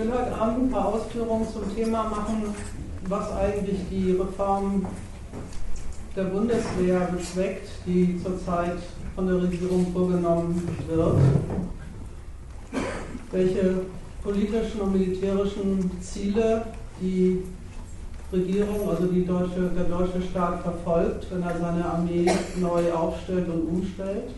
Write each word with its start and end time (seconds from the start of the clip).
will 0.00 0.12
heute 0.12 0.34
Abend 0.34 0.64
ein 0.64 0.70
paar 0.70 0.86
Ausführungen 0.86 1.46
zum 1.52 1.74
Thema 1.74 2.04
machen, 2.04 2.54
was 3.08 3.32
eigentlich 3.32 3.80
die 3.90 4.12
Reform 4.12 4.86
der 6.16 6.24
Bundeswehr 6.24 7.00
bezweckt, 7.12 7.68
die 7.86 8.20
zurzeit 8.22 8.78
von 9.14 9.26
der 9.26 9.42
Regierung 9.42 9.92
vorgenommen 9.92 10.68
wird. 10.88 11.18
Welche 13.30 13.80
politischen 14.22 14.80
und 14.80 14.92
militärischen 14.92 15.90
Ziele 16.00 16.64
die 17.00 17.42
Regierung, 18.32 18.88
also 18.88 19.06
deutsche, 19.06 19.70
der 19.76 19.84
deutsche 19.84 20.22
Staat 20.22 20.62
verfolgt, 20.62 21.26
wenn 21.30 21.42
er 21.42 21.58
seine 21.58 21.84
Armee 21.84 22.26
neu 22.56 22.92
aufstellt 22.92 23.48
und 23.48 23.68
umstellt. 23.68 24.30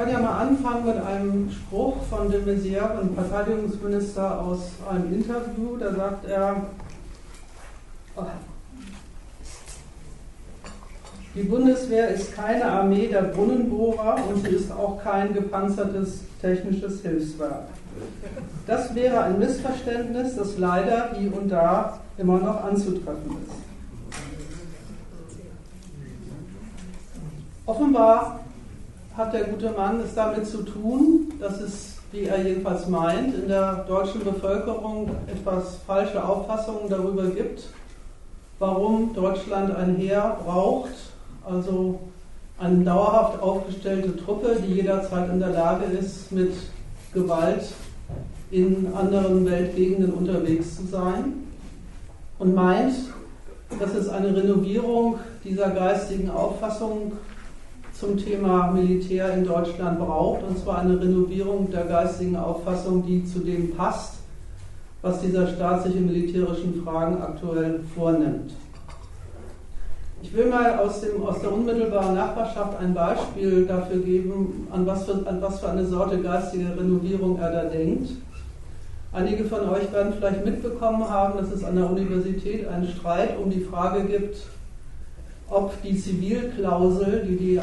Kann 0.00 0.08
ja 0.08 0.18
mal 0.18 0.38
anfangen 0.38 0.86
mit 0.86 0.96
einem 0.96 1.50
Spruch 1.50 2.02
von 2.08 2.30
de 2.30 2.40
Maizière, 2.40 2.98
dem 3.02 3.14
Verteidigungsminister, 3.14 4.40
aus 4.40 4.70
einem 4.90 5.12
Interview. 5.12 5.76
Da 5.78 5.94
sagt 5.94 6.24
er, 6.24 6.56
die 11.34 11.42
Bundeswehr 11.42 12.08
ist 12.08 12.34
keine 12.34 12.64
Armee 12.64 13.08
der 13.08 13.24
Brunnenbohrer 13.24 14.16
und 14.26 14.42
sie 14.42 14.54
ist 14.54 14.72
auch 14.72 15.04
kein 15.04 15.34
gepanzertes 15.34 16.20
technisches 16.40 17.02
Hilfswerk. 17.02 17.68
Das 18.66 18.94
wäre 18.94 19.20
ein 19.20 19.38
Missverständnis, 19.38 20.34
das 20.34 20.56
leider 20.56 21.10
hier 21.18 21.36
und 21.36 21.50
da 21.50 22.00
immer 22.16 22.38
noch 22.38 22.64
anzutreffen 22.64 23.36
ist. 23.42 23.52
Offenbar 27.66 28.40
hat 29.16 29.32
der 29.32 29.44
gute 29.44 29.70
Mann 29.70 30.00
es 30.00 30.14
damit 30.14 30.46
zu 30.46 30.62
tun, 30.62 31.32
dass 31.40 31.60
es, 31.60 31.96
wie 32.12 32.24
er 32.24 32.42
jedenfalls 32.42 32.88
meint, 32.88 33.34
in 33.34 33.48
der 33.48 33.84
deutschen 33.88 34.22
Bevölkerung 34.24 35.10
etwas 35.26 35.78
falsche 35.86 36.22
Auffassungen 36.22 36.88
darüber 36.88 37.26
gibt, 37.26 37.64
warum 38.58 39.12
Deutschland 39.14 39.74
ein 39.74 39.96
Heer 39.96 40.38
braucht, 40.44 40.90
also 41.44 42.00
eine 42.58 42.84
dauerhaft 42.84 43.42
aufgestellte 43.42 44.16
Truppe, 44.16 44.56
die 44.66 44.74
jederzeit 44.74 45.30
in 45.30 45.40
der 45.40 45.50
Lage 45.50 45.84
ist, 45.86 46.30
mit 46.30 46.52
Gewalt 47.12 47.72
in 48.50 48.92
anderen 48.94 49.46
Weltgegenden 49.46 50.12
unterwegs 50.12 50.76
zu 50.76 50.86
sein 50.86 51.32
und 52.38 52.54
meint, 52.54 52.94
dass 53.78 53.94
es 53.94 54.08
eine 54.08 54.34
Renovierung 54.36 55.20
dieser 55.44 55.70
geistigen 55.70 56.30
Auffassung 56.30 57.12
zum 58.00 58.16
Thema 58.16 58.72
Militär 58.72 59.34
in 59.34 59.44
Deutschland 59.44 59.98
braucht, 59.98 60.42
und 60.42 60.58
zwar 60.58 60.78
eine 60.78 60.98
Renovierung 60.98 61.70
der 61.70 61.84
geistigen 61.84 62.34
Auffassung, 62.34 63.04
die 63.06 63.26
zu 63.26 63.40
dem 63.40 63.76
passt, 63.76 64.14
was 65.02 65.20
dieser 65.20 65.46
Staat 65.46 65.82
sich 65.82 65.96
in 65.96 66.06
militärischen 66.06 66.82
Fragen 66.82 67.20
aktuell 67.20 67.80
vornimmt. 67.94 68.52
Ich 70.22 70.34
will 70.34 70.46
mal 70.46 70.78
aus, 70.78 71.02
dem, 71.02 71.22
aus 71.22 71.40
der 71.40 71.52
unmittelbaren 71.52 72.14
Nachbarschaft 72.14 72.78
ein 72.80 72.94
Beispiel 72.94 73.66
dafür 73.66 73.98
geben, 73.98 74.66
an 74.70 74.86
was, 74.86 75.04
für, 75.04 75.26
an 75.26 75.42
was 75.42 75.60
für 75.60 75.68
eine 75.68 75.84
Sorte 75.84 76.20
geistige 76.20 76.76
Renovierung 76.76 77.38
er 77.38 77.50
da 77.50 77.64
denkt. 77.64 78.12
Einige 79.12 79.44
von 79.44 79.68
euch 79.68 79.92
werden 79.92 80.14
vielleicht 80.16 80.44
mitbekommen 80.44 81.08
haben, 81.08 81.38
dass 81.38 81.50
es 81.52 81.64
an 81.64 81.76
der 81.76 81.90
Universität 81.90 82.66
einen 82.66 82.86
Streit 82.86 83.38
um 83.38 83.50
die 83.50 83.60
Frage 83.60 84.04
gibt, 84.04 84.38
ob 85.48 85.82
die 85.82 85.96
Zivilklausel, 85.96 87.26
die 87.26 87.36
die 87.36 87.60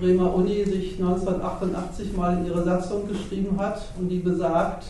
Bremer 0.00 0.34
Uni 0.34 0.64
sich 0.64 0.94
1988 0.98 2.16
mal 2.16 2.38
in 2.38 2.46
ihre 2.46 2.64
Satzung 2.64 3.06
geschrieben 3.06 3.58
hat 3.58 3.82
und 3.98 4.08
die 4.08 4.18
besagt, 4.18 4.84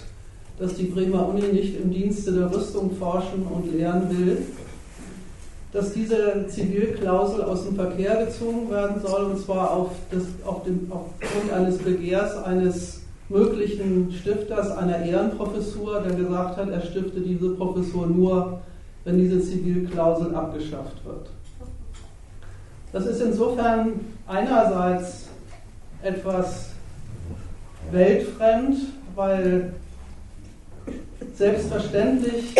dass 0.58 0.74
die 0.74 0.84
Bremer 0.84 1.28
Uni 1.28 1.52
nicht 1.52 1.80
im 1.80 1.90
Dienste 1.90 2.32
der 2.32 2.54
Rüstung 2.54 2.92
forschen 2.96 3.46
und 3.50 3.72
lehren 3.72 4.08
will, 4.10 4.38
dass 5.72 5.92
diese 5.92 6.46
Zivilklausel 6.48 7.42
aus 7.42 7.64
dem 7.64 7.74
Verkehr 7.74 8.24
gezogen 8.24 8.70
werden 8.70 9.00
soll, 9.04 9.32
und 9.32 9.38
zwar 9.38 9.72
auf 9.72 9.90
das, 10.10 10.24
auf 10.44 10.64
dem, 10.64 10.90
aufgrund 10.90 11.52
eines 11.52 11.78
Begehrs 11.78 12.36
eines 12.44 13.00
möglichen 13.28 14.12
Stifters 14.12 14.76
einer 14.76 15.04
Ehrenprofessur, 15.04 16.00
der 16.00 16.16
gesagt 16.16 16.56
hat, 16.56 16.68
er 16.68 16.82
stifte 16.82 17.20
diese 17.20 17.50
Professur 17.50 18.06
nur, 18.06 18.60
wenn 19.04 19.18
diese 19.18 19.40
Zivilklausel 19.40 20.34
abgeschafft 20.34 21.04
wird. 21.04 21.30
Das 22.92 23.06
ist 23.06 23.20
insofern 23.20 24.00
einerseits 24.26 25.28
etwas 26.02 26.70
weltfremd, 27.92 28.78
weil 29.14 29.74
selbstverständlich 31.34 32.54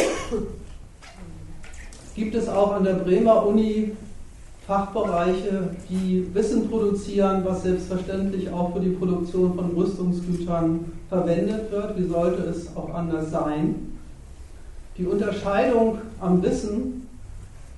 gibt 2.15 2.35
es 2.35 2.49
auch 2.49 2.73
an 2.73 2.85
der 2.85 2.95
Bremer 2.95 3.47
Uni 3.47 3.93
Fachbereiche, 4.67 5.71
die 5.89 6.33
Wissen 6.33 6.71
produzieren, 6.71 7.43
was 7.45 7.65
selbstverständlich 7.65 8.51
auch 8.51 8.73
für 8.73 8.81
die 8.81 8.91
Produktion 8.91 9.55
von 9.57 9.73
Rüstungsgütern 9.73 10.93
verwendet 11.09 11.73
wird. 11.73 11.99
Wie 11.99 12.07
sollte 12.07 12.43
es 12.43 12.77
auch 12.77 12.95
anders 12.95 13.33
sein? 13.33 13.97
Die 14.97 15.07
Unterscheidung 15.07 15.99
am 16.21 16.41
Wissen 16.43 17.00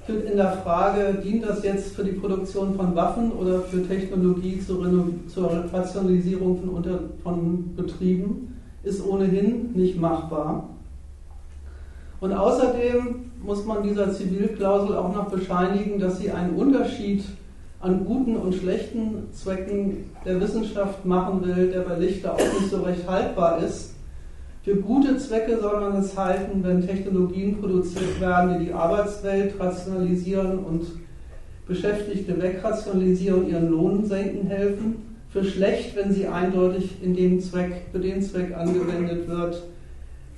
in 0.08 0.36
der 0.36 0.52
Frage, 0.52 1.20
dient 1.22 1.44
das 1.44 1.62
jetzt 1.62 1.94
für 1.94 2.04
die 2.04 2.12
Produktion 2.12 2.74
von 2.74 2.94
Waffen 2.96 3.30
oder 3.32 3.60
für 3.60 3.86
Technologie 3.86 4.60
zur, 4.60 4.84
zur 5.28 5.64
Rationalisierung 5.72 6.60
von, 6.60 6.68
Unter 6.70 6.98
von 7.22 7.74
Betrieben, 7.76 8.58
ist 8.82 9.06
ohnehin 9.06 9.72
nicht 9.74 10.00
machbar. 10.00 10.68
Und 12.20 12.32
außerdem 12.32 13.30
muss 13.42 13.64
man 13.64 13.82
dieser 13.82 14.12
Zivilklausel 14.12 14.96
auch 14.96 15.14
noch 15.14 15.30
bescheinigen, 15.30 15.98
dass 15.98 16.18
sie 16.18 16.30
einen 16.30 16.54
Unterschied 16.54 17.24
an 17.80 18.04
guten 18.04 18.36
und 18.36 18.54
schlechten 18.54 19.28
Zwecken 19.32 20.10
der 20.24 20.40
Wissenschaft 20.40 21.04
machen 21.04 21.44
will, 21.44 21.70
der 21.70 21.80
bei 21.80 21.98
Lichter 21.98 22.34
auch 22.34 22.38
nicht 22.38 22.70
so 22.70 22.82
recht 22.82 23.08
haltbar 23.08 23.58
ist. 23.58 23.91
Für 24.64 24.76
gute 24.76 25.18
Zwecke 25.18 25.58
soll 25.58 25.80
man 25.80 25.96
es 25.96 26.16
halten, 26.16 26.62
wenn 26.62 26.86
Technologien 26.86 27.60
produziert 27.60 28.20
werden, 28.20 28.60
die 28.60 28.66
die 28.66 28.72
Arbeitswelt 28.72 29.58
rationalisieren 29.58 30.60
und 30.60 30.86
Beschäftigte 31.66 32.40
wegrationalisieren, 32.40 33.48
ihren 33.48 33.70
Lohn 33.70 34.04
senken 34.04 34.46
helfen. 34.46 35.16
Für 35.30 35.42
schlecht, 35.42 35.96
wenn 35.96 36.12
sie 36.12 36.28
eindeutig 36.28 37.02
in 37.02 37.16
dem 37.16 37.40
Zweck, 37.40 37.86
für 37.90 37.98
den 37.98 38.22
Zweck 38.22 38.56
angewendet 38.56 39.26
wird, 39.28 39.62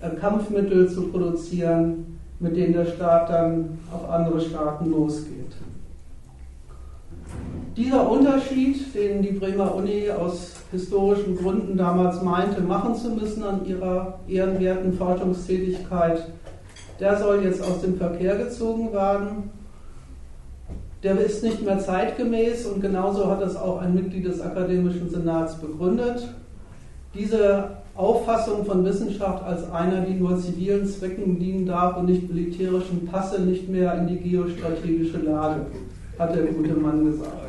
äh, 0.00 0.10
Kampfmittel 0.18 0.88
zu 0.88 1.08
produzieren, 1.08 2.18
mit 2.40 2.56
denen 2.56 2.72
der 2.72 2.86
Staat 2.86 3.28
dann 3.28 3.78
auf 3.92 4.08
andere 4.08 4.40
Staaten 4.40 4.90
losgeht. 4.90 5.52
Dieser 7.76 8.08
Unterschied, 8.10 8.94
den 8.94 9.20
die 9.20 9.32
Bremer 9.32 9.74
Uni 9.74 10.08
aus 10.08 10.63
historischen 10.74 11.36
Gründen 11.36 11.76
damals 11.76 12.22
meinte, 12.22 12.60
machen 12.60 12.94
zu 12.94 13.10
müssen 13.10 13.42
an 13.42 13.64
ihrer 13.64 14.20
ehrenwerten 14.28 14.92
Forschungstätigkeit, 14.92 16.28
der 17.00 17.16
soll 17.18 17.42
jetzt 17.44 17.62
aus 17.62 17.80
dem 17.80 17.96
Verkehr 17.96 18.36
gezogen 18.36 18.92
werden. 18.92 19.50
Der 21.02 21.18
ist 21.18 21.42
nicht 21.42 21.62
mehr 21.62 21.78
zeitgemäß 21.78 22.66
und 22.66 22.80
genauso 22.80 23.30
hat 23.30 23.42
es 23.42 23.56
auch 23.56 23.80
ein 23.80 23.94
Mitglied 23.94 24.26
des 24.26 24.40
Akademischen 24.40 25.10
Senats 25.10 25.56
begründet. 25.56 26.28
Diese 27.14 27.70
Auffassung 27.94 28.64
von 28.64 28.84
Wissenschaft 28.84 29.44
als 29.44 29.70
einer, 29.70 30.00
die 30.00 30.14
nur 30.14 30.38
zivilen 30.38 30.86
Zwecken 30.86 31.38
dienen 31.38 31.66
darf 31.66 31.96
und 31.96 32.06
nicht 32.06 32.28
militärischen, 32.32 33.06
passe 33.06 33.40
nicht 33.42 33.68
mehr 33.68 33.94
in 33.98 34.08
die 34.08 34.18
geostrategische 34.18 35.18
Lage, 35.18 35.66
hat 36.18 36.34
der 36.34 36.46
gute 36.46 36.74
Mann 36.74 37.04
gesagt. 37.04 37.43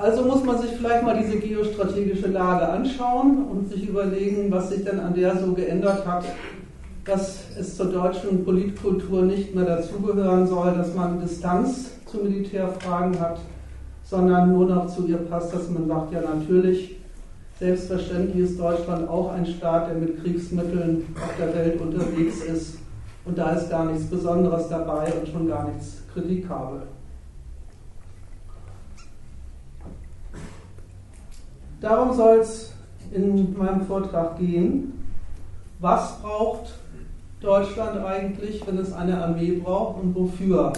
Also 0.00 0.24
muss 0.24 0.42
man 0.44 0.58
sich 0.58 0.70
vielleicht 0.70 1.04
mal 1.04 1.18
diese 1.22 1.38
geostrategische 1.38 2.28
Lage 2.28 2.68
anschauen 2.68 3.44
und 3.50 3.70
sich 3.70 3.88
überlegen, 3.88 4.50
was 4.50 4.70
sich 4.70 4.84
denn 4.84 4.98
an 4.98 5.14
der 5.14 5.36
so 5.36 5.52
geändert 5.52 6.06
hat, 6.06 6.24
dass 7.04 7.40
es 7.58 7.76
zur 7.76 7.86
deutschen 7.86 8.44
Politkultur 8.44 9.22
nicht 9.22 9.54
mehr 9.54 9.64
dazugehören 9.64 10.46
soll, 10.46 10.72
dass 10.74 10.94
man 10.94 11.20
Distanz 11.20 11.90
zu 12.06 12.18
Militärfragen 12.18 13.20
hat, 13.20 13.40
sondern 14.04 14.52
nur 14.52 14.66
noch 14.66 14.86
zu 14.86 15.06
ihr 15.06 15.18
passt, 15.18 15.52
dass 15.54 15.68
man 15.68 15.86
sagt, 15.86 16.12
ja 16.12 16.20
natürlich, 16.22 17.00
Selbstverständlich 17.60 18.44
ist 18.44 18.58
Deutschland 18.58 19.06
auch 19.06 19.32
ein 19.32 19.44
Staat, 19.44 19.90
der 19.90 19.96
mit 19.96 20.22
Kriegsmitteln 20.22 21.04
auf 21.14 21.36
der 21.38 21.54
Welt 21.54 21.78
unterwegs 21.78 22.42
ist. 22.42 22.78
Und 23.26 23.36
da 23.36 23.50
ist 23.50 23.68
gar 23.68 23.84
nichts 23.84 24.08
Besonderes 24.08 24.66
dabei 24.70 25.12
und 25.12 25.28
schon 25.28 25.46
gar 25.46 25.68
nichts 25.68 25.98
kritikabel. 26.10 26.84
Darum 31.80 32.14
soll 32.14 32.40
es 32.40 32.72
in 33.10 33.56
meinem 33.56 33.82
Vortrag 33.82 34.38
gehen. 34.38 34.92
Was 35.78 36.20
braucht 36.20 36.74
Deutschland 37.40 38.04
eigentlich, 38.04 38.66
wenn 38.66 38.76
es 38.76 38.92
eine 38.92 39.22
Armee 39.22 39.52
braucht 39.52 40.02
und 40.02 40.14
wofür 40.14 40.74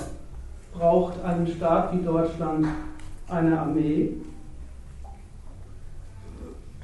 braucht 0.73 1.23
ein 1.25 1.47
Staat 1.49 1.93
wie 1.93 2.05
Deutschland 2.05 2.69
eine 3.29 3.59
Armee? 3.59 4.11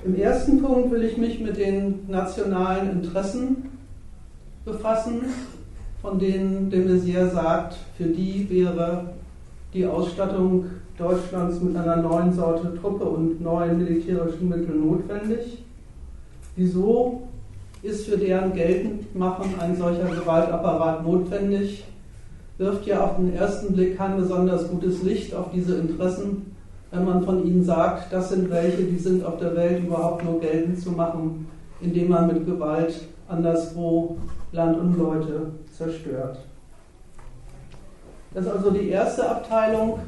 Im 0.05 0.17
ersten 0.17 0.63
Punkt 0.63 0.91
will 0.91 1.05
ich 1.05 1.17
mich 1.17 1.41
mit 1.41 1.57
den 1.57 2.09
nationalen 2.09 2.91
Interessen 2.91 3.71
befassen, 4.65 5.27
von 6.03 6.19
denen 6.19 6.71
de 6.71 6.85
Maizière 6.85 7.31
sagt, 7.31 7.77
für 7.97 8.07
die 8.07 8.49
wäre 8.51 9.11
die 9.73 9.87
Ausstattung 9.87 10.67
Deutschlands 10.99 11.61
mit 11.61 11.77
einer 11.77 11.97
neuen 11.97 12.33
Sorte 12.33 12.75
Truppe 12.75 13.05
und 13.05 13.41
neuen 13.41 13.79
militärischen 13.79 14.49
Mitteln 14.49 14.85
notwendig. 14.85 15.65
Wieso 16.57 17.23
ist 17.83 18.09
für 18.09 18.19
deren 18.19 18.53
Geltendmachen 18.53 19.61
ein 19.61 19.77
solcher 19.77 20.09
Gewaltapparat 20.09 21.05
notwendig? 21.05 21.85
Wirft 22.59 22.85
ja 22.87 23.05
auf 23.05 23.17
den 23.17 23.33
ersten 23.35 23.73
Blick 23.75 23.97
kein 23.97 24.17
besonders 24.17 24.69
gutes 24.69 25.05
Licht 25.05 25.33
auf 25.33 25.53
diese 25.55 25.77
Interessen, 25.77 26.57
wenn 26.91 27.05
man 27.05 27.23
von 27.23 27.47
ihnen 27.47 27.63
sagt, 27.63 28.13
das 28.13 28.31
sind 28.31 28.51
welche, 28.51 28.83
die 28.83 28.99
sind 28.99 29.25
auf 29.25 29.39
der 29.39 29.55
Welt 29.55 29.85
überhaupt 29.85 30.25
nur 30.25 30.41
geltend 30.41 30.81
zu 30.81 30.91
machen, 30.91 31.47
indem 31.81 32.09
man 32.09 32.27
mit 32.27 32.45
Gewalt 32.45 33.07
anderswo 33.29 34.17
Land 34.51 34.79
und 34.79 34.99
Leute 34.99 35.53
zerstört. 35.71 36.39
Das 38.35 38.47
ist 38.47 38.51
also 38.51 38.71
die 38.71 38.89
erste 38.89 39.29
Abteilung. 39.29 40.01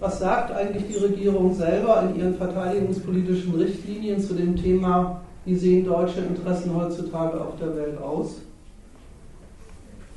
Was 0.00 0.18
sagt 0.18 0.50
eigentlich 0.50 0.84
die 0.88 0.98
Regierung 0.98 1.54
selber 1.54 2.02
in 2.02 2.20
ihren 2.20 2.34
verteidigungspolitischen 2.34 3.54
Richtlinien 3.54 4.20
zu 4.20 4.34
dem 4.34 4.56
Thema, 4.56 5.22
wie 5.44 5.54
sehen 5.54 5.84
deutsche 5.84 6.20
Interessen 6.20 6.74
heutzutage 6.74 7.40
auf 7.40 7.56
der 7.60 7.76
Welt 7.76 8.00
aus? 8.00 8.36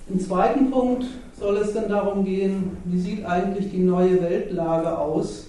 Im 0.09 0.19
zweiten 0.19 0.71
Punkt 0.71 1.06
soll 1.39 1.57
es 1.57 1.74
dann 1.74 1.89
darum 1.89 2.24
gehen, 2.24 2.77
wie 2.85 3.00
sieht 3.00 3.25
eigentlich 3.25 3.71
die 3.71 3.79
neue 3.79 4.21
Weltlage 4.21 4.97
aus, 4.97 5.47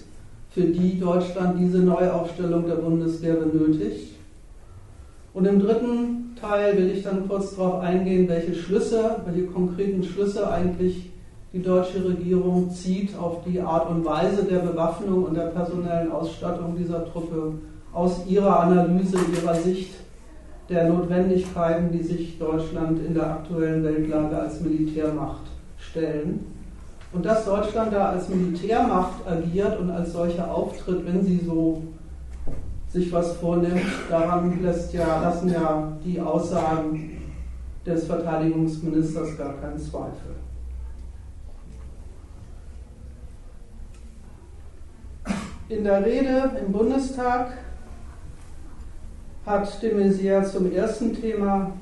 für 0.51 0.61
die 0.61 0.99
Deutschland 0.99 1.59
diese 1.59 1.79
Neuaufstellung 1.79 2.67
der 2.67 2.75
Bundeswehr 2.75 3.35
benötigt. 3.35 4.15
Und 5.33 5.45
im 5.45 5.59
dritten 5.59 6.35
Teil 6.39 6.77
will 6.77 6.91
ich 6.91 7.03
dann 7.03 7.27
kurz 7.27 7.55
darauf 7.55 7.81
eingehen, 7.81 8.27
welche 8.27 8.55
Schlüsse, 8.55 9.21
welche 9.25 9.47
konkreten 9.47 10.03
Schlüsse 10.03 10.49
eigentlich 10.51 11.09
die 11.51 11.63
deutsche 11.63 12.05
Regierung 12.05 12.69
zieht 12.69 13.17
auf 13.17 13.43
die 13.43 13.59
Art 13.59 13.89
und 13.89 14.05
Weise 14.05 14.43
der 14.43 14.59
Bewaffnung 14.59 15.23
und 15.23 15.35
der 15.35 15.47
personellen 15.47 16.11
Ausstattung 16.11 16.75
dieser 16.77 17.11
Truppe 17.11 17.53
aus 17.91 18.25
ihrer 18.27 18.59
Analyse, 18.59 19.17
ihrer 19.35 19.55
Sicht 19.55 19.95
der 20.69 20.89
Notwendigkeiten, 20.89 21.91
die 21.91 22.03
sich 22.03 22.37
Deutschland 22.37 23.03
in 23.03 23.15
der 23.15 23.31
aktuellen 23.31 23.83
Weltlage 23.83 24.37
als 24.37 24.61
Militärmacht 24.61 25.41
stellen. 25.79 26.45
Und 27.11 27.25
dass 27.25 27.45
Deutschland 27.45 27.91
da 27.91 28.09
als 28.09 28.29
Militärmacht 28.29 29.27
agiert 29.27 29.79
und 29.79 29.89
als 29.89 30.13
solcher 30.13 30.53
auftritt, 30.53 31.03
wenn 31.07 31.23
sie 31.25 31.39
so 31.43 31.81
sich 32.87 33.11
was 33.11 33.33
vornimmt, 33.37 33.81
daran 34.09 34.61
lässt 34.61 34.93
ja, 34.93 35.21
lassen 35.21 35.49
ja 35.49 35.97
die 36.05 36.21
Aussagen 36.21 37.17
des 37.83 38.05
Verteidigungsministers 38.05 39.35
gar 39.37 39.53
keinen 39.53 39.79
Zweifel. 39.79 40.35
In 45.69 45.83
der 45.83 46.03
Rede 46.03 46.49
im 46.65 46.71
Bundestag 46.71 47.51
hat 49.45 49.83
de 49.83 49.93
Maizière 49.93 50.43
zum 50.43 50.71
ersten 50.73 51.13
Thema 51.13 51.73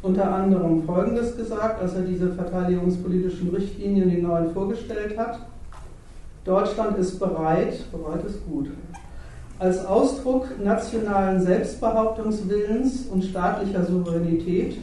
unter 0.00 0.32
anderem 0.32 0.84
Folgendes 0.84 1.36
gesagt, 1.36 1.82
als 1.82 1.94
er 1.94 2.02
diese 2.02 2.32
verteidigungspolitischen 2.32 3.50
Richtlinien, 3.50 4.08
die 4.08 4.22
neuen, 4.22 4.54
vorgestellt 4.54 5.18
hat. 5.18 5.40
Deutschland 6.44 6.98
ist 6.98 7.18
bereit, 7.18 7.90
bereit 7.90 8.24
ist 8.24 8.46
gut, 8.46 8.70
als 9.58 9.84
Ausdruck 9.84 10.46
nationalen 10.62 11.42
Selbstbehauptungswillens 11.42 13.06
und 13.10 13.24
staatlicher 13.24 13.84
Souveränität 13.84 14.76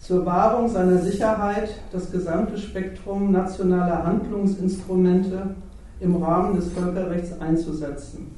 zur 0.00 0.26
Wahrung 0.26 0.68
seiner 0.68 0.98
Sicherheit 0.98 1.68
das 1.92 2.10
gesamte 2.10 2.58
Spektrum 2.58 3.30
nationaler 3.30 4.04
Handlungsinstrumente 4.04 5.54
im 6.00 6.22
Rahmen 6.22 6.56
des 6.56 6.72
Völkerrechts 6.72 7.40
einzusetzen. 7.40 8.34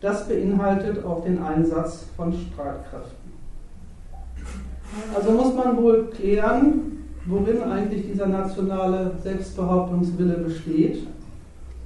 Das 0.00 0.28
beinhaltet 0.28 1.04
auch 1.04 1.24
den 1.24 1.42
Einsatz 1.42 2.06
von 2.16 2.32
Streitkräften. 2.32 3.24
Also 5.14 5.30
muss 5.32 5.54
man 5.54 5.76
wohl 5.76 6.10
klären, 6.10 7.06
worin 7.26 7.62
eigentlich 7.62 8.06
dieser 8.06 8.26
nationale 8.26 9.12
Selbstbehauptungswille 9.22 10.34
besteht 10.34 11.06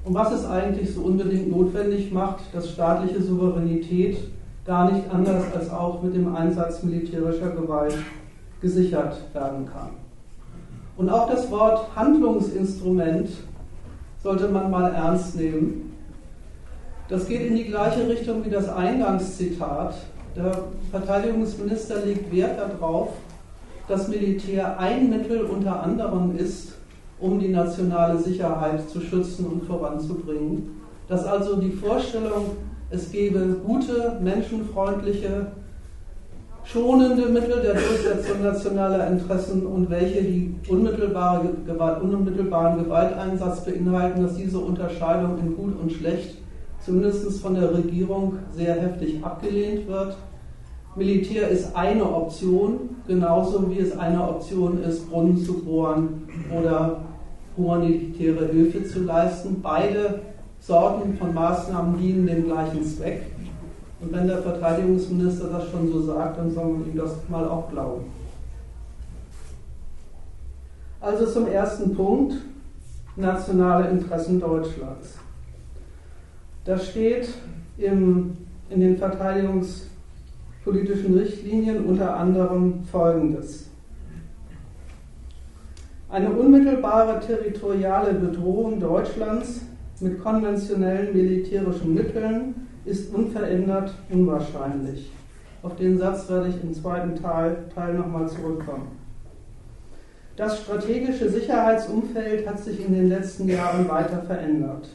und 0.05 0.15
was 0.15 0.33
es 0.33 0.45
eigentlich 0.47 0.93
so 0.93 1.03
unbedingt 1.03 1.51
notwendig 1.51 2.13
macht, 2.13 2.43
dass 2.53 2.71
staatliche 2.71 3.23
Souveränität 3.23 4.19
gar 4.65 4.91
nicht 4.91 5.05
anders 5.13 5.45
als 5.55 5.71
auch 5.71 6.03
mit 6.03 6.15
dem 6.15 6.35
Einsatz 6.35 6.83
militärischer 6.83 7.51
Gewalt 7.51 7.97
gesichert 8.61 9.17
werden 9.33 9.67
kann. 9.73 9.91
Und 10.97 11.09
auch 11.09 11.31
das 11.31 11.51
Wort 11.51 11.95
Handlungsinstrument 11.95 13.29
sollte 14.23 14.49
man 14.49 14.71
mal 14.71 14.93
ernst 14.93 15.37
nehmen. 15.37 15.95
Das 17.09 17.27
geht 17.27 17.43
in 17.43 17.57
die 17.57 17.65
gleiche 17.65 18.09
Richtung 18.09 18.45
wie 18.45 18.51
das 18.51 18.69
Eingangszitat. 18.69 19.95
Der 20.37 20.65
Verteidigungsminister 20.91 22.05
legt 22.05 22.31
Wert 22.33 22.59
darauf, 22.59 23.09
dass 23.89 24.09
Militär 24.09 24.79
ein 24.79 25.09
Mittel 25.09 25.43
unter 25.43 25.83
anderem 25.83 26.37
ist, 26.37 26.75
um 27.19 27.41
die 27.41 27.49
nationale 27.49 28.19
Sicherheit 28.19 28.89
zu 28.91 29.01
schützen 29.01 29.47
und 29.47 29.65
voranzubringen. 29.65 30.83
Dass 31.09 31.25
also 31.25 31.57
die 31.57 31.73
Vorstellung, 31.73 32.57
es 32.91 33.11
gebe 33.11 33.57
gute, 33.67 34.19
menschenfreundliche, 34.23 35.53
schonende 36.71 37.27
Mittel 37.29 37.63
der 37.63 37.75
Durchsetzung 37.75 38.43
nationaler 38.43 39.09
Interessen 39.09 39.67
und 39.67 39.89
welche 39.89 40.23
die 40.23 40.55
unmittelbare 40.69 41.49
Gewalt, 41.67 42.03
unmittelbaren 42.03 42.85
Gewalteinsatz 42.85 43.65
beinhalten, 43.65 44.23
dass 44.23 44.37
diese 44.37 44.59
Unterscheidung 44.59 45.39
in 45.39 45.57
gut 45.57 45.81
und 45.81 45.93
schlecht 45.93 46.37
zumindest 46.85 47.41
von 47.41 47.55
der 47.55 47.75
Regierung 47.75 48.35
sehr 48.55 48.75
heftig 48.75 49.25
abgelehnt 49.25 49.89
wird. 49.89 50.17
Militär 50.95 51.49
ist 51.49 51.75
eine 51.75 52.05
Option, 52.05 52.97
genauso 53.07 53.71
wie 53.71 53.79
es 53.79 53.97
eine 53.97 54.23
Option 54.23 54.83
ist, 54.83 55.11
Brunnen 55.11 55.37
zu 55.39 55.65
bohren 55.65 56.29
oder 56.57 57.01
humanitäre 57.57 58.47
Hilfe 58.47 58.85
zu 58.85 59.05
leisten. 59.05 59.61
Beide 59.63 60.21
Sorten 60.61 61.17
von 61.17 61.35
Maßnahmen 61.35 61.99
dienen 62.01 62.27
dem 62.27 62.45
gleichen 62.45 62.85
Zweck. 62.85 63.23
Und 64.01 64.13
wenn 64.13 64.29
der 64.29 64.39
Verteidigungsminister 64.39 65.49
das 65.49 65.69
schon 65.71 65.91
so 65.91 66.03
sagt, 66.03 66.39
dann 66.39 66.53
soll 66.53 66.67
man 66.67 66.87
ihm 66.87 66.97
das 66.97 67.17
mal 67.29 67.49
auch 67.49 67.69
glauben. 67.71 68.05
Also 71.01 71.27
zum 71.27 71.49
ersten 71.49 71.97
Punkt, 71.97 72.37
nationale 73.17 73.89
Interessen 73.91 74.39
Deutschlands. 74.41 75.19
Da 76.65 76.79
steht 76.79 77.29
im, 77.79 78.37
in 78.71 78.81
den 78.81 78.97
verteidigungspolitischen 78.99 81.19
Richtlinien 81.19 81.85
unter 81.85 82.17
anderem 82.17 82.85
Folgendes. 82.85 83.67
Eine 86.09 86.31
unmittelbare 86.31 87.19
territoriale 87.21 88.15
Bedrohung 88.15 88.81
Deutschlands 88.81 89.61
mit 90.01 90.23
konventionellen 90.23 91.15
militärischen 91.15 91.93
Mitteln 91.95 92.68
ist 92.89 93.15
unverändert 93.15 93.93
unwahrscheinlich. 94.11 95.11
Auf 95.63 95.77
den 95.77 95.99
Satz 95.99 96.29
werde 96.29 96.49
ich 96.49 96.63
im 96.63 96.73
zweiten 96.73 97.15
Teil, 97.17 97.65
Teil 97.75 97.95
nochmal 97.95 98.29
zurückkommen. 98.29 98.89
Das 100.37 100.61
strategische 100.61 101.29
Sicherheitsumfeld 101.29 102.47
hat 102.47 102.61
sich 102.61 102.85
in 102.85 102.95
den 102.95 103.09
letzten 103.09 103.49
Jahren 103.49 103.89
weiter 103.89 104.23
verändert. 104.23 104.89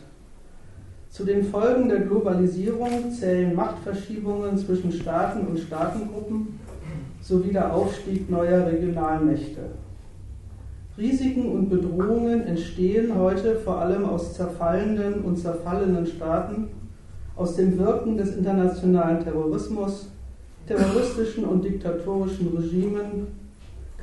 Zu 1.09 1.25
den 1.25 1.43
Folgen 1.43 1.89
der 1.89 1.99
Globalisierung 1.99 3.11
zählen 3.11 3.53
Machtverschiebungen 3.53 4.57
zwischen 4.57 4.91
Staaten 4.91 5.45
und 5.45 5.59
Staatengruppen 5.59 6.59
sowie 7.21 7.51
der 7.51 7.73
Aufstieg 7.73 8.29
neuer 8.29 8.65
Regionalmächte. 8.65 9.61
Risiken 10.97 11.51
und 11.51 11.69
Bedrohungen 11.69 12.47
entstehen 12.47 13.15
heute 13.15 13.55
vor 13.55 13.79
allem 13.79 14.05
aus 14.05 14.33
zerfallenden 14.33 15.21
und 15.23 15.37
zerfallenen 15.37 16.05
Staaten, 16.05 16.69
aus 17.35 17.55
dem 17.55 17.77
Wirken 17.77 18.17
des 18.17 18.35
internationalen 18.35 19.23
Terrorismus, 19.23 20.07
terroristischen 20.67 21.45
und 21.45 21.63
diktatorischen 21.63 22.55
Regimen, 22.55 23.27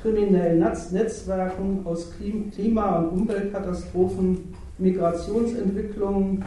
kriminellen 0.01 0.59
Netzwerken, 0.59 1.81
aus 1.85 2.11
Klima- 2.53 2.99
und 2.99 3.21
Umweltkatastrophen, 3.21 4.53
Migrationsentwicklungen, 4.77 6.43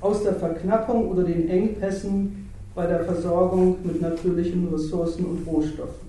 aus 0.00 0.22
der 0.22 0.34
Verknappung 0.34 1.08
oder 1.08 1.24
den 1.24 1.48
Engpässen 1.48 2.50
bei 2.74 2.86
der 2.86 3.04
Versorgung 3.04 3.78
mit 3.82 4.02
natürlichen 4.02 4.68
Ressourcen 4.68 5.24
und 5.24 5.46
Rohstoffen. 5.46 6.04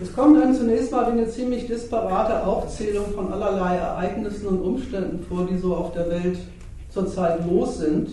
Es 0.00 0.12
kommt 0.12 0.42
dann 0.42 0.54
zunächst 0.54 0.90
mal 0.90 1.04
eine 1.04 1.28
ziemlich 1.28 1.66
disparate 1.66 2.44
Aufzählung 2.44 3.06
von 3.14 3.32
allerlei 3.32 3.76
Ereignissen 3.76 4.48
und 4.48 4.60
Umständen 4.60 5.24
vor, 5.28 5.46
die 5.46 5.56
so 5.56 5.76
auf 5.76 5.92
der 5.92 6.10
Welt 6.10 6.38
zurzeit 6.92 7.46
los 7.48 7.78
sind. 7.78 8.10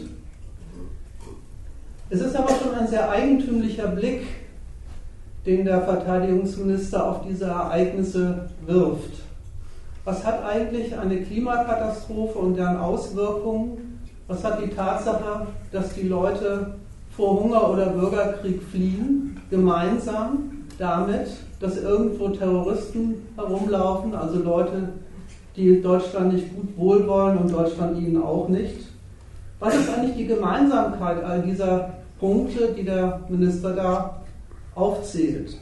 Es 2.10 2.22
ist 2.22 2.36
aber 2.36 2.50
schon 2.50 2.74
ein 2.74 2.88
sehr 2.88 3.10
eigentümlicher 3.10 3.88
Blick, 3.88 4.22
den 5.46 5.66
der 5.66 5.82
Verteidigungsminister 5.82 7.10
auf 7.10 7.22
diese 7.28 7.46
Ereignisse 7.46 8.50
wirft. 8.66 9.22
Was 10.06 10.26
hat 10.26 10.44
eigentlich 10.44 10.98
eine 10.98 11.22
Klimakatastrophe 11.22 12.40
und 12.40 12.56
deren 12.56 12.78
Auswirkungen? 12.78 14.00
Was 14.28 14.44
hat 14.44 14.64
die 14.64 14.70
Tatsache, 14.70 15.48
dass 15.72 15.94
die 15.94 16.08
Leute 16.08 16.74
vor 17.16 17.44
Hunger 17.44 17.70
oder 17.70 17.88
Bürgerkrieg 17.88 18.62
fliehen, 18.64 19.40
gemeinsam 19.50 20.66
damit, 20.78 21.28
dass 21.60 21.78
irgendwo 21.78 22.30
Terroristen 22.30 23.16
herumlaufen, 23.36 24.16
also 24.16 24.40
Leute, 24.40 24.90
die 25.60 25.82
Deutschland 25.82 26.34
nicht 26.34 26.56
gut 26.56 26.78
wohlwollen 26.78 27.38
und 27.38 27.52
Deutschland 27.52 28.00
ihnen 28.00 28.22
auch 28.22 28.48
nicht. 28.48 28.88
Was 29.60 29.76
ist 29.76 29.90
eigentlich 29.94 30.16
die 30.16 30.28
Gemeinsamkeit 30.28 31.22
all 31.24 31.42
dieser 31.42 31.96
Punkte, 32.20 32.74
die 32.78 32.86
der 32.86 33.20
Minister 33.28 33.74
da 33.74 34.22
aufzählt? 34.74 35.58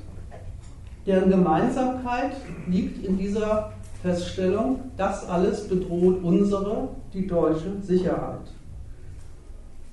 Deren 1.08 1.32
Gemeinsamkeit 1.32 2.34
liegt 2.68 3.04
in 3.04 3.18
dieser 3.18 3.72
Feststellung, 4.04 4.80
das 4.98 5.28
alles 5.28 5.68
bedroht 5.68 6.20
unsere, 6.22 6.90
die 7.14 7.26
deutsche 7.26 7.82
Sicherheit. 7.82 8.52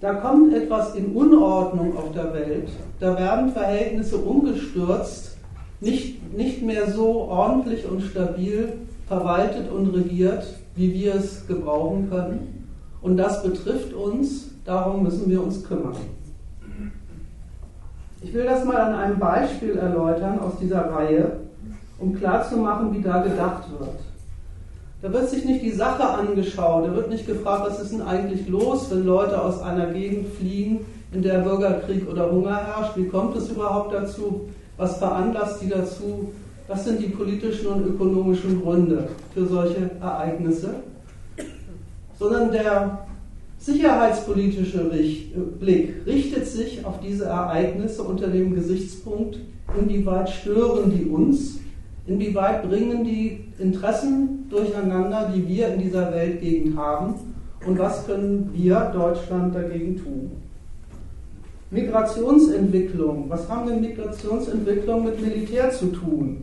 Da 0.01 0.15
kommt 0.15 0.53
etwas 0.53 0.95
in 0.97 1.15
Unordnung 1.15 1.97
auf 1.97 2.13
der 2.13 2.35
Welt, 2.35 2.69
da 3.01 3.19
werden 3.19 3.53
Verhältnisse 3.53 4.19
umgestürzt, 4.19 5.39
nicht, 5.81 6.37
nicht 6.37 6.63
mehr 6.63 6.91
so 6.91 7.23
ordentlich 7.23 7.87
und 7.89 8.03
stabil 8.03 8.75
verwaltet 9.07 9.71
und 9.71 9.89
regiert, 9.95 10.45
wie 10.75 10.93
wir 10.93 11.15
es 11.15 11.47
gebrauchen 11.47 12.11
können. 12.11 12.69
Und 13.03 13.17
das 13.17 13.43
betrifft 13.43 13.93
uns, 13.93 14.51
darum 14.65 15.03
müssen 15.03 15.29
wir 15.31 15.43
uns 15.43 15.63
kümmern. 15.63 15.97
Ich 18.23 18.33
will 18.33 18.45
das 18.45 18.65
mal 18.65 18.77
an 18.77 18.95
einem 18.95 19.19
Beispiel 19.19 19.77
erläutern 19.77 20.39
aus 20.39 20.55
dieser 20.59 20.91
Reihe, 20.91 21.41
um 21.99 22.15
klarzumachen, 22.15 22.95
wie 22.95 23.03
da 23.03 23.23
gedacht 23.23 23.65
wird. 23.79 24.01
Da 25.03 25.13
wird 25.13 25.29
sich 25.29 25.45
nicht 25.45 25.63
die 25.63 25.73
Sache 25.73 26.03
angeschaut, 26.03 26.87
da 26.87 26.95
wird 26.95 27.11
nicht 27.11 27.27
gefragt, 27.27 27.67
was 27.67 27.83
ist 27.83 27.93
denn 27.93 28.01
eigentlich 28.01 28.49
los, 28.49 28.91
wenn 28.91 29.05
Leute 29.05 29.39
aus 29.41 29.61
einer 29.61 29.93
Gegend 29.93 30.29
fliehen, 30.35 30.81
in 31.13 31.23
der 31.23 31.41
Bürgerkrieg 31.41 32.09
oder 32.11 32.31
Hunger 32.31 32.57
herrscht, 32.57 32.97
wie 32.97 33.09
kommt 33.09 33.37
es 33.37 33.51
überhaupt 33.51 33.93
dazu, 33.93 34.49
was 34.79 34.97
veranlasst 34.97 35.61
die 35.61 35.69
dazu, 35.69 36.33
was 36.67 36.85
sind 36.85 37.01
die 37.01 37.09
politischen 37.09 37.67
und 37.69 37.87
ökonomischen 37.87 38.63
Gründe 38.63 39.09
für 39.35 39.47
solche 39.47 39.91
Ereignisse, 40.01 40.77
sondern 42.19 42.53
der 42.53 43.07
sicherheitspolitische 43.59 44.91
Blick 45.61 45.95
richtet 46.07 46.47
sich 46.47 46.85
auf 46.85 47.01
diese 47.01 47.27
Ereignisse 47.27 48.03
unter 48.03 48.29
dem 48.29 48.55
Gesichtspunkt, 48.55 49.39
inwieweit 49.79 50.31
stören 50.31 50.91
die 50.91 51.05
uns 51.07 51.59
Inwieweit 52.07 52.69
bringen 52.69 53.03
die 53.03 53.47
Interessen 53.59 54.47
durcheinander, 54.51 55.33
die 55.35 55.49
wir 55.49 55.69
in 55.69 55.81
dieser 55.81 56.13
Weltgegend 56.13 56.77
haben? 56.77 57.15
Und 57.67 57.79
was 57.79 58.07
können 58.07 58.51
wir, 58.53 58.93
Deutschland, 58.93 59.55
dagegen 59.55 59.97
tun? 59.97 60.33
Migrationsentwicklung. 61.71 63.25
Was 63.29 63.49
haben 63.49 63.67
denn 63.67 63.81
Migrationsentwicklung 63.81 65.05
mit 65.05 65.21
Militär 65.21 65.71
zu 65.71 65.87
tun? 65.87 66.43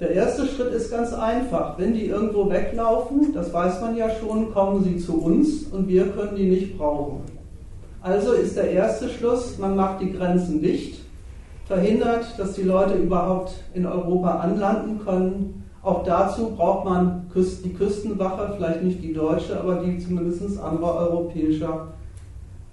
Der 0.00 0.10
erste 0.10 0.46
Schritt 0.46 0.72
ist 0.72 0.90
ganz 0.90 1.12
einfach. 1.12 1.78
Wenn 1.78 1.94
die 1.94 2.06
irgendwo 2.06 2.50
weglaufen, 2.50 3.32
das 3.32 3.52
weiß 3.52 3.80
man 3.80 3.96
ja 3.96 4.10
schon, 4.10 4.52
kommen 4.52 4.82
sie 4.82 4.96
zu 4.96 5.22
uns 5.22 5.64
und 5.70 5.86
wir 5.88 6.08
können 6.08 6.36
die 6.36 6.50
nicht 6.50 6.76
brauchen. 6.76 7.22
Also 8.02 8.32
ist 8.32 8.56
der 8.56 8.70
erste 8.70 9.08
Schluss, 9.08 9.56
man 9.58 9.76
macht 9.76 10.00
die 10.00 10.12
Grenzen 10.12 10.60
dicht 10.60 11.04
verhindert, 11.66 12.26
dass 12.38 12.54
die 12.54 12.62
Leute 12.62 12.94
überhaupt 12.94 13.54
in 13.72 13.86
Europa 13.86 14.40
anlanden 14.40 15.00
können. 15.04 15.64
Auch 15.82 16.04
dazu 16.04 16.50
braucht 16.50 16.84
man 16.84 17.30
die 17.34 17.72
Küstenwache, 17.72 18.54
vielleicht 18.56 18.82
nicht 18.82 19.02
die 19.02 19.14
deutsche, 19.14 19.58
aber 19.58 19.76
die 19.76 19.98
zumindest 19.98 20.58
anderer 20.60 20.96
europäischer 20.96 21.88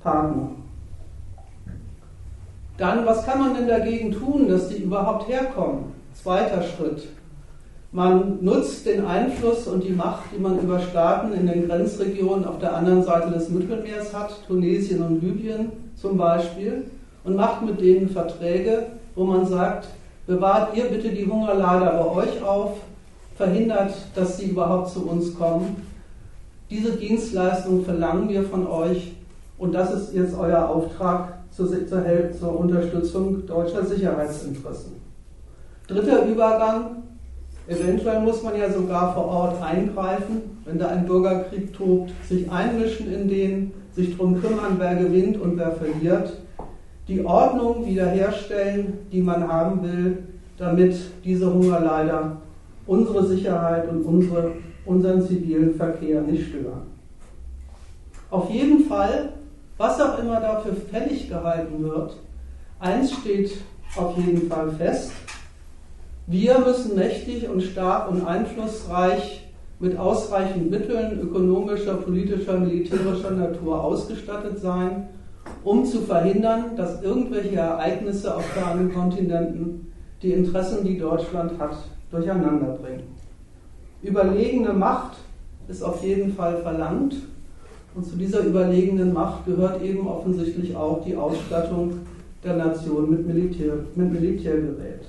Partner. 0.01 0.49
Dann, 2.77 3.05
was 3.05 3.25
kann 3.25 3.39
man 3.39 3.53
denn 3.53 3.67
dagegen 3.67 4.11
tun, 4.11 4.47
dass 4.47 4.69
die 4.69 4.83
überhaupt 4.83 5.27
herkommen? 5.27 6.00
Zweiter 6.13 6.61
Schritt. 6.61 7.07
Man 7.93 8.37
nutzt 8.41 8.85
den 8.85 9.05
Einfluss 9.05 9.67
und 9.67 9.83
die 9.83 9.91
Macht, 9.91 10.23
die 10.33 10.39
man 10.39 10.59
über 10.59 10.79
Staaten 10.79 11.33
in 11.33 11.47
den 11.47 11.67
Grenzregionen 11.67 12.45
auf 12.45 12.59
der 12.59 12.75
anderen 12.75 13.03
Seite 13.03 13.31
des 13.31 13.49
Mittelmeers 13.49 14.13
hat, 14.13 14.33
Tunesien 14.47 15.01
und 15.01 15.21
Libyen 15.21 15.71
zum 15.95 16.17
Beispiel, 16.17 16.85
und 17.23 17.35
macht 17.35 17.63
mit 17.63 17.81
denen 17.81 18.09
Verträge, 18.09 18.87
wo 19.15 19.25
man 19.25 19.45
sagt, 19.45 19.87
bewahrt 20.25 20.75
ihr 20.75 20.85
bitte 20.85 21.09
die 21.09 21.25
Hungerlager 21.25 21.91
bei 21.91 22.23
euch 22.23 22.41
auf, 22.43 22.77
verhindert, 23.35 23.93
dass 24.15 24.37
sie 24.37 24.51
überhaupt 24.51 24.89
zu 24.89 25.05
uns 25.07 25.35
kommen. 25.37 25.75
Diese 26.69 26.93
Dienstleistung 26.93 27.83
verlangen 27.83 28.29
wir 28.29 28.43
von 28.43 28.67
euch 28.67 29.11
und 29.57 29.73
das 29.73 29.93
ist 29.93 30.13
jetzt 30.13 30.33
euer 30.37 30.69
Auftrag 30.69 31.39
zur, 31.51 31.67
zur, 31.67 32.03
zur 32.39 32.59
Unterstützung 32.59 33.45
deutscher 33.45 33.85
Sicherheitsinteressen. 33.85 35.00
Dritter 35.91 36.25
Übergang, 36.25 37.03
eventuell 37.67 38.21
muss 38.21 38.41
man 38.43 38.57
ja 38.57 38.71
sogar 38.71 39.13
vor 39.13 39.25
Ort 39.25 39.61
eingreifen, 39.61 40.57
wenn 40.63 40.79
da 40.79 40.87
ein 40.87 41.05
Bürgerkrieg 41.05 41.73
tobt, 41.73 42.11
sich 42.27 42.49
einmischen 42.49 43.13
in 43.13 43.27
den, 43.27 43.73
sich 43.93 44.15
darum 44.15 44.39
kümmern, 44.41 44.75
wer 44.77 44.95
gewinnt 44.95 45.39
und 45.41 45.57
wer 45.57 45.71
verliert 45.71 46.37
die 47.09 47.25
Ordnung 47.25 47.85
wiederherstellen, 47.85 48.99
die 49.11 49.21
man 49.21 49.45
haben 49.45 49.83
will, 49.83 50.23
damit 50.57 50.95
diese 51.25 51.53
Hungerleider 51.53 52.37
unsere 52.85 53.25
Sicherheit 53.25 53.89
und 53.89 54.03
unsere, 54.03 54.51
unseren 54.85 55.21
zivilen 55.21 55.75
Verkehr 55.75 56.21
nicht 56.21 56.47
stören. 56.47 56.83
Auf 58.29 58.49
jeden 58.49 58.85
Fall, 58.85 59.33
was 59.77 59.99
auch 59.99 60.19
immer 60.19 60.39
dafür 60.39 60.73
fällig 60.73 61.27
gehalten 61.27 61.83
wird, 61.83 62.15
eins 62.79 63.11
steht 63.11 63.57
auf 63.97 64.15
jeden 64.17 64.47
Fall 64.47 64.71
fest. 64.71 65.11
Wir 66.31 66.59
müssen 66.59 66.95
mächtig 66.95 67.49
und 67.49 67.61
stark 67.61 68.09
und 68.09 68.25
einflussreich 68.25 69.45
mit 69.81 69.97
ausreichend 69.97 70.71
Mitteln 70.71 71.19
ökonomischer, 71.19 71.95
politischer, 71.95 72.57
militärischer 72.57 73.31
Natur 73.31 73.83
ausgestattet 73.83 74.57
sein, 74.57 75.09
um 75.65 75.83
zu 75.83 75.99
verhindern, 75.99 76.77
dass 76.77 77.03
irgendwelche 77.03 77.57
Ereignisse 77.57 78.33
auf 78.33 78.45
fernen 78.45 78.93
Kontinenten 78.93 79.91
die 80.21 80.31
Interessen, 80.31 80.85
die 80.85 80.97
Deutschland 80.97 81.59
hat, 81.59 81.75
durcheinander 82.09 82.79
bringen. 82.81 83.13
Überlegene 84.01 84.71
Macht 84.71 85.17
ist 85.67 85.83
auf 85.83 86.01
jeden 86.01 86.33
Fall 86.33 86.61
verlangt 86.61 87.15
und 87.93 88.05
zu 88.05 88.15
dieser 88.15 88.39
überlegenen 88.45 89.11
Macht 89.11 89.45
gehört 89.45 89.81
eben 89.83 90.07
offensichtlich 90.07 90.77
auch 90.77 91.03
die 91.03 91.17
Ausstattung 91.17 91.91
der 92.41 92.55
Nation 92.55 93.09
mit, 93.09 93.27
Militär, 93.27 93.73
mit 93.95 94.13
Militärgerät. 94.13 95.01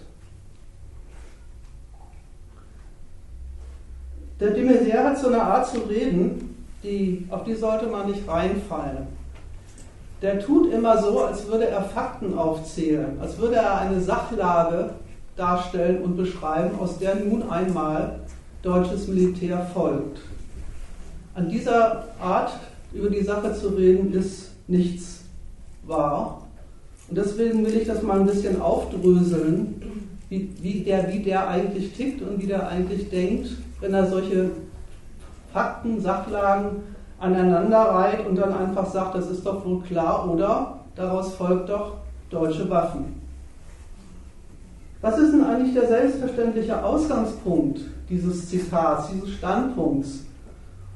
Der 4.43 4.51
de 4.51 4.65
Maizière 4.65 5.05
hat 5.05 5.19
so 5.19 5.29
eine 5.29 5.41
Art 5.41 5.69
zu 5.69 5.79
reden, 5.83 6.67
die, 6.83 7.27
auf 7.31 7.45
die 7.45 7.55
sollte 7.55 7.87
man 7.87 8.11
nicht 8.11 8.29
reinfallen 8.29 9.07
der 10.23 10.39
tut 10.39 10.73
immer 10.73 11.03
so, 11.03 11.21
als 11.21 11.47
würde 11.49 11.67
er 11.67 11.83
Fakten 11.83 12.39
aufzählen, 12.39 13.19
als 13.21 13.37
würde 13.39 13.57
er 13.57 13.81
eine 13.81 14.01
Sachlage 14.01 14.91
darstellen 15.37 16.03
und 16.03 16.17
beschreiben, 16.17 16.79
aus 16.79 16.99
der 16.99 17.17
nun 17.17 17.51
einmal 17.51 18.21
deutsches 18.63 19.09
Militär 19.09 19.67
folgt. 19.75 20.21
An 21.35 21.49
dieser 21.49 22.05
Art, 22.21 22.53
über 22.93 23.11
die 23.11 23.23
Sache 23.23 23.53
zu 23.55 23.71
reden, 23.71 24.13
ist 24.13 24.53
nichts 24.69 25.25
wahr. 25.85 26.47
Und 27.09 27.19
deswegen 27.19 27.67
will 27.67 27.77
ich 27.77 27.89
das 27.89 28.03
mal 28.03 28.21
ein 28.21 28.27
bisschen 28.27 28.61
aufdröseln, 28.61 29.83
wie, 30.29 30.51
wie, 30.61 30.81
der, 30.81 31.13
wie 31.13 31.19
der 31.19 31.49
eigentlich 31.49 31.93
tickt 31.95 32.23
und 32.23 32.41
wie 32.41 32.47
der 32.47 32.69
eigentlich 32.69 33.11
denkt, 33.11 33.49
wenn 33.83 33.93
er 33.93 34.07
solche 34.07 34.51
Fakten, 35.53 36.01
Sachlagen 36.01 36.83
aneinander 37.19 37.79
reiht 37.79 38.27
und 38.27 38.37
dann 38.37 38.55
einfach 38.55 38.87
sagt, 38.87 39.15
das 39.17 39.29
ist 39.29 39.45
doch 39.45 39.65
wohl 39.65 39.83
klar, 39.83 40.31
oder 40.31 40.79
daraus 40.95 41.35
folgt 41.35 41.69
doch 41.69 41.99
deutsche 42.31 42.69
Waffen. 42.71 43.21
Was 45.03 45.19
ist 45.19 45.33
denn 45.33 45.45
eigentlich 45.45 45.75
der 45.75 45.89
selbstverständliche 45.89 46.83
Ausgangspunkt 46.83 47.81
dieses 48.09 48.49
Zitats, 48.49 49.11
dieses 49.11 49.31
Standpunkts? 49.31 50.27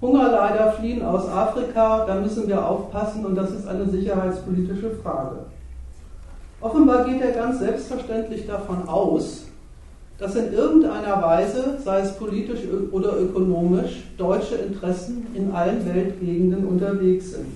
Hungerleider 0.00 0.72
fliehen 0.72 1.04
aus 1.04 1.28
Afrika, 1.28 2.04
da 2.06 2.14
müssen 2.14 2.46
wir 2.46 2.64
aufpassen 2.64 3.24
und 3.26 3.34
das 3.34 3.50
ist 3.50 3.66
eine 3.66 3.88
sicherheitspolitische 3.88 4.90
Frage. 5.02 5.38
Offenbar 6.60 7.04
geht 7.04 7.20
er 7.20 7.32
ganz 7.32 7.58
selbstverständlich 7.58 8.46
davon 8.46 8.88
aus, 8.88 9.45
dass 10.18 10.34
in 10.34 10.52
irgendeiner 10.52 11.22
Weise, 11.22 11.78
sei 11.84 12.00
es 12.00 12.16
politisch 12.16 12.60
oder 12.90 13.18
ökonomisch, 13.20 14.04
deutsche 14.16 14.54
Interessen 14.54 15.26
in 15.34 15.52
allen 15.52 15.84
Weltgegenden 15.86 16.66
unterwegs 16.66 17.32
sind. 17.32 17.52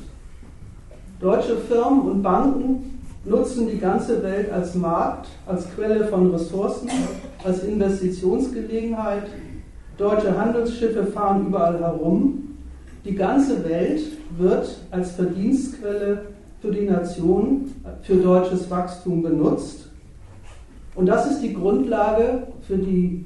Deutsche 1.21 1.57
Firmen 1.57 2.03
und 2.03 2.23
Banken 2.23 3.01
nutzen 3.25 3.69
die 3.69 3.79
ganze 3.79 4.23
Welt 4.23 4.51
als 4.53 4.75
Markt, 4.75 5.29
als 5.47 5.67
Quelle 5.75 6.07
von 6.07 6.31
Ressourcen, 6.31 6.89
als 7.45 7.65
Investitionsgelegenheit. 7.65 9.25
Deutsche 9.99 10.39
Handelsschiffe 10.39 11.05
fahren 11.05 11.47
überall 11.47 11.79
herum. 11.79 12.57
Die 13.05 13.15
ganze 13.15 13.63
Welt 13.69 14.01
wird 14.39 14.79
als 14.91 15.13
Verdienstquelle 15.13 16.27
für 16.61 16.71
die 16.71 16.87
Nation, 16.87 17.75
für 18.03 18.17
deutsches 18.17 18.71
Wachstum 18.71 19.23
benutzt. 19.23 19.90
Und 20.95 21.07
das 21.07 21.31
ist 21.31 21.43
die 21.43 21.55
Grundlage 21.55 22.47
für 22.63 22.77
die 22.77 23.25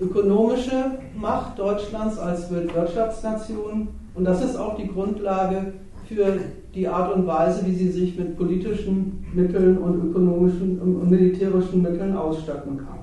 ökonomische 0.00 0.98
Macht 1.14 1.58
Deutschlands 1.58 2.18
als 2.18 2.50
Weltwirtschaftsnation. 2.50 3.88
Und 4.14 4.24
das 4.24 4.42
ist 4.42 4.56
auch 4.56 4.76
die 4.76 4.88
Grundlage 4.88 5.74
für 6.08 6.38
die 6.74 6.88
Art 6.88 7.14
und 7.14 7.26
Weise, 7.26 7.64
wie 7.66 7.74
sie 7.74 7.90
sich 7.90 8.16
mit 8.18 8.36
politischen 8.36 9.24
Mitteln 9.32 9.78
und 9.78 10.10
ökonomischen 10.10 10.80
und 10.80 11.10
militärischen 11.10 11.82
Mitteln 11.82 12.16
ausstatten 12.16 12.78
kann. 12.78 13.00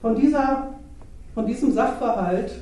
Von, 0.00 0.14
dieser, 0.14 0.74
von 1.34 1.46
diesem 1.46 1.72
Sachverhalt 1.72 2.52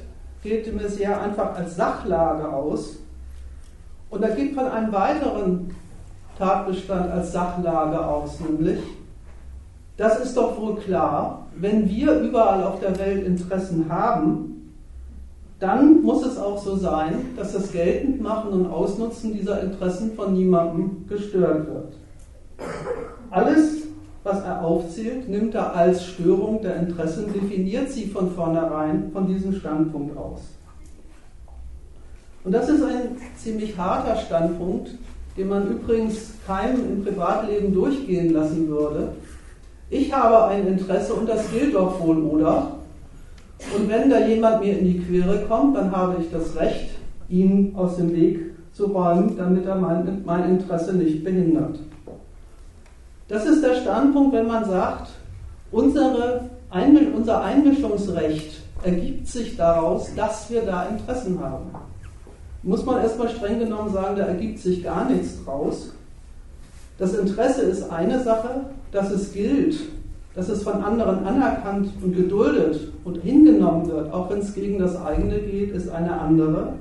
geht 0.42 0.66
de 0.66 0.74
Maizière 0.74 1.20
einfach 1.20 1.54
als 1.56 1.76
Sachlage 1.76 2.48
aus. 2.48 2.98
Und 4.10 4.22
er 4.22 4.36
geht 4.36 4.54
von 4.54 4.66
einem 4.66 4.92
weiteren 4.92 5.74
Tatbestand 6.38 7.10
als 7.10 7.32
Sachlage 7.32 8.04
aus, 8.04 8.40
nämlich, 8.40 8.80
das 9.96 10.20
ist 10.20 10.36
doch 10.36 10.60
wohl 10.60 10.76
klar, 10.76 11.46
wenn 11.56 11.88
wir 11.88 12.18
überall 12.20 12.64
auf 12.64 12.80
der 12.80 12.98
Welt 12.98 13.24
Interessen 13.26 13.88
haben, 13.88 14.54
dann 15.60 16.02
muss 16.02 16.26
es 16.26 16.36
auch 16.36 16.58
so 16.58 16.76
sein, 16.76 17.26
dass 17.36 17.52
das 17.52 17.70
Geltendmachen 17.70 18.50
und 18.50 18.66
Ausnutzen 18.66 19.32
dieser 19.32 19.62
Interessen 19.62 20.12
von 20.14 20.34
niemandem 20.34 21.06
gestört 21.08 21.66
wird. 21.66 21.94
Alles, 23.30 23.84
was 24.24 24.42
er 24.42 24.64
aufzählt, 24.64 25.28
nimmt 25.28 25.54
er 25.54 25.74
als 25.74 26.04
Störung 26.04 26.60
der 26.60 26.76
Interessen, 26.76 27.32
definiert 27.32 27.90
sie 27.90 28.06
von 28.06 28.30
vornherein 28.32 29.10
von 29.12 29.26
diesem 29.26 29.54
Standpunkt 29.54 30.16
aus. 30.16 30.40
Und 32.42 32.52
das 32.52 32.68
ist 32.68 32.82
ein 32.82 33.16
ziemlich 33.36 33.76
harter 33.78 34.16
Standpunkt, 34.16 34.90
den 35.36 35.48
man 35.48 35.68
übrigens 35.68 36.34
keinem 36.46 36.80
im 36.90 37.04
Privatleben 37.04 37.74
durchgehen 37.74 38.32
lassen 38.32 38.68
würde. 38.68 39.12
Ich 39.90 40.12
habe 40.12 40.46
ein 40.46 40.66
Interesse 40.66 41.14
und 41.14 41.28
das 41.28 41.50
gilt 41.50 41.74
doch 41.74 42.00
wohl, 42.00 42.18
oder? 42.18 42.72
Und 43.76 43.88
wenn 43.88 44.10
da 44.10 44.26
jemand 44.26 44.62
mir 44.62 44.78
in 44.78 44.84
die 44.84 45.00
Quere 45.00 45.44
kommt, 45.48 45.76
dann 45.76 45.90
habe 45.90 46.16
ich 46.20 46.30
das 46.30 46.56
Recht, 46.56 46.90
ihn 47.28 47.72
aus 47.76 47.96
dem 47.96 48.14
Weg 48.14 48.40
zu 48.72 48.86
räumen, 48.86 49.36
damit 49.36 49.66
er 49.66 49.76
mein, 49.76 50.22
mein 50.24 50.50
Interesse 50.50 50.92
nicht 50.92 51.24
behindert. 51.24 51.78
Das 53.28 53.46
ist 53.46 53.62
der 53.62 53.76
Standpunkt, 53.76 54.34
wenn 54.34 54.46
man 54.46 54.64
sagt, 54.64 55.10
unsere, 55.70 56.50
unser 57.14 57.42
Einmischungsrecht 57.42 58.62
ergibt 58.82 59.28
sich 59.28 59.56
daraus, 59.56 60.14
dass 60.14 60.50
wir 60.50 60.62
da 60.62 60.86
Interessen 60.86 61.40
haben. 61.40 61.70
Muss 62.64 62.84
man 62.86 63.02
erstmal 63.02 63.28
streng 63.28 63.58
genommen 63.58 63.92
sagen, 63.92 64.16
da 64.16 64.24
ergibt 64.24 64.58
sich 64.58 64.82
gar 64.82 65.08
nichts 65.08 65.44
draus. 65.44 65.92
Das 66.96 67.14
Interesse 67.14 67.62
ist 67.62 67.90
eine 67.90 68.22
Sache, 68.22 68.66
dass 68.90 69.10
es 69.10 69.34
gilt, 69.34 69.76
dass 70.34 70.48
es 70.48 70.62
von 70.62 70.82
anderen 70.82 71.26
anerkannt 71.26 71.90
und 72.02 72.16
geduldet 72.16 72.90
und 73.04 73.18
hingenommen 73.18 73.86
wird, 73.86 74.10
auch 74.12 74.30
wenn 74.30 74.38
es 74.38 74.54
gegen 74.54 74.78
das 74.78 74.96
eigene 74.96 75.40
geht, 75.40 75.72
ist 75.72 75.90
eine 75.90 76.18
andere. 76.18 76.72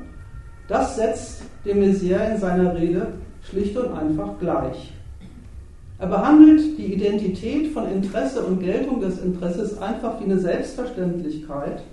Das 0.70 0.96
setzt 0.96 1.42
de 1.66 1.76
Maizière 1.76 2.34
in 2.34 2.40
seiner 2.40 2.76
Rede 2.76 3.08
schlicht 3.42 3.76
und 3.76 3.92
einfach 3.92 4.40
gleich. 4.40 4.94
Er 6.00 6.08
behandelt 6.08 6.78
die 6.78 6.94
Identität 6.94 7.74
von 7.74 7.92
Interesse 7.92 8.42
und 8.44 8.62
Geltung 8.62 9.02
des 9.02 9.20
Interesses 9.20 9.82
einfach 9.82 10.20
wie 10.22 10.26
eine 10.26 10.40
Selbstverständlichkeit 10.40 11.84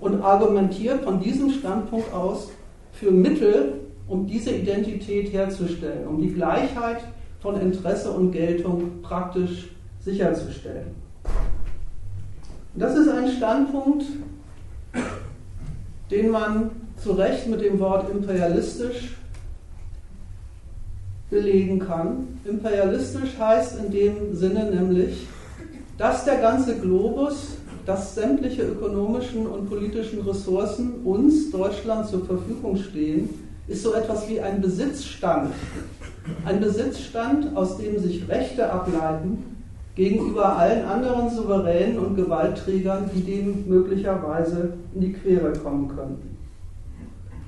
und 0.00 0.20
argumentiert 0.20 1.04
von 1.04 1.20
diesem 1.20 1.50
Standpunkt 1.50 2.12
aus 2.12 2.48
für 2.92 3.10
Mittel, 3.10 3.74
um 4.08 4.26
diese 4.26 4.50
Identität 4.50 5.32
herzustellen, 5.32 6.06
um 6.06 6.20
die 6.20 6.32
Gleichheit 6.32 6.98
von 7.40 7.60
Interesse 7.60 8.10
und 8.10 8.32
Geltung 8.32 9.02
praktisch 9.02 9.68
sicherzustellen. 10.00 10.94
Das 12.74 12.96
ist 12.96 13.08
ein 13.08 13.30
Standpunkt, 13.30 14.04
den 16.10 16.30
man 16.30 16.70
zu 16.96 17.12
Recht 17.12 17.46
mit 17.48 17.60
dem 17.60 17.78
Wort 17.78 18.10
imperialistisch 18.10 19.16
belegen 21.30 21.78
kann. 21.78 22.40
Imperialistisch 22.44 23.38
heißt 23.38 23.78
in 23.84 23.90
dem 23.90 24.34
Sinne 24.34 24.70
nämlich, 24.70 25.26
dass 25.96 26.24
der 26.24 26.38
ganze 26.38 26.78
Globus, 26.78 27.56
dass 27.90 28.14
sämtliche 28.14 28.62
ökonomischen 28.62 29.48
und 29.48 29.68
politischen 29.68 30.20
Ressourcen 30.20 31.02
uns, 31.02 31.50
Deutschland, 31.50 32.06
zur 32.06 32.24
Verfügung 32.24 32.76
stehen, 32.76 33.28
ist 33.66 33.82
so 33.82 33.94
etwas 33.94 34.28
wie 34.28 34.40
ein 34.40 34.60
Besitzstand. 34.60 35.52
Ein 36.44 36.60
Besitzstand, 36.60 37.56
aus 37.56 37.78
dem 37.78 37.98
sich 37.98 38.28
Rechte 38.28 38.72
ableiten, 38.72 39.56
gegenüber 39.96 40.56
allen 40.56 40.84
anderen 40.84 41.30
Souveränen 41.30 41.98
und 41.98 42.14
Gewaltträgern, 42.14 43.10
die 43.12 43.22
dem 43.22 43.68
möglicherweise 43.68 44.74
in 44.94 45.00
die 45.00 45.12
Quere 45.12 45.52
kommen 45.54 45.88
könnten. 45.88 46.36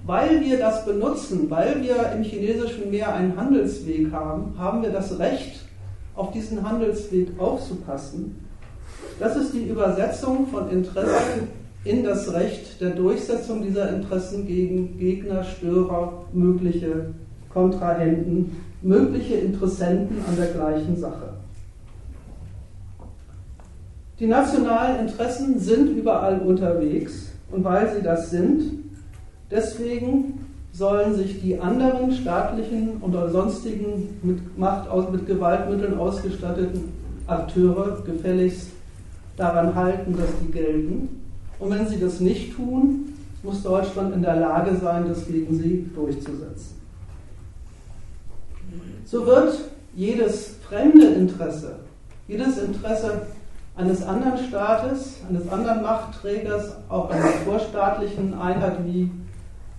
Weil 0.05 0.40
wir 0.40 0.59
das 0.59 0.85
benutzen, 0.85 1.48
weil 1.50 1.85
wir 1.85 2.11
im 2.16 2.24
chinesischen 2.24 2.90
Meer 2.90 3.14
einen 3.14 3.37
Handelsweg 3.37 4.11
haben, 4.11 4.55
haben 4.59 4.83
wir 4.83 4.90
das 4.90 5.20
Recht, 5.20 5.61
auf 6.16 6.33
diesen 6.33 6.68
Handelsweg 6.68 7.28
aufzupassen. 7.38 8.44
Das 9.23 9.37
ist 9.37 9.55
die 9.55 9.69
Übersetzung 9.69 10.49
von 10.49 10.69
Interessen 10.69 11.47
in 11.85 12.03
das 12.03 12.33
Recht 12.33 12.81
der 12.81 12.91
Durchsetzung 12.91 13.63
dieser 13.63 13.89
Interessen 13.95 14.49
gegen 14.49 14.99
Gegner, 14.99 15.45
Störer, 15.45 16.25
mögliche 16.33 17.15
Kontrahenten, 17.49 18.57
mögliche 18.83 19.35
Interessenten 19.35 20.17
an 20.29 20.35
der 20.37 20.47
gleichen 20.47 20.97
Sache. 20.97 21.35
Die 24.19 24.27
nationalen 24.27 25.07
Interessen 25.07 25.57
sind 25.61 25.97
überall 25.97 26.41
unterwegs 26.41 27.29
und 27.53 27.63
weil 27.63 27.95
sie 27.95 28.03
das 28.03 28.29
sind, 28.31 28.73
deswegen 29.53 30.47
sollen 30.73 31.15
sich 31.15 31.41
die 31.41 31.61
anderen 31.61 32.11
staatlichen 32.11 33.01
oder 33.01 33.31
sonstigen 33.31 34.19
mit 34.25 34.59
Macht, 34.59 34.89
mit 35.13 35.29
Gewaltmitteln 35.29 35.97
ausgestatteten 35.97 36.93
Akteure 37.29 38.03
gefälligst 38.05 38.82
daran 39.37 39.75
halten, 39.75 40.16
dass 40.16 40.31
die 40.42 40.51
gelten. 40.51 41.23
Und 41.59 41.71
wenn 41.71 41.87
sie 41.87 42.01
das 42.01 42.21
nicht 42.21 42.55
tun, 42.57 43.14
muss 43.42 43.62
Deutschland 43.62 44.14
in 44.14 44.23
der 44.23 44.37
Lage 44.37 44.77
sein, 44.77 45.09
das 45.09 45.27
gegen 45.27 45.55
sie 45.55 45.90
durchzusetzen. 45.95 46.81
So 49.05 49.27
wird 49.27 49.59
jedes 49.95 50.57
fremde 50.66 51.07
Interesse, 51.07 51.77
jedes 52.29 52.59
Interesse 52.59 53.23
eines 53.77 54.03
anderen 54.03 54.38
Staates, 54.38 55.16
eines 55.29 55.49
anderen 55.49 55.83
Machtträgers, 55.83 56.77
auch 56.88 57.11
einer 57.11 57.27
vorstaatlichen 57.45 58.35
Einheit 58.35 58.85
wie 58.85 59.11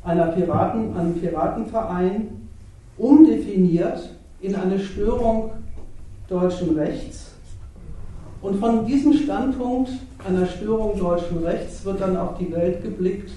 einer 0.04 0.28
Piraten, 0.28 0.96
einem 0.98 1.16
Piratenverein, 1.16 2.48
umdefiniert 2.98 4.10
in 4.42 4.56
eine 4.56 4.80
Störung 4.80 5.52
deutschen 6.28 6.78
Rechts. 6.78 7.23
Und 8.44 8.60
von 8.60 8.86
diesem 8.86 9.14
Standpunkt 9.14 9.90
einer 10.28 10.46
Störung 10.46 11.00
deutschen 11.00 11.46
Rechts 11.46 11.86
wird 11.86 12.02
dann 12.02 12.18
auch 12.18 12.38
die 12.38 12.52
Welt 12.52 12.84
geblickt 12.84 13.32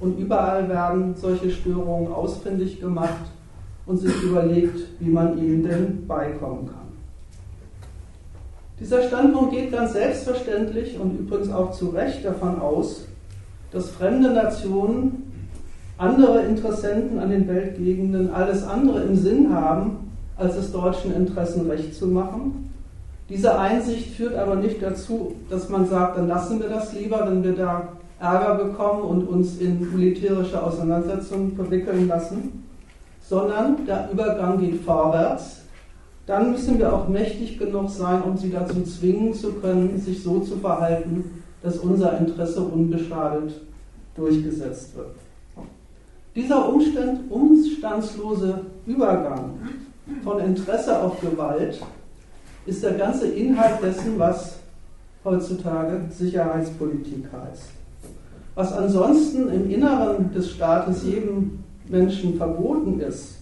und 0.00 0.18
überall 0.18 0.68
werden 0.68 1.14
solche 1.14 1.48
Störungen 1.48 2.12
ausfindig 2.12 2.80
gemacht 2.80 3.30
und 3.86 3.98
sich 3.98 4.20
überlegt, 4.20 4.80
wie 4.98 5.10
man 5.10 5.38
ihnen 5.38 5.62
denn 5.62 6.06
beikommen 6.08 6.66
kann. 6.66 6.88
Dieser 8.80 9.02
Standpunkt 9.02 9.52
geht 9.52 9.70
ganz 9.70 9.92
selbstverständlich 9.92 10.98
und 10.98 11.20
übrigens 11.20 11.52
auch 11.52 11.70
zu 11.70 11.90
Recht 11.90 12.24
davon 12.24 12.60
aus, 12.60 13.04
dass 13.70 13.90
fremde 13.90 14.32
Nationen, 14.32 15.24
andere 15.98 16.42
Interessenten 16.42 17.20
an 17.20 17.30
den 17.30 17.46
Weltgegenden 17.46 18.32
alles 18.32 18.64
andere 18.64 19.02
im 19.02 19.14
Sinn 19.14 19.54
haben, 19.54 20.10
als 20.36 20.56
es 20.56 20.72
deutschen 20.72 21.14
Interessen 21.14 21.70
recht 21.70 21.94
zu 21.94 22.08
machen. 22.08 22.67
Diese 23.28 23.58
Einsicht 23.58 24.14
führt 24.14 24.34
aber 24.34 24.56
nicht 24.56 24.82
dazu, 24.82 25.34
dass 25.50 25.68
man 25.68 25.86
sagt, 25.86 26.16
dann 26.16 26.28
lassen 26.28 26.60
wir 26.60 26.68
das 26.68 26.92
lieber, 26.94 27.26
wenn 27.26 27.44
wir 27.44 27.54
da 27.54 27.88
Ärger 28.20 28.64
bekommen 28.64 29.02
und 29.02 29.28
uns 29.28 29.58
in 29.58 29.92
militärische 29.94 30.62
Auseinandersetzungen 30.62 31.54
verwickeln 31.54 32.08
lassen, 32.08 32.64
sondern 33.20 33.84
der 33.86 34.08
Übergang 34.10 34.58
geht 34.58 34.80
vorwärts 34.82 35.58
dann 36.28 36.52
müssen 36.52 36.78
wir 36.78 36.92
auch 36.92 37.08
mächtig 37.08 37.58
genug 37.58 37.88
sein, 37.88 38.22
um 38.22 38.36
sie 38.36 38.50
dazu 38.50 38.82
zwingen 38.82 39.32
zu 39.32 39.54
können, 39.54 39.98
sich 39.98 40.22
so 40.22 40.40
zu 40.40 40.56
verhalten, 40.58 41.42
dass 41.62 41.78
unser 41.78 42.18
Interesse 42.18 42.60
unbeschadet 42.60 43.54
durchgesetzt 44.14 44.94
wird. 44.94 45.16
Dieser 46.36 46.68
Umstand, 46.68 47.30
umstandslose 47.30 48.60
Übergang 48.86 49.58
von 50.22 50.38
Interesse 50.40 51.00
auf 51.00 51.18
Gewalt 51.22 51.80
ist 52.68 52.82
der 52.82 52.92
ganze 52.92 53.28
Inhalt 53.28 53.82
dessen, 53.82 54.18
was 54.18 54.58
heutzutage 55.24 56.02
Sicherheitspolitik 56.10 57.24
heißt. 57.32 57.70
Was 58.54 58.72
ansonsten 58.72 59.48
im 59.48 59.70
Inneren 59.70 60.32
des 60.32 60.50
Staates 60.50 61.02
jedem 61.04 61.60
Menschen 61.88 62.36
verboten 62.36 63.00
ist, 63.00 63.36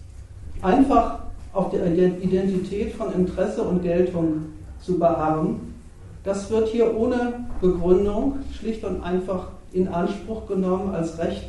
einfach 0.62 1.20
auf 1.52 1.70
der 1.70 1.86
Identität 1.86 2.92
von 2.92 3.12
Interesse 3.14 3.62
und 3.62 3.82
Geltung 3.82 4.46
zu 4.80 4.98
beharren, 4.98 5.74
das 6.22 6.48
wird 6.50 6.68
hier 6.68 6.96
ohne 6.96 7.46
Begründung 7.60 8.38
schlicht 8.52 8.84
und 8.84 9.02
einfach 9.02 9.48
in 9.72 9.88
Anspruch 9.88 10.46
genommen 10.46 10.94
als 10.94 11.18
Recht 11.18 11.46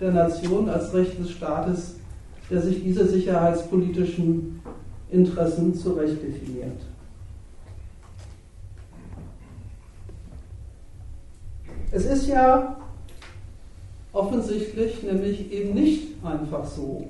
der 0.00 0.12
Nation, 0.12 0.68
als 0.68 0.92
Recht 0.92 1.18
des 1.20 1.30
Staates, 1.30 1.96
der 2.50 2.62
sich 2.62 2.82
diese 2.82 3.06
sicherheitspolitischen 3.06 4.60
Interessen 5.10 5.74
zurecht 5.74 6.22
definiert. 6.22 6.80
Es 11.94 12.06
ist 12.06 12.26
ja 12.26 12.76
offensichtlich 14.14 15.02
nämlich 15.02 15.52
eben 15.52 15.74
nicht 15.74 16.24
einfach 16.24 16.64
so, 16.64 17.06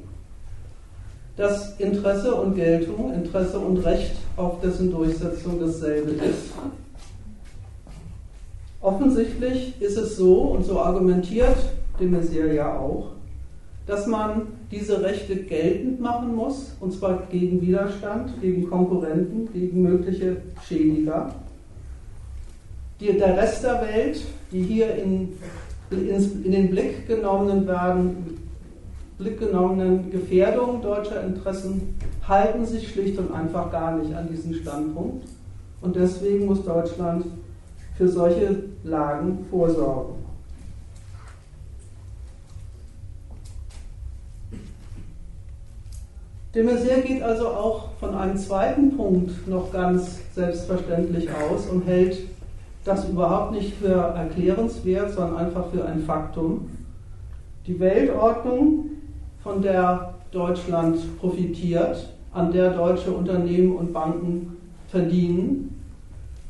dass 1.36 1.78
Interesse 1.78 2.34
und 2.34 2.56
Geltung, 2.56 3.14
Interesse 3.14 3.60
und 3.60 3.78
Recht 3.78 4.16
auf 4.36 4.60
dessen 4.60 4.90
Durchsetzung 4.90 5.60
dasselbe 5.60 6.10
ist. 6.10 6.52
Offensichtlich 8.80 9.80
ist 9.80 9.96
es 9.96 10.16
so, 10.16 10.40
und 10.40 10.64
so 10.64 10.80
argumentiert 10.80 11.56
de 12.00 12.08
Maizière 12.08 12.52
ja 12.52 12.76
auch, 12.76 13.12
dass 13.86 14.08
man 14.08 14.48
diese 14.72 15.00
Rechte 15.00 15.36
geltend 15.36 16.00
machen 16.00 16.34
muss, 16.34 16.74
und 16.80 16.92
zwar 16.92 17.22
gegen 17.30 17.60
Widerstand, 17.60 18.40
gegen 18.40 18.68
Konkurrenten, 18.68 19.52
gegen 19.52 19.82
mögliche 19.82 20.38
Schädiger. 20.66 21.32
Die, 23.02 23.18
der 23.18 23.36
Rest 23.36 23.64
der 23.64 23.82
Welt, 23.82 24.20
die 24.52 24.62
hier 24.62 24.94
in, 24.94 25.32
in, 25.90 26.44
in 26.44 26.52
den 26.52 26.70
Blick 26.70 27.08
genommenen 27.08 27.66
werden, 27.66 28.38
blickgenommenen 29.18 30.08
Gefährdungen 30.12 30.80
deutscher 30.82 31.24
Interessen 31.24 31.98
halten 32.28 32.64
sich 32.64 32.92
schlicht 32.92 33.18
und 33.18 33.34
einfach 33.34 33.72
gar 33.72 33.96
nicht 33.96 34.14
an 34.14 34.28
diesen 34.28 34.54
Standpunkt. 34.54 35.26
Und 35.80 35.96
deswegen 35.96 36.46
muss 36.46 36.64
Deutschland 36.64 37.26
für 37.96 38.06
solche 38.06 38.62
Lagen 38.84 39.46
vorsorgen. 39.50 40.22
De 46.54 46.62
Maizière 46.62 47.00
geht 47.00 47.22
also 47.22 47.48
auch 47.48 47.88
von 47.98 48.14
einem 48.14 48.36
zweiten 48.36 48.96
Punkt 48.96 49.48
noch 49.48 49.72
ganz 49.72 50.20
selbstverständlich 50.34 51.28
aus 51.30 51.66
und 51.66 51.84
hält 51.86 52.18
das 52.84 53.08
überhaupt 53.08 53.52
nicht 53.52 53.74
für 53.74 53.92
erklärenswert, 53.92 55.12
sondern 55.12 55.36
einfach 55.36 55.66
für 55.68 55.84
ein 55.84 56.00
Faktum. 56.00 56.68
Die 57.66 57.78
Weltordnung 57.78 58.90
von 59.42 59.62
der 59.62 60.14
Deutschland 60.32 60.98
profitiert, 61.20 62.08
an 62.32 62.50
der 62.50 62.70
deutsche 62.70 63.12
Unternehmen 63.12 63.76
und 63.76 63.92
Banken 63.92 64.56
verdienen, 64.88 65.80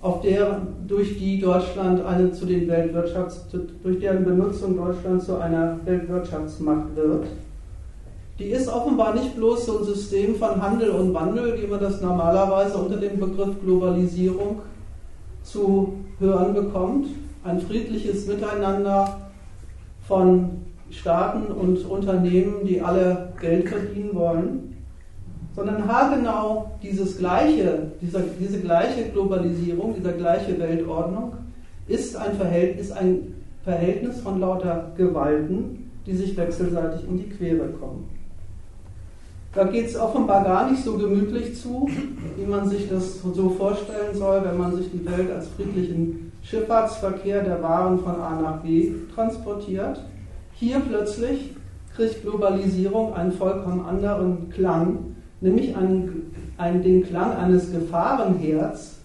auf 0.00 0.20
der, 0.20 0.62
durch 0.88 1.18
die 1.18 1.40
Deutschland 1.40 2.04
eine 2.04 2.32
zu 2.32 2.46
den 2.46 2.66
Weltwirtschafts, 2.68 3.46
durch 3.82 4.00
deren 4.00 4.24
Benutzung 4.24 4.76
Deutschland 4.76 5.22
zu 5.22 5.38
einer 5.38 5.78
Weltwirtschaftsmacht 5.84 6.96
wird. 6.96 7.26
Die 8.38 8.46
ist 8.46 8.68
offenbar 8.68 9.14
nicht 9.14 9.36
bloß 9.36 9.66
so 9.66 9.78
ein 9.78 9.84
System 9.84 10.34
von 10.34 10.60
Handel 10.60 10.90
und 10.90 11.14
Wandel, 11.14 11.60
wie 11.62 11.66
man 11.66 11.78
das 11.78 12.00
normalerweise 12.00 12.78
unter 12.78 12.96
dem 12.96 13.20
Begriff 13.20 13.60
Globalisierung 13.62 14.60
zu 15.42 15.94
hören 16.18 16.54
bekommt. 16.54 17.06
Ein 17.44 17.60
friedliches 17.60 18.26
Miteinander 18.26 19.30
von 20.06 20.62
Staaten 20.90 21.46
und 21.52 21.84
Unternehmen, 21.86 22.66
die 22.66 22.80
alle 22.80 23.32
Geld 23.40 23.68
verdienen 23.68 24.14
wollen, 24.14 24.76
sondern 25.54 25.86
haargenau 25.86 26.72
dieses 26.82 27.18
gleiche, 27.18 27.92
dieser, 28.00 28.20
diese 28.40 28.60
gleiche 28.60 29.04
Globalisierung, 29.10 29.94
dieser 29.94 30.12
gleiche 30.12 30.58
Weltordnung 30.58 31.34
ist 31.88 32.16
ein, 32.16 32.34
Verhältnis, 32.34 32.86
ist 32.86 32.92
ein 32.92 33.34
Verhältnis 33.64 34.20
von 34.20 34.40
lauter 34.40 34.92
Gewalten, 34.96 35.90
die 36.06 36.14
sich 36.14 36.36
wechselseitig 36.36 37.06
in 37.08 37.18
die 37.18 37.28
Quere 37.28 37.68
kommen. 37.68 38.08
Da 39.54 39.64
geht 39.64 39.86
es 39.86 39.96
offenbar 39.96 40.44
gar 40.44 40.70
nicht 40.70 40.82
so 40.82 40.96
gemütlich 40.96 41.60
zu, 41.60 41.86
wie 42.36 42.46
man 42.46 42.68
sich 42.70 42.88
das 42.88 43.20
so 43.20 43.50
vorstellen 43.50 44.14
soll, 44.14 44.42
wenn 44.44 44.56
man 44.56 44.74
sich 44.74 44.90
die 44.90 45.04
Welt 45.04 45.30
als 45.30 45.48
friedlichen 45.48 46.32
Schifffahrtsverkehr 46.42 47.42
der 47.42 47.62
Waren 47.62 47.98
von 47.98 48.14
A 48.14 48.40
nach 48.40 48.62
B 48.62 48.92
transportiert. 49.14 50.00
Hier 50.54 50.80
plötzlich 50.80 51.54
kriegt 51.94 52.22
Globalisierung 52.22 53.12
einen 53.12 53.32
vollkommen 53.32 53.84
anderen 53.84 54.48
Klang, 54.48 55.16
nämlich 55.42 55.76
einen, 55.76 56.34
einen, 56.56 56.82
den 56.82 57.04
Klang 57.04 57.36
eines 57.36 57.70
Gefahrenherz, 57.70 59.00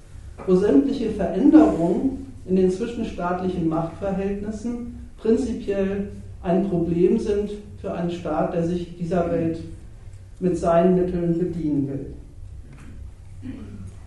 wo 0.46 0.56
sämtliche 0.56 1.10
Veränderungen 1.10 2.34
in 2.46 2.56
den 2.56 2.72
zwischenstaatlichen 2.72 3.68
Machtverhältnissen 3.68 5.10
prinzipiell 5.18 6.08
ein 6.42 6.70
Problem 6.70 7.20
sind 7.20 7.52
für 7.82 7.92
einen 7.92 8.12
Staat, 8.12 8.54
der 8.54 8.64
sich 8.64 8.98
dieser 8.98 9.30
Welt 9.30 9.60
mit 10.40 10.58
seinen 10.58 10.96
Mitteln 10.96 11.38
bedienen 11.38 11.88
will. 11.88 12.14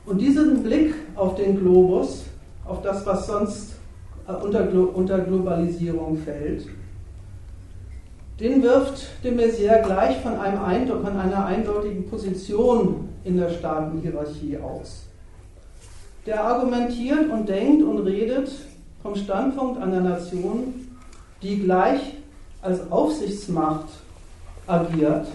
Und 0.06 0.20
diesen 0.20 0.62
Blick 0.62 0.94
auf 1.14 1.34
den 1.36 1.58
Globus, 1.58 2.24
auf 2.64 2.82
das, 2.82 3.04
was 3.06 3.26
sonst 3.26 3.74
unter, 4.42 4.68
unter 4.94 5.18
Globalisierung 5.20 6.16
fällt, 6.18 6.66
den 8.38 8.62
wirft 8.62 9.06
de 9.22 9.32
Maizière 9.32 9.82
gleich 9.82 10.16
von, 10.22 10.34
einem 10.38 10.88
von 10.88 11.16
einer 11.16 11.44
eindeutigen 11.44 12.08
Position 12.08 13.08
in 13.22 13.36
der 13.36 13.50
Staatenhierarchie 13.50 14.56
aus. 14.56 15.02
Der 16.26 16.42
argumentiert 16.42 17.30
und 17.30 17.48
denkt 17.48 17.82
und 17.82 17.98
redet 17.98 18.50
vom 19.02 19.14
Standpunkt 19.14 19.80
einer 19.80 20.00
Nation, 20.00 20.88
die 21.42 21.60
gleich 21.60 22.00
als 22.62 22.90
Aufsichtsmacht 22.90 23.88
agiert, 24.66 25.26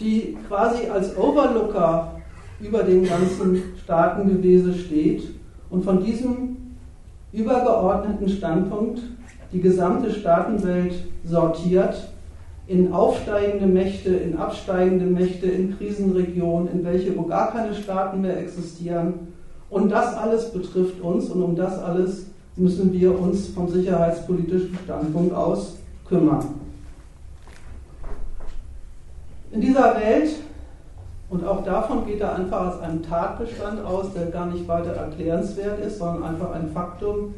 die 0.00 0.36
quasi 0.48 0.88
als 0.88 1.16
Overlooker 1.16 2.20
über 2.60 2.82
den 2.82 3.04
ganzen 3.04 3.62
Staatengewese 3.82 4.74
steht 4.74 5.22
und 5.70 5.84
von 5.84 6.02
diesem 6.02 6.56
übergeordneten 7.32 8.28
Standpunkt 8.28 9.00
die 9.52 9.60
gesamte 9.60 10.10
Staatenwelt 10.10 10.94
sortiert 11.24 12.08
in 12.66 12.92
aufsteigende 12.92 13.66
Mächte, 13.66 14.10
in 14.10 14.36
absteigende 14.36 15.04
Mächte, 15.04 15.46
in 15.46 15.76
Krisenregionen, 15.76 16.68
in 16.72 16.84
welche 16.84 17.16
wo 17.16 17.22
gar 17.22 17.52
keine 17.52 17.74
Staaten 17.74 18.22
mehr 18.22 18.38
existieren. 18.38 19.14
Und 19.68 19.90
das 19.90 20.16
alles 20.16 20.50
betrifft 20.50 21.00
uns 21.00 21.28
und 21.28 21.42
um 21.42 21.56
das 21.56 21.78
alles 21.78 22.26
müssen 22.56 22.92
wir 22.92 23.18
uns 23.18 23.48
vom 23.48 23.68
sicherheitspolitischen 23.68 24.78
Standpunkt 24.84 25.34
aus 25.34 25.76
kümmern. 26.08 26.63
In 29.54 29.60
dieser 29.60 29.94
Welt, 29.94 30.30
und 31.30 31.46
auch 31.46 31.62
davon 31.62 32.04
geht 32.06 32.20
er 32.20 32.34
einfach 32.34 32.72
als 32.72 32.80
einem 32.80 33.04
Tatbestand 33.04 33.84
aus, 33.84 34.12
der 34.12 34.26
gar 34.26 34.46
nicht 34.46 34.66
weiter 34.66 34.90
erklärenswert 34.90 35.78
ist, 35.78 35.98
sondern 35.98 36.24
einfach 36.24 36.52
ein 36.54 36.70
Faktum, 36.70 37.34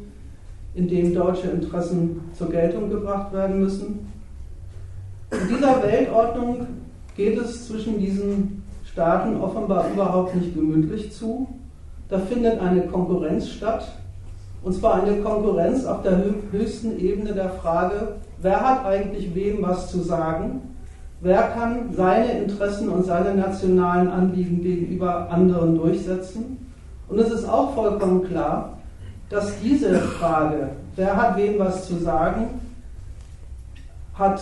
in 0.73 0.87
dem 0.87 1.13
deutsche 1.13 1.47
Interessen 1.47 2.21
zur 2.35 2.49
Geltung 2.49 2.89
gebracht 2.89 3.31
werden 3.33 3.59
müssen. 3.59 4.11
In 5.31 5.47
dieser 5.47 5.83
Weltordnung 5.83 6.65
geht 7.15 7.37
es 7.37 7.67
zwischen 7.67 7.99
diesen 7.99 8.63
Staaten 8.83 9.39
offenbar 9.39 9.85
überhaupt 9.93 10.35
nicht 10.35 10.55
gemütlich 10.55 11.11
zu. 11.11 11.47
Da 12.09 12.17
findet 12.17 12.59
eine 12.59 12.81
Konkurrenz 12.87 13.47
statt, 13.47 13.91
und 14.63 14.73
zwar 14.73 15.03
eine 15.03 15.17
Konkurrenz 15.17 15.85
auf 15.85 16.01
der 16.01 16.23
höchsten 16.51 16.99
Ebene 16.99 17.33
der 17.33 17.49
Frage, 17.49 18.15
wer 18.41 18.59
hat 18.59 18.85
eigentlich 18.87 19.35
wem 19.35 19.61
was 19.61 19.91
zu 19.91 20.01
sagen, 20.01 20.76
wer 21.21 21.43
kann 21.43 21.93
seine 21.93 22.39
Interessen 22.39 22.89
und 22.89 23.05
seine 23.05 23.35
nationalen 23.35 24.09
Anliegen 24.09 24.61
gegenüber 24.61 25.29
anderen 25.29 25.77
durchsetzen. 25.77 26.71
Und 27.07 27.19
es 27.19 27.31
ist 27.31 27.47
auch 27.47 27.73
vollkommen 27.73 28.27
klar, 28.27 28.77
dass 29.29 29.59
diese 29.61 29.95
Frage, 29.95 30.69
wer 30.95 31.15
hat 31.15 31.37
wem 31.37 31.59
was 31.59 31.87
zu 31.87 31.97
sagen, 31.97 32.61
hat 34.13 34.41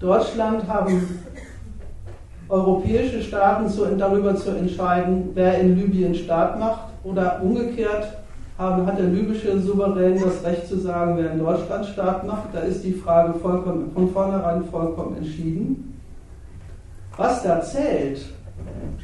Deutschland, 0.00 0.66
haben 0.68 1.20
europäische 2.48 3.22
Staaten 3.22 3.68
zu, 3.68 3.86
darüber 3.96 4.36
zu 4.36 4.50
entscheiden, 4.50 5.30
wer 5.34 5.58
in 5.60 5.76
Libyen 5.76 6.14
Staat 6.14 6.58
macht 6.58 6.88
oder 7.02 7.40
umgekehrt 7.42 8.18
hat 8.56 8.98
der 8.98 9.06
libysche 9.06 9.58
Souverän 9.58 10.20
das 10.20 10.44
Recht 10.44 10.68
zu 10.68 10.78
sagen, 10.78 11.16
wer 11.16 11.32
in 11.32 11.40
Deutschland 11.40 11.86
Staat 11.86 12.24
macht. 12.26 12.50
Da 12.52 12.60
ist 12.60 12.84
die 12.84 12.92
Frage 12.92 13.34
vollkommen, 13.34 13.90
von 13.92 14.10
vornherein 14.10 14.64
vollkommen 14.66 15.16
entschieden. 15.16 15.93
Was 17.16 17.42
da 17.42 17.60
zählt 17.60 18.24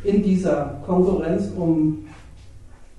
in 0.05 0.23
dieser 0.23 0.75
Konkurrenz 0.85 1.51
um 1.57 2.07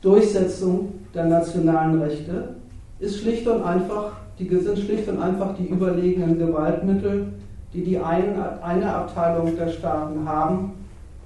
Durchsetzung 0.02 0.94
der 1.14 1.26
nationalen 1.26 2.02
Rechte, 2.02 2.56
ist 3.00 3.20
schlicht 3.20 3.48
und 3.48 3.64
einfach, 3.64 4.14
die 4.40 4.48
sind 4.48 4.78
schlicht 4.78 5.08
und 5.10 5.22
einfach 5.22 5.56
die 5.56 5.66
überlegenen 5.66 6.38
Gewaltmittel, 6.38 7.34
die 7.74 7.84
die 7.84 7.98
eine, 7.98 8.62
eine 8.64 8.94
Abteilung 8.94 9.56
der 9.56 9.70
Staaten 9.70 10.28
haben 10.28 10.74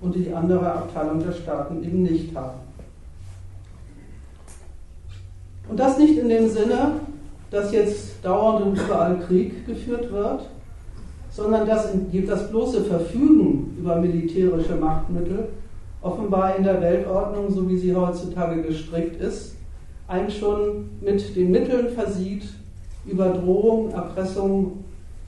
und 0.01 0.15
die 0.15 0.23
die 0.23 0.33
andere 0.33 0.71
Abteilung 0.71 1.23
der 1.23 1.33
Staaten 1.33 1.83
eben 1.83 2.03
nicht 2.03 2.35
haben. 2.35 2.59
Und 5.67 5.79
das 5.79 5.97
nicht 5.97 6.17
in 6.17 6.29
dem 6.29 6.47
Sinne, 6.47 6.91
dass 7.49 7.71
jetzt 7.71 8.23
dauernd 8.23 8.65
und 8.65 8.79
überall 8.79 9.19
Krieg 9.19 9.65
geführt 9.65 10.11
wird, 10.11 10.47
sondern 11.35 11.67
dass 11.67 11.89
das 12.27 12.49
bloße 12.49 12.85
Verfügen 12.85 13.75
über 13.77 13.97
militärische 13.97 14.75
Machtmittel 14.75 15.49
offenbar 16.01 16.55
in 16.55 16.63
der 16.63 16.79
Weltordnung, 16.79 17.51
so 17.51 17.67
wie 17.67 17.77
sie 17.77 17.93
heutzutage 17.93 18.61
gestrickt 18.61 19.19
ist, 19.19 19.55
einen 20.07 20.31
schon 20.31 20.89
mit 21.01 21.35
den 21.35 21.51
Mitteln 21.51 21.89
versieht, 21.89 22.45
über 23.05 23.29
Drohung, 23.29 23.91
Erpressung 23.91 24.83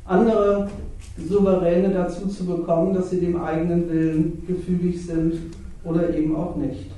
andere 0.05 0.69
Souveräne 1.17 1.89
dazu 1.89 2.29
zu 2.29 2.45
bekommen, 2.45 2.93
dass 2.93 3.09
sie 3.09 3.19
dem 3.19 3.41
eigenen 3.41 3.89
Willen 3.89 4.43
gefügig 4.47 5.05
sind 5.05 5.33
oder 5.83 6.15
eben 6.15 6.37
auch 6.37 6.55
nicht. 6.55 6.89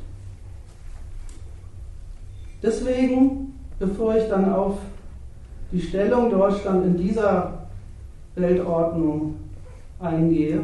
Deswegen, 2.62 3.56
bevor 3.80 4.16
ich 4.18 4.28
dann 4.30 4.54
auf 4.54 4.78
die 5.72 5.82
Stellung 5.82 6.30
Deutschland 6.30 6.86
in 6.86 6.98
dieser 6.98 7.59
Weltordnung 8.40 9.36
eingehe, 10.00 10.62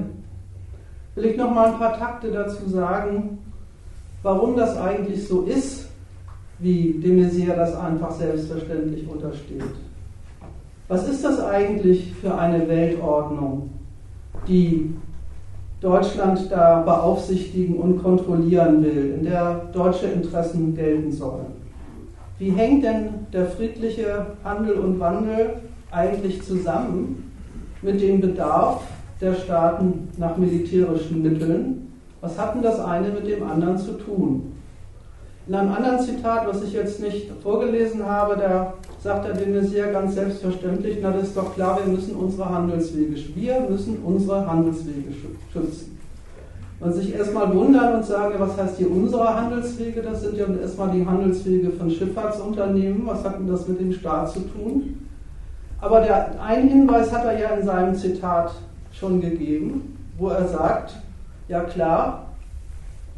will 1.15 1.25
ich 1.25 1.37
noch 1.37 1.53
mal 1.53 1.73
ein 1.73 1.79
paar 1.79 1.97
Takte 1.97 2.31
dazu 2.31 2.69
sagen, 2.69 3.39
warum 4.23 4.55
das 4.55 4.77
eigentlich 4.77 5.27
so 5.27 5.43
ist, 5.43 5.89
wie 6.59 6.99
de 7.01 7.11
Maizière 7.11 7.55
das 7.55 7.75
einfach 7.75 8.11
selbstverständlich 8.11 9.07
untersteht. 9.07 9.63
Was 10.87 11.07
ist 11.07 11.23
das 11.23 11.39
eigentlich 11.43 12.13
für 12.13 12.37
eine 12.37 12.67
Weltordnung, 12.67 13.71
die 14.47 14.93
Deutschland 15.81 16.49
da 16.51 16.81
beaufsichtigen 16.81 17.77
und 17.77 18.01
kontrollieren 18.01 18.83
will, 18.83 19.15
in 19.19 19.25
der 19.25 19.65
deutsche 19.73 20.07
Interessen 20.07 20.75
gelten 20.75 21.11
sollen? 21.11 21.47
Wie 22.37 22.51
hängt 22.51 22.83
denn 22.83 23.27
der 23.33 23.47
friedliche 23.47 24.27
Handel 24.43 24.75
und 24.75 24.99
Wandel 24.99 25.61
eigentlich 25.91 26.43
zusammen 26.43 27.24
mit 27.81 28.01
dem 28.01 28.21
Bedarf 28.21 28.81
der 29.21 29.33
Staaten 29.33 30.09
nach 30.17 30.37
militärischen 30.37 31.21
Mitteln? 31.21 31.93
Was 32.21 32.37
hat 32.39 32.55
denn 32.55 32.63
das 32.63 32.79
eine 32.79 33.09
mit 33.09 33.27
dem 33.27 33.43
anderen 33.43 33.77
zu 33.77 33.93
tun? 33.93 34.53
In 35.47 35.53
einem 35.53 35.71
anderen 35.71 35.99
Zitat, 35.99 36.47
was 36.47 36.63
ich 36.63 36.73
jetzt 36.73 36.99
nicht 36.99 37.29
vorgelesen 37.43 38.03
habe, 38.03 38.35
da 38.35 38.73
sagt 38.99 39.27
er 39.27 39.33
de 39.33 39.61
sehr 39.61 39.91
ganz 39.91 40.15
selbstverständlich, 40.15 40.97
na 41.01 41.11
das 41.11 41.27
ist 41.27 41.37
doch 41.37 41.53
klar, 41.53 41.79
wir 41.83 41.93
müssen 41.93 42.15
unsere 42.15 42.49
Handelswege, 42.49 43.15
wir 43.35 43.67
müssen 43.69 43.99
unsere 44.03 44.47
Handelswege 44.47 45.13
schützen. 45.53 45.95
Man 46.79 46.91
sich 46.91 47.13
erstmal 47.13 47.53
wundern 47.53 47.95
und 47.95 48.05
sagen, 48.05 48.35
was 48.39 48.57
heißt 48.57 48.77
hier 48.77 48.91
unsere 48.91 49.33
Handelswege? 49.39 50.01
Das 50.01 50.21
sind 50.21 50.35
ja 50.35 50.45
erstmal 50.61 50.91
die 50.91 51.05
Handelswege 51.05 51.69
von 51.71 51.89
Schifffahrtsunternehmen. 51.89 53.05
Was 53.05 53.23
hat 53.23 53.39
denn 53.39 53.47
das 53.47 53.67
mit 53.67 53.79
dem 53.79 53.93
Staat 53.93 54.31
zu 54.31 54.41
tun? 54.41 55.04
Aber 55.81 56.01
der, 56.01 56.41
einen 56.41 56.69
Hinweis 56.69 57.11
hat 57.11 57.25
er 57.25 57.39
ja 57.39 57.49
in 57.49 57.65
seinem 57.65 57.95
Zitat 57.95 58.53
schon 58.91 59.21
gegeben, 59.21 59.97
wo 60.17 60.29
er 60.29 60.47
sagt, 60.47 60.95
ja 61.47 61.61
klar, 61.61 62.27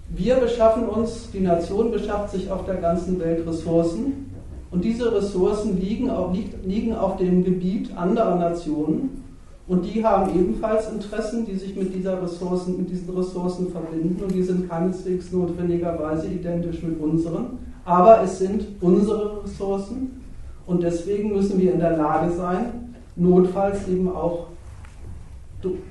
wir 0.10 0.36
beschaffen 0.36 0.88
uns, 0.88 1.32
die 1.32 1.42
Nation 1.42 1.92
beschafft 1.92 2.32
sich 2.32 2.50
auf 2.50 2.66
der 2.66 2.76
ganzen 2.76 3.20
Welt 3.20 3.48
Ressourcen, 3.48 4.28
und 4.70 4.84
diese 4.84 5.14
Ressourcen 5.14 5.80
liegen 5.80 6.10
auf, 6.10 6.36
liegen 6.66 6.94
auf 6.94 7.18
dem 7.18 7.44
Gebiet 7.44 7.96
anderer 7.96 8.36
Nationen. 8.36 9.24
Und 9.68 9.84
die 9.84 10.04
haben 10.04 10.30
ebenfalls 10.38 10.92
Interessen, 10.92 11.46
die 11.46 11.56
sich 11.56 11.76
mit, 11.76 11.94
dieser 11.94 12.22
Ressourcen, 12.22 12.78
mit 12.78 12.90
diesen 12.90 13.16
Ressourcen 13.16 13.70
verbinden. 13.70 14.22
Und 14.24 14.34
die 14.34 14.44
sind 14.44 14.70
keineswegs 14.70 15.32
notwendigerweise 15.32 16.28
identisch 16.28 16.84
mit 16.84 17.00
unseren, 17.02 17.60
aber 17.84 18.22
es 18.22 18.40
sind 18.40 18.66
unsere 18.82 19.44
Ressourcen 19.44 20.22
und 20.68 20.84
deswegen 20.84 21.34
müssen 21.34 21.60
wir 21.60 21.74
in 21.74 21.80
der 21.80 21.98
Lage 21.98 22.32
sein, 22.34 22.94
notfalls 23.16 23.88
eben 23.88 24.10
auch 24.10 24.48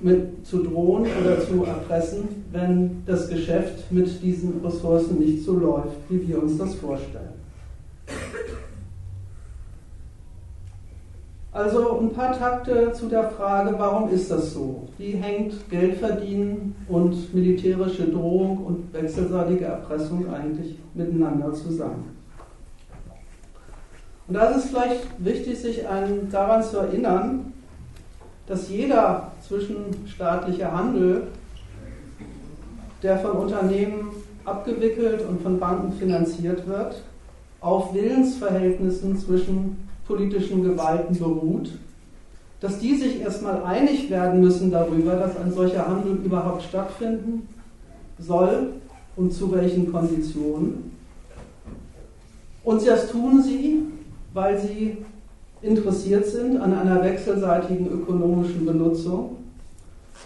mit, 0.03 0.47
zu 0.47 0.63
drohen 0.63 1.07
oder 1.21 1.41
zu 1.41 1.65
erpressen, 1.65 2.45
wenn 2.53 3.03
das 3.07 3.29
Geschäft 3.29 3.91
mit 3.91 4.23
diesen 4.23 4.61
Ressourcen 4.65 5.19
nicht 5.19 5.45
so 5.45 5.55
läuft, 5.55 5.97
wie 6.09 6.29
wir 6.29 6.43
uns 6.43 6.57
das 6.57 6.75
vorstellen. 6.77 7.35
Also 11.53 11.99
ein 12.01 12.11
paar 12.11 12.39
Takte 12.39 12.93
zu 12.93 13.09
der 13.09 13.31
Frage, 13.31 13.75
warum 13.79 14.11
ist 14.11 14.31
das 14.31 14.53
so? 14.53 14.89
Wie 14.99 15.13
hängt 15.13 15.71
Geldverdienen 15.71 16.75
und 16.87 17.35
militärische 17.35 18.09
Drohung 18.09 18.59
und 18.59 18.93
wechselseitige 18.93 19.65
Erpressung 19.65 20.27
eigentlich 20.29 20.79
miteinander 20.93 21.55
zusammen? 21.55 22.16
Und 24.29 24.35
da 24.35 24.51
ist 24.51 24.65
es 24.65 24.71
vielleicht 24.71 25.05
wichtig, 25.19 25.59
sich 25.59 25.89
an, 25.89 26.29
daran 26.31 26.63
zu 26.63 26.79
erinnern, 26.79 27.53
dass 28.47 28.69
jeder 28.69 29.33
zwischenstaatliche 29.47 30.71
Handel, 30.71 31.29
der 33.03 33.19
von 33.19 33.33
Unternehmen 33.33 34.11
abgewickelt 34.45 35.23
und 35.29 35.43
von 35.43 35.59
Banken 35.59 35.93
finanziert 35.93 36.67
wird, 36.67 37.03
auf 37.61 37.95
Willensverhältnissen 37.95 39.17
zwischen 39.17 39.89
politischen 40.07 40.63
Gewalten 40.63 41.19
beruht, 41.19 41.71
dass 42.61 42.79
die 42.79 42.97
sich 42.97 43.21
erstmal 43.21 43.63
einig 43.65 44.09
werden 44.09 44.41
müssen 44.41 44.71
darüber, 44.71 45.17
dass 45.17 45.37
ein 45.37 45.53
solcher 45.53 45.87
Handel 45.87 46.17
überhaupt 46.25 46.63
stattfinden 46.63 47.49
soll 48.19 48.75
und 49.17 49.33
zu 49.33 49.53
welchen 49.53 49.93
Konditionen. 49.93 50.93
Und 52.65 52.87
das 52.87 53.11
tun 53.11 53.43
sie, 53.43 53.83
weil 54.37 54.59
sie 54.59 54.99
interessiert 55.63 56.27
sind 56.27 56.61
an 56.61 56.79
einer 56.79 57.03
wechselseitigen 57.03 57.91
ökonomischen 57.91 58.67
Benutzung. 58.67 59.37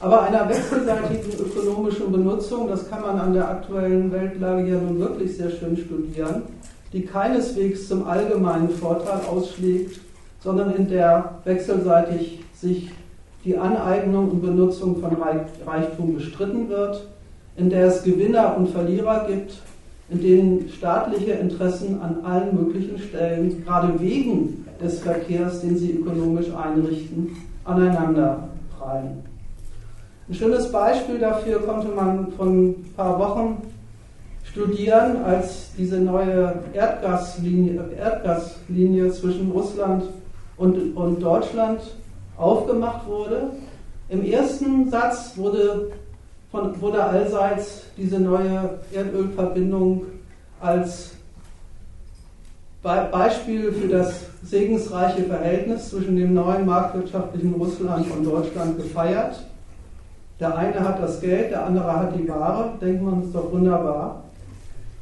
Aber 0.01 0.23
einer 0.23 0.49
wechselseitigen 0.49 1.33
ökonomischen 1.39 2.11
Benutzung, 2.11 2.69
das 2.69 2.91
kann 2.91 3.03
man 3.03 3.21
an 3.21 3.33
der 3.33 3.49
aktuellen 3.49 4.11
Weltlage 4.11 4.69
ja 4.69 4.81
nun 4.81 4.99
wirklich 4.99 5.37
sehr 5.37 5.51
schön 5.51 5.77
studieren, 5.77 6.43
die 6.93 7.03
keineswegs 7.03 7.87
zum 7.87 8.07
allgemeinen 8.07 8.71
Vorteil 8.71 9.21
ausschlägt, 9.31 10.01
sondern 10.43 10.75
in 10.75 10.89
der 10.89 11.37
wechselseitig 11.45 12.41
sich 12.53 12.91
die 13.45 13.57
Aneignung 13.57 14.31
und 14.31 14.43
Benutzung 14.43 15.01
von 15.01 15.17
Reichtum 15.67 16.17
bestritten 16.17 16.69
wird, 16.69 17.07
in 17.57 17.71
der 17.71 17.87
es 17.87 18.03
Gewinner 18.03 18.57
und 18.57 18.71
Verlierer 18.71 19.27
gibt, 19.29 19.53
in 20.11 20.21
denen 20.21 20.69
staatliche 20.69 21.33
Interessen 21.33 22.01
an 22.01 22.25
allen 22.25 22.55
möglichen 22.55 22.99
Stellen, 22.99 23.65
gerade 23.65 24.01
wegen 24.01 24.67
des 24.83 25.01
Verkehrs, 25.01 25.61
den 25.61 25.77
sie 25.77 25.93
ökonomisch 25.93 26.49
einrichten, 26.55 27.37
aneinander 27.65 28.49
prallen. 28.77 29.23
Ein 30.29 30.35
schönes 30.35 30.71
Beispiel 30.71 31.19
dafür 31.19 31.61
konnte 31.61 31.89
man 31.89 32.33
von 32.33 32.71
ein 32.71 32.93
paar 32.97 33.19
Wochen 33.19 33.63
studieren, 34.45 35.25
als 35.25 35.71
diese 35.77 35.99
neue 35.99 36.55
Erdgaslinie, 36.73 37.81
Erdgaslinie 37.97 39.11
zwischen 39.13 39.51
Russland 39.51 40.05
und, 40.57 40.97
und 40.97 41.21
Deutschland 41.21 41.81
aufgemacht 42.37 43.07
wurde. 43.07 43.51
Im 44.09 44.25
ersten 44.25 44.91
Satz 44.91 45.35
wurde, 45.37 45.93
von, 46.51 46.81
wurde 46.81 47.03
allseits 47.03 47.83
diese 47.97 48.19
neue 48.19 48.79
Erdölverbindung 48.93 50.03
als 50.61 51.13
Be 52.83 53.09
Beispiel 53.13 53.73
für 53.73 53.89
das 53.89 54.25
segensreiche 54.43 55.25
Verhältnis 55.25 55.91
zwischen 55.91 56.17
dem 56.17 56.33
neuen 56.33 56.65
marktwirtschaftlichen 56.65 57.55
Russland 57.55 58.11
und 58.11 58.25
Deutschland 58.25 58.79
gefeiert. 58.79 59.45
Der 60.41 60.57
eine 60.57 60.81
hat 60.81 61.03
das 61.03 61.21
Geld, 61.21 61.51
der 61.51 61.67
andere 61.67 61.95
hat 61.95 62.19
die 62.19 62.27
Ware. 62.27 62.71
Denkt 62.81 63.03
man, 63.03 63.23
ist 63.23 63.35
doch 63.35 63.53
wunderbar. 63.53 64.23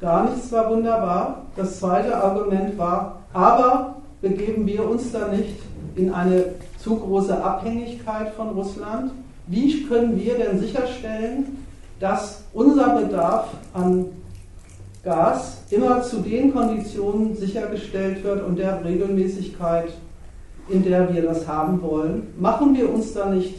Gar 0.00 0.30
nichts 0.30 0.50
war 0.50 0.68
wunderbar. 0.70 1.42
Das 1.54 1.78
zweite 1.78 2.16
Argument 2.16 2.76
war, 2.76 3.20
aber 3.32 3.96
begeben 4.20 4.66
wir 4.66 4.88
uns 4.88 5.12
da 5.12 5.28
nicht 5.28 5.61
in 5.94 6.12
eine 6.12 6.46
zu 6.78 6.96
große 6.96 7.40
Abhängigkeit 7.42 8.34
von 8.34 8.48
Russland? 8.48 9.12
Wie 9.48 9.84
können 9.84 10.18
wir 10.18 10.34
denn 10.37 10.58
sicherstellen, 10.58 11.64
dass 12.00 12.44
unser 12.52 13.00
Bedarf 13.00 13.48
an 13.72 14.06
Gas 15.04 15.62
immer 15.70 16.02
zu 16.02 16.18
den 16.18 16.52
Konditionen 16.52 17.34
sichergestellt 17.34 18.22
wird 18.24 18.44
und 18.44 18.58
der 18.58 18.84
Regelmäßigkeit, 18.84 19.90
in 20.68 20.84
der 20.84 21.12
wir 21.14 21.22
das 21.22 21.46
haben 21.46 21.80
wollen. 21.80 22.28
Machen 22.38 22.76
wir 22.76 22.92
uns 22.92 23.14
da 23.14 23.30
nicht 23.30 23.54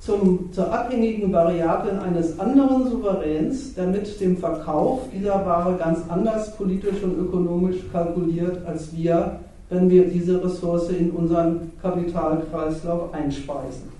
zum, 0.00 0.52
zur 0.52 0.72
abhängigen 0.72 1.32
Variable 1.32 2.00
eines 2.00 2.38
anderen 2.38 2.88
Souveräns, 2.90 3.74
der 3.74 3.86
mit 3.86 4.20
dem 4.20 4.36
Verkauf 4.36 5.00
dieser 5.12 5.44
Ware 5.46 5.76
ganz 5.78 6.00
anders 6.08 6.54
politisch 6.56 7.02
und 7.02 7.18
ökonomisch 7.18 7.78
kalkuliert 7.90 8.64
als 8.66 8.94
wir, 8.94 9.40
wenn 9.70 9.88
wir 9.90 10.06
diese 10.06 10.44
Ressource 10.44 10.90
in 10.90 11.10
unseren 11.10 11.72
Kapitalkreislauf 11.80 13.12
einspeisen. 13.14 13.95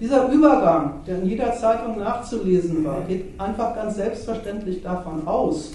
Dieser 0.00 0.30
Übergang, 0.30 1.00
der 1.06 1.18
in 1.18 1.28
jeder 1.28 1.52
Zeitung 1.54 1.98
nachzulesen 1.98 2.84
war, 2.84 3.00
geht 3.02 3.38
einfach 3.40 3.74
ganz 3.74 3.96
selbstverständlich 3.96 4.80
davon 4.82 5.26
aus, 5.26 5.72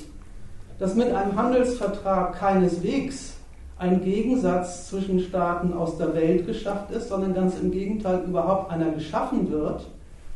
dass 0.80 0.96
mit 0.96 1.12
einem 1.12 1.36
Handelsvertrag 1.36 2.34
keineswegs 2.34 3.34
ein 3.78 4.02
Gegensatz 4.02 4.88
zwischen 4.88 5.20
Staaten 5.20 5.74
aus 5.74 5.98
der 5.98 6.16
Welt 6.16 6.48
geschafft 6.48 6.92
ist, 6.92 7.10
sondern 7.10 7.34
ganz 7.34 7.60
im 7.60 7.72
Gegenteil 7.72 8.24
überhaupt 8.26 8.72
einer 8.72 8.92
geschaffen 8.92 9.52
wird, 9.52 9.86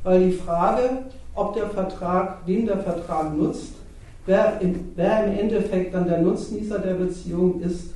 weil 0.04 0.26
die 0.26 0.34
Frage, 0.34 1.04
ob 1.34 1.54
der 1.54 1.70
Vertrag, 1.70 2.40
wem 2.46 2.66
der 2.66 2.80
Vertrag 2.80 3.38
nutzt, 3.38 3.72
wer 4.26 4.60
im, 4.60 4.92
wer 4.96 5.28
im 5.28 5.40
Endeffekt 5.40 5.94
dann 5.94 6.08
der 6.08 6.22
Nutznießer 6.22 6.80
der 6.80 6.96
Beziehung 6.96 7.62
ist, 7.62 7.92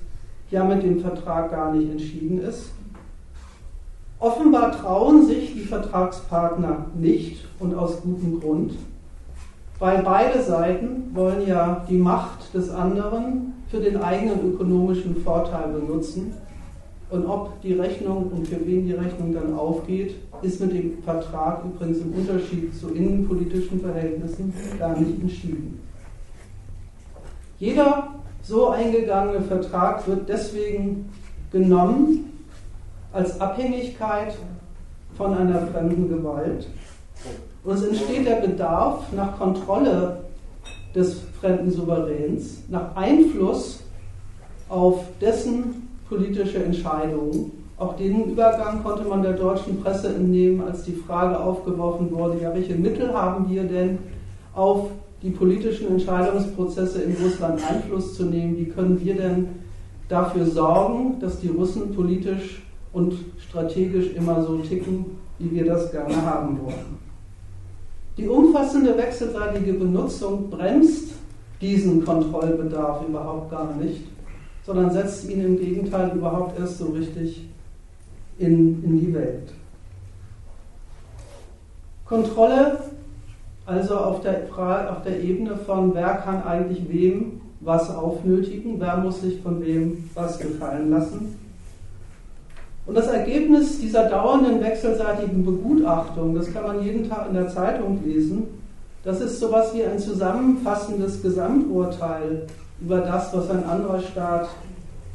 ja 0.52 0.64
mit 0.64 0.84
dem 0.84 1.02
Vertrag 1.02 1.52
gar 1.52 1.74
nicht 1.74 1.92
entschieden 1.92 2.42
ist. 2.42 2.72
Offenbar 4.22 4.72
trauen 4.72 5.26
sich 5.26 5.56
die 5.56 5.62
Vertragspartner 5.62 6.86
nicht 6.94 7.44
und 7.58 7.74
aus 7.74 8.04
gutem 8.04 8.40
Grund, 8.40 8.74
weil 9.80 10.04
beide 10.04 10.44
Seiten 10.44 11.10
wollen 11.16 11.48
ja 11.48 11.84
die 11.90 11.98
Macht 11.98 12.54
des 12.54 12.70
anderen 12.70 13.54
für 13.70 13.80
den 13.80 13.98
eigenen 13.98 14.54
ökonomischen 14.54 15.16
Vorteil 15.24 15.70
benutzen. 15.70 16.36
Und 17.10 17.26
ob 17.26 17.60
die 17.62 17.74
Rechnung 17.74 18.32
und 18.32 18.48
für 18.48 18.64
wen 18.64 18.86
die 18.86 18.94
Rechnung 18.94 19.34
dann 19.34 19.56
aufgeht, 19.56 20.14
ist 20.44 20.62
mit 20.62 20.72
dem 20.72 21.02
Vertrag 21.02 21.64
übrigens 21.66 21.98
im 22.02 22.14
Unterschied 22.14 22.76
zu 22.80 22.90
innenpolitischen 22.90 23.82
Verhältnissen 23.82 24.54
gar 24.78 25.00
nicht 25.00 25.20
entschieden. 25.20 25.80
Jeder 27.58 28.10
so 28.44 28.70
eingegangene 28.70 29.42
Vertrag 29.42 30.08
wird 30.08 30.30
deswegen 30.30 31.10
genommen 31.52 32.32
als 33.14 33.40
Abhängigkeit 33.40 34.36
von 35.18 35.34
einer 35.34 35.68
fremden 35.68 36.10
Gewalt 36.10 36.68
und 37.64 37.76
es 37.76 37.84
entsteht 37.84 38.26
der 38.26 38.38
Bedarf 38.38 39.12
nach 39.16 39.38
Kontrolle 39.38 40.18
des 40.96 41.22
fremden 41.40 41.70
Souveräns, 41.70 42.64
nach 42.70 42.96
Einfluss 42.96 43.82
auf 44.68 45.04
dessen 45.20 45.88
politische 46.10 46.64
Entscheidungen. 46.64 47.52
Auch 47.78 47.96
den 47.96 48.26
Übergang 48.26 48.84
konnte 48.84 49.08
man 49.08 49.22
der 49.22 49.34
deutschen 49.34 49.82
Presse 49.82 50.10
entnehmen, 50.10 50.64
als 50.64 50.84
die 50.84 50.94
Frage 50.94 51.40
aufgeworfen 51.40 52.12
wurde, 52.12 52.42
ja, 52.42 52.54
welche 52.54 52.76
Mittel 52.76 53.14
haben 53.14 53.50
wir 53.50 53.64
denn 53.64 54.00
auf 54.54 54.90
die 55.22 55.30
politischen 55.30 55.88
Entscheidungsprozesse 55.88 57.04
in 57.04 57.16
Russland 57.24 57.62
Einfluss 57.70 58.16
zu 58.16 58.26
nehmen? 58.26 58.58
Wie 58.58 58.66
können 58.66 59.00
wir 59.04 59.16
denn 59.16 59.48
dafür 60.10 60.46
sorgen, 60.46 61.20
dass 61.20 61.40
die 61.40 61.48
Russen 61.48 61.94
politisch 61.96 62.64
und 62.94 63.14
strategisch 63.38 64.14
immer 64.14 64.44
so 64.44 64.58
ticken, 64.58 65.06
wie 65.40 65.52
wir 65.52 65.66
das 65.66 65.92
gerne 65.92 66.16
haben 66.22 66.60
wollen? 66.62 67.00
Die 68.18 68.28
umfassende 68.28 68.98
wechselseitige 68.98 69.74
Benutzung 69.74 70.50
bremst 70.50 71.14
diesen 71.60 72.04
Kontrollbedarf 72.04 73.08
überhaupt 73.08 73.52
gar 73.52 73.76
nicht, 73.76 74.04
sondern 74.66 74.92
setzt 74.92 75.30
ihn 75.30 75.44
im 75.44 75.58
Gegenteil 75.58 76.12
überhaupt 76.16 76.60
erst 76.60 76.80
so 76.80 76.88
richtig 76.88 77.48
in, 78.38 78.84
in 78.84 79.00
die 79.00 79.14
Welt. 79.14 79.54
Kontrolle 82.06 82.78
also 83.66 83.96
auf 83.96 84.22
der, 84.22 84.48
auf 84.92 85.04
der 85.04 85.22
Ebene 85.22 85.56
von, 85.56 85.94
wer 85.94 86.16
kann 86.16 86.44
eigentlich 86.44 86.90
wem 86.90 87.42
was 87.60 87.94
aufnötigen, 87.94 88.80
wer 88.80 88.98
muss 88.98 89.22
sich 89.22 89.40
von 89.42 89.62
wem 89.62 90.10
was 90.14 90.40
gefallen 90.40 90.90
lassen. 90.90 91.38
Und 92.86 92.98
das 92.98 93.08
Ergebnis 93.08 93.80
dieser 93.80 94.10
dauernden 94.10 94.62
wechselseitigen 94.62 95.46
Begutachtung, 95.46 96.36
das 96.36 96.52
kann 96.52 96.64
man 96.64 96.84
jeden 96.84 97.08
Tag 97.08 97.28
in 97.28 97.36
der 97.36 97.48
Zeitung 97.48 98.00
lesen, 98.04 98.48
das 99.04 99.22
ist 99.22 99.40
sowas 99.40 99.74
wie 99.74 99.84
ein 99.84 100.00
zusammenfassendes 100.00 101.22
Gesamturteil 101.22 102.48
über 102.80 103.00
das, 103.00 103.34
was 103.34 103.50
ein 103.50 103.64
anderer 103.64 104.00
Staat 104.00 104.50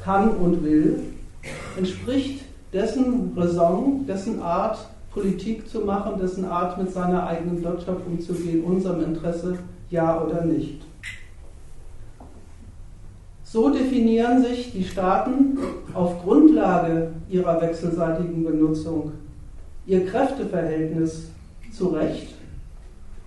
kann 0.02 0.30
und 0.30 0.64
will, 0.64 1.00
entspricht 1.76 2.44
dessen 2.72 3.32
Raison, 3.36 4.04
dessen 4.06 4.40
Art, 4.40 4.78
Politik 5.12 5.68
zu 5.68 5.80
machen, 5.80 6.20
dessen 6.20 6.44
Art, 6.44 6.78
mit 6.78 6.92
seiner 6.92 7.26
eigenen 7.26 7.62
Wirtschaft 7.64 8.00
umzugehen, 8.06 8.64
unserem 8.64 9.02
Interesse, 9.02 9.58
ja 9.90 10.20
oder 10.20 10.44
nicht. 10.44 10.85
So 13.48 13.70
definieren 13.70 14.42
sich 14.42 14.72
die 14.72 14.82
Staaten 14.82 15.56
auf 15.94 16.20
Grundlage 16.24 17.12
ihrer 17.30 17.60
wechselseitigen 17.62 18.42
Benutzung 18.42 19.12
ihr 19.86 20.04
Kräfteverhältnis 20.04 21.30
zurecht. 21.70 22.34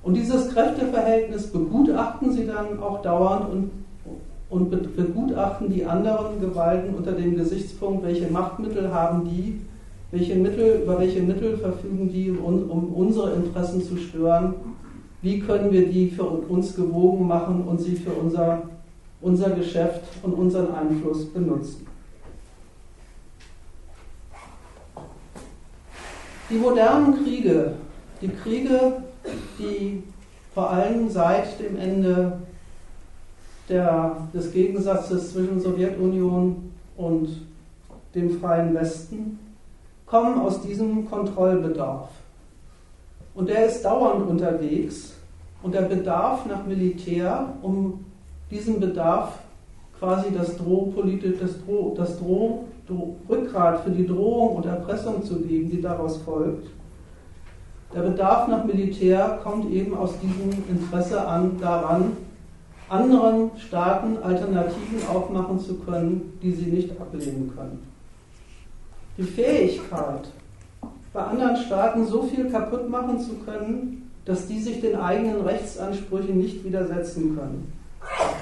Und 0.03 0.15
dieses 0.15 0.49
Kräfteverhältnis 0.49 1.47
begutachten 1.47 2.33
sie 2.33 2.45
dann 2.45 2.81
auch 2.81 3.01
dauernd 3.01 3.49
und, 3.49 3.71
und 4.49 4.95
begutachten 4.97 5.71
die 5.71 5.85
anderen 5.85 6.41
Gewalten 6.41 6.95
unter 6.95 7.13
dem 7.13 7.37
Gesichtspunkt, 7.37 8.03
welche 8.03 8.29
Machtmittel 8.29 8.93
haben 8.93 9.23
die, 9.23 9.61
welche 10.11 10.35
Mittel, 10.35 10.81
über 10.83 10.99
welche 10.99 11.21
Mittel 11.21 11.55
verfügen 11.55 12.11
die, 12.11 12.31
um, 12.31 12.69
um 12.69 12.93
unsere 12.93 13.35
Interessen 13.35 13.81
zu 13.81 13.95
stören, 13.95 14.55
wie 15.21 15.39
können 15.39 15.71
wir 15.71 15.87
die 15.87 16.09
für 16.09 16.25
uns 16.25 16.75
gewogen 16.75 17.25
machen 17.25 17.63
und 17.65 17.79
sie 17.79 17.95
für 17.95 18.11
unser 18.11 18.63
unser 19.21 19.51
Geschäft 19.51 20.01
und 20.23 20.33
unseren 20.33 20.73
Einfluss 20.73 21.25
benutzen. 21.25 21.85
Die 26.49 26.57
modernen 26.57 27.23
Kriege, 27.23 27.73
die 28.21 28.29
Kriege, 28.29 29.03
die 29.59 30.03
vor 30.53 30.71
allem 30.71 31.09
seit 31.09 31.59
dem 31.59 31.77
Ende 31.77 32.39
der, 33.67 34.17
des 34.33 34.51
Gegensatzes 34.51 35.31
zwischen 35.31 35.59
Sowjetunion 35.59 36.71
und 36.97 37.29
dem 38.15 38.39
freien 38.39 38.73
Westen, 38.73 39.37
kommen 40.07 40.39
aus 40.41 40.61
diesem 40.61 41.07
Kontrollbedarf. 41.07 42.09
Und 43.35 43.47
der 43.49 43.67
ist 43.67 43.85
dauernd 43.85 44.27
unterwegs 44.27 45.13
und 45.61 45.75
der 45.75 45.83
Bedarf 45.83 46.47
nach 46.47 46.65
Militär, 46.65 47.53
um 47.61 48.05
diesem 48.51 48.79
Bedarf 48.79 49.39
quasi 49.99 50.31
das 50.33 50.57
Drohpolitik, 50.57 51.39
das, 51.39 51.63
Droh, 51.63 51.93
das 51.95 52.17
Droh, 52.17 52.65
Droh, 52.87 53.15
Rückgrat 53.29 53.83
für 53.83 53.91
die 53.91 54.07
Drohung 54.07 54.57
und 54.57 54.65
Erpressung 54.65 55.23
zu 55.23 55.39
geben, 55.41 55.69
die 55.69 55.81
daraus 55.81 56.17
folgt. 56.17 56.67
Der 57.93 58.01
Bedarf 58.01 58.47
nach 58.47 58.65
Militär 58.65 59.39
kommt 59.43 59.71
eben 59.71 59.95
aus 59.95 60.11
diesem 60.19 60.51
Interesse 60.69 61.27
an, 61.27 61.59
daran, 61.59 62.17
anderen 62.87 63.51
Staaten 63.57 64.17
Alternativen 64.23 65.07
aufmachen 65.07 65.59
zu 65.59 65.75
können, 65.79 66.39
die 66.41 66.51
sie 66.51 66.71
nicht 66.71 66.99
ablehnen 66.99 67.51
können. 67.55 67.85
Die 69.17 69.23
Fähigkeit, 69.23 70.29
bei 71.13 71.21
anderen 71.21 71.57
Staaten 71.57 72.05
so 72.05 72.23
viel 72.23 72.49
kaputt 72.49 72.89
machen 72.89 73.19
zu 73.19 73.33
können, 73.45 74.09
dass 74.25 74.47
die 74.47 74.59
sich 74.59 74.81
den 74.81 74.95
eigenen 74.95 75.41
Rechtsansprüchen 75.41 76.37
nicht 76.37 76.63
widersetzen 76.63 77.35
können. 77.35 77.78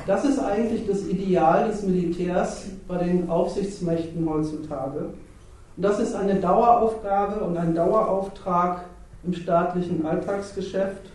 Das 0.06 0.24
ist 0.24 0.40
eigentlich 0.40 0.88
das 0.88 1.06
Ideal 1.08 1.68
des 1.68 1.84
Militärs 1.84 2.66
bei 2.88 2.98
den 2.98 3.30
Aufsichtsmächten 3.30 4.28
heutzutage. 4.30 5.00
Und 5.00 5.84
das 5.84 6.00
ist 6.00 6.16
eine 6.16 6.36
Daueraufgabe 6.36 7.44
und 7.44 7.58
ein 7.58 7.76
Dauerauftrag 7.76 8.86
im 9.26 9.34
staatlichen 9.34 10.06
Alltagsgeschäft, 10.06 11.12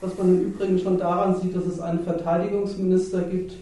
was 0.00 0.18
man 0.18 0.28
im 0.28 0.40
Übrigen 0.42 0.78
schon 0.78 0.98
daran 0.98 1.34
sieht, 1.36 1.56
dass 1.56 1.64
es 1.64 1.80
einen 1.80 2.00
Verteidigungsminister 2.00 3.22
gibt, 3.22 3.54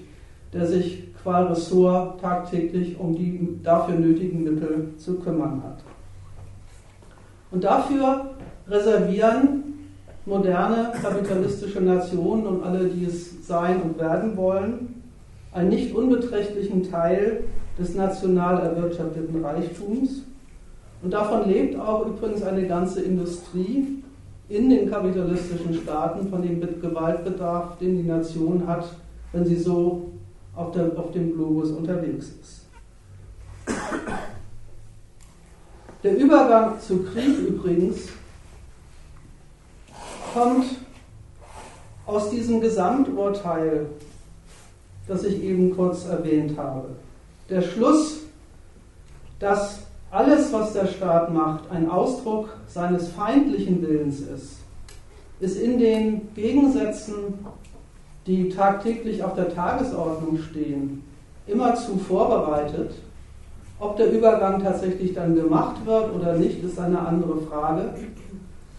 der 0.52 0.66
sich 0.66 1.14
qua 1.22 1.42
Ressort 1.42 2.20
tagtäglich 2.20 2.98
um 2.98 3.14
die 3.14 3.60
dafür 3.62 3.94
nötigen 3.94 4.42
Mittel 4.42 4.92
zu 4.98 5.20
kümmern 5.20 5.62
hat. 5.64 5.78
Und 7.52 7.64
dafür 7.64 8.32
reservieren 8.68 9.71
moderne 10.26 10.92
kapitalistische 11.00 11.80
Nationen 11.80 12.46
und 12.46 12.62
alle, 12.62 12.86
die 12.86 13.04
es 13.04 13.46
sein 13.46 13.82
und 13.82 13.98
werden 13.98 14.36
wollen, 14.36 15.02
einen 15.52 15.70
nicht 15.70 15.94
unbeträchtlichen 15.94 16.90
Teil 16.90 17.44
des 17.78 17.94
national 17.94 18.60
erwirtschafteten 18.60 19.44
Reichtums. 19.44 20.22
Und 21.02 21.12
davon 21.12 21.48
lebt 21.48 21.78
auch 21.78 22.06
übrigens 22.06 22.42
eine 22.42 22.66
ganze 22.66 23.02
Industrie 23.02 24.02
in 24.48 24.70
den 24.70 24.90
kapitalistischen 24.90 25.74
Staaten 25.74 26.28
von 26.28 26.42
dem 26.42 26.60
Gewaltbedarf, 26.80 27.78
den 27.78 27.96
die 27.96 28.08
Nation 28.08 28.66
hat, 28.66 28.84
wenn 29.32 29.44
sie 29.44 29.56
so 29.56 30.10
auf, 30.54 30.72
der, 30.72 30.96
auf 30.96 31.10
dem 31.12 31.32
Globus 31.34 31.70
unterwegs 31.70 32.26
ist. 32.40 32.66
Der 36.02 36.16
Übergang 36.18 36.80
zu 36.80 37.02
Krieg 37.04 37.38
übrigens 37.38 38.08
kommt 40.32 40.64
aus 42.06 42.30
diesem 42.30 42.60
Gesamturteil, 42.60 43.86
das 45.06 45.24
ich 45.24 45.42
eben 45.42 45.74
kurz 45.74 46.06
erwähnt 46.06 46.56
habe. 46.56 46.88
Der 47.48 47.62
Schluss, 47.62 48.20
dass 49.38 49.80
alles, 50.10 50.52
was 50.52 50.72
der 50.72 50.86
Staat 50.86 51.32
macht, 51.32 51.70
ein 51.70 51.90
Ausdruck 51.90 52.50
seines 52.68 53.08
feindlichen 53.08 53.82
Willens 53.82 54.20
ist, 54.20 54.58
ist 55.40 55.56
in 55.56 55.78
den 55.78 56.34
Gegensätzen, 56.34 57.46
die 58.26 58.48
tagtäglich 58.50 59.24
auf 59.24 59.34
der 59.34 59.52
Tagesordnung 59.52 60.38
stehen, 60.38 61.02
immer 61.46 61.74
zu 61.74 61.96
vorbereitet. 61.96 62.92
Ob 63.80 63.96
der 63.96 64.12
Übergang 64.12 64.62
tatsächlich 64.62 65.12
dann 65.14 65.34
gemacht 65.34 65.84
wird 65.84 66.14
oder 66.14 66.34
nicht, 66.34 66.62
ist 66.62 66.78
eine 66.78 67.00
andere 67.00 67.40
Frage. 67.40 67.92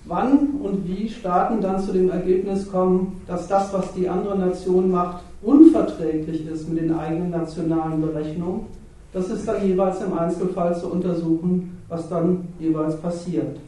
Wann 0.05 0.59
und 0.61 0.87
wie 0.87 1.07
Staaten 1.09 1.61
dann 1.61 1.79
zu 1.79 1.93
dem 1.93 2.09
Ergebnis 2.09 2.69
kommen, 2.69 3.21
dass 3.25 3.47
das, 3.47 3.71
was 3.73 3.93
die 3.93 4.09
andere 4.09 4.37
Nation 4.37 4.91
macht, 4.91 5.23
unverträglich 5.41 6.45
ist 6.47 6.69
mit 6.69 6.81
den 6.81 6.93
eigenen 6.93 7.29
nationalen 7.29 8.01
Berechnungen, 8.01 8.67
das 9.13 9.29
ist 9.29 9.47
dann 9.47 9.65
jeweils 9.65 10.01
im 10.01 10.17
Einzelfall 10.17 10.77
zu 10.77 10.87
untersuchen, 10.91 11.81
was 11.87 12.09
dann 12.09 12.47
jeweils 12.59 12.97
passiert. 12.97 13.59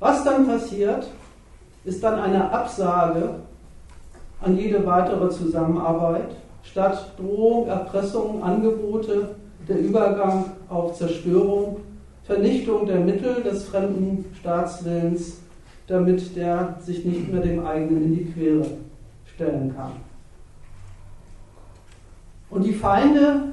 Was 0.00 0.24
dann 0.24 0.46
passiert, 0.46 1.06
ist 1.84 2.02
dann 2.02 2.18
eine 2.18 2.50
Absage 2.50 3.34
an 4.40 4.56
jede 4.56 4.84
weitere 4.84 5.28
Zusammenarbeit, 5.30 6.34
statt 6.64 7.12
Drohung, 7.16 7.68
Erpressung, 7.68 8.42
Angebote, 8.42 9.36
der 9.68 9.78
Übergang 9.78 10.46
auf 10.68 10.94
Zerstörung, 10.94 11.76
Vernichtung 12.24 12.86
der 12.86 13.00
Mittel 13.00 13.42
des 13.42 13.64
fremden 13.64 14.24
Staatswillens, 14.40 15.40
damit 15.86 16.36
der 16.36 16.76
sich 16.80 17.04
nicht 17.04 17.32
mehr 17.32 17.42
dem 17.42 17.64
eigenen 17.66 18.04
in 18.04 18.16
die 18.16 18.24
Quere 18.32 18.66
stellen 19.34 19.74
kann. 19.74 19.92
Und 22.50 22.64
die 22.64 22.72
Feinde 22.72 23.52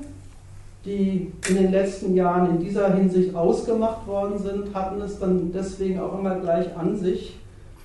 die 0.85 1.31
in 1.49 1.55
den 1.55 1.71
letzten 1.71 2.15
Jahren 2.15 2.51
in 2.51 2.59
dieser 2.59 2.93
Hinsicht 2.93 3.35
ausgemacht 3.35 4.07
worden 4.07 4.39
sind, 4.39 4.73
hatten 4.73 5.01
es 5.01 5.19
dann 5.19 5.51
deswegen 5.53 5.99
auch 5.99 6.17
immer 6.17 6.35
gleich 6.35 6.75
an 6.77 6.95
sich, 6.95 7.37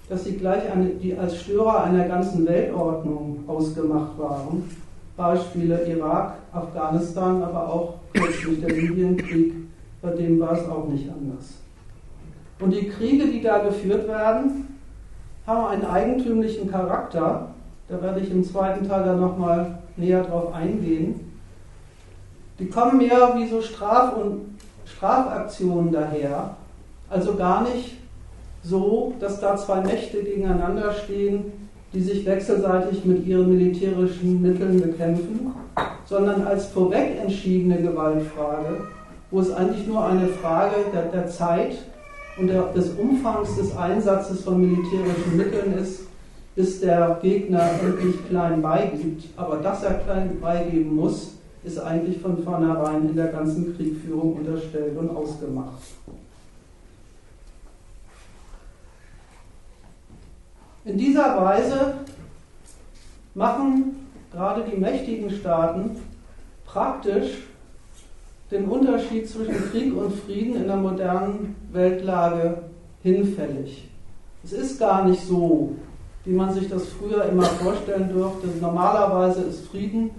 dass 0.08 0.24
sie 0.24 0.36
gleich 0.36 0.70
eine, 0.70 0.86
die 0.86 1.16
als 1.16 1.40
Störer 1.40 1.84
einer 1.84 2.06
ganzen 2.06 2.46
Weltordnung 2.46 3.44
ausgemacht 3.46 4.18
waren. 4.18 4.70
Beispiele 5.16 5.86
Irak, 5.86 6.34
Afghanistan, 6.52 7.42
aber 7.42 7.72
auch 7.72 7.94
kürzlich 8.12 8.60
der 8.60 8.70
Libyenkrieg, 8.70 9.54
bei 10.04 10.10
dem 10.10 10.38
war 10.38 10.52
es 10.52 10.68
auch 10.68 10.86
nicht 10.86 11.08
anders. 11.08 11.54
Und 12.60 12.70
die 12.70 12.88
Kriege, 12.88 13.26
die 13.26 13.40
da 13.40 13.58
geführt 13.58 14.06
werden, 14.06 14.78
haben 15.46 15.66
einen 15.66 15.86
eigentümlichen 15.86 16.70
Charakter. 16.70 17.48
Da 17.88 18.02
werde 18.02 18.20
ich 18.20 18.30
im 18.30 18.44
zweiten 18.44 18.86
Teil 18.86 19.04
dann 19.04 19.20
nochmal 19.20 19.78
näher 19.96 20.22
drauf 20.22 20.54
eingehen. 20.54 21.32
Die 22.58 22.68
kommen 22.68 22.98
mehr 22.98 23.34
wie 23.36 23.48
so 23.48 23.60
Straf- 23.60 24.16
und 24.16 24.58
Strafaktionen 24.84 25.90
daher, 25.90 26.56
also 27.08 27.34
gar 27.34 27.62
nicht 27.64 27.96
so, 28.62 29.14
dass 29.18 29.40
da 29.40 29.56
zwei 29.56 29.80
Mächte 29.80 30.22
gegeneinander 30.22 30.92
stehen, 30.92 31.52
die 31.92 32.00
sich 32.00 32.24
wechselseitig 32.24 33.04
mit 33.04 33.26
ihren 33.26 33.48
militärischen 33.48 34.40
Mitteln 34.40 34.80
bekämpfen, 34.80 35.52
sondern 36.04 36.46
als 36.46 36.66
vorweg 36.66 37.18
entschiedene 37.20 37.80
Gewaltfrage, 37.82 38.82
wo 39.34 39.40
es 39.40 39.52
eigentlich 39.52 39.84
nur 39.88 40.06
eine 40.06 40.28
Frage 40.28 40.76
der, 40.92 41.06
der 41.06 41.26
Zeit 41.26 41.76
und 42.38 42.46
der, 42.46 42.66
des 42.66 42.90
Umfangs 42.90 43.56
des 43.56 43.76
Einsatzes 43.76 44.42
von 44.42 44.60
militärischen 44.60 45.36
Mitteln 45.36 45.76
ist, 45.76 46.02
bis 46.54 46.80
der 46.80 47.18
Gegner 47.20 47.68
endlich 47.82 48.28
klein 48.28 48.62
beigibt. 48.62 49.26
Aber 49.36 49.56
dass 49.56 49.82
er 49.82 49.94
klein 49.94 50.38
beigeben 50.40 50.94
muss, 50.94 51.32
ist 51.64 51.80
eigentlich 51.80 52.20
von 52.20 52.44
vornherein 52.44 53.08
in 53.08 53.16
der 53.16 53.26
ganzen 53.26 53.76
Kriegführung 53.76 54.36
unterstellt 54.36 54.96
und 54.96 55.10
ausgemacht. 55.10 55.82
In 60.84 60.96
dieser 60.96 61.42
Weise 61.42 61.94
machen 63.34 64.06
gerade 64.30 64.62
die 64.70 64.76
mächtigen 64.76 65.28
Staaten 65.28 65.96
praktisch 66.64 67.48
den 68.50 68.66
Unterschied 68.66 69.28
zwischen 69.28 69.54
Krieg 69.70 69.96
und 69.96 70.12
Frieden 70.12 70.56
in 70.56 70.66
der 70.66 70.76
modernen 70.76 71.56
Weltlage 71.72 72.58
hinfällig. 73.02 73.88
Es 74.42 74.52
ist 74.52 74.78
gar 74.78 75.08
nicht 75.08 75.22
so, 75.24 75.70
wie 76.24 76.32
man 76.32 76.52
sich 76.52 76.68
das 76.68 76.86
früher 76.88 77.24
immer 77.24 77.44
vorstellen 77.44 78.10
durfte. 78.12 78.48
Normalerweise 78.60 79.42
ist 79.42 79.68
Frieden 79.68 80.10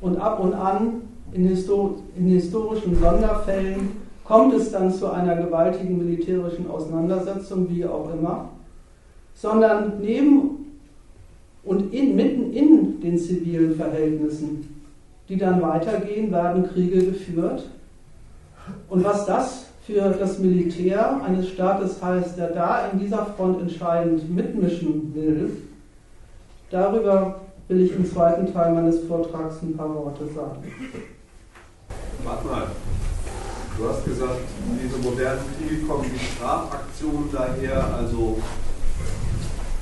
und 0.00 0.16
ab 0.16 0.40
und 0.40 0.54
an 0.54 1.02
in, 1.32 1.48
Histor 1.48 1.96
in 2.16 2.28
historischen 2.28 2.98
Sonderfällen 2.98 3.90
kommt 4.24 4.54
es 4.54 4.70
dann 4.70 4.92
zu 4.92 5.10
einer 5.10 5.36
gewaltigen 5.36 5.98
militärischen 5.98 6.70
Auseinandersetzung, 6.70 7.68
wie 7.70 7.84
auch 7.86 8.12
immer, 8.12 8.50
sondern 9.34 10.00
neben 10.00 10.66
und 11.64 11.92
in, 11.92 12.16
mitten 12.16 12.52
in 12.52 13.00
den 13.00 13.18
zivilen 13.18 13.74
Verhältnissen, 13.74 14.77
die 15.28 15.36
dann 15.36 15.60
weitergehen, 15.60 16.32
werden 16.32 16.68
Kriege 16.72 17.04
geführt. 17.04 17.64
Und 18.88 19.04
was 19.04 19.26
das 19.26 19.66
für 19.86 20.10
das 20.10 20.38
Militär 20.38 21.22
eines 21.22 21.48
Staates 21.48 22.02
heißt, 22.02 22.38
der 22.38 22.50
da 22.50 22.88
in 22.88 22.98
dieser 22.98 23.24
Front 23.24 23.60
entscheidend 23.60 24.34
mitmischen 24.34 25.14
will, 25.14 25.62
darüber 26.70 27.40
will 27.68 27.82
ich 27.82 27.94
im 27.94 28.10
zweiten 28.10 28.52
Teil 28.52 28.74
meines 28.74 29.00
Vortrags 29.04 29.62
ein 29.62 29.76
paar 29.76 29.94
Worte 29.94 30.26
sagen. 30.26 30.62
Warte 32.24 32.46
mal. 32.46 32.66
Du 33.78 33.88
hast 33.88 34.04
gesagt, 34.04 34.40
diese 34.82 34.98
modernen 34.98 35.40
Kriege 35.56 35.86
kommen 35.86 36.10
die 36.12 36.18
Strafaktionen 36.18 37.30
daher, 37.32 37.94
also 37.94 38.38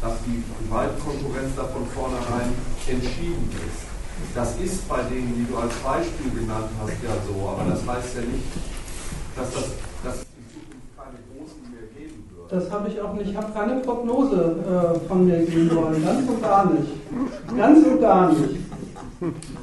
dass 0.03 0.19
die 0.27 0.43
Gewaltkonkurrenz 0.65 1.57
da 1.57 1.65
von 1.65 1.87
vornherein 1.87 2.53
entschieden 2.87 3.49
ist. 3.67 3.86
Das 4.35 4.57
ist 4.59 4.89
bei 4.89 5.03
denen, 5.11 5.35
die 5.37 5.51
du 5.51 5.59
als 5.59 5.75
Beispiel 5.77 6.31
genannt 6.31 6.69
hast, 6.81 7.03
ja 7.03 7.14
so, 7.27 7.49
aber 7.49 7.71
das 7.71 7.87
heißt 7.87 8.17
ja 8.17 8.21
nicht, 8.23 8.45
dass 9.37 9.53
das 9.53 9.64
dass 10.05 10.27
das 12.49 12.71
habe 12.71 12.89
ich 12.89 13.01
auch 13.01 13.12
nicht. 13.14 13.31
Ich 13.31 13.37
habe 13.37 13.53
keine 13.53 13.81
Prognose 13.81 14.57
äh, 15.05 15.09
von 15.09 15.27
mir 15.27 15.39
geben 15.39 15.75
wollen. 15.75 16.05
Ganz 16.05 16.29
und 16.29 16.41
gar 16.41 16.71
nicht. 16.71 16.93
Ganz 17.57 17.85
und 17.85 18.01
gar 18.01 18.31
nicht. 18.31 18.61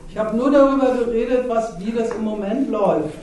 Ich 0.09 0.17
habe 0.17 0.35
nur 0.35 0.51
darüber 0.51 0.93
geredet, 0.93 1.45
was, 1.47 1.79
wie 1.79 1.91
das 1.91 2.09
im 2.11 2.23
Moment 2.23 2.69
läuft. 2.69 3.17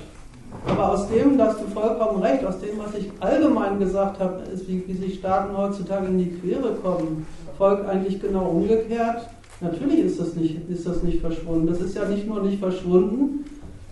Aber 0.67 0.93
aus 0.93 1.09
dem, 1.09 1.39
da 1.39 1.49
hast 1.49 1.61
du 1.61 1.67
vollkommen 1.67 2.23
recht, 2.23 2.45
aus 2.45 2.59
dem, 2.61 2.79
was 2.79 2.95
ich 2.95 3.11
allgemein 3.21 3.79
gesagt 3.79 4.19
habe, 4.19 4.43
ist, 4.53 4.67
wie, 4.69 4.83
wie 4.87 4.95
sich 4.95 5.19
Staaten 5.19 5.57
heutzutage 5.57 6.07
in 6.07 6.19
die 6.19 6.31
Quere 6.31 6.75
kommen, 6.75 7.27
folgt 7.57 7.89
eigentlich 7.89 8.21
genau 8.21 8.47
umgekehrt. 8.47 9.29
Natürlich 9.61 9.99
ist 10.01 10.21
das, 10.21 10.35
nicht, 10.37 10.69
ist 10.71 10.87
das 10.87 11.03
nicht 11.03 11.21
verschwunden. 11.21 11.67
Das 11.67 11.81
ist 11.81 11.95
ja 11.95 12.07
nicht 12.07 12.27
nur 12.27 12.43
nicht 12.43 12.59
verschwunden, 12.59 13.45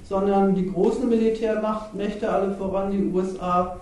sondern 0.08 0.54
die 0.54 0.70
großen 0.70 1.08
Militärmächte, 1.08 2.30
alle 2.30 2.54
voran 2.54 2.90
die 2.90 3.04
USA, 3.12 3.76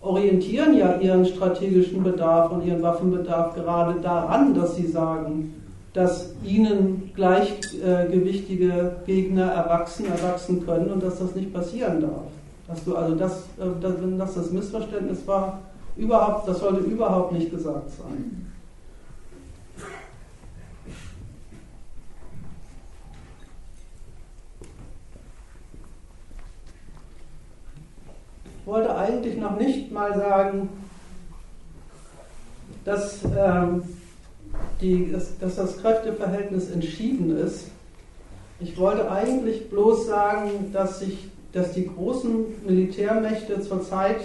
orientieren 0.00 0.76
ja 0.76 0.96
ihren 0.98 1.24
strategischen 1.24 2.02
Bedarf 2.02 2.50
und 2.50 2.64
ihren 2.64 2.82
Waffenbedarf 2.82 3.54
gerade 3.54 4.00
daran, 4.00 4.54
dass 4.54 4.76
sie 4.76 4.86
sagen, 4.86 5.54
dass 5.92 6.32
ihnen 6.44 7.10
gleichgewichtige 7.14 8.96
Gegner 9.06 9.46
erwachsen, 9.52 10.06
erwachsen 10.06 10.64
können 10.64 10.90
und 10.90 11.02
dass 11.02 11.18
das 11.18 11.34
nicht 11.34 11.52
passieren 11.52 12.00
darf. 12.00 12.26
Dass 12.66 12.84
du 12.84 12.94
also 12.94 13.14
das, 13.14 13.44
äh, 13.58 14.16
dass 14.16 14.34
das 14.34 14.50
Missverständnis 14.52 15.26
war, 15.26 15.60
überhaupt, 15.96 16.48
das 16.48 16.60
sollte 16.60 16.80
überhaupt 16.80 17.32
nicht 17.32 17.50
gesagt 17.50 17.90
sein. 17.90 18.47
Wollte 28.68 28.94
eigentlich 28.94 29.36
noch 29.38 29.58
nicht 29.58 29.90
mal 29.90 30.14
sagen, 30.14 30.68
dass, 32.84 33.24
ähm, 33.24 33.82
die, 34.80 35.10
dass, 35.10 35.56
das 35.56 35.78
Kräfteverhältnis 35.78 36.70
entschieden 36.70 37.36
ist. 37.36 37.70
Ich 38.60 38.78
wollte 38.78 39.10
eigentlich 39.10 39.70
bloß 39.70 40.06
sagen, 40.06 40.70
dass, 40.72 41.00
sich, 41.00 41.28
dass 41.52 41.72
die 41.72 41.86
großen 41.86 42.44
Militärmächte 42.66 43.60
zurzeit 43.62 44.20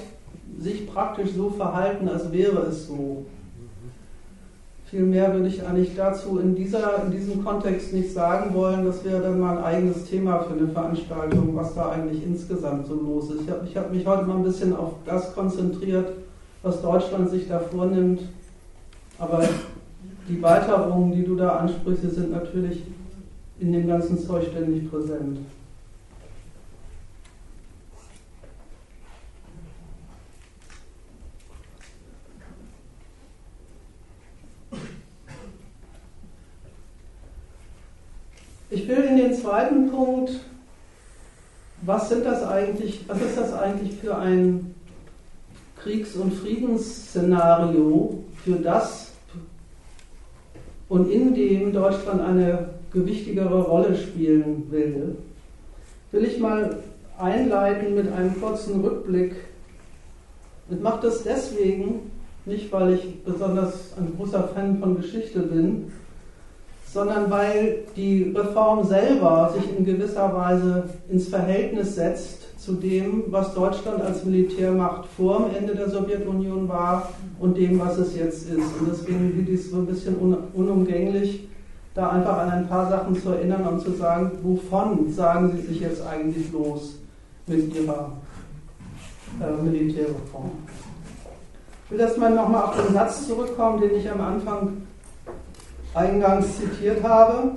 sich 0.59 0.87
praktisch 0.87 1.31
so 1.31 1.49
verhalten, 1.49 2.09
als 2.09 2.31
wäre 2.31 2.63
es 2.63 2.87
so. 2.87 3.25
Viel 4.93 5.05
mehr 5.05 5.33
würde 5.33 5.47
ich 5.47 5.65
eigentlich 5.65 5.95
dazu 5.95 6.37
in, 6.37 6.53
dieser, 6.53 7.03
in 7.03 7.11
diesem 7.11 7.43
Kontext 7.43 7.93
nicht 7.93 8.13
sagen 8.13 8.53
wollen. 8.53 8.85
Das 8.85 9.03
wäre 9.03 9.23
dann 9.23 9.39
mal 9.39 9.57
ein 9.57 9.63
eigenes 9.63 10.05
Thema 10.05 10.43
für 10.43 10.53
eine 10.53 10.67
Veranstaltung, 10.67 11.55
was 11.55 11.73
da 11.73 11.89
eigentlich 11.89 12.23
insgesamt 12.23 12.85
so 12.85 12.93
los 12.93 13.31
ist. 13.31 13.41
Ich 13.41 13.49
habe 13.49 13.67
hab 13.75 13.91
mich 13.91 14.05
heute 14.05 14.25
mal 14.25 14.35
ein 14.37 14.43
bisschen 14.43 14.75
auf 14.75 14.91
das 15.03 15.33
konzentriert, 15.33 16.09
was 16.61 16.79
Deutschland 16.83 17.31
sich 17.31 17.47
da 17.47 17.57
vornimmt. 17.57 18.21
Aber 19.17 19.43
die 20.29 20.39
Weiterungen, 20.43 21.11
die 21.11 21.25
du 21.25 21.37
da 21.37 21.55
ansprichst, 21.55 22.11
sind 22.11 22.31
natürlich 22.31 22.83
in 23.59 23.73
dem 23.73 23.87
ganzen 23.87 24.19
Zeug 24.19 24.43
ständig 24.51 24.91
präsent. 24.91 25.39
Ich 38.73 38.87
will 38.87 39.03
in 39.03 39.17
den 39.17 39.35
zweiten 39.35 39.91
Punkt, 39.91 40.31
was 41.83 42.09
sind 42.09 42.25
das 42.25 42.41
eigentlich, 42.41 43.01
was 43.07 43.21
ist 43.21 43.37
das 43.37 43.53
eigentlich 43.53 43.97
für 43.99 44.17
ein 44.17 44.73
Kriegs- 45.77 46.15
und 46.15 46.33
Friedensszenario, 46.33 48.23
für 48.43 48.55
das 48.55 49.11
und 50.89 51.11
in 51.11 51.35
dem 51.35 51.71
Deutschland 51.71 52.19
eine 52.19 52.69
gewichtigere 52.91 53.61
Rolle 53.61 53.95
spielen 53.95 54.65
will, 54.71 55.17
will 56.11 56.23
ich 56.23 56.39
mal 56.39 56.79
einleiten 57.19 57.93
mit 57.93 58.11
einem 58.11 58.41
kurzen 58.41 58.81
Rückblick. 58.81 59.35
Ich 60.71 60.79
mache 60.79 61.03
das 61.03 61.21
deswegen, 61.21 62.11
nicht 62.45 62.71
weil 62.71 62.95
ich 62.95 63.23
besonders 63.23 63.95
ein 63.99 64.15
großer 64.17 64.47
Fan 64.47 64.79
von 64.79 64.97
Geschichte 64.97 65.41
bin, 65.41 65.91
sondern 66.93 67.31
weil 67.31 67.79
die 67.95 68.31
Reform 68.35 68.85
selber 68.85 69.51
sich 69.55 69.77
in 69.77 69.83
gewisser 69.83 70.31
Weise 70.35 70.83
ins 71.09 71.27
Verhältnis 71.27 71.95
setzt 71.95 72.59
zu 72.59 72.73
dem, 72.73 73.23
was 73.27 73.55
Deutschland 73.55 74.01
als 74.01 74.23
Militärmacht 74.23 75.05
vor 75.17 75.39
dem 75.39 75.57
Ende 75.57 75.75
der 75.75 75.89
Sowjetunion 75.89 76.69
war 76.69 77.09
und 77.39 77.57
dem, 77.57 77.79
was 77.79 77.97
es 77.97 78.15
jetzt 78.15 78.47
ist. 78.47 78.79
Und 78.79 78.89
deswegen 78.89 79.33
finde 79.33 79.51
ich 79.51 79.61
es 79.61 79.71
so 79.71 79.77
ein 79.77 79.87
bisschen 79.87 80.15
unumgänglich, 80.53 81.47
da 81.95 82.09
einfach 82.09 82.37
an 82.37 82.51
ein 82.51 82.67
paar 82.69 82.89
Sachen 82.89 83.19
zu 83.19 83.29
erinnern 83.29 83.67
und 83.67 83.81
zu 83.81 83.91
sagen, 83.91 84.31
wovon 84.43 85.11
sagen 85.11 85.51
Sie 85.55 85.67
sich 85.73 85.81
jetzt 85.81 86.05
eigentlich 86.05 86.51
los 86.51 86.99
mit 87.47 87.75
Ihrer 87.75 88.11
äh, 89.41 89.63
Militärreform. 89.63 90.51
Ich 91.85 91.91
will 91.91 91.99
erstmal 91.99 92.33
nochmal 92.33 92.63
auf 92.63 92.85
den 92.85 92.93
Satz 92.93 93.27
zurückkommen, 93.27 93.81
den 93.81 93.95
ich 93.95 94.09
am 94.09 94.21
Anfang 94.21 94.83
eingangs 95.93 96.57
zitiert 96.57 97.03
habe. 97.03 97.51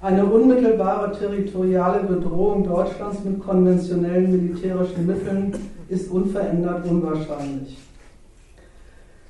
Eine 0.00 0.26
unmittelbare 0.26 1.16
territoriale 1.18 2.04
Bedrohung 2.04 2.64
Deutschlands 2.64 3.24
mit 3.24 3.40
konventionellen 3.40 4.30
militärischen 4.30 5.06
Mitteln 5.06 5.54
ist 5.88 6.10
unverändert 6.10 6.84
unwahrscheinlich. 6.86 7.78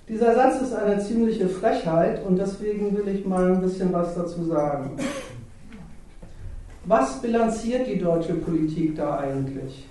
Dieser 0.09 0.35
Satz 0.35 0.63
ist 0.63 0.75
eine 0.75 0.99
ziemliche 0.99 1.49
Frechheit 1.49 2.25
und 2.27 2.37
deswegen 2.39 2.97
will 2.97 3.09
ich 3.09 3.25
mal 3.25 3.53
ein 3.53 3.61
bisschen 3.61 3.93
was 3.93 4.15
dazu 4.15 4.45
sagen. 4.45 4.97
Was 6.85 7.23
bilanziert 7.23 7.87
die 7.87 7.99
deutsche 7.99 8.35
Politik 8.35 8.97
da 8.97 9.19
eigentlich? 9.19 9.89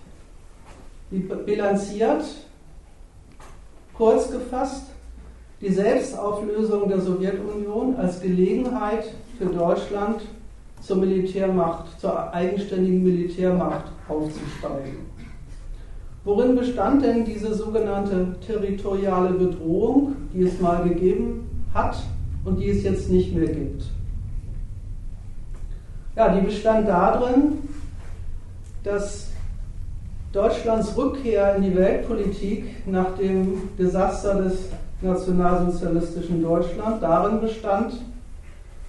Die 1.10 1.20
bilanziert, 1.20 2.24
kurz 3.96 4.30
gefasst, 4.30 4.93
die 5.64 5.72
Selbstauflösung 5.72 6.90
der 6.90 7.00
Sowjetunion 7.00 7.96
als 7.96 8.22
Gelegenheit 8.22 9.06
für 9.38 9.46
Deutschland 9.46 10.22
zur 10.82 10.98
Militärmacht, 10.98 12.00
zur 12.02 12.34
eigenständigen 12.34 13.02
Militärmacht 13.02 13.86
aufzusteigen. 14.10 14.98
Worin 16.26 16.56
bestand 16.56 17.04
denn 17.04 17.24
diese 17.24 17.54
sogenannte 17.54 18.36
territoriale 18.46 19.34
Bedrohung, 19.34 20.16
die 20.34 20.44
es 20.44 20.60
mal 20.60 20.84
gegeben 20.84 21.48
hat 21.74 21.98
und 22.44 22.60
die 22.60 22.70
es 22.70 22.84
jetzt 22.84 23.10
nicht 23.10 23.34
mehr 23.34 23.48
gibt? 23.48 23.86
Ja, 26.16 26.36
die 26.36 26.46
bestand 26.46 26.90
darin, 26.90 27.60
dass 28.84 29.30
Deutschlands 30.34 30.98
Rückkehr 30.98 31.56
in 31.56 31.64
die 31.64 31.76
Weltpolitik 31.76 32.88
nach 32.88 33.18
dem 33.18 33.70
Desaster 33.78 34.42
des 34.42 34.70
nationalsozialistischen 35.04 36.42
Deutschland 36.42 37.02
darin 37.02 37.42
bestand, 37.42 37.94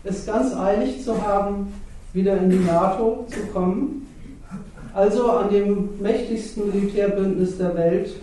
es 0.05 0.27
ganz 0.27 0.55
eilig 0.55 1.03
zu 1.03 1.21
haben, 1.21 1.73
wieder 2.13 2.37
in 2.39 2.51
die 2.51 2.59
NATO 2.59 3.27
zu 3.29 3.41
kommen, 3.53 4.07
also 4.95 5.31
an 5.31 5.51
dem 5.51 5.89
mächtigsten 6.01 6.67
Militärbündnis 6.69 7.59
der 7.59 7.75
Welt 7.75 8.15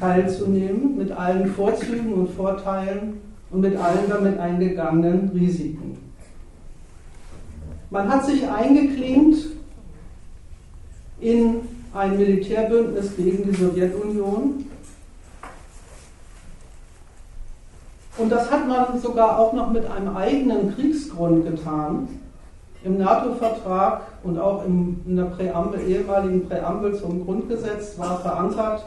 teilzunehmen, 0.00 0.96
mit 0.96 1.12
allen 1.12 1.46
Vorzügen 1.52 2.12
und 2.14 2.30
Vorteilen 2.30 3.20
und 3.50 3.60
mit 3.60 3.76
allen 3.76 4.08
damit 4.08 4.38
eingegangenen 4.38 5.30
Risiken. 5.32 5.96
Man 7.90 8.08
hat 8.12 8.26
sich 8.26 8.48
eingeklinkt 8.48 9.46
in 11.20 11.56
ein 11.94 12.18
Militärbündnis 12.18 13.16
gegen 13.16 13.50
die 13.50 13.56
Sowjetunion 13.56 14.64
Und 18.18 18.30
das 18.30 18.50
hat 18.50 18.66
man 18.66 19.00
sogar 19.00 19.38
auch 19.38 19.52
noch 19.52 19.70
mit 19.70 19.88
einem 19.88 20.16
eigenen 20.16 20.74
Kriegsgrund 20.74 21.46
getan. 21.46 22.08
Im 22.84 22.98
NATO-Vertrag 22.98 24.02
und 24.24 24.38
auch 24.38 24.64
in 24.64 25.16
der 25.16 25.24
Präambel, 25.24 25.80
ehemaligen 25.88 26.48
Präambel 26.48 26.96
zum 26.96 27.24
Grundgesetz 27.24 27.96
war 27.98 28.20
verankert, 28.20 28.84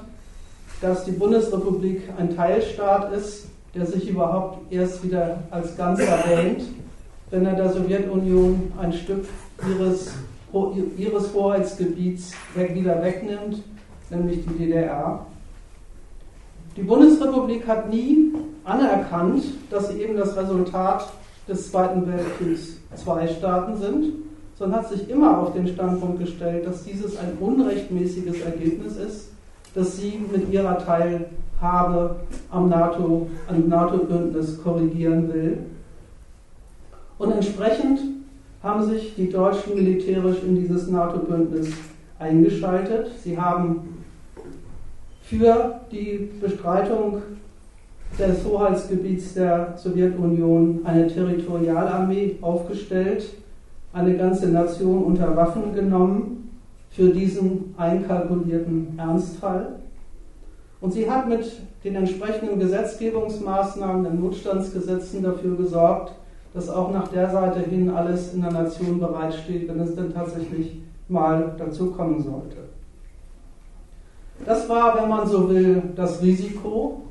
dass 0.82 1.06
die 1.06 1.12
Bundesrepublik 1.12 2.04
ein 2.18 2.36
Teilstaat 2.36 3.14
ist, 3.14 3.48
der 3.74 3.86
sich 3.86 4.10
überhaupt 4.10 4.72
erst 4.72 5.04
wieder 5.04 5.40
als 5.50 5.78
Ganzer 5.78 6.20
wähnt, 6.28 6.64
wenn 7.30 7.46
er 7.46 7.56
der 7.56 7.72
Sowjetunion 7.72 8.74
ein 8.82 8.92
Stück 8.92 9.26
ihres, 9.70 10.12
ihres 10.98 11.34
Hoheitsgebiets 11.34 12.34
wieder 12.56 13.02
wegnimmt, 13.02 13.64
nämlich 14.10 14.46
die 14.46 14.58
DDR. 14.58 15.26
Die 16.78 16.84
Bundesrepublik 16.84 17.68
hat 17.68 17.90
nie 17.90 18.32
anerkannt, 18.64 19.44
dass 19.70 19.90
sie 19.90 20.02
eben 20.02 20.16
das 20.16 20.38
Resultat 20.38 21.12
des 21.48 21.70
Zweiten 21.70 22.08
Weltkriegs 22.08 22.78
zwei 22.96 23.28
Staaten 23.28 23.76
sind, 23.76 24.14
sondern 24.58 24.80
hat 24.80 24.90
sich 24.90 25.10
immer 25.10 25.40
auf 25.40 25.54
den 25.54 25.68
Standpunkt 25.68 26.20
gestellt, 26.20 26.66
dass 26.66 26.84
dieses 26.84 27.18
ein 27.18 27.34
unrechtmäßiges 27.40 28.42
Ergebnis 28.42 28.96
ist, 28.96 29.32
dass 29.76 29.98
sie 29.98 30.22
mit 30.32 30.50
ihrer 30.52 30.78
Teilhabe 30.78 32.18
am 32.52 32.70
NATO, 32.70 33.28
am 33.48 33.68
NATO-Bündnis 33.68 34.62
korrigieren 34.64 35.34
will. 35.34 35.58
Und 37.18 37.32
entsprechend 37.32 38.00
haben 38.64 38.84
sich 38.84 39.16
die 39.16 39.30
Deutschen 39.30 39.76
militärisch 39.76 40.38
in 40.44 40.56
dieses 40.56 40.88
NATO-Bündnis 40.88 41.70
eingeschaltet. 42.20 43.12
Sie 43.22 43.38
haben 43.40 44.01
für 45.32 45.80
die 45.90 46.30
Bestreitung 46.42 47.22
des 48.20 48.44
Hoheitsgebiets 48.44 49.36
der 49.36 49.74
Sowjetunion 49.78 50.82
eine 50.84 51.08
Territorialarmee 51.08 52.36
aufgestellt, 52.42 53.24
eine 53.94 54.18
ganze 54.18 54.50
Nation 54.50 55.06
unter 55.06 55.34
Waffen 55.38 55.74
genommen 55.74 56.60
für 56.90 57.12
diesen 57.12 57.74
einkalkulierten 57.78 59.00
Ernstfall. 59.00 59.80
Und 60.82 60.92
sie 60.92 61.10
hat 61.10 61.30
mit 61.30 61.50
den 61.86 61.96
entsprechenden 61.96 62.60
Gesetzgebungsmaßnahmen, 62.60 64.04
den 64.04 64.20
Notstandsgesetzen 64.20 65.24
dafür 65.24 65.56
gesorgt, 65.56 66.12
dass 66.54 66.68
auch 66.68 66.92
nach 66.92 67.08
der 67.08 67.30
Seite 67.30 67.62
hin 67.62 67.90
alles 67.90 68.34
in 68.34 68.42
der 68.42 68.52
Nation 68.52 69.00
bereitsteht, 69.00 69.70
wenn 69.70 69.80
es 69.80 69.96
denn 69.96 70.14
tatsächlich 70.14 70.82
mal 71.08 71.56
dazu 71.58 71.92
kommen 71.92 72.22
sollte. 72.22 72.71
Das 74.46 74.68
war, 74.68 75.00
wenn 75.00 75.10
man 75.10 75.28
so 75.28 75.50
will, 75.50 75.84
das 75.96 76.22
Risiko, 76.22 77.02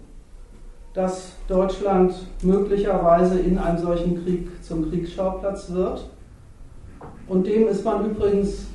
dass 0.94 1.32
Deutschland 1.46 2.14
möglicherweise 2.42 3.38
in 3.38 3.58
einem 3.58 3.78
solchen 3.78 4.24
Krieg 4.24 4.48
zum 4.62 4.90
Kriegsschauplatz 4.90 5.70
wird. 5.70 6.08
Und 7.28 7.46
dem 7.46 7.68
ist 7.68 7.84
man 7.84 8.10
übrigens 8.10 8.66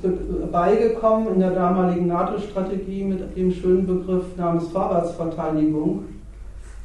beigekommen 0.50 1.34
in 1.34 1.40
der 1.40 1.50
damaligen 1.50 2.06
NATO-Strategie 2.06 3.04
mit 3.04 3.36
dem 3.36 3.52
schönen 3.52 3.86
Begriff 3.86 4.24
namens 4.38 4.68
Vorwärtsverteidigung, 4.68 6.04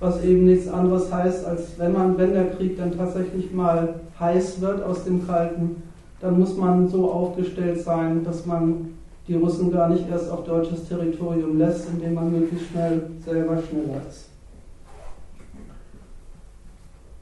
was 0.02 0.22
eben 0.24 0.44
nichts 0.44 0.68
anderes 0.68 1.14
heißt, 1.14 1.46
als 1.46 1.80
wenn 1.80 1.94
man, 1.94 2.18
wenn 2.18 2.34
der 2.34 2.50
Krieg 2.50 2.76
dann 2.78 2.98
tatsächlich 2.98 3.54
mal 3.54 4.02
heiß 4.20 4.60
wird 4.60 4.84
aus 4.84 5.06
dem 5.06 5.26
Kalten, 5.26 5.82
dann 6.20 6.38
muss 6.38 6.58
man 6.58 6.90
so 6.90 7.10
aufgestellt 7.10 7.80
sein, 7.80 8.26
dass 8.26 8.46
man 8.46 8.90
die 9.32 9.38
Russen 9.38 9.72
gar 9.72 9.88
nicht 9.88 10.10
erst 10.10 10.30
auf 10.30 10.44
deutsches 10.44 10.90
Territorium 10.90 11.58
lässt, 11.58 11.88
indem 11.88 12.16
man 12.16 12.32
möglichst 12.32 12.68
schnell 12.68 13.04
selber 13.24 13.58
schneller 13.62 14.02
ist. 14.10 14.26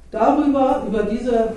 Darüber, 0.09 0.85
über 0.87 1.03
diese 1.03 1.51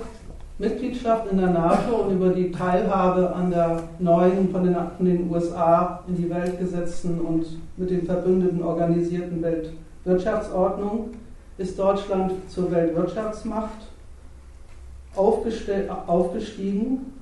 Mitgliedschaft 0.59 1.31
in 1.31 1.39
der 1.39 1.49
NATO 1.49 2.03
und 2.03 2.13
über 2.13 2.29
die 2.29 2.51
Teilhabe 2.51 3.33
an 3.33 3.49
der 3.49 3.81
neuen, 3.97 4.51
von 4.51 4.63
den, 4.63 4.75
von 4.95 5.05
den 5.07 5.31
USA 5.31 6.03
in 6.07 6.17
die 6.17 6.29
Welt 6.29 6.59
gesetzten 6.59 7.19
und 7.19 7.47
mit 7.75 7.89
den 7.89 8.05
Verbündeten 8.05 8.61
organisierten 8.61 9.41
Weltwirtschaftsordnung 9.41 11.15
ist 11.57 11.79
Deutschland 11.79 12.33
zur 12.47 12.71
Weltwirtschaftsmacht 12.71 13.87
aufgestiegen. 15.15 17.12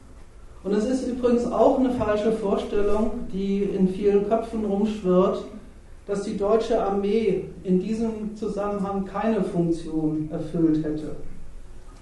Und 0.63 0.73
es 0.73 0.85
ist 0.85 1.07
übrigens 1.07 1.51
auch 1.51 1.79
eine 1.79 1.91
falsche 1.91 2.31
Vorstellung, 2.33 3.11
die 3.33 3.63
in 3.63 3.87
vielen 3.87 4.29
Köpfen 4.29 4.65
rumschwirrt, 4.65 5.43
dass 6.05 6.23
die 6.23 6.37
deutsche 6.37 6.83
Armee 6.83 7.45
in 7.63 7.79
diesem 7.79 8.35
Zusammenhang 8.35 9.05
keine 9.05 9.43
Funktion 9.43 10.29
erfüllt 10.31 10.83
hätte. 10.83 11.15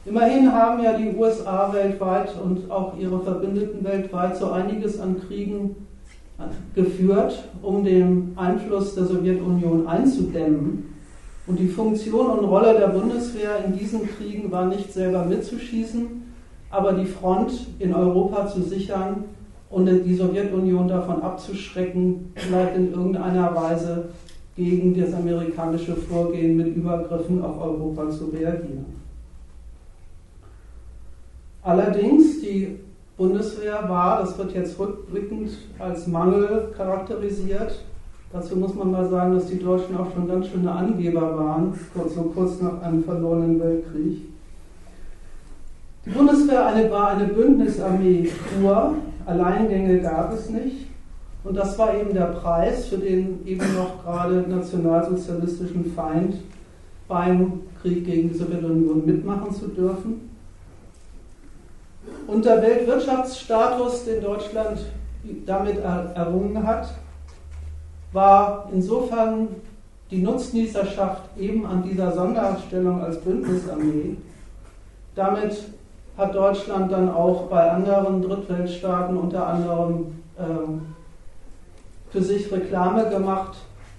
Immerhin 0.05 0.51
haben 0.51 0.84
ja 0.84 0.97
die 0.97 1.16
USA 1.16 1.72
weltweit 1.74 2.34
und 2.41 2.72
auch 2.72 2.97
ihre 2.97 3.20
Verbündeten 3.20 3.84
weltweit 3.84 4.38
so 4.38 4.51
einiges 4.51 4.99
an 4.99 5.22
Kriegen 5.28 5.76
geführt, 6.74 7.43
um 7.62 7.84
den 7.84 8.34
Einfluss 8.36 8.95
der 8.95 9.05
Sowjetunion 9.05 9.88
einzudämmen. 9.88 10.95
Und 11.47 11.60
die 11.60 11.68
Funktion 11.68 12.28
und 12.28 12.45
Rolle 12.45 12.78
der 12.80 12.88
Bundeswehr 12.88 13.64
in 13.66 13.78
diesen 13.78 14.07
Kriegen 14.07 14.51
war 14.51 14.66
nicht 14.66 14.93
selber 14.93 15.26
mitzuschießen, 15.26 16.28
aber 16.72 16.93
die 16.93 17.05
Front 17.05 17.67
in 17.80 17.93
Europa 17.93 18.47
zu 18.47 18.61
sichern 18.61 19.26
und 19.70 19.86
die 19.86 20.15
Sowjetunion 20.15 20.88
davon 20.88 21.22
abzuschrecken, 21.22 22.32
vielleicht 22.36 22.76
in 22.76 22.91
irgendeiner 22.91 23.55
Weise 23.55 24.09
gegen 24.55 24.99
das 24.99 25.13
amerikanische 25.13 25.95
Vorgehen 25.95 26.57
mit 26.57 26.76
Übergriffen 26.76 27.43
auf 27.43 27.61
Europa 27.61 28.09
zu 28.09 28.26
reagieren. 28.26 28.86
Allerdings, 31.63 32.41
die 32.41 32.80
Bundeswehr 33.17 33.88
war, 33.88 34.22
das 34.22 34.38
wird 34.38 34.53
jetzt 34.53 34.80
rückblickend 34.80 35.51
als 35.78 36.07
Mangel 36.07 36.74
charakterisiert. 36.76 37.84
Dazu 38.32 38.55
muss 38.55 38.74
man 38.76 38.91
mal 38.91 39.09
sagen, 39.09 39.36
dass 39.36 39.47
die 39.47 39.59
Deutschen 39.59 39.97
auch 39.97 40.13
schon 40.13 40.28
ganz 40.28 40.47
schöne 40.47 40.72
Angeber 40.72 41.38
waren, 41.38 41.74
so 41.93 42.22
kurz 42.34 42.61
nach 42.61 42.82
einem 42.82 43.03
verlorenen 43.03 43.59
Weltkrieg. 43.59 44.22
Die 46.06 46.12
Bundeswehr 46.12 46.66
eine, 46.68 46.89
war 46.89 47.10
eine 47.10 47.26
Bündnisarmee 47.26 48.30
pur, 48.62 48.95
Alleingänge 49.26 50.00
gab 50.00 50.34
es 50.34 50.50
nicht. 50.50 50.88
Und 51.43 51.56
das 51.56 51.78
war 51.78 51.95
eben 51.95 52.14
der 52.14 52.28
Preis 52.28 52.88
für 52.88 52.97
den 52.97 53.45
eben 53.45 53.76
noch 53.76 54.04
gerade 54.04 54.43
nationalsozialistischen 54.47 55.93
Feind 55.93 56.36
beim 57.08 57.62
Krieg 57.82 58.06
gegen 58.06 58.30
die 58.30 58.38
Sowjetunion 58.38 59.06
mitmachen 59.06 59.54
zu 59.54 59.68
dürfen. 59.68 60.30
Und 62.28 62.45
der 62.45 62.62
Weltwirtschaftsstatus, 62.62 64.06
den 64.06 64.22
Deutschland 64.22 64.80
damit 65.45 65.78
errungen 65.80 66.66
hat, 66.66 66.93
war 68.12 68.70
insofern 68.74 69.47
die 70.12 70.22
Nutznießerschaft 70.22 71.38
eben 71.38 71.66
an 71.66 71.84
dieser 71.84 72.12
Sonderstellung 72.14 73.02
als 73.02 73.20
Bündnisarmee. 73.22 74.18
Damit 75.16 75.56
hat 76.20 76.36
Deutschland 76.36 76.91
dann 76.91 77.09
auch 77.09 77.43
bei 77.43 77.72
anderen 77.72 78.22
Drittweltstaaten 78.22 79.15
unter 79.15 79.47
anderem 79.47 80.17
ähm, 80.38 80.82
für 82.09 82.22
sich 82.22 82.51
Reklame 82.51 83.09
gemacht 83.09 83.57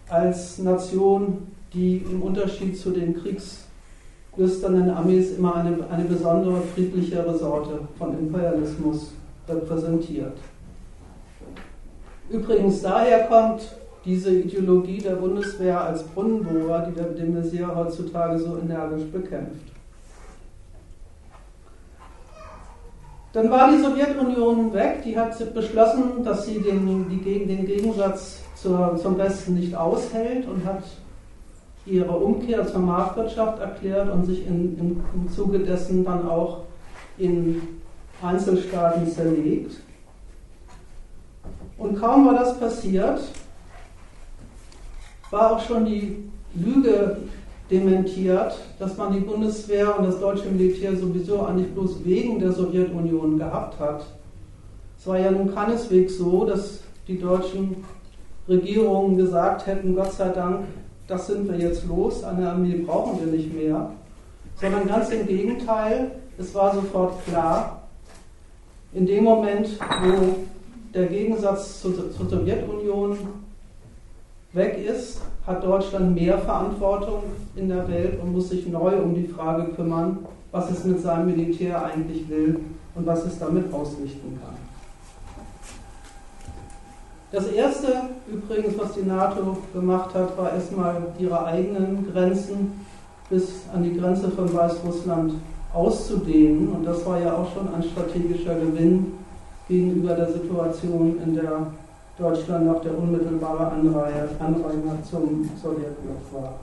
als 0.08 0.58
Nation, 0.58 1.48
die 1.72 1.98
im 1.98 2.20
Unterschied 2.22 2.78
zu 2.78 2.90
den 2.90 3.16
kriegslüsternen 3.16 4.90
Amis 4.90 5.32
immer 5.38 5.56
eine, 5.56 5.78
eine 5.90 6.04
besondere 6.04 6.60
friedlichere 6.60 7.38
Sorte 7.38 7.80
von 7.96 8.18
Imperialismus 8.18 9.12
repräsentiert. 9.48 10.36
Übrigens 12.28 12.82
daher 12.82 13.28
kommt 13.28 13.62
diese 14.04 14.30
Ideologie 14.30 14.98
der 14.98 15.16
Bundeswehr 15.16 15.80
als 15.80 16.02
Brunnenbohrer, 16.02 16.86
die 16.86 16.94
der 16.94 17.06
de 17.06 17.66
heutzutage 17.66 18.38
so 18.38 18.58
energisch 18.58 19.06
bekämpft. 19.10 19.79
Dann 23.32 23.50
war 23.50 23.70
die 23.70 23.80
Sowjetunion 23.80 24.72
weg, 24.72 25.02
die 25.04 25.16
hat 25.16 25.54
beschlossen, 25.54 26.24
dass 26.24 26.46
sie 26.46 26.60
den, 26.60 27.08
die, 27.08 27.46
den 27.46 27.64
Gegensatz 27.64 28.40
zur, 28.56 28.98
zum 29.00 29.16
Westen 29.18 29.54
nicht 29.54 29.74
aushält 29.74 30.48
und 30.48 30.64
hat 30.64 30.82
ihre 31.86 32.12
Umkehr 32.12 32.66
zur 32.66 32.80
Marktwirtschaft 32.80 33.60
erklärt 33.60 34.10
und 34.10 34.24
sich 34.24 34.46
in, 34.46 34.78
im, 34.78 35.04
im 35.14 35.30
Zuge 35.30 35.60
dessen 35.60 36.04
dann 36.04 36.28
auch 36.28 36.62
in 37.18 37.62
Einzelstaaten 38.20 39.06
zerlegt. 39.06 39.80
Und 41.78 41.98
kaum 41.98 42.26
war 42.26 42.34
das 42.34 42.58
passiert, 42.58 43.20
war 45.30 45.52
auch 45.52 45.60
schon 45.60 45.86
die 45.86 46.30
Lüge 46.54 47.16
dementiert, 47.70 48.58
dass 48.78 48.96
man 48.96 49.12
die 49.12 49.20
Bundeswehr 49.20 49.96
und 49.96 50.04
das 50.04 50.18
deutsche 50.18 50.48
Militär 50.48 50.96
sowieso 50.96 51.42
eigentlich 51.42 51.72
bloß 51.72 52.04
wegen 52.04 52.40
der 52.40 52.52
Sowjetunion 52.52 53.38
gehabt 53.38 53.78
hat. 53.78 54.04
Es 54.98 55.06
war 55.06 55.18
ja 55.18 55.30
nun 55.30 55.54
keineswegs 55.54 56.18
so, 56.18 56.44
dass 56.44 56.80
die 57.06 57.18
deutschen 57.18 57.84
Regierungen 58.48 59.16
gesagt 59.16 59.66
hätten, 59.66 59.94
Gott 59.94 60.12
sei 60.12 60.28
Dank, 60.28 60.66
das 61.06 61.28
sind 61.28 61.48
wir 61.50 61.58
jetzt 61.58 61.86
los, 61.86 62.24
eine 62.24 62.50
Armee 62.50 62.78
brauchen 62.78 63.20
wir 63.20 63.32
nicht 63.32 63.54
mehr, 63.54 63.90
sondern 64.60 64.86
ganz 64.86 65.10
im 65.10 65.26
Gegenteil, 65.26 66.12
es 66.38 66.54
war 66.54 66.74
sofort 66.74 67.24
klar, 67.26 67.88
in 68.92 69.06
dem 69.06 69.24
Moment, 69.24 69.68
wo 70.02 70.36
der 70.92 71.06
Gegensatz 71.06 71.80
zur, 71.80 72.12
zur 72.12 72.28
Sowjetunion 72.28 73.16
weg 74.52 74.84
ist, 74.84 75.20
hat 75.50 75.64
Deutschland 75.64 76.14
mehr 76.14 76.38
Verantwortung 76.38 77.24
in 77.56 77.68
der 77.68 77.88
Welt 77.88 78.20
und 78.22 78.32
muss 78.32 78.50
sich 78.50 78.66
neu 78.68 78.96
um 79.02 79.14
die 79.14 79.26
Frage 79.26 79.72
kümmern, 79.72 80.18
was 80.52 80.70
es 80.70 80.84
mit 80.84 81.00
seinem 81.00 81.26
Militär 81.26 81.84
eigentlich 81.84 82.28
will 82.28 82.60
und 82.94 83.06
was 83.06 83.24
es 83.24 83.38
damit 83.38 83.72
ausrichten 83.72 84.38
kann. 84.42 84.56
Das 87.32 87.46
erste 87.48 87.88
übrigens, 88.26 88.76
was 88.78 88.94
die 88.94 89.02
NATO 89.02 89.58
gemacht 89.72 90.14
hat, 90.14 90.36
war 90.36 90.52
erstmal 90.52 91.02
ihre 91.18 91.44
eigenen 91.44 92.10
Grenzen 92.12 92.84
bis 93.28 93.62
an 93.72 93.84
die 93.84 93.96
Grenze 93.96 94.30
von 94.30 94.52
Weißrussland 94.52 95.34
auszudehnen. 95.72 96.68
Und 96.70 96.84
das 96.84 97.06
war 97.06 97.20
ja 97.20 97.32
auch 97.34 97.52
schon 97.54 97.72
ein 97.72 97.84
strategischer 97.84 98.56
Gewinn 98.56 99.12
gegenüber 99.68 100.14
der 100.14 100.32
Situation, 100.32 101.18
in 101.24 101.34
der 101.34 101.68
Deutschland 102.20 102.66
noch 102.66 102.82
der 102.82 102.96
unmittelbare 102.96 103.72
Anreiher 103.72 104.28
zum 105.08 105.50
Sowjetblock 105.60 106.32
war. 106.32 106.54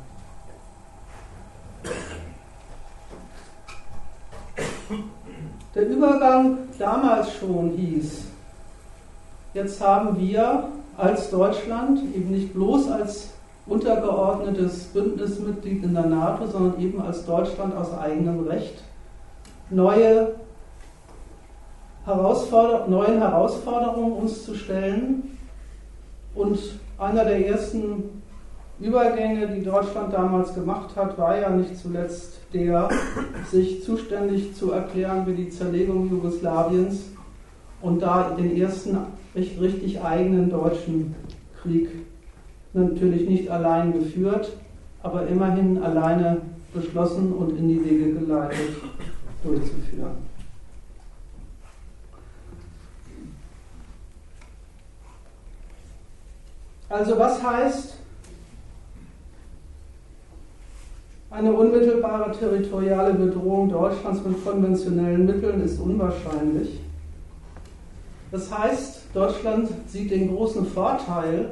Der 5.74 5.88
Übergang 5.88 6.58
damals 6.78 7.34
schon 7.34 7.72
hieß, 7.72 8.26
jetzt 9.53 9.82
haben 9.82 10.20
wir 10.20 10.70
als 10.95 11.30
Deutschland 11.30 11.99
eben 12.16 12.32
nicht 12.32 12.53
bloß 12.53 12.91
als 12.91 13.30
untergeordnetes 13.66 14.86
Bündnismitglied 14.86 15.84
in 15.84 15.93
der 15.93 16.05
NATO, 16.05 16.47
sondern 16.47 16.80
eben 16.80 17.01
als 17.01 17.26
Deutschland 17.26 17.76
aus 17.76 17.97
eigenem 17.97 18.47
Recht 18.47 18.84
neue 19.70 20.36
Herausforder 22.05 22.88
neuen 22.88 23.20
Herausforderungen 23.20 24.14
uns 24.14 24.45
zu 24.45 24.55
stellen, 24.55 25.37
und 26.38 26.60
einer 26.98 27.26
der 27.26 27.48
ersten 27.48 28.22
Übergänge, 28.80 29.48
die 29.48 29.64
Deutschland 29.64 30.14
damals 30.14 30.54
gemacht 30.54 30.96
hat, 30.96 31.18
war 31.18 31.38
ja 31.38 31.50
nicht 31.50 31.78
zuletzt 31.78 32.40
der, 32.54 32.90
sich 33.52 33.84
zuständig 33.84 34.56
zu 34.56 34.72
erklären 34.72 35.26
für 35.26 35.34
die 35.34 35.50
Zerlegung 35.50 36.10
Jugoslawiens 36.10 37.12
und 37.82 38.02
da 38.02 38.36
den 38.38 38.56
ersten 38.56 38.98
richtig 39.36 40.02
eigenen 40.02 40.50
deutschen 40.50 41.16
Krieg 41.62 41.90
natürlich 42.74 43.28
nicht 43.28 43.50
allein 43.50 43.94
geführt, 43.94 44.52
aber 45.02 45.28
immerhin 45.28 45.82
alleine 45.82 46.38
beschlossen 46.74 47.34
und 47.34 47.58
in 47.58 47.68
die 47.70 47.84
Wege 47.84 48.14
geleitet 48.14 48.76
durchzuführen. 49.44 50.26
Also 56.90 57.20
was 57.20 57.44
heißt 57.44 57.96
eine 61.30 61.52
unmittelbare 61.52 62.32
territoriale 62.32 63.14
Bedrohung 63.14 63.70
Deutschlands 63.70 64.24
mit 64.24 64.44
konventionellen 64.44 65.26
Mitteln 65.26 65.62
ist 65.62 65.80
unwahrscheinlich. 65.80 66.80
Das 68.32 68.58
heißt, 68.58 69.08
Deutschland 69.14 69.70
sieht 69.88 70.12
den 70.12 70.34
großen 70.34 70.66
Vorteil 70.66 71.52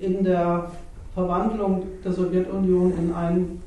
in 0.00 0.24
der 0.24 0.70
Verwandlung 1.14 1.86
der 2.04 2.12
Sowjetunion 2.12 2.92
in 2.98 3.14
ein 3.14 3.62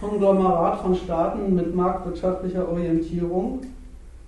Konglomerat 0.00 0.80
von 0.80 0.94
Staaten 0.94 1.54
mit 1.54 1.74
marktwirtschaftlicher 1.74 2.68
Orientierung 2.68 3.62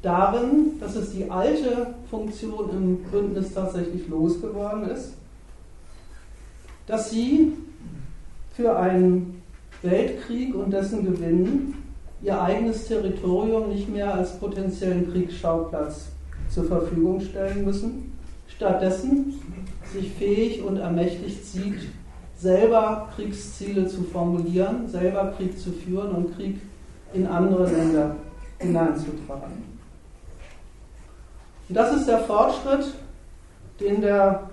darin, 0.02 0.78
dass 0.80 0.96
es 0.96 1.12
die 1.12 1.30
alte 1.30 1.94
Funktion 2.10 2.70
im 2.70 2.96
Bündnis 3.10 3.54
tatsächlich 3.54 4.08
losgeworden 4.08 4.88
ist, 4.90 5.14
dass 6.86 7.10
sie 7.10 7.52
für 8.54 8.76
einen 8.78 9.42
Weltkrieg 9.82 10.54
und 10.54 10.70
dessen 10.70 11.04
Gewinn 11.04 11.74
ihr 12.22 12.40
eigenes 12.40 12.86
Territorium 12.86 13.68
nicht 13.68 13.88
mehr 13.88 14.14
als 14.14 14.38
potenziellen 14.38 15.12
Kriegsschauplatz 15.12 16.08
zur 16.48 16.64
Verfügung 16.64 17.20
stellen 17.20 17.64
müssen, 17.64 18.12
stattdessen 18.48 19.34
sich 19.92 20.12
fähig 20.12 20.62
und 20.62 20.78
ermächtigt 20.78 21.44
sieht, 21.44 21.88
selber 22.38 23.08
Kriegsziele 23.14 23.86
zu 23.86 24.02
formulieren, 24.04 24.88
selber 24.88 25.32
Krieg 25.36 25.58
zu 25.58 25.72
führen 25.72 26.10
und 26.10 26.36
Krieg 26.36 26.60
in 27.12 27.26
andere 27.26 27.70
Länder 27.70 28.16
hineinzutragen. 28.58 29.76
Und 31.68 31.74
das 31.74 31.96
ist 31.96 32.08
der 32.08 32.20
Fortschritt, 32.20 32.94
den 33.80 34.00
der 34.00 34.50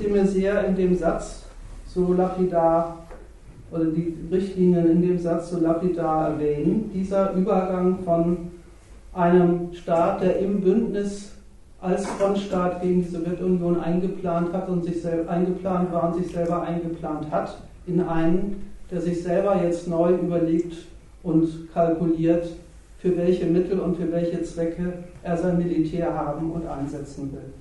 de 0.00 0.10
Maizière 0.10 0.64
in 0.64 0.74
dem 0.74 0.96
Satz 0.96 1.44
so 1.88 2.12
lapidar 2.12 2.98
oder 3.70 3.86
die 3.86 4.14
Richtlinien 4.30 4.90
in 4.90 5.02
dem 5.02 5.18
Satz 5.18 5.50
so 5.50 5.60
lapidar 5.60 6.30
erwähnen. 6.30 6.90
Dieser 6.94 7.32
Übergang 7.34 7.98
von 8.04 8.50
einem 9.12 9.72
Staat, 9.72 10.22
der 10.22 10.38
im 10.38 10.60
Bündnis 10.60 11.32
als 11.80 12.06
Frontstaat 12.06 12.82
gegen 12.82 13.02
die 13.02 13.08
Sowjetunion 13.08 13.80
eingeplant 13.80 14.52
hat 14.52 14.68
und 14.68 14.84
sich 14.84 15.00
selber 15.00 15.30
eingeplant 15.30 15.92
war 15.92 16.08
und 16.08 16.22
sich 16.22 16.32
selber 16.32 16.62
eingeplant 16.62 17.30
hat, 17.30 17.58
in 17.86 18.00
einen, 18.00 18.72
der 18.90 19.00
sich 19.00 19.22
selber 19.22 19.62
jetzt 19.62 19.86
neu 19.86 20.14
überlegt 20.14 20.74
und 21.22 21.72
kalkuliert, 21.72 22.48
für 22.98 23.16
welche 23.16 23.46
Mittel 23.46 23.78
und 23.78 23.96
für 23.96 24.10
welche 24.10 24.42
Zwecke 24.42 24.92
er 25.22 25.36
sein 25.36 25.58
Militär 25.58 26.12
haben 26.12 26.50
und 26.50 26.66
einsetzen 26.66 27.32
will. 27.32 27.52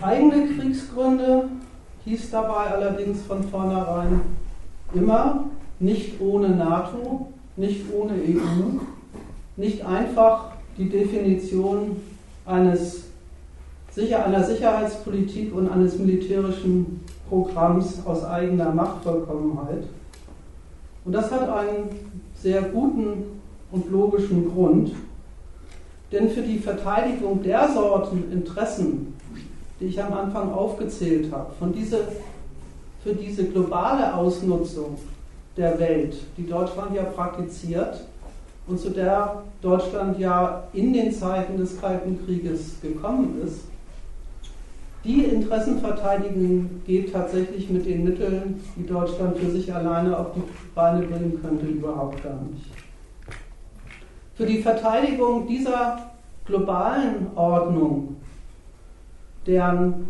Eigene 0.00 0.48
Kriegsgründe 0.48 1.48
hieß 2.04 2.30
dabei 2.30 2.70
allerdings 2.70 3.22
von 3.22 3.42
vornherein 3.42 4.20
immer 4.94 5.44
nicht 5.80 6.20
ohne 6.20 6.50
NATO, 6.50 7.32
nicht 7.56 7.84
ohne 7.92 8.12
EU, 8.12 8.78
nicht 9.56 9.84
einfach 9.84 10.52
die 10.76 10.88
Definition 10.88 11.96
eines, 12.46 13.04
einer 13.96 14.44
Sicherheitspolitik 14.44 15.54
und 15.54 15.68
eines 15.68 15.98
militärischen 15.98 17.00
Programms 17.28 18.06
aus 18.06 18.24
eigener 18.24 18.70
Machtvollkommenheit. 18.70 19.84
Und 21.04 21.12
das 21.12 21.30
hat 21.30 21.48
einen 21.48 21.88
sehr 22.34 22.62
guten 22.62 23.24
und 23.72 23.90
logischen 23.90 24.52
Grund, 24.52 24.92
denn 26.12 26.30
für 26.30 26.42
die 26.42 26.58
Verteidigung 26.58 27.42
der 27.42 27.68
Sorten 27.72 28.30
Interessen, 28.30 29.14
die 29.82 29.88
ich 29.88 30.02
am 30.02 30.12
Anfang 30.12 30.52
aufgezählt 30.52 31.32
habe, 31.32 31.52
von 31.58 31.72
diese, 31.72 31.98
für 33.02 33.14
diese 33.14 33.46
globale 33.46 34.14
Ausnutzung 34.14 34.96
der 35.56 35.78
Welt, 35.80 36.16
die 36.38 36.46
Deutschland 36.46 36.94
ja 36.94 37.02
praktiziert, 37.02 38.06
und 38.68 38.78
zu 38.78 38.90
der 38.90 39.42
Deutschland 39.60 40.20
ja 40.20 40.62
in 40.72 40.92
den 40.92 41.12
Zeiten 41.12 41.56
des 41.56 41.80
Kalten 41.80 42.24
Krieges 42.24 42.80
gekommen 42.80 43.42
ist, 43.44 43.64
die 45.04 45.24
Interessenverteidigung 45.24 46.70
geht 46.86 47.12
tatsächlich 47.12 47.68
mit 47.68 47.84
den 47.84 48.04
Mitteln, 48.04 48.60
die 48.76 48.86
Deutschland 48.86 49.36
für 49.36 49.50
sich 49.50 49.74
alleine 49.74 50.16
auf 50.16 50.28
die 50.36 50.42
Beine 50.76 51.04
bringen 51.04 51.40
könnte, 51.42 51.66
überhaupt 51.66 52.22
gar 52.22 52.40
nicht. 52.52 52.66
Für 54.36 54.46
die 54.46 54.62
Verteidigung 54.62 55.48
dieser 55.48 56.12
globalen 56.46 57.26
Ordnung, 57.34 58.16
deren 59.46 60.06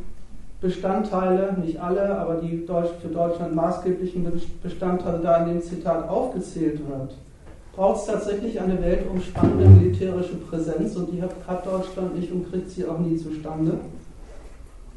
Bestandteile, 0.60 1.56
nicht 1.60 1.80
alle, 1.80 2.16
aber 2.18 2.36
die 2.36 2.64
für 3.00 3.08
Deutschland 3.08 3.54
maßgeblichen 3.54 4.26
Bestandteile 4.62 5.18
da 5.20 5.38
in 5.38 5.54
dem 5.54 5.62
Zitat 5.62 6.08
aufgezählt 6.08 6.78
wird, 6.88 7.16
braucht 7.74 8.00
es 8.00 8.06
tatsächlich 8.06 8.60
eine 8.60 8.80
weltumspannende 8.80 9.64
militärische 9.66 10.36
Präsenz 10.36 10.94
und 10.94 11.10
die 11.10 11.20
hat, 11.20 11.66
Deutschland 11.66 12.16
nicht 12.16 12.30
und 12.30 12.50
kriegt 12.50 12.70
sie 12.70 12.86
auch 12.86 12.98
nie 12.98 13.16
zustande. 13.16 13.78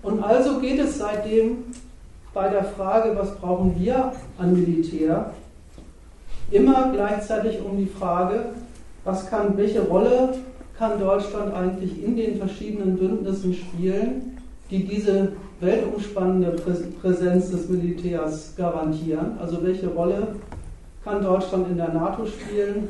Und 0.04 0.22
also 0.24 0.60
geht 0.60 0.80
es 0.80 1.00
seitdem 1.00 1.64
bei 2.34 2.50
der 2.50 2.66
Frage, 2.66 3.16
was 3.18 3.36
brauchen 3.38 3.76
wir 3.80 4.12
an 4.38 4.54
Militär, 4.54 5.32
immer 6.52 6.92
gleichzeitig 6.94 7.60
um 7.66 7.78
die 7.78 7.88
Frage, 7.88 8.46
was 9.04 9.28
kann, 9.30 9.58
welche 9.58 9.82
Rolle 9.82 10.36
kann 10.78 11.00
Deutschland 11.00 11.54
eigentlich 11.54 12.04
in 12.04 12.16
den 12.16 12.38
verschiedenen 12.38 12.98
Bündnissen 12.98 13.54
spielen, 13.54 14.38
die 14.70 14.86
diese 14.86 15.34
weltumspannende 15.62 16.56
Präsenz 17.02 17.52
des 17.52 17.70
Militärs 17.70 18.54
garantieren. 18.58 19.38
Also 19.40 19.64
welche 19.64 19.88
Rolle 19.88 20.28
kann 21.04 21.24
Deutschland 21.24 21.70
in 21.70 21.78
der 21.78 21.94
NATO 21.94 22.26
spielen? 22.26 22.90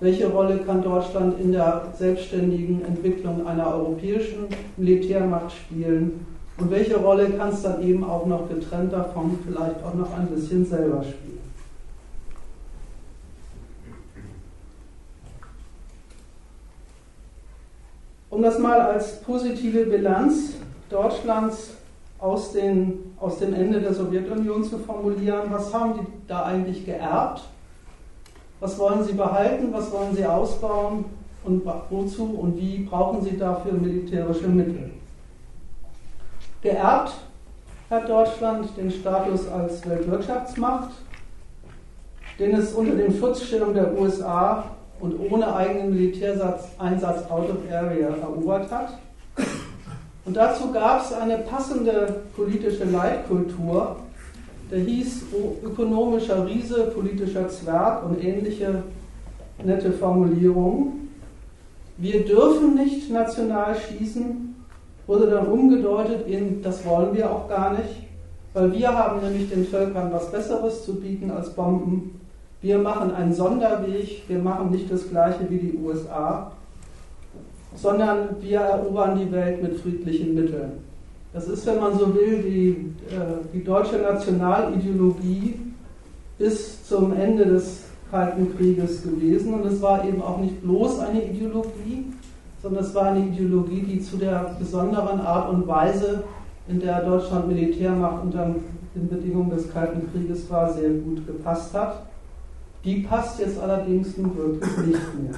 Welche 0.00 0.28
Rolle 0.28 0.58
kann 0.58 0.82
Deutschland 0.82 1.40
in 1.40 1.52
der 1.52 1.92
selbstständigen 1.98 2.84
Entwicklung 2.84 3.46
einer 3.46 3.74
europäischen 3.74 4.46
Militärmacht 4.76 5.52
spielen? 5.52 6.26
Und 6.58 6.70
welche 6.70 6.96
Rolle 6.96 7.30
kann 7.30 7.50
es 7.50 7.62
dann 7.62 7.82
eben 7.82 8.04
auch 8.04 8.26
noch 8.26 8.48
getrennt 8.48 8.92
davon 8.92 9.38
vielleicht 9.46 9.76
auch 9.84 9.94
noch 9.94 10.16
ein 10.16 10.26
bisschen 10.28 10.64
selber 10.64 11.02
spielen? 11.02 11.35
Um 18.36 18.42
das 18.42 18.58
mal 18.58 18.78
als 18.78 19.22
positive 19.22 19.86
Bilanz 19.86 20.56
Deutschlands 20.90 21.70
aus, 22.18 22.52
den, 22.52 23.14
aus 23.18 23.38
dem 23.38 23.54
Ende 23.54 23.80
der 23.80 23.94
Sowjetunion 23.94 24.62
zu 24.62 24.76
formulieren, 24.76 25.44
was 25.48 25.72
haben 25.72 25.94
die 25.94 26.06
da 26.28 26.44
eigentlich 26.44 26.84
geerbt? 26.84 27.44
Was 28.60 28.78
wollen 28.78 29.02
sie 29.04 29.14
behalten? 29.14 29.72
Was 29.72 29.90
wollen 29.90 30.14
sie 30.14 30.26
ausbauen? 30.26 31.06
Und 31.44 31.62
wozu 31.88 32.24
und 32.24 32.58
wie 32.58 32.80
brauchen 32.80 33.22
sie 33.22 33.38
dafür 33.38 33.72
militärische 33.72 34.48
Mittel? 34.48 34.90
Geerbt 36.60 37.14
hat 37.88 38.06
Deutschland 38.06 38.68
den 38.76 38.90
Status 38.90 39.48
als 39.48 39.88
Weltwirtschaftsmacht, 39.88 40.90
den 42.38 42.54
es 42.54 42.74
unter 42.74 42.96
dem 42.96 43.18
Schutzschirm 43.18 43.72
der 43.72 43.98
USA 43.98 44.75
und 45.00 45.18
ohne 45.30 45.54
eigenen 45.54 45.90
Militäreinsatz 45.90 47.30
out 47.30 47.50
of 47.50 47.70
area 47.70 48.08
erobert 48.08 48.70
hat. 48.70 48.98
Und 50.24 50.36
dazu 50.36 50.72
gab 50.72 51.04
es 51.04 51.12
eine 51.12 51.38
passende 51.38 52.22
politische 52.34 52.84
Leitkultur, 52.84 53.96
der 54.70 54.80
hieß 54.80 55.22
ökonomischer 55.62 56.46
Riese, 56.46 56.92
politischer 56.94 57.48
Zwerg 57.48 58.04
und 58.04 58.22
ähnliche 58.22 58.82
nette 59.64 59.92
Formulierungen. 59.92 61.08
Wir 61.98 62.24
dürfen 62.24 62.74
nicht 62.74 63.10
national 63.10 63.76
schießen, 63.76 64.54
wurde 65.06 65.28
dann 65.28 65.46
umgedeutet 65.46 66.26
in, 66.26 66.62
das 66.62 66.84
wollen 66.84 67.14
wir 67.14 67.30
auch 67.30 67.48
gar 67.48 67.72
nicht, 67.74 68.06
weil 68.52 68.72
wir 68.72 68.92
haben 68.92 69.20
nämlich 69.20 69.48
den 69.48 69.66
Völkern 69.66 70.12
was 70.12 70.30
Besseres 70.32 70.84
zu 70.84 70.96
bieten 70.96 71.30
als 71.30 71.50
Bomben. 71.50 72.20
Wir 72.66 72.78
machen 72.78 73.14
einen 73.14 73.32
Sonderweg, 73.32 74.24
wir 74.26 74.40
machen 74.40 74.72
nicht 74.72 74.90
das 74.90 75.08
gleiche 75.08 75.48
wie 75.48 75.58
die 75.58 75.78
USA, 75.78 76.50
sondern 77.76 78.30
wir 78.40 78.58
erobern 78.58 79.16
die 79.16 79.30
Welt 79.30 79.62
mit 79.62 79.78
friedlichen 79.78 80.34
Mitteln. 80.34 80.72
Das 81.32 81.46
ist, 81.46 81.64
wenn 81.64 81.78
man 81.78 81.96
so 81.96 82.12
will, 82.12 82.42
die, 82.42 82.70
äh, 83.14 83.38
die 83.54 83.62
deutsche 83.62 83.98
Nationalideologie 83.98 85.60
bis 86.38 86.84
zum 86.88 87.12
Ende 87.16 87.44
des 87.44 87.84
Kalten 88.10 88.56
Krieges 88.56 89.04
gewesen. 89.04 89.54
Und 89.54 89.64
es 89.66 89.80
war 89.80 90.04
eben 90.04 90.20
auch 90.20 90.38
nicht 90.40 90.60
bloß 90.60 90.98
eine 90.98 91.24
Ideologie, 91.24 92.06
sondern 92.60 92.82
es 92.82 92.92
war 92.96 93.12
eine 93.12 93.26
Ideologie, 93.26 93.82
die 93.82 94.00
zu 94.00 94.16
der 94.16 94.56
besonderen 94.58 95.20
Art 95.20 95.50
und 95.50 95.68
Weise, 95.68 96.24
in 96.66 96.80
der 96.80 97.04
Deutschland 97.04 97.46
Militärmacht 97.46 98.24
unter 98.24 98.56
den 98.96 99.08
Bedingungen 99.08 99.50
des 99.50 99.72
Kalten 99.72 100.10
Krieges 100.10 100.50
war, 100.50 100.72
sehr 100.72 100.90
gut 100.90 101.24
gepasst 101.28 101.72
hat. 101.72 102.06
Die 102.86 103.00
passt 103.00 103.40
jetzt 103.40 103.58
allerdings 103.58 104.16
nun 104.16 104.36
wirklich 104.36 104.76
nicht 104.78 105.14
mehr. 105.20 105.34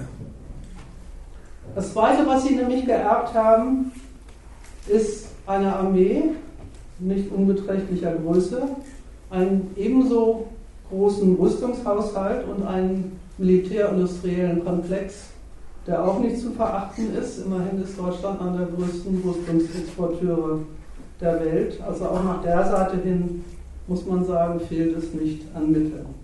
Das 1.75 1.95
Zweite, 1.95 2.27
was 2.27 2.45
sie 2.45 2.55
nämlich 2.55 2.85
geerbt 2.85 3.33
haben, 3.33 3.91
ist 4.87 5.29
eine 5.47 5.75
Armee 5.75 6.25
nicht 6.99 7.33
unbeträchtlicher 7.33 8.13
Größe, 8.17 8.63
einen 9.31 9.71
ebenso 9.77 10.49
großen 10.91 11.37
Rüstungshaushalt 11.37 12.47
und 12.49 12.67
einen 12.67 13.19
militärindustriellen 13.39 14.65
Komplex, 14.65 15.29
der 15.87 16.05
auch 16.05 16.19
nicht 16.19 16.39
zu 16.41 16.51
verachten 16.51 17.15
ist. 17.15 17.47
Immerhin 17.47 17.83
ist 17.83 17.99
Deutschland 17.99 18.41
einer 18.43 18.59
der 18.59 18.67
größten 18.67 19.23
Rüstungsexporteure 19.25 20.59
der 21.21 21.41
Welt. 21.41 21.81
Also 21.87 22.05
auch 22.07 22.25
nach 22.25 22.43
der 22.43 22.65
Seite 22.65 22.99
hin 22.99 23.45
muss 23.87 24.05
man 24.05 24.25
sagen, 24.25 24.61
fehlt 24.61 24.97
es 24.97 25.15
nicht 25.15 25.45
an 25.55 25.71
Mitteln. 25.71 26.18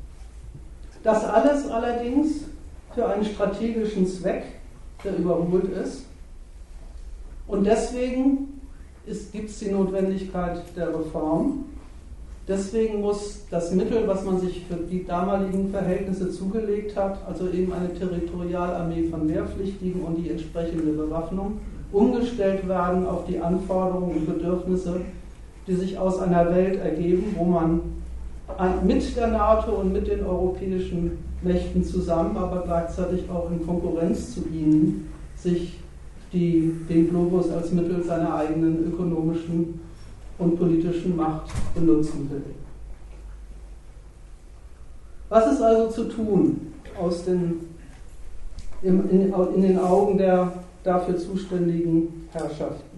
Das 1.05 1.23
alles 1.23 1.71
allerdings 1.71 2.45
für 2.95 3.07
einen 3.07 3.25
strategischen 3.25 4.07
Zweck, 4.07 4.45
der 5.05 5.19
überholt 5.19 5.71
ist. 5.71 6.07
Und 7.47 7.65
deswegen 7.67 8.61
gibt 9.33 9.51
es 9.51 9.59
die 9.59 9.71
Notwendigkeit 9.71 10.63
der 10.75 10.89
Reform. 10.89 11.67
Deswegen 12.49 13.03
muss 13.03 13.45
das 13.51 13.73
Mittel, 13.73 14.09
was 14.09 14.25
man 14.25 14.41
sich 14.41 14.65
für 14.67 14.77
die 14.77 15.05
damaligen 15.05 15.71
Verhältnisse 15.71 16.31
zugelegt 16.31 16.97
hat, 16.97 17.19
also 17.27 17.51
eben 17.51 17.73
eine 17.73 17.93
Territorialarmee 17.93 19.09
von 19.11 19.29
Wehrpflichtigen 19.29 20.03
und 20.03 20.17
die 20.17 20.31
entsprechende 20.31 20.93
Bewaffnung, 20.93 21.59
umgestellt 21.93 22.67
werden 22.67 23.07
auf 23.07 23.27
die 23.27 23.39
Anforderungen 23.39 24.17
und 24.17 24.27
Bedürfnisse, 24.27 25.03
die 25.67 25.75
sich 25.75 25.99
aus 25.99 26.19
einer 26.19 26.55
Welt 26.55 26.81
ergeben, 26.81 27.35
wo 27.37 27.45
man 27.45 27.81
mit 28.85 29.17
der 29.17 29.29
NATO 29.29 29.73
und 29.73 29.93
mit 29.93 30.07
den 30.07 30.25
europäischen 30.25 31.19
Mächten 31.43 31.85
zusammen, 31.85 32.37
aber 32.37 32.63
gleichzeitig 32.63 33.29
auch 33.31 33.51
in 33.51 33.65
Konkurrenz 33.65 34.35
zu 34.35 34.47
ihnen, 34.49 35.13
sich 35.37 35.81
die, 36.33 36.75
den 36.89 37.11
Globus 37.11 37.51
als 37.51 37.73
Mittel 37.73 38.03
seiner 38.03 38.35
eigenen 38.35 38.93
ökonomischen 38.93 39.81
und 40.39 40.59
politischen 40.59 41.17
Macht 41.17 41.51
benutzen 41.75 42.29
will. 42.31 42.43
Was 45.29 45.53
ist 45.53 45.63
also 45.63 45.91
zu 45.91 46.05
tun 46.05 46.75
aus 47.01 47.25
den, 47.25 47.61
in, 48.83 49.11
in, 49.11 49.63
den 49.63 49.79
Augen 49.79 50.19
der 50.19 50.53
dafür 50.83 51.17
zuständigen 51.17 52.29
Herrschaften? 52.33 52.94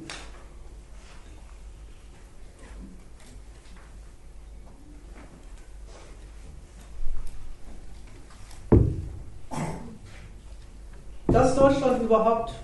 Dass 11.37 11.55
Deutschland 11.55 12.03
überhaupt 12.03 12.55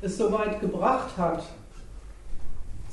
es 0.00 0.18
so 0.18 0.30
weit 0.30 0.60
gebracht 0.60 1.18
hat, 1.18 1.42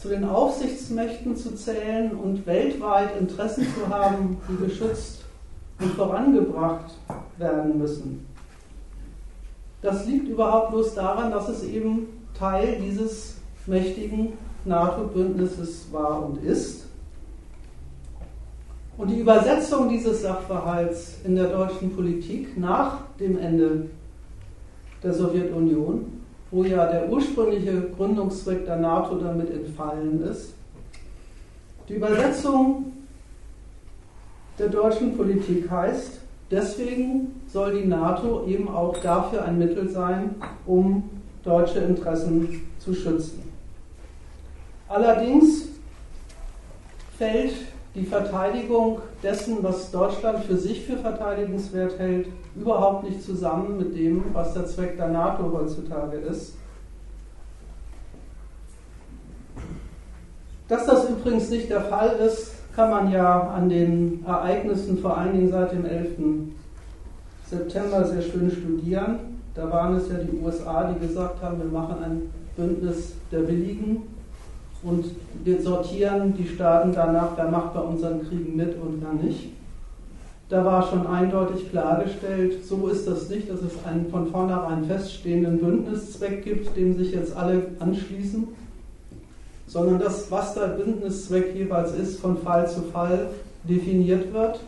zu 0.01 0.07
den 0.07 0.23
Aufsichtsmächten 0.23 1.37
zu 1.37 1.53
zählen 1.53 2.13
und 2.13 2.43
weltweit 2.47 3.15
Interessen 3.19 3.67
zu 3.75 3.87
haben, 3.87 4.37
die 4.49 4.65
geschützt 4.65 5.25
und 5.79 5.93
vorangebracht 5.93 6.95
werden 7.37 7.77
müssen. 7.77 8.25
Das 9.83 10.07
liegt 10.07 10.27
überhaupt 10.27 10.71
bloß 10.71 10.95
daran, 10.95 11.29
dass 11.29 11.49
es 11.49 11.63
eben 11.65 12.07
Teil 12.33 12.79
dieses 12.81 13.35
mächtigen 13.67 14.33
NATO-Bündnisses 14.65 15.85
war 15.91 16.25
und 16.25 16.43
ist. 16.43 16.85
Und 18.97 19.11
die 19.11 19.19
Übersetzung 19.19 19.87
dieses 19.87 20.23
Sachverhalts 20.23 21.17
in 21.23 21.35
der 21.35 21.49
deutschen 21.49 21.95
Politik 21.95 22.57
nach 22.57 23.01
dem 23.19 23.37
Ende 23.37 23.91
der 25.05 25.13
Sowjetunion 25.13 26.15
wo 26.55 26.63
ja 26.63 26.85
der 26.85 27.09
ursprüngliche 27.09 27.89
Gründungszweck 27.97 28.65
der 28.65 28.77
NATO 28.77 29.15
damit 29.15 29.49
entfallen 29.51 30.23
ist. 30.23 30.53
Die 31.89 31.95
Übersetzung 31.95 32.93
der 34.57 34.69
deutschen 34.69 35.17
Politik 35.17 35.69
heißt, 35.69 36.21
deswegen 36.49 37.41
soll 37.47 37.81
die 37.81 37.87
NATO 37.87 38.45
eben 38.47 38.69
auch 38.69 38.97
dafür 38.99 39.43
ein 39.43 39.59
Mittel 39.59 39.89
sein, 39.89 40.35
um 40.65 41.09
deutsche 41.43 41.79
Interessen 41.79 42.61
zu 42.79 42.93
schützen. 42.93 43.43
Allerdings 44.87 45.67
fällt 47.17 47.53
die 47.95 48.05
Verteidigung 48.05 48.99
dessen, 49.23 49.63
was 49.63 49.89
Deutschland 49.89 50.43
für 50.43 50.57
sich 50.57 50.85
für 50.85 50.97
verteidigenswert 50.97 51.97
hält, 51.97 52.27
überhaupt 52.55 53.09
nicht 53.09 53.23
zusammen 53.23 53.77
mit 53.77 53.95
dem, 53.95 54.25
was 54.33 54.53
der 54.53 54.65
Zweck 54.65 54.97
der 54.97 55.07
NATO 55.07 55.51
heutzutage 55.51 56.17
ist. 56.17 56.55
Dass 60.67 60.85
das 60.85 61.09
übrigens 61.09 61.49
nicht 61.49 61.69
der 61.69 61.81
Fall 61.81 62.17
ist, 62.17 62.53
kann 62.75 62.89
man 62.89 63.11
ja 63.11 63.49
an 63.49 63.69
den 63.69 64.25
Ereignissen 64.25 64.97
vor 64.97 65.17
allen 65.17 65.33
Dingen 65.33 65.51
seit 65.51 65.71
dem 65.71 65.85
11. 65.85 66.09
September 67.49 68.03
sehr 68.03 68.21
schön 68.21 68.51
studieren. 68.51 69.39
Da 69.53 69.71
waren 69.71 69.95
es 69.95 70.09
ja 70.09 70.15
die 70.15 70.37
USA, 70.43 70.91
die 70.91 71.07
gesagt 71.07 71.41
haben, 71.41 71.59
wir 71.59 71.69
machen 71.79 72.03
ein 72.03 72.21
Bündnis 72.57 73.13
der 73.31 73.47
Willigen 73.47 74.14
und 74.86 75.05
wir 75.43 75.61
sortieren 75.61 76.33
die 76.38 76.47
Staaten 76.47 76.93
danach, 76.93 77.31
wer 77.36 77.49
macht 77.49 77.73
bei 77.73 77.81
unseren 77.81 78.27
Kriegen 78.27 78.55
mit 78.55 78.75
und 78.79 79.01
wer 79.01 79.13
nicht. 79.13 79.49
Da 80.47 80.63
war 80.63 80.88
schon 80.88 81.07
eindeutig 81.07 81.71
klargestellt, 81.71 82.63
so 82.63 82.88
ist 82.88 83.07
das 83.07 83.29
nicht, 83.29 83.49
dass 83.49 83.61
es 83.61 83.83
einen 83.83 84.11
von 84.11 84.27
vornherein 84.27 84.86
feststehenden 84.86 85.57
Bündniszweck 85.57 86.43
gibt, 86.43 86.77
dem 86.77 86.95
sich 86.95 87.13
jetzt 87.13 87.36
alle 87.36 87.63
anschließen, 87.79 88.47
sondern 89.65 89.99
das, 89.99 90.29
was 90.29 90.53
der 90.53 90.67
Bündniszweck 90.67 91.55
jeweils 91.55 91.95
ist, 91.95 92.19
von 92.19 92.38
Fall 92.38 92.69
zu 92.69 92.83
Fall 92.83 93.29
definiert 93.63 94.31
wird 94.31 94.59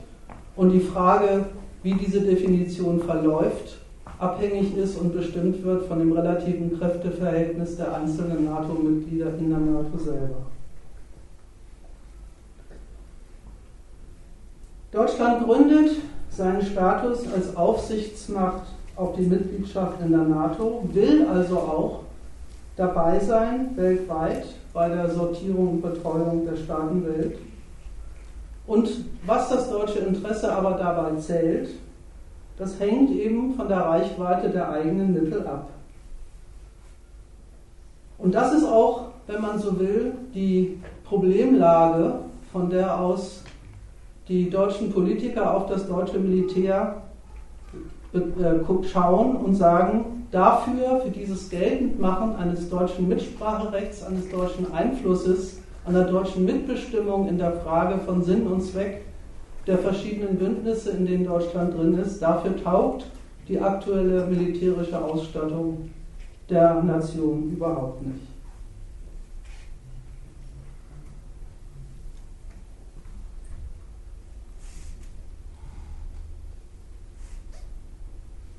und 0.55 0.72
die 0.72 0.80
Frage, 0.80 1.45
wie 1.84 1.93
diese 1.93 2.22
Definition 2.22 3.01
verläuft, 3.01 3.76
abhängig 4.20 4.76
ist 4.78 4.97
und 4.97 5.13
bestimmt 5.13 5.63
wird 5.63 5.86
von 5.86 5.99
dem 5.99 6.11
relativen 6.11 6.78
Kräfteverhältnis 6.78 7.78
der 7.78 7.95
einzelnen 7.95 8.45
NATO-Mitglieder 8.45 9.38
in 9.38 9.49
der 9.49 9.59
NATO 9.59 9.97
selber. 9.97 10.38
Deutschland 14.91 15.45
gründet 15.45 15.91
seinen 16.30 16.61
Status 16.61 17.32
als 17.32 17.55
Aufsichtsmacht 17.55 18.63
auf 18.95 19.15
die 19.15 19.24
Mitgliedschaft 19.24 20.01
in 20.03 20.11
der 20.11 20.24
NATO, 20.24 20.84
will 20.93 21.28
also 21.28 21.57
auch 21.57 21.99
dabei 22.76 23.20
sein 23.20 23.76
weltweit 23.76 24.45
bei 24.74 24.89
der 24.89 25.09
Sortierung 25.09 25.74
und 25.74 25.82
Betreuung 25.82 26.45
der 26.45 26.55
Staatenwelt. 26.55 27.38
Und 28.65 28.89
was 29.26 29.49
das 29.49 29.70
deutsche 29.70 29.99
Interesse 29.99 30.51
aber 30.51 30.72
dabei 30.72 31.15
zählt, 31.20 31.70
das 32.58 32.80
hängt 32.80 33.12
eben 33.12 33.53
von 33.53 33.68
der 33.68 33.80
Reichweite 33.80 34.49
der 34.49 34.70
eigenen 34.70 35.14
Mittel 35.14 35.45
ab. 35.45 35.70
Und 38.18 38.34
das 38.34 38.53
ist 38.53 38.66
auch, 38.66 39.10
wenn 39.28 39.41
man 39.41 39.60
so 39.60 39.80
will, 39.80 40.14
die 40.34 40.80
Problemlage, 41.03 42.20
von 42.51 42.70
der 42.70 42.99
aus 42.99 43.43
die 44.28 44.49
deutschen 44.49 44.91
Politiker 44.91 45.55
auf 45.55 45.68
das 45.68 45.88
deutsche 45.88 46.18
Militär 46.18 47.03
äh, 48.14 48.88
schauen 48.88 49.36
und 49.36 49.55
sagen, 49.55 50.26
dafür, 50.32 51.01
für 51.01 51.12
dieses 51.12 51.49
Geltendmachen 51.49 52.36
eines 52.36 52.70
deutschen 52.70 53.08
Mitspracherechts, 53.08 54.03
eines 54.03 54.30
deutschen 54.30 54.74
Einflusses, 54.74 55.60
einer 55.86 56.05
deutschen 56.05 56.45
Mitbestimmung 56.45 57.28
in 57.28 57.38
der 57.38 57.53
Frage 57.53 57.99
von 57.99 58.24
Sinn 58.24 58.47
und 58.47 58.62
Zweck 58.62 59.03
der 59.68 59.78
verschiedenen 59.78 60.38
Bündnisse, 60.38 60.91
in 60.91 61.05
denen 61.05 61.26
Deutschland 61.26 61.78
drin 61.78 61.99
ist. 61.99 62.22
Dafür 62.22 62.55
taugt 62.63 63.05
die 63.47 63.59
aktuelle 63.59 64.26
militärische 64.26 64.99
Ausstattung 65.03 65.89
der 66.49 66.82
Nation 66.82 67.51
überhaupt 67.51 68.01
nicht. 68.05 68.22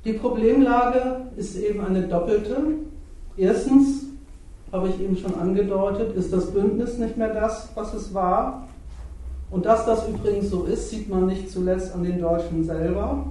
Die 0.05 0.13
Problemlage 0.15 1.23
ist 1.37 1.57
eben 1.57 1.85
eine 1.85 2.07
doppelte. 2.07 2.57
Erstens, 3.37 4.05
habe 4.73 4.89
ich 4.89 5.01
eben 5.01 5.17
schon 5.17 5.35
angedeutet, 5.35 6.15
ist 6.15 6.33
das 6.33 6.51
Bündnis 6.51 6.99
nicht 6.99 7.17
mehr 7.17 7.33
das, 7.33 7.71
was 7.75 7.95
es 7.95 8.13
war. 8.13 8.68
Und 9.51 9.65
dass 9.65 9.87
das 9.87 10.09
übrigens 10.09 10.51
so 10.51 10.65
ist, 10.65 10.91
sieht 10.91 11.09
man 11.09 11.27
nicht 11.27 11.51
zuletzt 11.51 11.95
an 11.95 12.03
den 12.03 12.21
Deutschen 12.21 12.65
selber. 12.65 13.25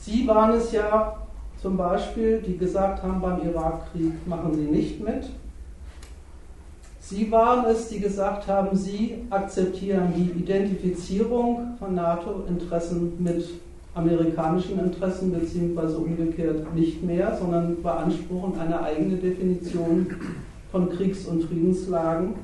Sie 0.00 0.26
waren 0.26 0.52
es 0.52 0.72
ja 0.72 1.16
zum 1.60 1.76
Beispiel, 1.76 2.40
die 2.40 2.56
gesagt 2.56 3.02
haben, 3.02 3.20
beim 3.20 3.42
Irakkrieg 3.46 4.26
machen 4.26 4.54
Sie 4.54 4.70
nicht 4.70 5.00
mit. 5.00 5.28
Sie 7.00 7.30
waren 7.32 7.66
es, 7.66 7.88
die 7.88 7.98
gesagt 7.98 8.46
haben, 8.46 8.76
Sie 8.76 9.26
akzeptieren 9.30 10.12
die 10.16 10.30
Identifizierung 10.40 11.74
von 11.78 11.94
NATO-Interessen 11.94 13.12
mit 13.18 13.44
amerikanischen 13.94 14.78
Interessen 14.78 15.32
beziehungsweise 15.32 15.98
umgekehrt 15.98 16.72
nicht 16.74 17.02
mehr, 17.02 17.36
sondern 17.36 17.82
beanspruchen 17.82 18.58
eine 18.60 18.80
eigene 18.80 19.16
Definition 19.16 20.06
von 20.70 20.88
Kriegs- 20.88 21.26
und 21.26 21.42
Friedenslagen 21.42 22.34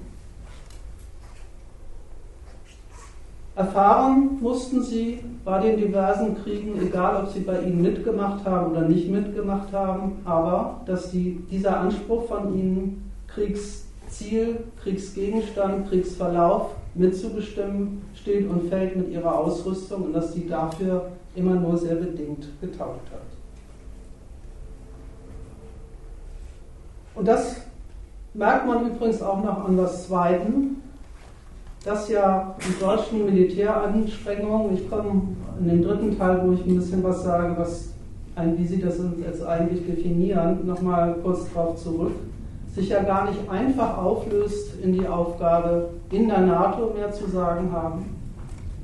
Erfahren 3.56 4.38
mussten 4.42 4.82
sie 4.82 5.24
bei 5.42 5.60
den 5.60 5.78
diversen 5.78 6.36
Kriegen, 6.42 6.78
egal 6.78 7.24
ob 7.24 7.30
sie 7.30 7.40
bei 7.40 7.62
ihnen 7.62 7.80
mitgemacht 7.80 8.44
haben 8.44 8.72
oder 8.72 8.82
nicht 8.82 9.10
mitgemacht 9.10 9.72
haben, 9.72 10.18
aber 10.26 10.82
dass 10.84 11.10
die, 11.10 11.42
dieser 11.50 11.80
Anspruch 11.80 12.26
von 12.28 12.54
ihnen, 12.54 13.10
Kriegsziel, 13.28 14.58
Kriegsgegenstand, 14.82 15.88
Kriegsverlauf 15.88 16.72
mitzubestimmen 16.94 18.02
steht 18.14 18.46
und 18.48 18.68
fällt 18.68 18.94
mit 18.94 19.10
ihrer 19.10 19.38
Ausrüstung 19.38 20.04
und 20.04 20.12
dass 20.12 20.34
sie 20.34 20.46
dafür 20.46 21.06
immer 21.34 21.54
nur 21.54 21.78
sehr 21.78 21.94
bedingt 21.94 22.46
getaugt 22.60 23.10
hat. 23.10 23.20
Und 27.14 27.26
das 27.26 27.62
merkt 28.34 28.66
man 28.66 28.90
übrigens 28.90 29.22
auch 29.22 29.42
noch 29.42 29.66
an 29.66 29.78
was 29.78 30.06
Zweiten, 30.06 30.82
dass 31.86 32.08
ja 32.08 32.56
die 32.68 32.80
deutschen 32.80 33.24
Militäranstrengungen, 33.26 34.74
ich 34.74 34.90
komme 34.90 35.22
in 35.60 35.68
den 35.68 35.82
dritten 35.82 36.18
Teil, 36.18 36.42
wo 36.44 36.52
ich 36.52 36.66
ein 36.66 36.76
bisschen 36.76 37.02
was 37.04 37.22
sage, 37.22 37.54
was, 37.56 37.90
wie 38.56 38.66
Sie 38.66 38.80
das 38.80 38.98
jetzt 39.24 39.46
eigentlich 39.46 39.86
definieren, 39.86 40.66
nochmal 40.66 41.14
kurz 41.22 41.46
darauf 41.54 41.76
zurück, 41.76 42.12
sich 42.74 42.88
ja 42.88 43.04
gar 43.04 43.30
nicht 43.30 43.38
einfach 43.48 43.98
auflöst 43.98 44.80
in 44.82 44.94
die 44.94 45.06
Aufgabe, 45.06 45.90
in 46.10 46.28
der 46.28 46.40
NATO 46.40 46.92
mehr 46.92 47.12
zu 47.12 47.30
sagen 47.30 47.70
haben, 47.72 48.04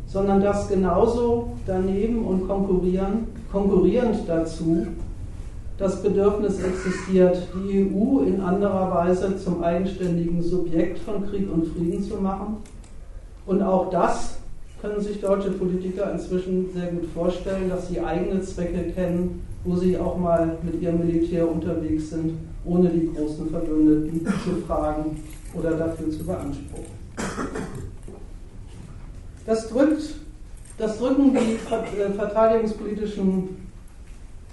sondern 0.06 0.40
dass 0.40 0.68
genauso 0.68 1.48
daneben 1.66 2.24
und 2.24 2.46
konkurrieren, 2.46 3.26
konkurrierend 3.50 4.20
dazu 4.28 4.86
das 5.76 6.00
Bedürfnis 6.00 6.62
existiert, 6.62 7.48
die 7.54 7.90
EU 7.92 8.20
in 8.20 8.40
anderer 8.40 8.94
Weise 8.94 9.36
zum 9.38 9.64
eigenständigen 9.64 10.40
Subjekt 10.40 11.00
von 11.00 11.28
Krieg 11.28 11.52
und 11.52 11.66
Frieden 11.66 12.00
zu 12.00 12.18
machen. 12.18 12.58
Und 13.46 13.62
auch 13.62 13.90
das 13.90 14.38
können 14.80 15.00
sich 15.00 15.20
deutsche 15.20 15.52
Politiker 15.52 16.12
inzwischen 16.12 16.72
sehr 16.74 16.86
gut 16.86 17.06
vorstellen, 17.14 17.68
dass 17.68 17.88
sie 17.88 18.00
eigene 18.00 18.42
Zwecke 18.42 18.90
kennen, 18.92 19.46
wo 19.64 19.76
sie 19.76 19.96
auch 19.96 20.18
mal 20.18 20.58
mit 20.62 20.82
ihrem 20.82 20.98
Militär 20.98 21.48
unterwegs 21.48 22.10
sind, 22.10 22.34
ohne 22.64 22.88
die 22.88 23.12
großen 23.12 23.48
Verbündeten 23.48 24.26
zu 24.44 24.56
fragen 24.66 25.22
oder 25.54 25.72
dafür 25.72 26.10
zu 26.10 26.24
beanspruchen. 26.24 27.02
Das, 29.46 29.68
drückt, 29.68 30.14
das 30.78 30.98
drücken 30.98 31.32
die 31.32 31.74
äh, 31.74 32.10
verteidigungspolitischen 32.10 33.48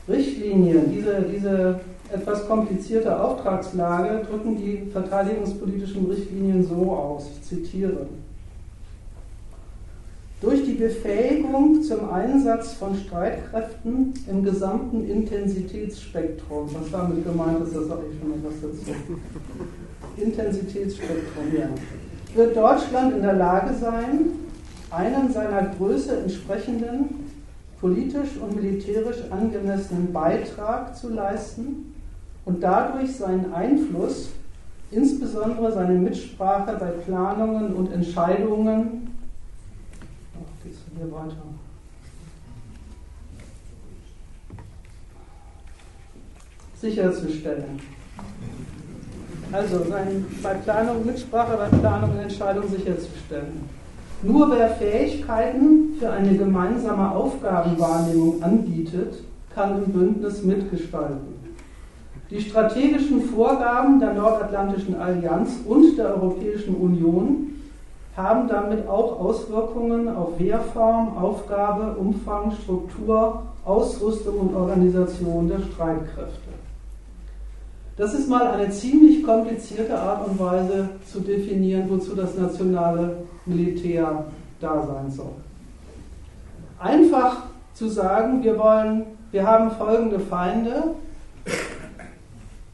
Richtlinien, 0.08 0.92
diese, 0.92 1.22
diese 1.22 1.80
etwas 2.12 2.48
komplizierte 2.48 3.20
Auftragslage, 3.20 4.26
drücken 4.26 4.58
die 4.58 4.90
verteidigungspolitischen 4.92 6.06
Richtlinien 6.08 6.64
so 6.64 6.92
aus, 6.92 7.28
ich 7.36 7.48
zitiere. 7.48 8.08
Durch 10.42 10.64
die 10.64 10.74
Befähigung 10.74 11.84
zum 11.84 12.10
Einsatz 12.10 12.72
von 12.74 12.96
Streitkräften 12.96 14.14
im 14.30 14.44
gesamten 14.44 15.06
Intensitätsspektrum, 15.10 16.70
was 16.74 16.90
damit 16.92 17.26
gemeint 17.26 17.62
ist, 17.62 17.76
das 17.76 17.88
sage 17.88 18.04
ich 18.10 18.20
schon 18.20 18.32
etwas 18.32 18.54
dazu. 18.62 18.98
Intensitätsspektrum, 20.16 21.44
ja. 21.58 21.68
Wird 22.36 22.56
Deutschland 22.56 23.16
in 23.18 23.22
der 23.22 23.34
Lage 23.34 23.74
sein, 23.74 24.28
einen 24.92 25.34
seiner 25.34 25.74
Größe 25.78 26.22
entsprechenden 26.22 27.28
politisch 27.82 28.38
und 28.42 28.56
militärisch 28.56 29.24
angemessenen 29.30 30.14
Beitrag 30.14 30.96
zu 30.96 31.10
leisten 31.10 31.94
und 32.46 32.64
dadurch 32.64 33.14
seinen 33.14 33.54
Einfluss, 33.54 34.30
insbesondere 34.92 35.72
seine 35.74 35.96
Mitsprache 35.96 36.78
bei 36.80 36.88
Planungen 36.88 37.74
und 37.74 37.92
Entscheidungen, 37.92 39.09
hier 41.00 41.12
weiter? 41.12 41.38
sicherzustellen. 46.80 47.80
Also 49.52 49.84
sein, 49.89 50.26
bei 50.41 50.54
Planung, 50.54 51.06
Mitsprache 51.06 51.58
bei 51.58 51.78
Planung 51.78 52.12
und 52.12 52.20
Entscheidung 52.20 52.70
sicherzustellen. 52.70 53.68
Nur 54.22 54.50
wer 54.52 54.70
Fähigkeiten 54.70 55.95
für 56.00 56.10
eine 56.10 56.38
gemeinsame 56.38 57.12
Aufgabenwahrnehmung 57.12 58.41
anbietet, 58.41 59.24
kann 59.54 59.84
im 59.84 59.91
Bündnis 59.91 60.43
mitgestalten. 60.43 61.39
Die 62.30 62.39
strategischen 62.39 63.24
Vorgaben 63.24 64.00
der 64.00 64.14
Nordatlantischen 64.14 64.95
Allianz 64.95 65.60
und 65.66 65.97
der 65.97 66.16
Europäischen 66.16 66.76
Union 66.76 67.59
haben 68.22 68.47
damit 68.47 68.88
auch 68.88 69.20
Auswirkungen 69.20 70.15
auf 70.15 70.39
Wehrform, 70.39 71.17
Aufgabe, 71.17 71.95
Umfang, 71.97 72.51
Struktur, 72.63 73.43
Ausrüstung 73.65 74.39
und 74.39 74.55
Organisation 74.55 75.47
der 75.47 75.59
Streitkräfte. 75.59 76.49
Das 77.97 78.13
ist 78.13 78.30
mal 78.30 78.47
eine 78.47 78.70
ziemlich 78.70 79.24
komplizierte 79.24 79.97
Art 79.97 80.26
und 80.28 80.39
Weise 80.39 80.89
zu 81.11 81.20
definieren, 81.20 81.89
wozu 81.89 82.15
das 82.15 82.38
nationale 82.38 83.17
Militär 83.45 84.26
da 84.61 84.88
sein 84.88 85.11
soll. 85.11 85.34
Einfach 86.80 87.43
zu 87.74 87.89
sagen, 87.89 88.43
wir 88.43 88.57
wollen, 88.57 89.05
wir 89.32 89.45
haben 89.45 89.72
folgende 89.72 90.20
Feinde, 90.20 90.95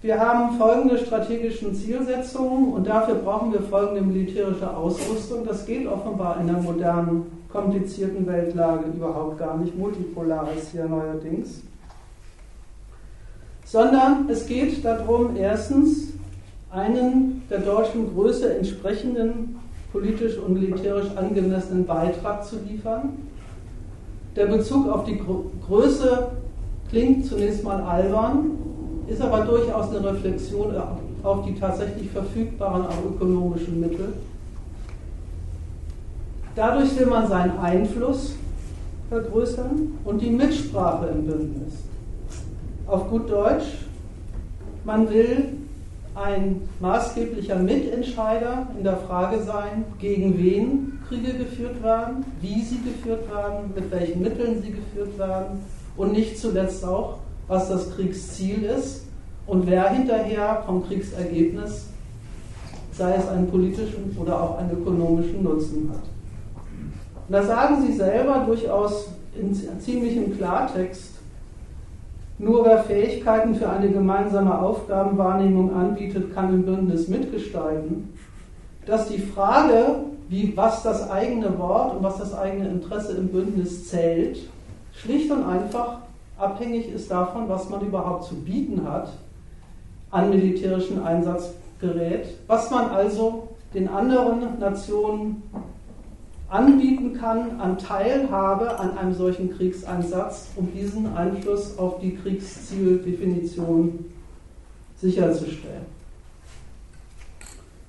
wir 0.06 0.20
haben 0.20 0.56
folgende 0.60 1.00
strategischen 1.00 1.74
Zielsetzungen 1.74 2.74
und 2.74 2.86
dafür 2.86 3.16
brauchen 3.16 3.52
wir 3.52 3.62
folgende 3.62 4.02
militärische 4.04 4.70
Ausrüstung. 4.70 5.44
Das 5.44 5.66
geht 5.66 5.88
offenbar 5.88 6.40
in 6.40 6.46
der 6.46 6.58
modernen, 6.58 7.24
komplizierten 7.52 8.28
Weltlage 8.28 8.86
überhaupt 8.96 9.40
gar 9.40 9.58
nicht. 9.58 9.76
Multipolar 9.76 10.48
ist 10.56 10.74
hier 10.74 10.86
neuerdings. 10.86 11.64
Sondern 13.66 14.30
es 14.30 14.46
geht 14.46 14.86
darum, 14.86 15.36
erstens 15.38 16.10
einen 16.70 17.42
der 17.50 17.62
deutschen 17.62 18.14
Größe 18.14 18.58
entsprechenden 18.58 19.60
politisch 19.92 20.38
und 20.38 20.54
militärisch 20.54 21.10
angemessenen 21.16 21.84
Beitrag 21.84 22.46
zu 22.46 22.58
liefern. 22.60 23.18
Der 24.36 24.46
Bezug 24.46 24.88
auf 24.88 25.06
die 25.06 25.20
Größe 25.66 26.28
klingt 26.90 27.26
zunächst 27.26 27.64
mal 27.64 27.82
albern, 27.82 28.65
ist 29.08 29.22
aber 29.22 29.42
durchaus 29.46 29.90
eine 29.90 30.12
Reflexion 30.12 30.74
auf 31.24 31.46
die 31.46 31.56
tatsächlich 31.56 32.10
verfügbaren 32.10 32.86
ökonomischen 33.08 33.80
Mittel. 33.80 34.14
Dadurch 36.56 36.98
will 36.98 37.08
man 37.08 37.28
seinen 37.28 37.60
Einfluss 37.60 38.36
vergrößern 39.10 40.00
und 40.04 40.22
die 40.22 40.30
Mitsprache 40.30 41.08
im 41.08 41.26
Bündnis. 41.26 41.74
Auf 42.88 43.10
gut 43.10 43.30
Deutsch, 43.30 43.66
man 44.86 45.10
will 45.10 45.58
ein 46.16 46.62
maßgeblicher 46.80 47.58
Mitentscheider 47.58 48.68
in 48.78 48.84
der 48.84 48.98
Frage 48.98 49.44
sein, 49.44 49.84
gegen 50.00 50.38
wen 50.38 51.00
Kriege 51.10 51.34
geführt 51.34 51.84
werden, 51.84 52.26
wie 52.42 52.62
sie 52.62 52.80
geführt 52.82 53.30
werden, 53.30 53.74
mit 53.76 53.92
welchen 53.92 54.22
Mitteln 54.22 54.62
sie 54.62 54.72
geführt 54.72 55.18
werden 55.18 55.60
und 55.98 56.14
nicht 56.14 56.40
zuletzt 56.40 56.86
auch, 56.86 57.18
was 57.48 57.70
das 57.70 57.96
Kriegsziel 57.96 58.64
ist 58.64 59.06
und 59.48 59.68
wer 59.68 59.90
hinterher 59.90 60.64
vom 60.66 60.86
Kriegsergebnis, 60.88 61.88
sei 62.92 63.16
es 63.16 63.28
einen 63.28 63.50
politischen 63.50 64.18
oder 64.20 64.42
auch 64.42 64.58
einen 64.58 64.72
ökonomischen 64.72 65.44
Nutzen 65.44 65.92
hat. 65.92 66.04
Und 67.28 67.34
da 67.34 67.44
sagen 67.44 67.86
Sie 67.86 67.94
selber 67.94 68.44
durchaus 68.46 69.10
in 69.40 69.54
ziemlichem 69.80 70.38
Klartext, 70.38 71.16
nur 72.38 72.66
wer 72.66 72.84
Fähigkeiten 72.84 73.56
für 73.56 73.70
eine 73.70 73.90
gemeinsame 73.90 74.60
Aufgabenwahrnehmung 74.60 75.74
anbietet, 75.74 76.34
kann 76.34 76.54
im 76.54 76.64
Bündnis 76.64 77.08
mitgestalten. 77.08 78.14
Dass 78.86 79.08
die 79.08 79.20
Frage, 79.20 80.02
wie, 80.28 80.56
was 80.56 80.84
das 80.84 81.10
eigene 81.10 81.58
Wort 81.58 81.96
und 81.96 82.04
was 82.04 82.18
das 82.18 82.38
eigene 82.38 82.70
Interesse 82.70 83.16
im 83.16 83.30
Bündnis 83.30 83.90
zählt, 83.90 84.50
schlicht 84.94 85.32
und 85.32 85.46
einfach 85.46 86.00
abhängig 86.38 86.90
ist 86.90 87.10
davon, 87.10 87.48
was 87.48 87.70
man 87.70 87.82
überhaupt 87.82 88.26
zu 88.26 88.36
bieten 88.36 88.84
hat 88.84 89.14
an 90.12 90.30
militärischen 90.30 91.04
Einsatzgerät, 91.04 92.28
was 92.48 92.70
man 92.72 92.90
also 92.90 93.50
den 93.74 93.88
anderen 93.90 94.60
Nationen 94.60 95.44
anbieten 96.48 97.14
kann 97.14 97.60
an 97.60 97.78
Teilhabe 97.78 98.80
an 98.80 98.98
einem 98.98 99.14
solchen 99.14 99.56
Kriegseinsatz, 99.56 100.50
um 100.56 100.72
diesen 100.72 101.16
Einfluss 101.16 101.78
auf 101.78 102.00
die 102.00 102.16
Kriegszieldefinition 102.16 104.06
sicherzustellen. 104.98 105.86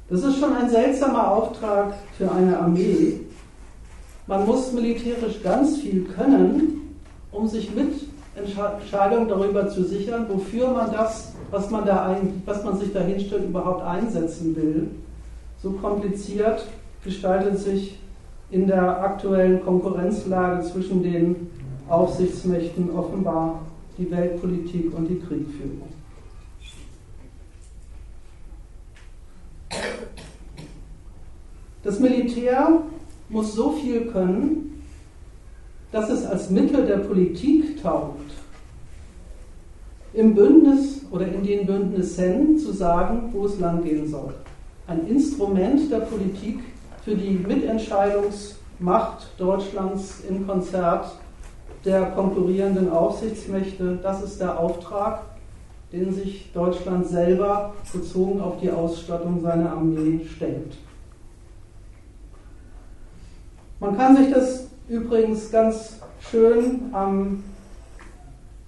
Das 0.09 0.23
ist 0.23 0.39
schon 0.39 0.55
ein 0.55 0.71
seltsamer 0.71 1.31
Auftrag 1.33 1.95
für 2.17 2.31
eine 2.31 2.59
Armee. 2.59 3.21
Man 4.27 4.47
muss 4.47 4.73
militärisch 4.73 5.43
ganz 5.43 5.79
viel 5.79 6.05
können, 6.05 6.97
um 7.31 7.47
sich 7.47 7.75
mit 7.75 7.93
Entscheidungen 8.37 9.29
darüber 9.29 9.69
zu 9.69 9.85
sichern, 9.85 10.27
wofür 10.29 10.71
man 10.71 10.93
das, 10.93 11.33
was 11.51 11.71
man, 11.71 11.87
da 11.87 12.07
ein, 12.07 12.43
was 12.45 12.63
man 12.65 12.79
sich 12.79 12.93
da 12.93 13.01
hinstellt, 13.01 13.45
überhaupt 13.49 13.83
einsetzen 13.83 14.55
will. 14.57 14.89
So 15.63 15.71
kompliziert 15.73 16.67
gestaltet 17.03 17.59
sich 17.59 17.99
in 18.51 18.67
der 18.67 19.01
aktuellen 19.03 19.65
Konkurrenzlage 19.65 20.65
zwischen 20.65 21.03
den 21.03 21.51
Aufsichtsmächten 21.89 22.91
offenbar 22.91 23.61
die 23.97 24.11
Weltpolitik 24.11 24.93
und 24.97 25.09
die 25.09 25.19
Kriegführung. 25.19 25.89
Das 31.83 32.01
Militär 32.01 32.83
muss 33.29 33.55
so 33.55 33.73
viel 33.73 34.07
können, 34.07 34.83
dass 35.93 36.11
es 36.11 36.27
als 36.27 36.51
Mittel 36.51 36.85
der 36.87 36.99
Politik 36.99 37.81
taugt, 37.83 38.26
im 40.17 40.35
Bündnis 40.35 41.03
oder 41.11 41.29
in 41.29 41.45
den 41.45 41.67
Bündnissen 41.67 42.59
zu 42.59 42.73
sagen, 42.73 43.29
wo 43.33 43.45
es 43.45 43.61
langgehen 43.61 44.09
soll. 44.09 44.33
Ein 44.87 45.07
Instrument 45.07 45.91
der 45.93 46.01
Politik 46.01 46.61
für 47.05 47.15
die 47.15 47.33
Mitentscheidungsmacht 47.33 49.29
Deutschlands 49.39 50.23
im 50.27 50.47
Konzert 50.47 51.13
der 51.85 52.07
konkurrierenden 52.13 52.91
Aufsichtsmächte. 52.91 53.99
Das 54.03 54.23
ist 54.23 54.41
der 54.41 54.59
Auftrag, 54.59 55.23
den 55.93 56.13
sich 56.13 56.51
Deutschland 56.53 57.07
selber 57.07 57.75
bezogen 57.93 58.41
auf 58.41 58.59
die 58.61 58.71
Ausstattung 58.71 59.43
seiner 59.43 59.73
Armee 59.73 60.25
stellt. 60.25 60.79
Man 63.81 63.97
kann 63.99 64.17
sich 64.17 64.33
das 64.33 64.69
übrigens 64.89 65.51
ganz 65.51 66.01
schön 66.21 66.89
am 66.93 67.45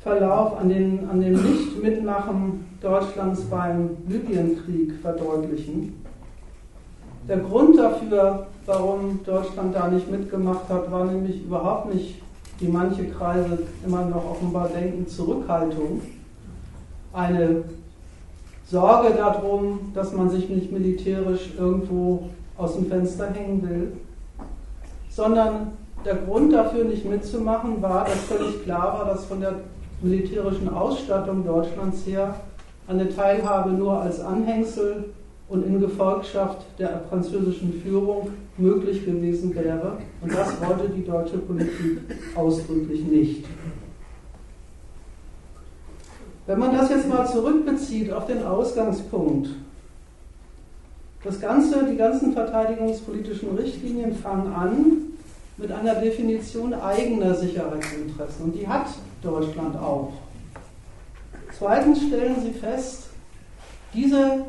Verlauf, 0.00 0.58
an, 0.60 0.68
den, 0.68 1.08
an 1.10 1.20
dem 1.20 1.32
Nicht-Mitmachen 1.32 2.66
Deutschlands 2.80 3.42
beim 3.42 3.90
Libyenkrieg 4.06 4.94
verdeutlichen. 5.02 6.04
Der 7.26 7.38
Grund 7.38 7.76
dafür, 7.76 8.46
warum 8.64 9.20
Deutschland 9.26 9.74
da 9.74 9.88
nicht 9.88 10.10
mitgemacht 10.10 10.68
hat, 10.68 10.90
war 10.90 11.04
nämlich 11.04 11.44
überhaupt 11.44 11.92
nicht, 11.92 12.22
wie 12.60 12.68
manche 12.68 13.08
Kreise 13.08 13.58
immer 13.84 14.04
noch 14.04 14.30
offenbar 14.30 14.68
denken, 14.68 15.06
Zurückhaltung. 15.06 16.00
Eine 17.12 17.64
Sorge 18.64 19.14
darum, 19.14 19.92
dass 19.94 20.12
man 20.12 20.30
sich 20.30 20.48
nicht 20.48 20.70
militärisch 20.70 21.50
irgendwo 21.58 22.30
aus 22.56 22.76
dem 22.76 22.86
Fenster 22.86 23.30
hängen 23.30 23.62
will, 23.68 23.92
sondern 25.10 25.72
der 26.04 26.16
Grund 26.16 26.52
dafür 26.52 26.84
nicht 26.84 27.04
mitzumachen 27.04 27.82
war, 27.82 28.04
dass 28.04 28.20
völlig 28.24 28.62
klar 28.64 28.98
war, 28.98 29.06
dass 29.06 29.24
von 29.24 29.40
der 29.40 29.54
militärischen 30.00 30.68
Ausstattung 30.68 31.44
Deutschlands 31.44 32.06
her 32.06 32.34
eine 32.86 33.08
Teilhabe 33.14 33.70
nur 33.70 34.00
als 34.00 34.20
Anhängsel 34.20 35.10
und 35.48 35.66
in 35.66 35.80
Gefolgschaft 35.80 36.62
der 36.78 37.02
französischen 37.08 37.80
Führung 37.82 38.30
möglich 38.56 39.04
gewesen 39.04 39.54
wäre. 39.54 39.98
Und 40.20 40.32
das 40.32 40.60
wollte 40.60 40.88
die 40.90 41.04
deutsche 41.04 41.38
Politik 41.38 42.00
ausdrücklich 42.34 43.04
nicht. 43.04 43.44
Wenn 46.46 46.58
man 46.58 46.74
das 46.74 46.88
jetzt 46.90 47.08
mal 47.08 47.26
zurückbezieht 47.26 48.10
auf 48.10 48.26
den 48.26 48.42
Ausgangspunkt, 48.42 49.50
das 51.24 51.40
Ganze, 51.40 51.84
die 51.84 51.96
ganzen 51.96 52.32
verteidigungspolitischen 52.32 53.56
Richtlinien 53.56 54.14
fangen 54.14 54.52
an 54.52 54.96
mit 55.56 55.70
einer 55.72 55.96
Definition 55.96 56.72
eigener 56.72 57.34
Sicherheitsinteressen. 57.34 58.44
Und 58.44 58.54
die 58.54 58.66
hat 58.66 58.86
Deutschland 59.22 59.76
auch. 59.76 60.12
Zweitens 61.56 62.02
stellen 62.06 62.36
sie 62.40 62.52
fest, 62.52 63.08
diese, 63.94 64.44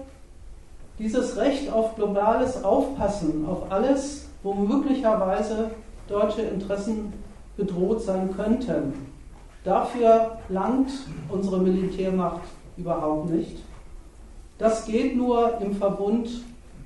dieses 0.99 1.38
Recht 1.38 1.72
auf 1.72 1.95
globales 1.95 2.63
Aufpassen, 2.63 3.45
auf 3.47 3.72
alles, 3.72 4.28
wo 4.43 4.53
möglicherweise 4.53 5.72
deutsche 6.07 6.41
Interessen 6.41 7.13
bedroht 7.57 8.01
sein 8.01 8.36
könnten, 8.36 8.93
dafür 9.63 10.38
langt 10.49 10.91
unsere 11.30 11.59
Militärmacht 11.59 12.41
überhaupt 12.78 13.30
nicht. 13.30 13.57
Das 14.57 14.86
geht 14.86 15.15
nur 15.15 15.59
im 15.61 15.74
Verbund 15.74 16.30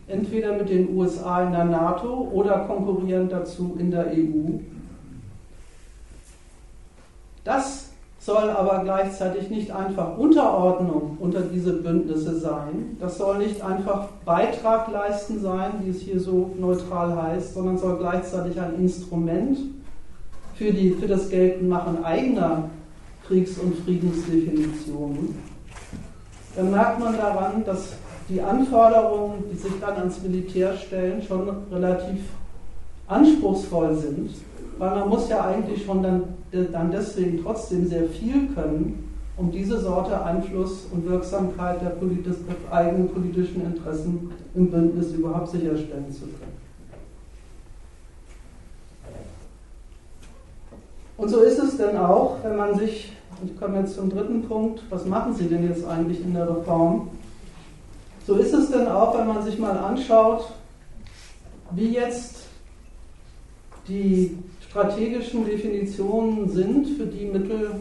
entweder 0.07 0.53
mit 0.53 0.69
den 0.69 0.95
USA 0.95 1.43
in 1.43 1.51
der 1.51 1.65
NATO 1.65 2.29
oder 2.31 2.59
konkurrierend 2.59 3.31
dazu 3.31 3.75
in 3.79 3.89
der 3.91 4.07
EU. 4.07 4.59
Das 7.43 7.89
soll 8.19 8.49
aber 8.49 8.83
gleichzeitig 8.83 9.49
nicht 9.49 9.71
einfach 9.71 10.17
Unterordnung 10.17 11.17
unter 11.19 11.41
diese 11.41 11.73
Bündnisse 11.73 12.39
sein. 12.39 12.95
Das 12.99 13.17
soll 13.17 13.39
nicht 13.39 13.61
einfach 13.61 14.07
Beitrag 14.23 14.89
leisten 14.91 15.41
sein, 15.41 15.71
wie 15.81 15.89
es 15.89 15.99
hier 15.99 16.19
so 16.19 16.51
neutral 16.57 17.21
heißt, 17.21 17.53
sondern 17.53 17.77
soll 17.77 17.97
gleichzeitig 17.97 18.59
ein 18.61 18.75
Instrument 18.75 19.57
für, 20.55 20.71
die, 20.71 20.91
für 20.91 21.07
das 21.07 21.29
Geltendmachen 21.29 22.05
eigener 22.05 22.69
Kriegs- 23.27 23.57
und 23.57 23.75
Friedensdefinitionen. 23.79 25.35
Dann 26.55 26.71
merkt 26.71 26.99
man 26.99 27.17
daran, 27.17 27.65
dass 27.65 27.93
die 28.29 28.41
Anforderungen, 28.41 29.43
die 29.51 29.57
sich 29.57 29.73
dann 29.81 29.97
ans 29.97 30.21
Militär 30.21 30.77
stellen, 30.77 31.21
schon 31.21 31.49
relativ 31.71 32.21
anspruchsvoll 33.07 33.95
sind, 33.95 34.31
weil 34.77 34.91
man 34.91 35.09
muss 35.09 35.29
ja 35.29 35.45
eigentlich 35.45 35.85
schon 35.85 36.03
dann, 36.03 36.23
dann 36.71 36.91
deswegen 36.91 37.43
trotzdem 37.43 37.87
sehr 37.87 38.07
viel 38.09 38.47
können, 38.53 39.09
um 39.35 39.51
diese 39.51 39.79
Sorte 39.79 40.23
Einfluss 40.23 40.85
und 40.91 41.07
Wirksamkeit 41.09 41.81
der, 41.81 41.89
Politis 41.89 42.35
der 42.47 42.73
eigenen 42.73 43.09
politischen 43.09 43.65
Interessen 43.65 44.31
im 44.55 44.69
Bündnis 44.69 45.11
überhaupt 45.11 45.49
sicherstellen 45.49 46.11
zu 46.11 46.21
können. 46.21 46.53
Und 51.17 51.29
so 51.29 51.41
ist 51.41 51.59
es 51.59 51.77
dann 51.77 51.97
auch, 51.97 52.37
wenn 52.43 52.57
man 52.57 52.77
sich, 52.77 53.13
ich 53.43 53.59
komme 53.59 53.79
jetzt 53.79 53.95
zum 53.95 54.09
dritten 54.09 54.43
Punkt, 54.47 54.83
was 54.89 55.05
machen 55.05 55.33
Sie 55.33 55.47
denn 55.47 55.67
jetzt 55.67 55.85
eigentlich 55.85 56.21
in 56.21 56.33
der 56.33 56.49
Reform? 56.49 57.09
So 58.25 58.35
ist 58.35 58.53
es 58.53 58.71
denn 58.71 58.87
auch, 58.87 59.17
wenn 59.17 59.27
man 59.27 59.43
sich 59.43 59.59
mal 59.59 59.77
anschaut, 59.77 60.49
wie 61.71 61.89
jetzt 61.89 62.47
die 63.87 64.37
strategischen 64.69 65.45
Definitionen 65.45 66.49
sind, 66.49 66.87
für 66.87 67.05
die 67.05 67.25
Mittel 67.25 67.71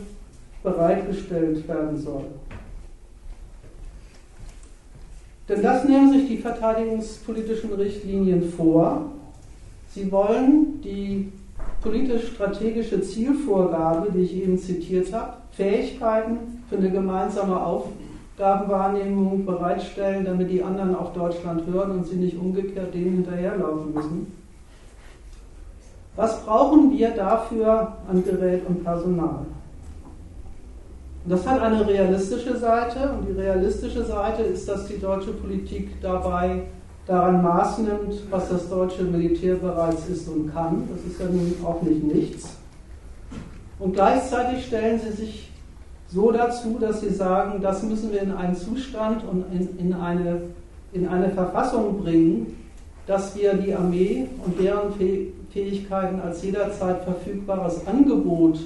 bereitgestellt 0.62 1.66
werden 1.66 1.98
sollen. 1.98 2.34
Denn 5.48 5.62
das 5.62 5.84
nehmen 5.84 6.12
sich 6.12 6.28
die 6.28 6.38
verteidigungspolitischen 6.38 7.72
Richtlinien 7.72 8.50
vor. 8.52 9.10
Sie 9.88 10.10
wollen 10.10 10.80
die 10.82 11.32
politisch-strategische 11.82 13.02
Zielvorgabe, 13.02 14.12
die 14.12 14.20
ich 14.20 14.36
eben 14.36 14.56
zitiert 14.56 15.12
habe, 15.12 15.34
Fähigkeiten 15.50 16.62
für 16.68 16.76
eine 16.76 16.90
gemeinsame 16.90 17.60
Aufgabe, 17.60 17.96
Aufgabenwahrnehmung 18.42 19.44
bereitstellen, 19.44 20.24
damit 20.24 20.50
die 20.50 20.62
anderen 20.62 20.96
auf 20.96 21.12
Deutschland 21.12 21.66
hören 21.66 21.92
und 21.92 22.06
sie 22.06 22.16
nicht 22.16 22.36
umgekehrt 22.36 22.92
denen 22.94 23.16
hinterherlaufen 23.16 23.94
müssen. 23.94 24.41
Was 26.16 26.44
brauchen 26.44 26.90
wir 26.90 27.10
dafür 27.10 27.96
an 28.08 28.22
Gerät 28.22 28.66
und 28.66 28.84
Personal? 28.84 29.46
Das 31.24 31.46
hat 31.46 31.60
eine 31.60 31.86
realistische 31.86 32.56
Seite 32.56 33.12
und 33.12 33.28
die 33.28 33.40
realistische 33.40 34.04
Seite 34.04 34.42
ist, 34.42 34.68
dass 34.68 34.86
die 34.86 34.98
deutsche 34.98 35.32
Politik 35.32 36.00
dabei 36.02 36.62
daran 37.06 37.42
Maß 37.42 37.78
nimmt, 37.78 38.30
was 38.30 38.48
das 38.48 38.68
deutsche 38.68 39.04
Militär 39.04 39.54
bereits 39.56 40.08
ist 40.08 40.28
und 40.28 40.52
kann. 40.52 40.88
Das 40.92 41.12
ist 41.12 41.20
ja 41.20 41.26
nun 41.26 41.54
auch 41.64 41.80
nicht 41.82 42.02
nichts. 42.02 42.56
Und 43.78 43.94
gleichzeitig 43.94 44.66
stellen 44.66 45.00
sie 45.00 45.12
sich 45.12 45.50
so 46.08 46.30
dazu, 46.30 46.76
dass 46.78 47.00
sie 47.00 47.10
sagen, 47.10 47.60
das 47.62 47.82
müssen 47.82 48.12
wir 48.12 48.20
in 48.20 48.32
einen 48.32 48.54
Zustand 48.54 49.24
und 49.24 49.44
in, 49.52 49.78
in, 49.78 49.94
eine, 49.94 50.42
in 50.92 51.08
eine 51.08 51.30
Verfassung 51.30 52.02
bringen, 52.02 52.56
dass 53.06 53.34
wir 53.36 53.54
die 53.54 53.74
Armee 53.74 54.26
und 54.44 54.60
deren 54.60 54.92
Fähigkeiten 55.52 56.20
als 56.20 56.42
jederzeit 56.42 57.04
verfügbares 57.04 57.86
Angebot 57.86 58.58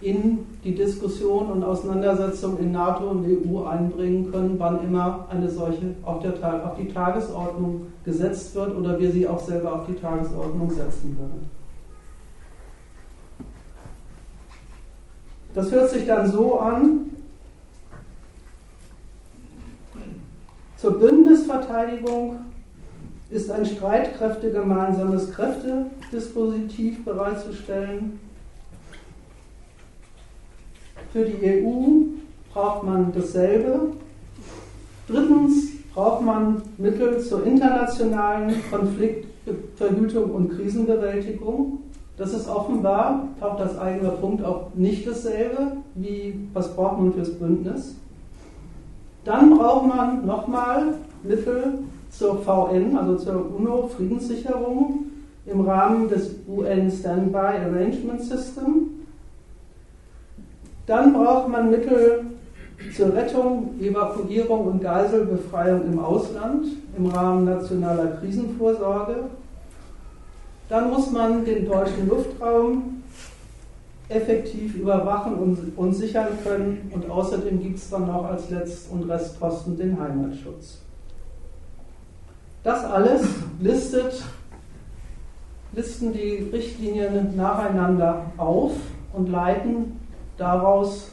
in 0.00 0.46
die 0.64 0.74
Diskussion 0.74 1.50
und 1.50 1.62
Auseinandersetzung 1.62 2.58
in 2.58 2.72
NATO 2.72 3.10
und 3.10 3.24
EU 3.24 3.64
einbringen 3.64 4.30
können, 4.30 4.56
wann 4.58 4.84
immer 4.84 5.26
eine 5.30 5.48
solche 5.48 5.94
auf, 6.02 6.20
der, 6.22 6.32
auf 6.66 6.76
die 6.76 6.88
Tagesordnung 6.88 7.86
gesetzt 8.04 8.54
wird 8.54 8.76
oder 8.76 8.98
wir 8.98 9.10
sie 9.12 9.26
auch 9.26 9.40
selber 9.40 9.74
auf 9.74 9.86
die 9.86 9.94
Tagesordnung 9.94 10.70
setzen 10.70 11.16
würden. 11.18 11.50
Das 15.54 15.70
hört 15.70 15.90
sich 15.90 16.06
dann 16.06 16.30
so 16.30 16.58
an. 16.58 17.10
Zur 20.76 20.98
Bündnisverteidigung 20.98 22.38
ist 23.32 23.50
ein 23.50 23.64
streitkräftegemeinsames 23.64 25.32
Kräftedispositiv 25.32 27.02
bereitzustellen. 27.04 28.20
Für 31.12 31.24
die 31.24 31.42
EU 31.42 32.02
braucht 32.52 32.84
man 32.84 33.12
dasselbe. 33.14 33.92
Drittens 35.08 35.72
braucht 35.94 36.22
man 36.22 36.62
Mittel 36.76 37.20
zur 37.20 37.46
internationalen 37.46 38.54
Konfliktverhütung 38.70 40.30
und 40.30 40.50
Krisenbewältigung. 40.50 41.78
Das 42.18 42.34
ist 42.34 42.48
offenbar, 42.48 43.28
taucht 43.40 43.60
das 43.60 43.78
eigene 43.78 44.10
Punkt 44.10 44.44
auch 44.44 44.74
nicht 44.74 45.06
dasselbe, 45.06 45.78
wie 45.94 46.48
was 46.52 46.74
braucht 46.76 47.00
man 47.00 47.14
fürs 47.14 47.32
Bündnis. 47.38 47.96
Dann 49.24 49.56
braucht 49.56 49.86
man 49.86 50.26
nochmal 50.26 50.94
Mittel 51.22 51.78
zur 52.12 52.38
VN, 52.38 52.96
also 52.96 53.16
zur 53.16 53.54
UNO-Friedenssicherung 53.56 55.06
im 55.46 55.60
Rahmen 55.62 56.08
des 56.08 56.36
UN 56.46 56.90
Standby 56.90 57.36
Arrangement 57.38 58.22
System. 58.22 58.90
Dann 60.86 61.12
braucht 61.12 61.48
man 61.48 61.70
Mittel 61.70 62.26
zur 62.94 63.14
Rettung, 63.14 63.80
Evakuierung 63.80 64.66
und 64.66 64.82
Geiselbefreiung 64.82 65.84
im 65.84 65.98
Ausland 65.98 66.66
im 66.96 67.06
Rahmen 67.06 67.44
nationaler 67.44 68.18
Krisenvorsorge. 68.18 69.16
Dann 70.68 70.90
muss 70.90 71.10
man 71.10 71.44
den 71.44 71.66
deutschen 71.66 72.08
Luftraum 72.08 73.02
effektiv 74.08 74.74
überwachen 74.76 75.34
und, 75.76 75.94
sichern 75.94 76.28
können. 76.44 76.90
Und 76.92 77.10
außerdem 77.10 77.62
gibt 77.62 77.78
es 77.78 77.90
dann 77.90 78.06
noch 78.06 78.24
als 78.24 78.50
Letzt- 78.50 78.90
und 78.90 79.08
Restposten 79.08 79.76
den 79.76 79.98
Heimatschutz. 79.98 80.78
Das 82.64 82.84
alles 82.84 83.22
listet, 83.60 84.22
listen 85.72 86.12
die 86.12 86.48
Richtlinien 86.52 87.36
nacheinander 87.36 88.26
auf 88.36 88.72
und 89.12 89.30
leiten 89.30 89.98
daraus 90.36 91.10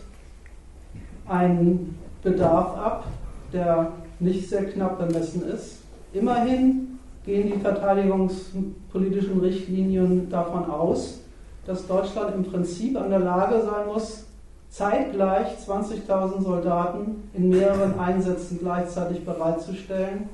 einen 1.28 1.98
Bedarf 2.22 2.78
ab, 2.78 3.06
der 3.52 3.94
nicht 4.20 4.48
sehr 4.48 4.66
knapp 4.66 5.00
bemessen 5.00 5.48
ist. 5.48 5.80
Immerhin 6.14 7.00
gehen 7.26 7.52
die 7.52 7.60
verteidigungspolitischen 7.60 9.40
Richtlinien 9.40 10.30
davon 10.30 10.70
aus, 10.70 11.22
dass 11.66 11.88
Deutschland 11.88 12.36
im 12.36 12.44
Prinzip 12.44 12.96
an 13.00 13.10
der 13.10 13.20
Lage 13.20 13.62
sein 13.62 13.88
muss, 13.88 14.26
zeitgleich 14.70 15.48
20.000 15.68 16.42
Soldaten 16.44 17.30
in 17.34 17.50
mehreren 17.50 18.00
Einsätzen 18.00 18.60
gleichzeitig 18.60 19.26
bereitzustellen. 19.26 20.30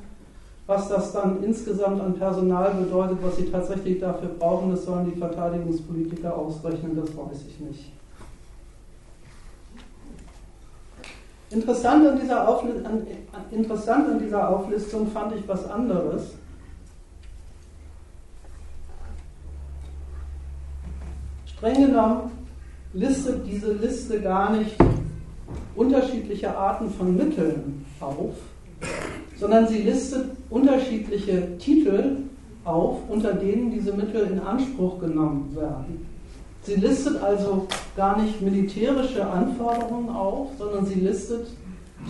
Was 0.68 0.90
das 0.90 1.12
dann 1.14 1.44
insgesamt 1.44 2.02
an 2.02 2.16
Personal 2.16 2.74
bedeutet, 2.74 3.20
was 3.22 3.38
sie 3.38 3.52
tatsächlich 3.52 4.00
dafür 4.00 4.30
brauchen, 4.30 4.72
das 4.72 4.86
sollen 4.86 5.12
die 5.12 5.20
Verteidigungspolitiker 5.20 6.36
ausrechnen, 6.36 6.96
das 6.96 7.16
weiß 7.16 7.44
ich 7.48 7.60
nicht. 7.60 7.92
Interessant 11.52 12.08
an 12.08 12.20
dieser, 12.20 12.48
an, 12.48 13.08
interessant 13.52 14.10
an 14.10 14.20
dieser 14.20 14.50
Auflistung 14.50 15.08
fand 15.08 15.36
ich 15.36 15.48
was 15.48 15.70
anderes. 15.70 16.34
Streng 21.46 21.86
genommen 21.86 22.32
listet 22.94 23.46
diese 23.46 23.74
Liste 23.74 24.20
gar 24.22 24.52
nicht 24.52 24.76
unterschiedliche 25.76 26.58
Arten 26.58 26.90
von 26.90 27.16
Mitteln 27.16 27.86
auf, 28.00 28.36
sondern 29.38 29.68
sie 29.68 29.80
listet 29.80 30.26
unterschiedliche 30.50 31.58
Titel 31.58 32.18
auf, 32.64 32.98
unter 33.10 33.34
denen 33.34 33.72
diese 33.72 33.94
Mittel 33.94 34.28
in 34.32 34.40
Anspruch 34.40 35.00
genommen 35.00 35.56
werden. 35.56 36.06
Sie 36.64 36.76
listet 36.76 37.22
also 37.22 37.68
gar 37.96 38.20
nicht 38.20 38.42
militärische 38.42 39.26
Anforderungen 39.26 40.10
auf, 40.10 40.48
sondern 40.58 40.86
sie 40.86 41.00
listet 41.00 41.48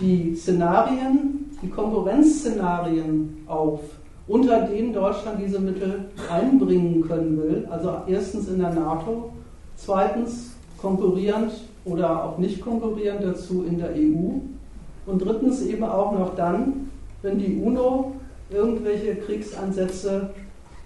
die 0.00 0.34
Szenarien, 0.34 1.50
die 1.62 1.68
Konkurrenzszenarien 1.68 3.44
auf, 3.46 3.80
unter 4.28 4.62
denen 4.62 4.92
Deutschland 4.92 5.40
diese 5.44 5.60
Mittel 5.60 6.06
einbringen 6.30 7.02
können 7.02 7.36
will. 7.36 7.68
Also 7.70 7.96
erstens 8.06 8.48
in 8.48 8.58
der 8.60 8.72
NATO, 8.72 9.32
zweitens 9.76 10.52
konkurrierend 10.80 11.52
oder 11.84 12.24
auch 12.24 12.38
nicht 12.38 12.60
konkurrierend 12.60 13.22
dazu 13.22 13.64
in 13.64 13.78
der 13.78 13.90
EU 13.90 14.40
und 15.06 15.18
drittens 15.24 15.62
eben 15.62 15.84
auch 15.84 16.12
noch 16.12 16.34
dann, 16.34 16.90
wenn 17.26 17.38
die 17.40 17.60
UNO 17.60 18.12
irgendwelche 18.50 19.16
Kriegsansätze 19.16 20.30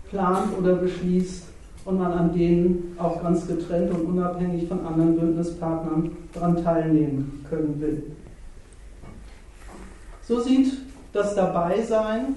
plant 0.08 0.58
oder 0.58 0.76
beschließt 0.76 1.44
und 1.84 1.98
man 1.98 2.12
an 2.12 2.32
denen 2.32 2.96
auch 2.98 3.22
ganz 3.22 3.46
getrennt 3.46 3.92
und 3.92 4.06
unabhängig 4.06 4.66
von 4.66 4.84
anderen 4.86 5.18
Bündnispartnern 5.18 6.10
daran 6.32 6.64
teilnehmen 6.64 7.44
können 7.48 7.78
will. 7.78 8.02
So 10.26 10.40
sieht 10.40 10.72
das 11.12 11.34
Dabeisein 11.34 12.36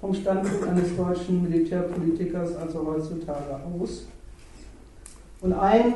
vom 0.00 0.14
Standpunkt 0.14 0.68
eines 0.68 0.96
deutschen 0.96 1.42
Militärpolitikers 1.42 2.56
also 2.56 2.86
heutzutage 2.86 3.58
aus. 3.80 4.06
Und 5.40 5.52
ein 5.54 5.94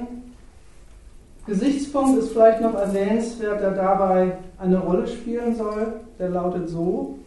Gesichtspunkt 1.47 2.19
ist 2.19 2.33
vielleicht 2.33 2.61
noch 2.61 2.75
erwähnenswert, 2.75 3.61
der 3.61 3.71
dabei 3.71 4.39
eine 4.59 4.79
Rolle 4.79 5.07
spielen 5.07 5.55
soll, 5.55 5.93
der 6.19 6.31
lautet 6.31 6.69
so, 6.69 7.19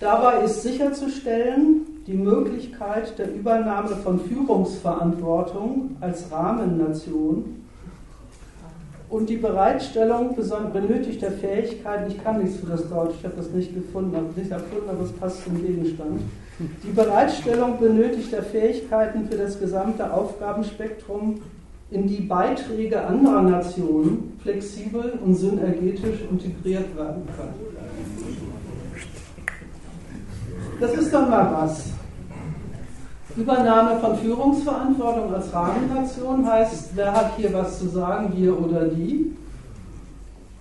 Dabei 0.00 0.44
ist 0.44 0.62
sicherzustellen, 0.62 1.86
die 2.06 2.14
Möglichkeit 2.14 3.18
der 3.18 3.34
Übernahme 3.34 3.96
von 3.96 4.20
Führungsverantwortung 4.20 5.96
als 6.00 6.30
Rahmennation 6.30 7.64
und 9.10 9.28
die 9.28 9.38
Bereitstellung 9.38 10.36
benötigter 10.72 11.32
Fähigkeiten, 11.32 12.10
ich 12.12 12.22
kann 12.22 12.42
nichts 12.42 12.60
für 12.60 12.66
das 12.66 12.88
Deutsch, 12.88 13.14
ich 13.18 13.24
habe 13.24 13.36
das 13.36 13.50
nicht 13.50 13.74
gefunden, 13.74 14.14
habe 14.14 14.38
nicht 14.38 14.52
erfunden, 14.52 14.88
aber 14.88 15.02
es 15.02 15.12
passt 15.12 15.42
zum 15.44 15.60
Gegenstand. 15.60 16.20
Die 16.84 16.92
Bereitstellung 16.92 17.80
benötigter 17.80 18.42
Fähigkeiten 18.42 19.26
für 19.28 19.36
das 19.36 19.58
gesamte 19.58 20.12
Aufgabenspektrum, 20.12 21.40
in 21.90 22.06
die 22.06 22.20
Beiträge 22.20 23.00
anderer 23.00 23.42
Nationen 23.42 24.38
flexibel 24.42 25.18
und 25.24 25.34
synergetisch 25.34 26.20
integriert 26.30 26.94
werden 26.96 27.22
können. 27.34 28.27
Das 30.80 30.92
ist 30.92 31.12
doch 31.12 31.28
mal 31.28 31.50
was. 31.52 31.86
Übernahme 33.36 33.98
von 33.98 34.16
Führungsverantwortung 34.16 35.34
als 35.34 35.52
Rahmennation 35.52 36.46
heißt, 36.46 36.90
wer 36.94 37.12
hat 37.12 37.36
hier 37.36 37.52
was 37.52 37.80
zu 37.80 37.88
sagen, 37.88 38.32
wir 38.36 38.56
oder 38.58 38.86
die. 38.86 39.34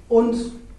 Und 0.09 0.35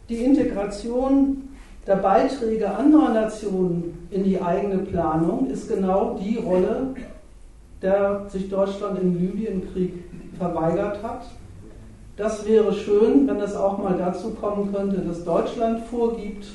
die 0.09 0.25
Integration 0.25 1.49
der 1.87 1.97
Beiträge 1.97 2.75
anderer 2.75 3.15
Nationen 3.15 4.09
in 4.11 4.25
die 4.25 4.41
eigene 4.41 4.79
Planung 4.79 5.49
ist 5.51 5.69
genau 5.69 6.19
die 6.21 6.37
Rolle, 6.37 6.95
der 7.81 8.27
sich 8.29 8.51
Deutschland 8.51 9.01
im 9.01 9.19
Libyenkrieg 9.19 10.05
verweigert 10.37 11.03
hat. 11.03 11.27
Das 12.17 12.45
wäre 12.45 12.73
schön, 12.73 13.29
wenn 13.29 13.41
es 13.41 13.55
auch 13.55 13.79
mal 13.79 13.97
dazu 13.97 14.31
kommen 14.31 14.73
könnte, 14.73 14.99
dass 14.99 15.25
Deutschland 15.25 15.85
vorgibt, 15.87 16.47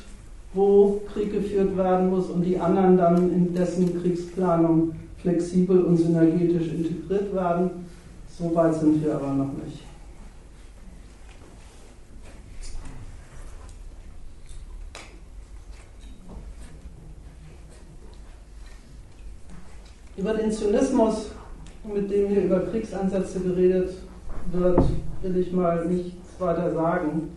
wo 0.54 1.02
Krieg 1.12 1.32
geführt 1.32 1.76
werden 1.76 2.10
muss 2.10 2.30
und 2.30 2.44
die 2.44 2.60
anderen 2.60 2.98
dann 2.98 3.32
in 3.34 3.54
dessen 3.54 4.02
Kriegsplanung 4.02 4.94
flexibel 5.18 5.82
und 5.84 5.98
synergetisch 5.98 6.68
integriert 6.68 7.34
werden. 7.34 7.70
So 8.38 8.54
weit 8.56 8.76
sind 8.76 9.04
wir 9.04 9.16
aber 9.16 9.34
noch 9.34 9.54
nicht. 9.64 9.84
Über 20.16 20.34
den 20.36 20.52
Zynismus, 20.52 21.32
mit 21.84 22.10
dem 22.12 22.30
hier 22.30 22.44
über 22.44 22.60
Kriegsansätze 22.62 23.40
geredet 23.40 23.96
wird, 24.52 24.84
will 25.22 25.38
ich 25.38 25.52
mal 25.52 25.86
nichts 25.86 26.40
weiter 26.40 26.72
sagen. 26.74 27.30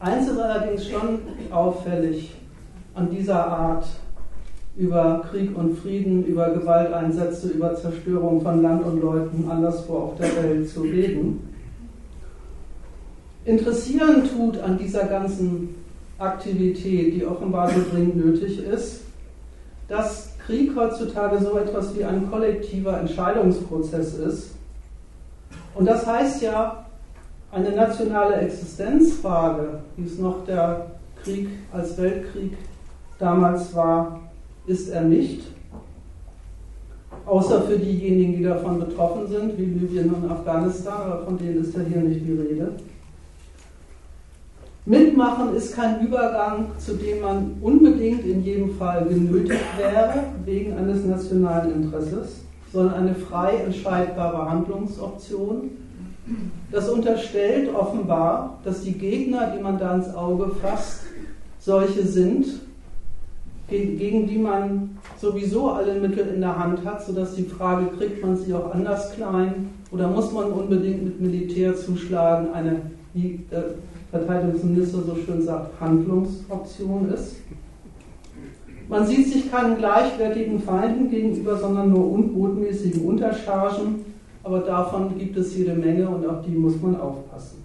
Eins 0.00 0.28
ist 0.28 0.38
allerdings 0.38 0.88
schon 0.88 1.20
auffällig 1.50 2.34
an 2.94 3.10
dieser 3.10 3.46
Art 3.46 3.86
über 4.76 5.24
Krieg 5.30 5.56
und 5.56 5.78
Frieden, 5.78 6.24
über 6.24 6.50
Gewalteinsätze, 6.50 7.48
über 7.48 7.74
Zerstörung 7.74 8.40
von 8.40 8.60
Land 8.62 8.84
und 8.84 9.00
Leuten 9.00 9.48
anderswo 9.48 9.94
auf 9.98 10.16
der 10.16 10.34
Welt 10.42 10.68
zu 10.68 10.82
reden. 10.82 11.48
Interessieren 13.44 14.28
tut 14.28 14.58
an 14.58 14.78
dieser 14.78 15.04
ganzen 15.04 15.76
Aktivität, 16.18 17.14
die 17.14 17.26
offenbar 17.26 17.70
so 17.70 17.80
dringend 17.90 18.16
nötig 18.16 18.64
ist, 18.64 19.02
dass 19.88 20.32
Krieg 20.46 20.74
heutzutage 20.76 21.38
so 21.38 21.58
etwas 21.58 21.96
wie 21.96 22.04
ein 22.04 22.30
kollektiver 22.30 22.98
Entscheidungsprozess 22.98 24.14
ist. 24.14 24.50
Und 25.74 25.86
das 25.86 26.06
heißt 26.06 26.42
ja, 26.42 26.83
eine 27.54 27.70
nationale 27.70 28.34
Existenzfrage, 28.36 29.80
wie 29.96 30.06
es 30.06 30.18
noch 30.18 30.44
der 30.44 30.86
Krieg 31.22 31.48
als 31.72 31.96
Weltkrieg 31.96 32.52
damals 33.18 33.74
war, 33.74 34.20
ist 34.66 34.88
er 34.88 35.02
nicht. 35.02 35.42
Außer 37.24 37.62
für 37.62 37.78
diejenigen, 37.78 38.36
die 38.36 38.42
davon 38.42 38.80
betroffen 38.80 39.28
sind, 39.28 39.56
wie 39.56 39.64
Libyen 39.64 40.12
und 40.12 40.30
Afghanistan, 40.30 41.00
aber 41.02 41.24
von 41.24 41.38
denen 41.38 41.62
ist 41.62 41.74
ja 41.74 41.80
hier 41.82 42.02
nicht 42.02 42.26
die 42.26 42.32
Rede. 42.32 42.72
Mitmachen 44.86 45.54
ist 45.54 45.74
kein 45.74 46.04
Übergang, 46.06 46.66
zu 46.76 46.94
dem 46.94 47.22
man 47.22 47.52
unbedingt 47.62 48.26
in 48.26 48.42
jedem 48.42 48.76
Fall 48.76 49.06
genötigt 49.06 49.78
wäre, 49.78 50.24
wegen 50.44 50.76
eines 50.76 51.04
nationalen 51.06 51.72
Interesses, 51.72 52.42
sondern 52.70 52.94
eine 52.94 53.14
frei 53.14 53.62
entscheidbare 53.64 54.50
Handlungsoption, 54.50 55.70
das 56.70 56.88
unterstellt 56.88 57.74
offenbar, 57.74 58.58
dass 58.64 58.82
die 58.82 58.92
Gegner, 58.92 59.52
die 59.56 59.62
man 59.62 59.78
da 59.78 59.94
ins 59.94 60.14
Auge 60.14 60.50
fasst, 60.60 61.02
solche 61.58 62.02
sind, 62.02 62.46
gegen 63.68 64.26
die 64.26 64.38
man 64.38 64.98
sowieso 65.20 65.70
alle 65.70 65.94
Mittel 65.94 66.28
in 66.34 66.40
der 66.40 66.58
Hand 66.58 66.84
hat, 66.84 67.04
sodass 67.04 67.34
die 67.34 67.44
Frage, 67.44 67.86
kriegt 67.96 68.22
man 68.22 68.36
sie 68.36 68.52
auch 68.52 68.74
anders 68.74 69.14
klein 69.14 69.70
oder 69.90 70.08
muss 70.08 70.32
man 70.32 70.52
unbedingt 70.52 71.04
mit 71.04 71.20
Militär 71.20 71.74
zuschlagen, 71.74 72.52
eine, 72.52 72.82
wie 73.14 73.40
der 73.50 73.64
Verteidigungsminister 74.10 74.98
so 75.02 75.16
schön 75.24 75.42
sagt, 75.42 75.80
Handlungsoption 75.80 77.10
ist. 77.12 77.36
Man 78.88 79.06
sieht 79.06 79.32
sich 79.32 79.50
keinen 79.50 79.78
gleichwertigen 79.78 80.60
Feinden 80.60 81.10
gegenüber, 81.10 81.56
sondern 81.56 81.90
nur 81.90 82.12
unbotmäßigen 82.12 83.02
Unterchargen, 83.06 84.04
aber 84.44 84.60
davon 84.60 85.18
gibt 85.18 85.36
es 85.36 85.56
jede 85.56 85.74
Menge 85.74 86.08
und 86.08 86.26
auf 86.28 86.44
die 86.44 86.52
muss 86.52 86.80
man 86.80 87.00
aufpassen. 87.00 87.64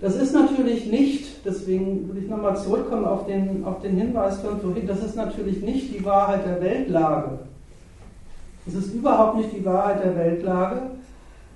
Das 0.00 0.16
ist 0.16 0.32
natürlich 0.32 0.86
nicht, 0.86 1.44
deswegen 1.44 2.08
will 2.08 2.22
ich 2.22 2.30
nochmal 2.30 2.56
zurückkommen 2.56 3.04
auf 3.04 3.26
den, 3.26 3.64
auf 3.64 3.80
den 3.82 3.96
Hinweis 3.96 4.38
von 4.38 4.60
vorhin, 4.60 4.86
das 4.86 5.04
ist 5.04 5.16
natürlich 5.16 5.60
nicht 5.60 5.92
die 5.92 6.04
Wahrheit 6.04 6.46
der 6.46 6.60
Weltlage. 6.60 7.40
Es 8.66 8.74
ist 8.74 8.94
überhaupt 8.94 9.38
nicht 9.38 9.52
die 9.52 9.64
Wahrheit 9.64 10.04
der 10.04 10.16
Weltlage, 10.16 10.82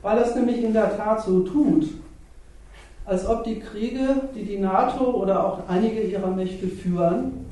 weil 0.03 0.19
es 0.19 0.35
nämlich 0.35 0.63
in 0.63 0.73
der 0.73 0.97
Tat 0.97 1.23
so 1.23 1.41
tut, 1.41 1.87
als 3.05 3.27
ob 3.27 3.45
die 3.45 3.61
Kriege, 3.61 4.23
die 4.35 4.45
die 4.45 4.59
NATO 4.59 5.05
oder 5.11 5.45
auch 5.45 5.69
einige 5.69 6.03
ihrer 6.03 6.31
Mächte 6.31 6.67
führen, 6.67 7.47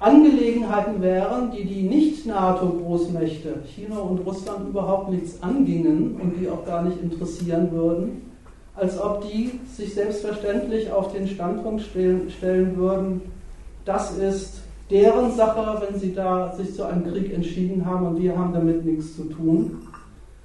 Angelegenheiten 0.00 1.02
wären, 1.02 1.50
die 1.50 1.64
die 1.64 1.82
Nicht-NATO-Großmächte, 1.82 3.56
China 3.66 3.98
und 3.98 4.26
Russland, 4.26 4.70
überhaupt 4.70 5.10
nichts 5.10 5.42
angingen 5.42 6.18
und 6.20 6.40
die 6.40 6.48
auch 6.48 6.64
gar 6.64 6.82
nicht 6.82 7.02
interessieren 7.02 7.70
würden, 7.70 8.22
als 8.74 8.98
ob 8.98 9.30
die 9.30 9.60
sich 9.70 9.94
selbstverständlich 9.94 10.90
auf 10.90 11.12
den 11.12 11.28
Standpunkt 11.28 11.82
stellen, 11.82 12.76
würden, 12.76 13.20
das 13.84 14.16
ist 14.16 14.60
deren 14.90 15.32
Sache, 15.32 15.82
wenn 15.86 16.00
sie 16.00 16.14
da 16.14 16.54
sich 16.56 16.74
zu 16.74 16.84
einem 16.84 17.04
Krieg 17.04 17.34
entschieden 17.34 17.84
haben 17.84 18.06
und 18.06 18.22
wir 18.22 18.36
haben 18.38 18.54
damit 18.54 18.86
nichts 18.86 19.16
zu 19.16 19.24
tun. 19.24 19.82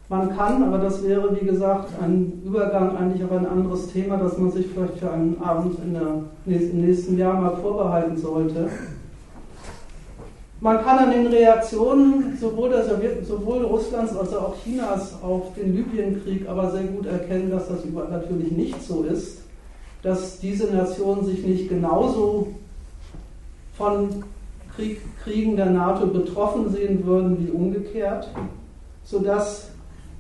Man 0.10 0.36
kann, 0.36 0.62
aber 0.64 0.78
das 0.80 1.02
wäre 1.04 1.36
wie 1.40 1.46
gesagt 1.46 1.90
ein 2.00 2.42
Übergang 2.46 2.96
eigentlich 2.96 3.24
auf 3.24 3.32
ein 3.32 3.48
anderes 3.48 3.88
Thema, 3.88 4.18
das 4.18 4.38
man 4.38 4.52
sich 4.52 4.68
vielleicht 4.68 5.00
für 5.00 5.12
einen 5.12 5.42
Abend 5.42 5.78
der, 5.80 6.60
im 6.62 6.82
nächsten 6.82 7.18
Jahr 7.18 7.42
mal 7.42 7.56
vorbehalten 7.56 8.18
sollte. 8.18 8.70
Man 10.62 10.82
kann 10.84 11.00
an 11.00 11.12
den 11.12 11.28
Reaktionen 11.28 12.38
sowohl, 12.40 12.70
der 12.70 12.86
Sowjet, 12.86 13.28
sowohl 13.28 13.66
Russlands 13.66 14.16
als 14.16 14.34
auch 14.34 14.56
Chinas 14.64 15.14
auf 15.22 15.54
den 15.56 15.76
Libyenkrieg 15.76 16.48
aber 16.48 16.72
sehr 16.72 16.84
gut 16.84 17.06
erkennen, 17.06 17.52
dass 17.52 17.68
das 17.68 17.80
natürlich 18.10 18.52
nicht 18.52 18.82
so 18.82 19.04
ist, 19.04 19.42
dass 20.02 20.40
diese 20.40 20.74
Nationen 20.74 21.26
sich 21.26 21.46
nicht 21.46 21.68
genauso 21.68 22.48
von 23.78 24.24
Krieg, 24.76 25.02
Kriegen 25.24 25.56
der 25.56 25.72
NATO 25.72 26.08
betroffen 26.08 26.72
sehen 26.72 27.06
würden 27.06 27.38
wie 27.46 27.52
umgekehrt, 27.52 28.30
sodass 29.04 29.70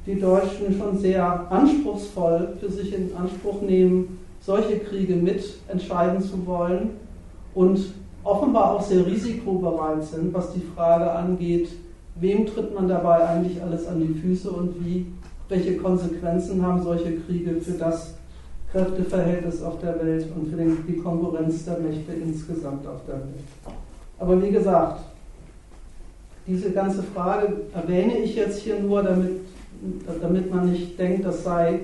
die 0.06 0.20
Deutschen 0.20 0.78
schon 0.78 0.98
sehr 0.98 1.50
anspruchsvoll 1.52 2.58
für 2.60 2.70
sich 2.70 2.94
in 2.94 3.16
Anspruch 3.16 3.62
nehmen, 3.62 4.20
solche 4.42 4.80
Kriege 4.80 5.16
mit 5.16 5.44
entscheiden 5.68 6.22
zu 6.22 6.46
wollen 6.46 6.92
und 7.54 7.80
offenbar 8.26 8.72
auch 8.72 8.82
sehr 8.82 9.06
risikobereit 9.06 10.04
sind, 10.04 10.34
was 10.34 10.52
die 10.52 10.64
Frage 10.76 11.10
angeht, 11.10 11.70
wem 12.16 12.46
tritt 12.46 12.74
man 12.74 12.90
dabei 12.90 13.28
eigentlich 13.28 13.62
alles 13.62 13.88
an 13.88 14.02
die 14.02 14.20
Füße 14.20 14.50
und 14.50 14.84
wie, 14.84 15.06
welche 15.48 15.78
Konsequenzen 15.78 16.66
haben 16.66 16.84
solche 16.84 17.20
Kriege 17.20 17.62
für 17.62 17.74
das 17.74 18.16
Kräfteverhältnis 18.72 19.62
auf 19.62 19.80
der 19.80 20.04
Welt 20.04 20.26
und 20.36 20.50
für 20.50 20.58
den, 20.58 20.78
die 20.88 20.98
Konkurrenz 20.98 21.66
der 21.66 21.78
Mächte 21.78 22.14
insgesamt 22.14 22.86
auf 22.88 23.06
der 23.08 23.16
Welt. 23.16 23.76
Aber 24.20 24.42
wie 24.42 24.50
gesagt, 24.50 25.02
diese 26.48 26.72
ganze 26.72 27.04
Frage 27.04 27.54
erwähne 27.74 28.18
ich 28.18 28.36
jetzt 28.36 28.62
hier 28.62 28.80
nur, 28.80 29.04
damit, 29.04 29.42
damit 30.22 30.54
man 30.54 30.72
nicht 30.72 30.98
denkt, 30.98 31.26
das 31.26 31.44
sei 31.44 31.82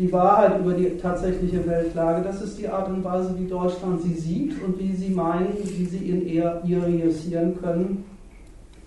die 0.00 0.10
Wahrheit 0.12 0.58
über 0.60 0.72
die 0.72 0.96
tatsächliche 0.96 1.66
Weltlage. 1.66 2.24
Das 2.24 2.40
ist 2.40 2.58
die 2.58 2.66
Art 2.66 2.88
und 2.88 3.04
Weise, 3.04 3.34
wie 3.38 3.46
Deutschland 3.46 4.00
sie 4.00 4.14
sieht 4.14 4.62
und 4.62 4.78
wie 4.78 4.94
sie 4.94 5.10
meinen, 5.10 5.58
wie 5.62 5.84
sie 5.84 5.98
ihn 5.98 6.26
eher 6.26 6.64
realisieren 6.64 7.60
können 7.60 8.04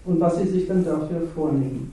und 0.06 0.20
was 0.20 0.40
sie 0.40 0.48
sich 0.48 0.68
dann 0.68 0.84
dafür 0.84 1.22
vornehmen. 1.36 1.92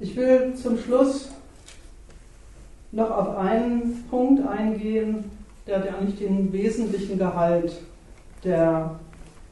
Ich 0.00 0.16
will 0.16 0.54
zum 0.54 0.78
Schluss 0.78 1.28
noch 2.92 3.10
auf 3.10 3.36
einen 3.36 4.04
Punkt 4.08 4.46
eingehen, 4.46 5.24
der 5.66 5.82
eigentlich 5.94 6.18
den 6.18 6.50
wesentlichen 6.50 7.18
Gehalt 7.18 7.72
der 8.42 8.98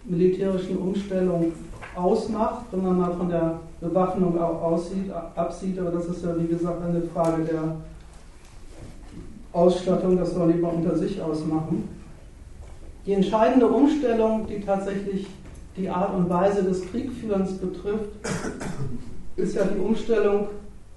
militärischen 0.05 0.79
Umstellung 0.79 1.53
ausmacht, 1.97 2.67
wenn 2.71 2.83
man 2.83 2.99
mal 2.99 3.13
von 3.13 3.29
der 3.29 3.61
Bewaffnung 3.81 4.41
auch 4.41 4.63
aussieht, 4.63 5.11
absieht, 5.35 5.79
aber 5.79 5.91
das 5.91 6.07
ist 6.07 6.25
ja 6.25 6.37
wie 6.39 6.47
gesagt 6.47 6.83
eine 6.83 7.03
Frage 7.03 7.45
der 7.45 7.77
Ausstattung, 9.53 10.19
das 10.19 10.35
soll 10.35 10.51
lieber 10.51 10.73
unter 10.73 10.97
sich 10.97 11.21
ausmachen. 11.21 11.89
Die 13.07 13.13
entscheidende 13.13 13.67
Umstellung, 13.67 14.47
die 14.47 14.61
tatsächlich 14.61 15.27
die 15.77 15.89
Art 15.89 16.15
und 16.15 16.29
Weise 16.29 16.63
des 16.63 16.91
Kriegführens 16.91 17.59
betrifft, 17.59 18.11
ist 19.37 19.55
ja 19.55 19.65
die 19.65 19.79
Umstellung 19.79 20.49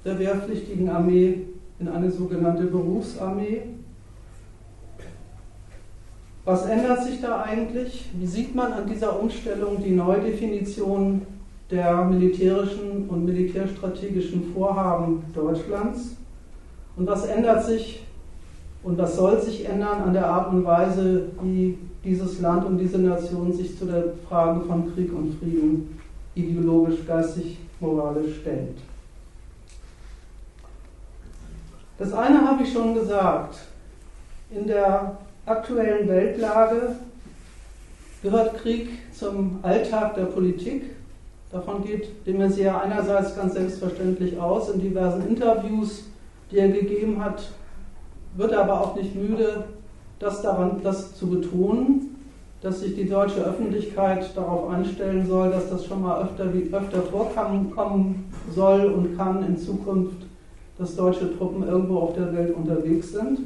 der 0.06 0.18
wehrpflichtigen 0.20 0.90
Armee 0.90 1.48
in 1.80 1.88
eine 1.88 2.12
sogenannte 2.12 2.64
Berufsarmee. 2.64 3.62
Was 6.48 6.66
ändert 6.66 7.04
sich 7.04 7.20
da 7.20 7.42
eigentlich? 7.42 8.06
Wie 8.14 8.26
sieht 8.26 8.56
man 8.56 8.72
an 8.72 8.88
dieser 8.88 9.20
Umstellung 9.20 9.84
die 9.84 9.92
Neudefinition 9.92 11.24
der 11.70 12.06
militärischen 12.06 13.10
und 13.10 13.26
militärstrategischen 13.26 14.54
Vorhaben 14.54 15.26
Deutschlands? 15.36 16.16
Und 16.96 17.06
was 17.06 17.26
ändert 17.26 17.66
sich 17.66 18.02
und 18.82 18.98
was 18.98 19.18
soll 19.18 19.42
sich 19.42 19.68
ändern 19.68 20.04
an 20.04 20.14
der 20.14 20.26
Art 20.26 20.54
und 20.54 20.64
Weise, 20.64 21.26
wie 21.42 21.78
dieses 22.06 22.40
Land 22.40 22.66
und 22.66 22.78
diese 22.78 23.00
Nation 23.00 23.52
sich 23.52 23.78
zu 23.78 23.84
der 23.84 24.14
Frage 24.30 24.62
von 24.62 24.96
Krieg 24.96 25.12
und 25.12 25.38
Frieden 25.40 26.00
ideologisch, 26.34 27.06
geistig, 27.06 27.58
moralisch 27.82 28.38
stellt? 28.40 28.78
Das 31.98 32.14
eine 32.14 32.40
habe 32.48 32.64
ich 32.64 32.72
schon 32.72 32.94
gesagt. 32.94 33.58
In 34.50 34.66
der 34.66 35.18
aktuellen 35.48 36.08
Weltlage 36.10 36.96
gehört 38.22 38.58
Krieg 38.58 38.90
zum 39.14 39.60
Alltag 39.62 40.16
der 40.16 40.26
Politik. 40.26 40.84
Davon 41.52 41.84
geht 41.84 42.26
de 42.26 42.38
Maizière 42.38 42.82
einerseits 42.82 43.36
ganz 43.36 43.54
selbstverständlich 43.54 44.38
aus. 44.40 44.70
In 44.70 44.82
diversen 44.82 45.26
Interviews, 45.28 46.04
die 46.52 46.58
er 46.58 46.68
gegeben 46.68 47.24
hat, 47.24 47.52
wird 48.36 48.52
er 48.52 48.64
aber 48.64 48.82
auch 48.82 48.96
nicht 48.96 49.16
müde, 49.16 49.64
das, 50.20 50.42
daran, 50.42 50.82
das 50.84 51.16
zu 51.16 51.28
betonen, 51.28 52.16
dass 52.62 52.82
sich 52.82 52.96
die 52.96 53.08
deutsche 53.08 53.44
Öffentlichkeit 53.44 54.36
darauf 54.36 54.70
einstellen 54.70 55.26
soll, 55.26 55.52
dass 55.52 55.70
das 55.70 55.86
schon 55.86 56.02
mal 56.02 56.24
öfter, 56.24 56.46
öfter 56.46 57.02
vorkommen 57.04 58.26
soll 58.54 58.86
und 58.88 59.16
kann 59.16 59.46
in 59.46 59.58
Zukunft, 59.58 60.26
dass 60.78 60.96
deutsche 60.96 61.38
Truppen 61.38 61.66
irgendwo 61.66 62.00
auf 62.00 62.16
der 62.16 62.36
Welt 62.36 62.54
unterwegs 62.54 63.14
sind. 63.14 63.40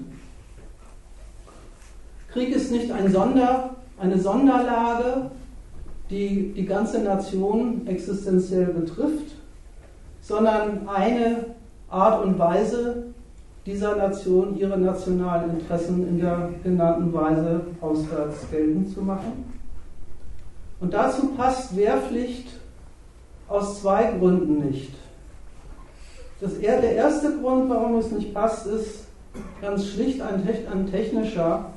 Krieg 2.32 2.56
ist 2.56 2.72
nicht 2.72 2.92
ein 2.92 3.12
Sonder, 3.12 3.76
eine 4.00 4.18
Sonderlage, 4.18 5.32
die 6.10 6.54
die 6.54 6.66
ganze 6.66 7.02
Nation 7.02 7.86
existenziell 7.88 8.68
betrifft, 8.68 9.36
sondern 10.22 10.88
eine 10.88 11.46
Art 11.90 12.24
und 12.24 12.40
Weise 12.40 13.06
dieser 13.66 13.96
Nation 13.96 14.58
ihre 14.58 14.78
nationalen 14.78 15.60
Interessen 15.60 16.08
in 16.08 16.20
der 16.20 16.50
genannten 16.64 17.14
Weise 17.14 17.62
auswärts 17.80 18.50
geltend 18.50 18.94
zu 18.94 19.02
machen. 19.02 19.46
Und 20.80 20.94
dazu 20.94 21.28
passt 21.38 21.76
Wehrpflicht 21.76 22.48
aus 23.48 23.82
zwei 23.82 24.14
Gründen 24.18 24.68
nicht. 24.68 24.94
Das, 26.40 26.60
der 26.60 26.96
erste 26.96 27.38
Grund, 27.38 27.70
warum 27.70 27.98
es 27.98 28.10
nicht 28.12 28.34
passt, 28.34 28.66
ist 28.66 29.06
ganz 29.62 29.86
schlicht 29.90 30.22
ein, 30.22 30.48
ein 30.72 30.90
technischer 30.90 31.71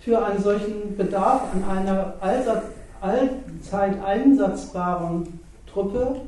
für 0.00 0.24
einen 0.24 0.42
solchen 0.42 0.96
Bedarf 0.96 1.42
an 1.52 1.76
einer 1.76 2.14
allzeit 2.20 4.04
einsatzbaren 4.04 5.40
Truppe 5.72 6.20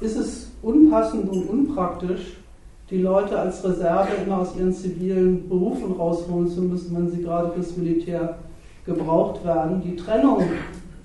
ist 0.00 0.16
es 0.16 0.50
unpassend 0.62 1.30
und 1.30 1.48
unpraktisch, 1.48 2.38
die 2.90 2.98
Leute 3.00 3.38
als 3.38 3.64
Reserve 3.64 4.08
immer 4.26 4.40
aus 4.40 4.56
ihren 4.56 4.72
zivilen 4.72 5.48
Berufen 5.48 5.92
rausholen 5.92 6.48
zu 6.48 6.62
müssen, 6.62 6.94
wenn 6.96 7.10
sie 7.10 7.22
gerade 7.22 7.52
fürs 7.52 7.76
Militär 7.76 8.38
gebraucht 8.84 9.44
werden. 9.44 9.80
Die 9.82 9.96
Trennung 9.96 10.42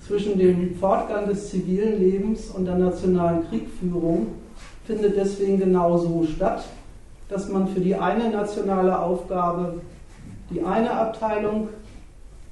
zwischen 0.06 0.38
dem 0.38 0.74
Fortgang 0.74 1.28
des 1.28 1.48
zivilen 1.50 1.98
Lebens 2.00 2.50
und 2.50 2.66
der 2.66 2.76
nationalen 2.76 3.48
Kriegführung 3.48 4.28
findet 4.84 5.16
deswegen 5.16 5.58
genauso 5.58 6.24
statt. 6.24 6.64
dass 7.28 7.48
man 7.48 7.68
für 7.68 7.80
die 7.80 7.94
eine 7.94 8.30
nationale 8.30 8.98
Aufgabe 8.98 9.74
die 10.50 10.62
eine 10.62 10.90
Abteilung 10.90 11.68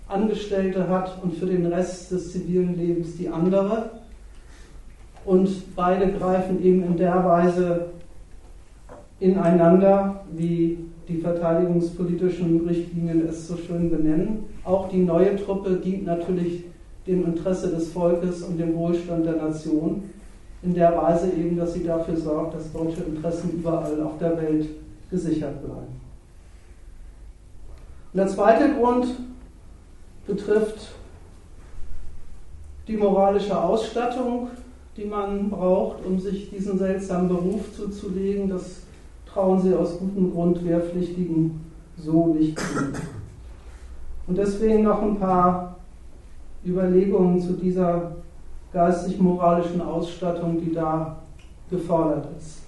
Angestellte 0.09 0.89
hat 0.89 1.21
und 1.23 1.35
für 1.35 1.47
den 1.47 1.67
Rest 1.67 2.13
des 2.13 2.33
zivilen 2.33 2.77
Lebens 2.77 3.17
die 3.17 3.29
andere. 3.29 3.91
Und 5.25 5.75
beide 5.75 6.13
greifen 6.13 6.63
eben 6.63 6.85
in 6.85 6.97
der 6.97 7.25
Weise 7.25 7.87
ineinander, 9.19 10.25
wie 10.33 10.79
die 11.09 11.19
verteidigungspolitischen 11.19 12.67
Richtlinien 12.67 13.27
es 13.29 13.49
so 13.49 13.57
schön 13.57 13.91
benennen. 13.91 14.45
Auch 14.65 14.89
die 14.89 15.03
neue 15.03 15.37
Truppe 15.37 15.77
dient 15.77 16.07
natürlich 16.07 16.65
dem 17.07 17.25
Interesse 17.25 17.71
des 17.71 17.93
Volkes 17.93 18.43
und 18.43 18.59
dem 18.59 18.75
Wohlstand 18.75 19.27
der 19.27 19.37
Nation, 19.37 20.05
in 20.63 20.75
der 20.75 20.97
Weise 20.97 21.31
eben, 21.33 21.57
dass 21.57 21.75
sie 21.75 21.85
dafür 21.85 22.17
sorgt, 22.17 22.55
dass 22.55 22.73
deutsche 22.73 23.03
Interessen 23.03 23.51
überall 23.59 24.01
auf 24.03 24.19
der 24.19 24.37
Welt 24.41 24.67
gesichert 25.11 25.65
bleiben. 25.65 26.06
Und 28.17 28.21
der 28.21 28.29
zweite 28.29 28.73
Grund 28.73 29.09
betrifft 30.27 30.89
die 32.89 32.97
moralische 32.97 33.63
Ausstattung, 33.63 34.49
die 34.97 35.05
man 35.05 35.51
braucht, 35.51 36.03
um 36.03 36.19
sich 36.19 36.49
diesen 36.49 36.79
seltsamen 36.79 37.29
Beruf 37.29 37.77
zuzulegen. 37.77 38.49
Das 38.49 38.85
trauen 39.31 39.61
sie 39.61 39.75
aus 39.75 39.99
gutem 39.99 40.33
Grund 40.33 40.65
Wehrpflichtigen 40.65 41.61
so 41.99 42.29
nicht 42.29 42.59
zu. 42.59 42.85
Und 44.27 44.39
deswegen 44.39 44.85
noch 44.85 45.03
ein 45.03 45.19
paar 45.19 45.77
Überlegungen 46.65 47.39
zu 47.39 47.53
dieser 47.53 48.13
geistig-moralischen 48.73 49.83
Ausstattung, 49.83 50.59
die 50.59 50.73
da 50.73 51.19
gefordert 51.69 52.29
ist. 52.39 52.63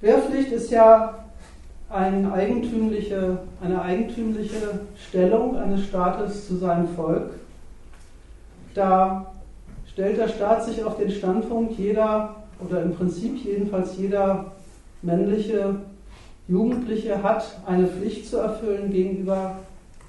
Wehrpflicht 0.00 0.50
ist 0.50 0.72
ja 0.72 1.21
eine 1.92 2.32
eigentümliche, 2.32 3.38
eine 3.62 3.82
eigentümliche 3.82 4.80
Stellung 5.08 5.56
eines 5.56 5.84
Staates 5.84 6.48
zu 6.48 6.56
seinem 6.56 6.88
Volk. 6.88 7.30
Da 8.74 9.32
stellt 9.86 10.16
der 10.16 10.28
Staat 10.28 10.64
sich 10.64 10.82
auf 10.82 10.96
den 10.96 11.10
Standpunkt, 11.10 11.78
jeder 11.78 12.36
oder 12.64 12.82
im 12.82 12.94
Prinzip 12.94 13.44
jedenfalls 13.44 13.98
jeder 13.98 14.52
männliche 15.02 15.76
Jugendliche 16.48 17.22
hat 17.22 17.58
eine 17.66 17.86
Pflicht 17.86 18.28
zu 18.28 18.38
erfüllen 18.38 18.90
gegenüber 18.90 19.56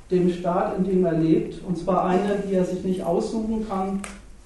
dem 0.10 0.30
Staat, 0.30 0.78
in 0.78 0.86
dem 0.86 1.06
er 1.06 1.14
lebt, 1.14 1.64
und 1.66 1.78
zwar 1.78 2.06
eine, 2.06 2.44
die 2.48 2.54
er 2.54 2.66
sich 2.66 2.84
nicht 2.84 3.04
aussuchen 3.04 3.68
kann, 3.68 4.02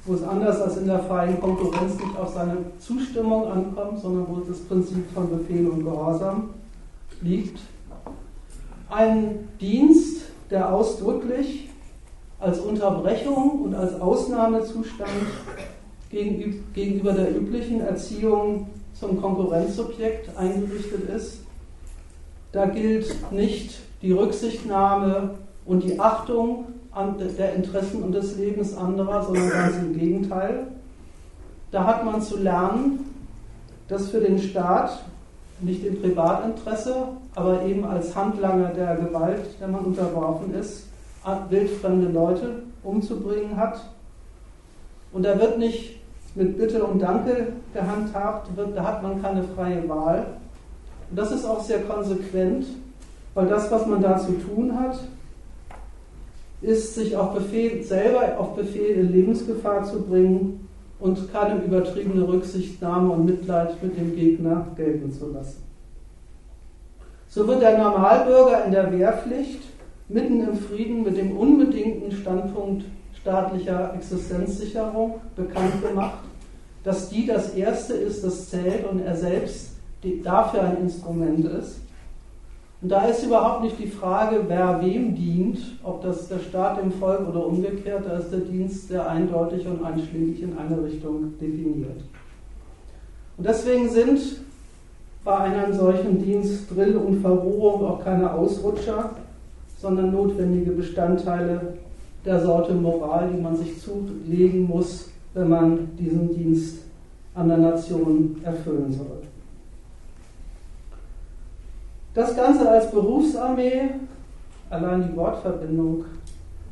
wo 0.05 0.13
es 0.13 0.23
anders 0.23 0.61
als 0.61 0.77
in 0.77 0.87
der 0.87 0.99
freien 0.99 1.39
Konkurrenz 1.39 1.95
nicht 1.95 2.17
auf 2.17 2.33
seine 2.33 2.57
Zustimmung 2.79 3.45
ankommt, 3.47 3.99
sondern 3.99 4.25
wo 4.27 4.39
das 4.39 4.59
Prinzip 4.59 5.11
von 5.13 5.29
Befehl 5.29 5.67
und 5.67 5.83
Gehorsam 5.83 6.49
liegt. 7.21 7.59
Ein 8.89 9.49
Dienst, 9.59 10.23
der 10.49 10.73
ausdrücklich 10.73 11.69
als 12.39 12.59
Unterbrechung 12.59 13.61
und 13.63 13.75
als 13.75 13.99
Ausnahmezustand 13.99 15.09
gegenüber 16.09 17.11
der 17.11 17.35
üblichen 17.35 17.81
Erziehung 17.81 18.69
zum 18.93 19.21
Konkurrenzobjekt 19.21 20.35
eingerichtet 20.37 21.09
ist. 21.09 21.41
Da 22.51 22.65
gilt 22.65 23.13
nicht 23.31 23.79
die 24.01 24.11
Rücksichtnahme 24.11 25.35
und 25.65 25.83
die 25.83 25.99
Achtung 25.99 26.65
der 27.37 27.53
Interessen 27.55 28.01
und 28.01 28.13
des 28.13 28.37
Lebens 28.37 28.75
anderer, 28.75 29.23
sondern 29.23 29.49
ganz 29.49 29.75
im 29.77 29.93
Gegenteil. 29.97 30.67
Da 31.71 31.83
hat 31.85 32.05
man 32.05 32.21
zu 32.21 32.37
lernen, 32.37 33.05
dass 33.87 34.09
für 34.09 34.19
den 34.19 34.39
Staat 34.39 35.03
nicht 35.59 35.83
im 35.85 36.01
Privatinteresse, 36.01 36.95
aber 37.35 37.63
eben 37.65 37.83
als 37.85 38.15
Handlanger 38.15 38.69
der 38.69 38.95
Gewalt, 38.95 39.59
der 39.59 39.67
man 39.67 39.85
unterworfen 39.85 40.53
ist, 40.53 40.87
wildfremde 41.49 42.09
Leute 42.09 42.63
umzubringen 42.83 43.57
hat. 43.57 43.79
Und 45.11 45.23
da 45.23 45.39
wird 45.39 45.57
nicht 45.57 45.99
mit 46.35 46.57
Bitte 46.57 46.83
und 46.83 47.01
Danke 47.01 47.53
gehandhabt, 47.73 48.49
da 48.55 48.83
hat 48.83 49.03
man 49.03 49.21
keine 49.21 49.43
freie 49.43 49.87
Wahl. 49.89 50.27
Und 51.09 51.17
das 51.17 51.31
ist 51.31 51.45
auch 51.45 51.61
sehr 51.61 51.81
konsequent, 51.81 52.67
weil 53.33 53.47
das, 53.47 53.71
was 53.71 53.85
man 53.87 54.01
da 54.01 54.17
zu 54.17 54.33
tun 54.33 54.77
hat, 54.79 54.99
ist, 56.61 56.95
sich 56.95 57.15
auf 57.15 57.33
Befehl, 57.33 57.83
selber 57.83 58.39
auf 58.39 58.55
Befehl 58.55 58.97
in 58.97 59.11
Lebensgefahr 59.11 59.83
zu 59.83 60.01
bringen 60.01 60.66
und 60.99 61.31
keine 61.31 61.63
übertriebene 61.63 62.27
Rücksichtnahme 62.27 63.11
und 63.11 63.25
Mitleid 63.25 63.81
mit 63.83 63.97
dem 63.97 64.15
Gegner 64.15 64.67
gelten 64.75 65.11
zu 65.11 65.31
lassen. 65.31 65.63
So 67.29 67.47
wird 67.47 67.61
der 67.61 67.77
Normalbürger 67.77 68.65
in 68.65 68.71
der 68.71 68.91
Wehrpflicht 68.91 69.61
mitten 70.09 70.41
im 70.41 70.57
Frieden 70.57 71.03
mit 71.03 71.17
dem 71.17 71.37
unbedingten 71.37 72.11
Standpunkt 72.11 72.85
staatlicher 73.13 73.93
Existenzsicherung 73.93 75.15
bekannt 75.35 75.81
gemacht, 75.81 76.19
dass 76.83 77.09
die 77.09 77.25
das 77.25 77.53
Erste 77.53 77.93
ist, 77.93 78.23
das 78.23 78.49
zählt 78.49 78.87
und 78.89 79.01
er 79.01 79.15
selbst 79.15 79.71
dafür 80.23 80.63
ein 80.63 80.77
Instrument 80.77 81.45
ist. 81.45 81.81
Und 82.81 82.89
da 82.89 83.05
ist 83.05 83.23
überhaupt 83.23 83.63
nicht 83.63 83.79
die 83.79 83.87
Frage, 83.87 84.43
wer 84.47 84.79
wem 84.81 85.15
dient, 85.15 85.57
ob 85.83 86.03
das 86.03 86.27
der 86.27 86.39
Staat 86.39 86.81
dem 86.81 86.91
Volk 86.91 87.27
oder 87.27 87.45
umgekehrt, 87.45 88.05
da 88.05 88.17
ist 88.19 88.31
der 88.31 88.41
Dienst 88.41 88.89
sehr 88.89 89.09
eindeutig 89.09 89.65
und 89.65 89.83
einschlägig 89.83 90.43
in 90.43 90.57
eine 90.57 90.83
Richtung 90.83 91.33
definiert. 91.39 92.01
Und 93.37 93.47
deswegen 93.47 93.89
sind 93.89 94.19
bei 95.23 95.37
einem 95.37 95.73
solchen 95.73 96.23
Dienst 96.23 96.73
Drill 96.73 96.97
und 96.97 97.21
Verrohung 97.21 97.83
auch 97.83 98.03
keine 98.03 98.31
Ausrutscher, 98.31 99.11
sondern 99.79 100.11
notwendige 100.11 100.71
Bestandteile 100.71 101.73
der 102.25 102.39
Sorte 102.41 102.73
Moral, 102.73 103.29
die 103.33 103.41
man 103.41 103.55
sich 103.55 103.79
zulegen 103.81 104.67
muss, 104.67 105.09
wenn 105.33 105.49
man 105.49 105.89
diesen 105.97 106.35
Dienst 106.35 106.79
an 107.33 107.47
der 107.47 107.57
Nation 107.57 108.37
erfüllen 108.43 108.91
soll. 108.91 109.26
Das 112.17 112.35
Ganze 112.35 112.67
als 112.67 112.89
Berufsarmee, 112.89 113.91
allein 114.71 115.07
die 115.07 115.15
Wortverbindung 115.15 116.05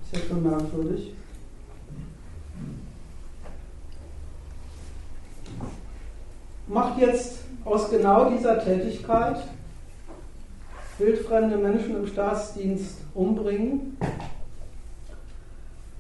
ist 0.01 0.15
ja 0.15 0.27
schon 0.27 0.41
merkwürdig. 0.41 1.13
Macht 6.65 6.97
jetzt 6.97 7.41
aus 7.63 7.91
genau 7.91 8.31
dieser 8.31 8.57
Tätigkeit 8.57 9.38
wildfremde 10.97 11.57
Menschen 11.57 11.97
im 11.97 12.07
Staatsdienst 12.07 13.01
umbringen 13.13 13.97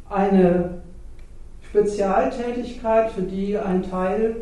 eine 0.09 0.81
Spezialtätigkeit, 1.69 3.11
für 3.11 3.21
die 3.21 3.55
ein 3.55 3.83
Teil 3.83 4.37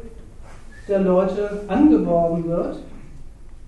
der 0.87 0.99
Leute 0.99 1.65
angeworben 1.67 2.47
wird 2.47 2.77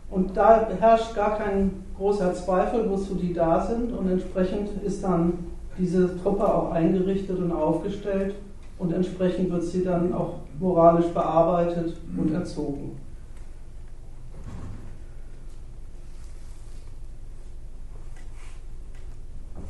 und 0.10 0.38
da 0.38 0.68
herrscht 0.80 1.16
gar 1.16 1.38
kein 1.38 1.84
großer 1.98 2.34
Zweifel, 2.34 2.90
wozu 2.90 3.16
die 3.16 3.34
da 3.34 3.62
sind. 3.62 3.92
Und 3.92 4.10
entsprechend 4.10 4.82
ist 4.84 5.04
dann 5.04 5.34
diese 5.78 6.22
Truppe 6.22 6.46
auch 6.46 6.72
eingerichtet 6.72 7.38
und 7.38 7.52
aufgestellt. 7.52 8.36
Und 8.78 8.94
entsprechend 8.94 9.52
wird 9.52 9.64
sie 9.64 9.84
dann 9.84 10.14
auch 10.14 10.36
moralisch 10.60 11.08
bearbeitet 11.08 11.98
und 12.18 12.34
erzogen. 12.34 12.98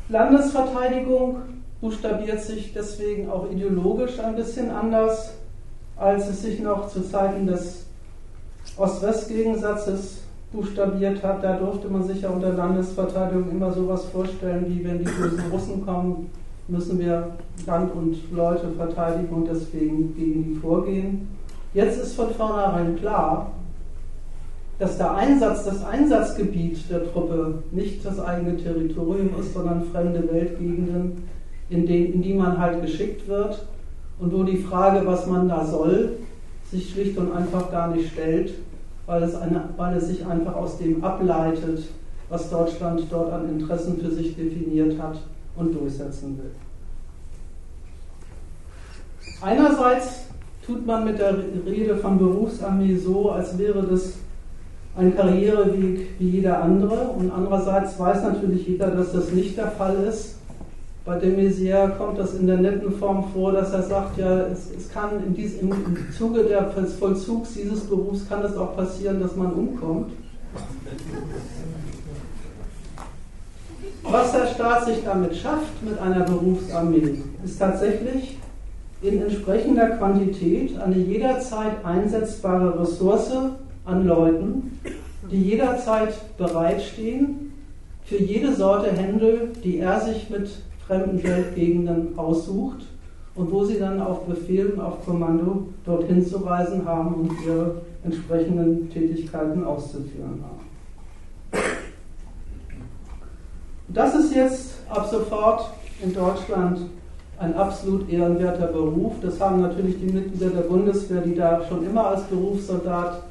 Landesverteidigung 0.09 1.37
buchstabiert 1.81 2.41
sich 2.41 2.73
deswegen 2.73 3.29
auch 3.29 3.49
ideologisch 3.49 4.19
ein 4.19 4.35
bisschen 4.35 4.69
anders, 4.69 5.33
als 5.97 6.27
es 6.27 6.43
sich 6.43 6.59
noch 6.59 6.89
zu 6.89 7.01
Zeiten 7.01 7.47
des 7.47 7.85
Ost-West-Gegensatzes 8.77 10.24
buchstabiert 10.51 11.23
hat, 11.23 11.43
da 11.43 11.57
durfte 11.57 11.87
man 11.87 12.03
sich 12.03 12.21
ja 12.21 12.29
unter 12.29 12.53
Landesverteidigung 12.53 13.51
immer 13.51 13.71
sowas 13.71 14.05
vorstellen, 14.05 14.65
wie 14.67 14.83
wenn 14.83 14.99
die 14.99 15.05
bösen 15.05 15.51
Russen 15.51 15.85
kommen, 15.85 16.29
müssen 16.67 16.99
wir 16.99 17.35
Land 17.65 17.93
und 17.93 18.17
Leute 18.31 18.69
verteidigen 18.69 19.33
und 19.33 19.47
deswegen 19.47 20.15
gegen 20.15 20.43
die 20.43 20.55
vorgehen. 20.55 21.27
Jetzt 21.73 22.01
ist 22.01 22.15
von 22.15 22.31
vornherein 22.31 22.95
klar, 22.95 23.51
dass 24.79 24.97
der 24.97 25.15
Einsatz, 25.15 25.65
das 25.65 25.85
Einsatzgebiet 25.85 26.89
der 26.89 27.11
Truppe 27.11 27.63
nicht 27.71 28.05
das 28.05 28.19
eigene 28.19 28.57
Territorium 28.57 29.29
ist, 29.39 29.53
sondern 29.53 29.83
fremde 29.85 30.27
Weltgegenden, 30.31 31.23
in, 31.69 31.85
den, 31.85 32.13
in 32.13 32.21
die 32.21 32.33
man 32.33 32.57
halt 32.57 32.81
geschickt 32.81 33.27
wird 33.27 33.65
und 34.19 34.33
wo 34.33 34.43
die 34.43 34.57
Frage, 34.57 35.05
was 35.05 35.27
man 35.27 35.47
da 35.47 35.65
soll, 35.65 36.17
sich 36.69 36.91
schlicht 36.91 37.17
und 37.17 37.31
einfach 37.31 37.71
gar 37.71 37.95
nicht 37.95 38.11
stellt, 38.11 38.53
weil 39.05 39.23
es, 39.23 39.35
eine, 39.35 39.69
weil 39.77 39.97
es 39.97 40.07
sich 40.07 40.25
einfach 40.25 40.55
aus 40.55 40.77
dem 40.77 41.03
ableitet, 41.03 41.83
was 42.29 42.49
Deutschland 42.49 43.03
dort 43.09 43.31
an 43.31 43.49
Interessen 43.49 43.99
für 43.99 44.09
sich 44.09 44.35
definiert 44.35 44.99
hat 44.99 45.19
und 45.55 45.73
durchsetzen 45.73 46.37
will. 46.37 46.51
Einerseits 49.41 50.25
tut 50.65 50.85
man 50.85 51.05
mit 51.05 51.19
der 51.19 51.35
Rede 51.65 51.95
von 51.97 52.17
Berufsarmee 52.17 52.95
so, 52.95 53.29
als 53.31 53.57
wäre 53.57 53.83
das 53.83 54.13
ein 54.97 55.15
Karriereweg 55.15 56.19
wie 56.19 56.29
jeder 56.29 56.63
andere. 56.63 57.09
Und 57.09 57.31
andererseits 57.31 57.99
weiß 57.99 58.23
natürlich 58.23 58.67
jeder, 58.67 58.91
dass 58.91 59.11
das 59.11 59.31
nicht 59.31 59.57
der 59.57 59.67
Fall 59.67 60.03
ist. 60.07 60.34
Bei 61.05 61.19
de 61.19 61.35
Maizière 61.35 61.95
kommt 61.99 62.17
das 62.17 62.33
in 62.33 62.47
der 62.47 62.57
netten 62.57 62.91
Form 62.91 63.25
vor, 63.31 63.51
dass 63.51 63.71
er 63.71 63.83
sagt, 63.83 64.17
ja, 64.17 64.47
es, 64.47 64.71
es 64.75 64.91
kann 64.91 65.23
in 65.23 65.35
dies, 65.35 65.59
im 65.61 65.71
Zuge 66.17 66.43
des 66.43 66.95
Vollzugs 66.95 67.53
dieses 67.53 67.81
Berufs 67.81 68.27
kann 68.27 68.43
es 68.43 68.57
auch 68.57 68.75
passieren, 68.75 69.21
dass 69.21 69.35
man 69.35 69.53
umkommt. 69.53 70.13
Was 74.01 74.31
der 74.31 74.47
Staat 74.47 74.85
sich 74.85 75.03
damit 75.05 75.35
schafft, 75.35 75.83
mit 75.83 75.99
einer 75.99 76.23
Berufsarmee, 76.23 77.19
ist 77.43 77.59
tatsächlich 77.59 78.39
in 79.03 79.21
entsprechender 79.21 79.89
Quantität 79.97 80.75
eine 80.79 80.97
jederzeit 80.97 81.85
einsetzbare 81.85 82.79
Ressource 82.79 83.31
an 83.85 84.07
Leuten, 84.07 84.79
die 85.31 85.41
jederzeit 85.41 86.15
bereitstehen 86.39 87.53
für 88.05 88.17
jede 88.17 88.55
Sorte 88.55 88.91
Händel, 88.91 89.49
die 89.63 89.77
er 89.77 89.99
sich 90.01 90.31
mit 90.31 90.49
fremden 90.87 91.23
Weltgegenden 91.23 92.17
aussucht 92.17 92.85
und 93.35 93.51
wo 93.51 93.63
sie 93.65 93.79
dann 93.79 94.01
auf 94.01 94.25
Befehl 94.25 94.67
und 94.67 94.79
auf 94.79 95.05
Kommando 95.05 95.67
dorthin 95.85 96.25
zu 96.25 96.37
reisen 96.37 96.85
haben 96.85 97.15
und 97.15 97.31
ihre 97.45 97.81
entsprechenden 98.03 98.89
Tätigkeiten 98.89 99.63
auszuführen 99.63 100.43
haben. 100.43 100.65
Das 103.87 104.15
ist 104.15 104.35
jetzt 104.35 104.75
ab 104.89 105.07
sofort 105.09 105.69
in 106.01 106.13
Deutschland 106.13 106.79
ein 107.37 107.53
absolut 107.55 108.09
ehrenwerter 108.09 108.67
Beruf. 108.67 109.13
Das 109.21 109.39
haben 109.39 109.61
natürlich 109.61 109.99
die 109.99 110.11
Mitglieder 110.11 110.49
der 110.49 110.61
Bundeswehr, 110.61 111.21
die 111.21 111.35
da 111.35 111.63
schon 111.67 111.85
immer 111.85 112.07
als 112.07 112.23
Berufssoldat 112.23 113.23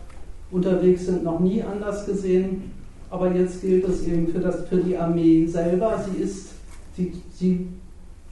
unterwegs 0.50 1.06
sind, 1.06 1.24
noch 1.24 1.40
nie 1.40 1.62
anders 1.62 2.06
gesehen. 2.06 2.72
Aber 3.10 3.32
jetzt 3.32 3.60
gilt 3.60 3.86
es 3.88 4.06
eben 4.06 4.28
für, 4.28 4.40
das, 4.40 4.66
für 4.68 4.78
die 4.78 4.96
Armee 4.96 5.46
selber. 5.46 5.98
Sie, 6.04 6.22
ist, 6.22 6.53
sie, 6.96 7.12
sie 7.32 7.68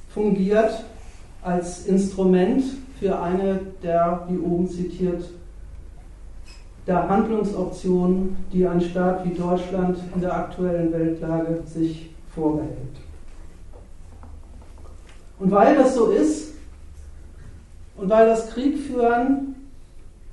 fungiert 0.08 0.84
als 1.42 1.86
Instrument 1.86 2.62
für 2.98 3.20
eine 3.20 3.60
der, 3.82 4.26
wie 4.28 4.38
oben 4.38 4.68
zitiert, 4.68 5.24
der 6.86 7.08
Handlungsoptionen, 7.08 8.36
die 8.52 8.66
ein 8.66 8.80
Staat 8.80 9.24
wie 9.24 9.34
Deutschland 9.34 9.98
in 10.14 10.20
der 10.20 10.36
aktuellen 10.36 10.92
Weltlage 10.92 11.62
sich 11.64 12.10
vorbehält. 12.34 12.72
Und 15.38 15.50
weil 15.50 15.76
das 15.76 15.94
so 15.94 16.10
ist 16.10 16.54
und 17.96 18.08
weil 18.08 18.26
das 18.26 18.50
Kriegführen 18.50 19.54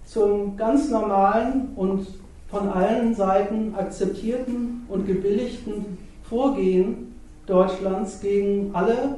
zum 0.05 0.57
ganz 0.57 0.89
normalen 0.89 1.69
und 1.75 2.07
von 2.49 2.67
allen 2.69 3.13
Seiten 3.13 3.75
akzeptierten 3.75 4.85
und 4.87 5.05
gebilligten 5.05 5.97
Vorgehen 6.23 7.08
Deutschlands 7.49 8.21
gegen 8.21 8.69
alle 8.73 9.17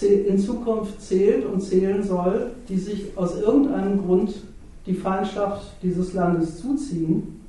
in 0.00 0.38
Zukunft 0.38 1.00
zählt 1.00 1.46
und 1.46 1.60
zählen 1.60 2.02
soll, 2.02 2.52
die 2.68 2.76
sich 2.76 3.16
aus 3.16 3.40
irgendeinem 3.40 4.04
Grund 4.04 4.34
die 4.86 4.94
Feindschaft 4.94 5.66
dieses 5.82 6.14
Landes 6.14 6.60
zuziehen. 6.60 7.40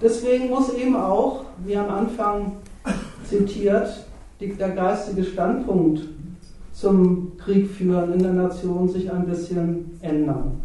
Deswegen 0.00 0.48
muss 0.48 0.72
eben 0.74 0.96
auch, 0.96 1.44
wie 1.64 1.76
am 1.76 1.88
Anfang 1.88 2.52
zitiert, 3.28 4.06
der 4.40 4.70
geistige 4.70 5.24
Standpunkt 5.24 6.02
zum 6.72 7.32
Krieg 7.36 7.68
führen 7.68 8.14
in 8.14 8.22
der 8.22 8.32
Nation 8.32 8.88
sich 8.88 9.10
ein 9.10 9.26
bisschen 9.26 9.98
ändern. 10.00 10.62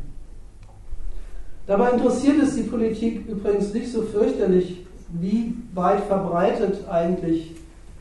Dabei 1.68 1.92
interessiert 1.92 2.42
es 2.42 2.56
die 2.56 2.64
Politik 2.64 3.28
übrigens 3.28 3.74
nicht 3.74 3.92
so 3.92 4.04
fürchterlich, 4.04 4.86
wie 5.20 5.56
weit 5.74 6.02
verbreitet 6.02 6.88
eigentlich 6.90 7.56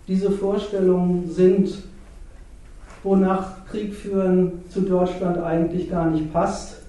diese 0.06 0.30
Vorstellungen 0.30 1.30
sind, 1.30 1.82
wonach 3.02 3.64
Krieg 3.66 3.94
führen 3.94 4.62
zu 4.68 4.82
Deutschland 4.82 5.38
eigentlich 5.38 5.90
gar 5.90 6.10
nicht 6.10 6.32
passt. 6.32 6.82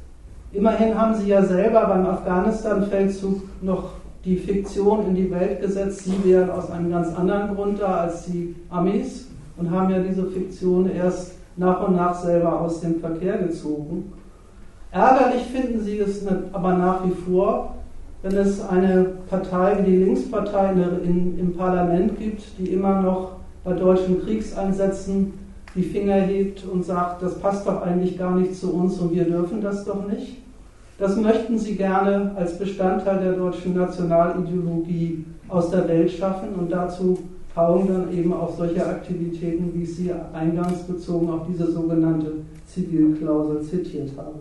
Immerhin 0.51 0.97
haben 0.97 1.15
sie 1.15 1.27
ja 1.27 1.43
selber 1.43 1.85
beim 1.85 2.05
Afghanistan-Feldzug 2.05 3.41
noch 3.61 3.91
die 4.23 4.37
Fiktion 4.37 5.07
in 5.07 5.15
die 5.15 5.29
Welt 5.29 5.61
gesetzt, 5.61 6.05
sie 6.05 6.23
wären 6.23 6.49
aus 6.49 6.71
einem 6.71 6.89
ganz 6.89 7.15
anderen 7.15 7.55
Grund 7.55 7.79
da 7.79 7.97
als 8.01 8.25
die 8.25 8.55
Amis 8.69 9.27
und 9.57 9.69
haben 9.69 9.89
ja 9.91 9.99
diese 9.99 10.25
Fiktion 10.25 10.89
erst 10.89 11.33
nach 11.57 11.87
und 11.87 11.95
nach 11.95 12.15
selber 12.15 12.59
aus 12.59 12.81
dem 12.81 12.99
Verkehr 12.99 13.37
gezogen. 13.37 14.13
Ärgerlich 14.91 15.43
finden 15.43 15.83
sie 15.83 15.99
es 15.99 16.25
aber 16.53 16.73
nach 16.73 17.05
wie 17.05 17.11
vor, 17.11 17.74
wenn 18.26 18.38
es 18.38 18.60
eine 18.68 19.06
Partei 19.30 19.77
wie 19.80 19.91
die 19.91 19.97
Linkspartei 19.97 20.72
in, 21.03 21.38
im 21.38 21.53
Parlament 21.53 22.18
gibt, 22.18 22.41
die 22.57 22.73
immer 22.73 22.99
noch 22.99 23.34
bei 23.64 23.73
deutschen 23.73 24.19
Kriegseinsätzen 24.23 25.34
die 25.76 25.84
Finger 25.84 26.15
hebt 26.15 26.65
und 26.65 26.84
sagt, 26.84 27.22
das 27.22 27.38
passt 27.38 27.68
doch 27.68 27.84
eigentlich 27.84 28.18
gar 28.18 28.35
nicht 28.35 28.56
zu 28.56 28.73
uns 28.73 28.97
und 28.97 29.14
wir 29.14 29.26
dürfen 29.26 29.61
das 29.61 29.85
doch 29.85 30.07
nicht. 30.07 30.38
Das 30.97 31.18
möchten 31.18 31.60
sie 31.60 31.76
gerne 31.76 32.31
als 32.35 32.57
Bestandteil 32.57 33.19
der 33.19 33.34
deutschen 33.34 33.76
Nationalideologie 33.76 35.23
aus 35.47 35.69
der 35.69 35.88
Welt 35.88 36.10
schaffen 36.10 36.56
und 36.57 36.72
dazu 36.72 37.19
hauen 37.56 37.88
dann 37.88 38.18
eben 38.18 38.34
auf 38.34 38.57
solche 38.57 38.88
Aktivitäten, 38.88 39.72
wie 39.76 39.84
ich 39.84 39.95
sie 39.97 40.11
eingangs 40.34 40.80
bezogen 40.84 41.30
auf 41.30 41.41
diese 41.47 41.72
sogenannte 41.72 42.31
Zivilklausel 42.65 43.61
zitiert 43.61 44.10
habe. 44.18 44.39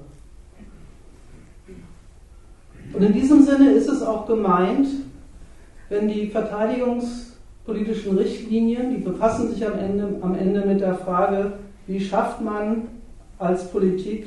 Und 2.92 3.02
in 3.02 3.12
diesem 3.12 3.42
Sinne 3.42 3.72
ist 3.72 3.88
es 3.88 4.02
auch 4.02 4.26
gemeint, 4.26 4.86
wenn 5.88 6.08
die 6.08 6.26
verteidigungspolitischen 6.28 8.16
Richtlinien, 8.16 8.90
die 8.94 9.00
befassen 9.00 9.50
sich 9.50 9.66
am 9.66 9.78
Ende, 9.78 10.18
am 10.20 10.34
Ende 10.34 10.64
mit 10.66 10.80
der 10.80 10.94
Frage, 10.94 11.52
wie 11.86 12.00
schafft 12.00 12.40
man 12.40 12.88
als 13.38 13.70
Politik 13.70 14.26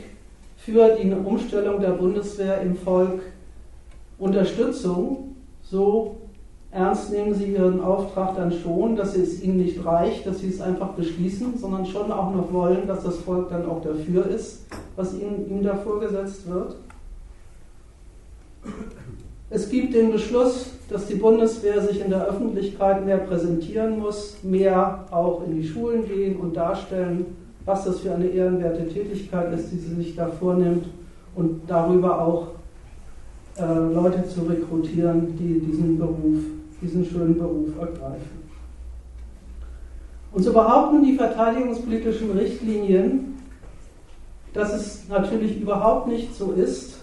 für 0.58 0.96
die 1.02 1.12
Umstellung 1.12 1.80
der 1.80 1.92
Bundeswehr 1.92 2.62
im 2.62 2.76
Volk 2.76 3.22
Unterstützung, 4.20 5.36
so 5.64 6.18
ernst 6.72 7.12
nehmen 7.12 7.34
Sie 7.34 7.54
Ihren 7.54 7.82
Auftrag 7.82 8.36
dann 8.36 8.52
schon, 8.52 8.96
dass 8.96 9.16
es 9.16 9.42
Ihnen 9.42 9.58
nicht 9.58 9.84
reicht, 9.86 10.26
dass 10.26 10.40
Sie 10.40 10.50
es 10.50 10.60
einfach 10.60 10.90
beschließen, 10.90 11.58
sondern 11.58 11.86
schon 11.86 12.12
auch 12.12 12.34
noch 12.34 12.52
wollen, 12.52 12.88
dass 12.88 13.04
das 13.04 13.18
Volk 13.18 13.50
dann 13.50 13.66
auch 13.68 13.82
dafür 13.82 14.26
ist, 14.28 14.66
was 14.96 15.14
Ihnen, 15.14 15.50
Ihnen 15.50 15.64
da 15.64 15.76
vorgesetzt 15.76 16.50
wird. 16.50 16.76
Es 19.50 19.70
gibt 19.70 19.94
den 19.94 20.12
Beschluss, 20.12 20.72
dass 20.90 21.08
die 21.08 21.16
Bundeswehr 21.16 21.82
sich 21.82 22.02
in 22.02 22.10
der 22.10 22.26
Öffentlichkeit 22.28 23.06
mehr 23.06 23.18
präsentieren 23.18 24.00
muss, 24.00 24.38
mehr 24.44 25.06
auch 25.12 25.44
in 25.46 25.56
die 25.56 25.68
Schulen 25.68 26.08
gehen 26.08 26.38
und 26.38 26.56
darstellen, 26.56 27.26
was 27.66 27.86
das 27.86 28.00
für 28.00 28.14
eine 28.14 28.28
ehrenwerte 28.28 28.88
Tätigkeit 28.88 29.54
ist, 29.54 29.72
die 29.72 29.78
sie 29.78 29.96
sich 29.96 30.16
da 30.16 30.28
vornimmt 30.28 30.86
und 31.36 31.62
darüber 31.68 32.22
auch 32.22 32.48
äh, 33.58 33.94
Leute 33.94 34.28
zu 34.28 34.42
rekrutieren, 34.42 35.38
die 35.38 35.60
diesen 35.60 35.98
Beruf 35.98 36.40
diesen 36.82 37.06
schönen 37.06 37.38
Beruf 37.38 37.78
ergreifen. 37.80 38.48
Und 40.32 40.44
so 40.44 40.54
behaupten 40.54 41.04
die 41.04 41.16
verteidigungspolitischen 41.16 42.32
Richtlinien, 42.32 43.38
dass 44.54 44.74
es 44.74 45.08
natürlich 45.10 45.60
überhaupt 45.62 46.08
nicht 46.08 46.36
so 46.36 46.52
ist, 46.52 46.97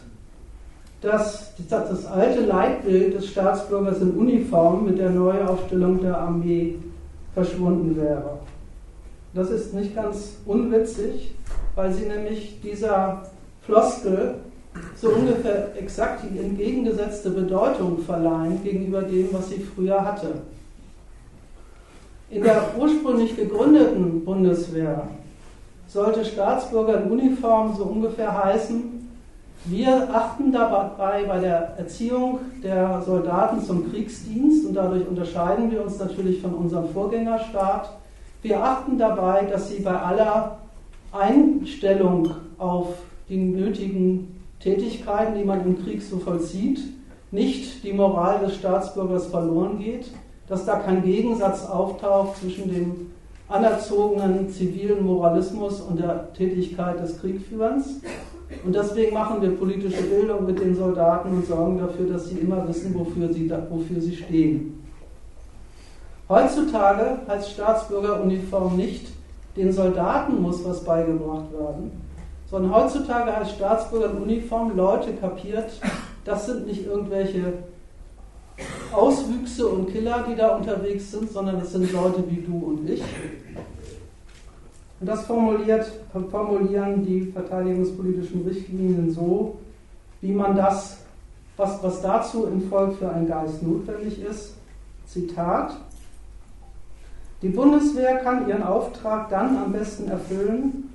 dass 1.04 1.52
das 1.68 2.06
alte 2.06 2.40
Leitbild 2.46 3.14
des 3.14 3.26
Staatsbürgers 3.26 4.00
in 4.00 4.12
Uniform 4.12 4.86
mit 4.86 4.98
der 4.98 5.10
Neuaufstellung 5.10 6.00
der 6.00 6.18
Armee 6.18 6.76
verschwunden 7.34 7.94
wäre. 7.96 8.38
Das 9.34 9.50
ist 9.50 9.74
nicht 9.74 9.94
ganz 9.94 10.36
unwitzig, 10.46 11.34
weil 11.74 11.92
sie 11.92 12.06
nämlich 12.06 12.58
dieser 12.62 13.22
Floskel 13.62 14.36
so 14.96 15.10
ungefähr 15.10 15.76
exakt 15.78 16.24
die 16.24 16.38
entgegengesetzte 16.38 17.30
Bedeutung 17.30 17.98
verleihen 17.98 18.62
gegenüber 18.62 19.02
dem, 19.02 19.28
was 19.32 19.50
sie 19.50 19.60
früher 19.60 20.02
hatte. 20.02 20.28
In 22.30 22.42
der 22.42 22.62
ursprünglich 22.78 23.36
gegründeten 23.36 24.24
Bundeswehr 24.24 25.06
sollte 25.86 26.24
Staatsbürger 26.24 27.02
in 27.02 27.10
Uniform 27.10 27.74
so 27.76 27.84
ungefähr 27.84 28.42
heißen, 28.42 29.03
wir 29.66 30.08
achten 30.14 30.52
dabei 30.52 31.24
bei 31.24 31.38
der 31.38 31.74
Erziehung 31.78 32.40
der 32.62 33.00
Soldaten 33.02 33.62
zum 33.62 33.90
Kriegsdienst 33.90 34.66
und 34.66 34.74
dadurch 34.74 35.06
unterscheiden 35.08 35.70
wir 35.70 35.82
uns 35.82 35.98
natürlich 35.98 36.42
von 36.42 36.54
unserem 36.54 36.88
Vorgängerstaat. 36.90 37.90
Wir 38.42 38.62
achten 38.62 38.98
dabei, 38.98 39.44
dass 39.44 39.70
sie 39.70 39.80
bei 39.80 39.98
aller 39.98 40.58
Einstellung 41.12 42.30
auf 42.58 42.88
die 43.30 43.38
nötigen 43.38 44.42
Tätigkeiten, 44.60 45.38
die 45.38 45.44
man 45.44 45.64
im 45.64 45.82
Krieg 45.82 46.02
so 46.02 46.18
vollzieht, 46.18 46.80
nicht 47.30 47.82
die 47.84 47.92
Moral 47.92 48.40
des 48.40 48.56
Staatsbürgers 48.56 49.26
verloren 49.26 49.78
geht, 49.78 50.10
dass 50.46 50.66
da 50.66 50.76
kein 50.76 51.02
Gegensatz 51.02 51.64
auftaucht 51.64 52.36
zwischen 52.38 52.70
dem 52.70 53.10
anerzogenen 53.48 54.50
zivilen 54.50 55.04
Moralismus 55.04 55.80
und 55.80 56.00
der 56.00 56.32
Tätigkeit 56.34 57.00
des 57.00 57.18
Kriegführens. 57.20 58.00
Und 58.64 58.74
deswegen 58.74 59.14
machen 59.14 59.42
wir 59.42 59.50
politische 59.56 60.02
Bildung 60.02 60.46
mit 60.46 60.60
den 60.60 60.74
Soldaten 60.74 61.30
und 61.30 61.46
sorgen 61.46 61.78
dafür, 61.78 62.06
dass 62.06 62.28
sie 62.28 62.38
immer 62.38 62.66
wissen, 62.68 62.94
wofür 62.94 63.32
sie, 63.32 63.50
wofür 63.70 64.00
sie 64.00 64.16
stehen. 64.16 64.82
Heutzutage 66.28 67.18
heißt 67.28 67.50
Staatsbürgeruniform 67.50 68.76
nicht, 68.76 69.08
den 69.56 69.72
Soldaten 69.72 70.40
muss 70.40 70.64
was 70.64 70.82
beigebracht 70.82 71.52
werden, 71.52 71.92
sondern 72.50 72.74
heutzutage 72.74 73.36
heißt 73.36 73.56
Staatsbürgeruniform, 73.56 74.76
Leute 74.76 75.12
kapiert, 75.14 75.72
das 76.24 76.46
sind 76.46 76.66
nicht 76.66 76.86
irgendwelche 76.86 77.52
Auswüchse 78.92 79.66
und 79.66 79.92
Killer, 79.92 80.24
die 80.28 80.36
da 80.36 80.56
unterwegs 80.56 81.10
sind, 81.10 81.30
sondern 81.30 81.60
es 81.60 81.72
sind 81.72 81.92
Leute 81.92 82.24
wie 82.30 82.40
du 82.40 82.56
und 82.56 82.88
ich. 82.88 83.02
Und 85.00 85.08
das 85.08 85.26
formulieren 85.26 87.04
die 87.04 87.32
verteidigungspolitischen 87.32 88.42
Richtlinien 88.42 89.10
so, 89.10 89.56
wie 90.20 90.32
man 90.32 90.56
das, 90.56 90.98
was, 91.56 91.82
was 91.82 92.00
dazu 92.00 92.46
im 92.46 92.62
Volk 92.68 92.94
für 92.96 93.10
einen 93.10 93.28
Geist 93.28 93.62
notwendig 93.62 94.22
ist. 94.22 94.54
Zitat. 95.06 95.76
Die 97.42 97.50
Bundeswehr 97.50 98.16
kann 98.18 98.48
ihren 98.48 98.62
Auftrag 98.62 99.28
dann 99.28 99.56
am 99.58 99.72
besten 99.72 100.08
erfüllen, 100.08 100.90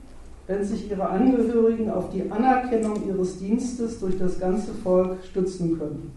wenn 0.47 0.63
sich 0.63 0.89
ihre 0.89 1.07
Angehörigen 1.07 1.91
auf 1.91 2.09
die 2.09 2.31
Anerkennung 2.31 3.07
ihres 3.07 3.37
Dienstes 3.37 3.99
durch 3.99 4.17
das 4.17 4.39
ganze 4.39 4.73
Volk 4.73 5.17
stützen 5.29 5.77
können. 5.77 6.11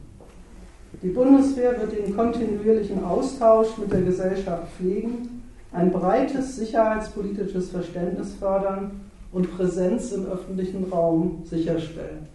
Die 1.02 1.08
Bundeswehr 1.08 1.78
wird 1.78 1.92
den 1.92 2.16
kontinuierlichen 2.16 3.04
Austausch 3.04 3.76
mit 3.76 3.92
der 3.92 4.02
Gesellschaft 4.02 4.72
pflegen, 4.76 5.41
ein 5.72 5.90
breites 5.90 6.56
sicherheitspolitisches 6.56 7.70
Verständnis 7.70 8.34
fördern 8.34 9.00
und 9.32 9.56
Präsenz 9.56 10.12
im 10.12 10.26
öffentlichen 10.26 10.84
Raum 10.92 11.42
sicherstellen. 11.44 12.26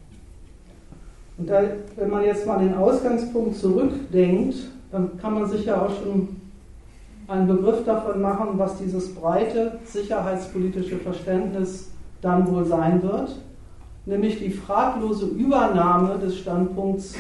Und 1.38 1.50
da, 1.50 1.62
wenn 1.96 2.10
man 2.10 2.26
jetzt 2.26 2.48
mal 2.48 2.60
den 2.60 2.74
Ausgangspunkt 2.74 3.56
zurückdenkt, 3.56 4.56
dann 4.92 5.18
kann 5.20 5.36
man 5.36 5.48
sich 5.48 5.66
ja 5.66 5.80
auch 5.80 5.92
schon 6.02 6.30
einen 7.28 7.48
Begriff 7.48 7.84
davon 7.86 8.22
machen, 8.22 8.50
was 8.54 8.78
dieses 8.78 9.14
breite 9.14 9.80
sicherheitspolitische 9.86 10.98
Verständnis 10.98 11.92
dann 12.22 12.50
wohl 12.50 12.66
sein 12.66 13.04
wird, 13.04 13.36
nämlich 14.06 14.40
die 14.40 14.50
fraglose 14.50 15.28
Übernahme 15.28 16.18
des 16.18 16.38
Standpunkts, 16.38 17.16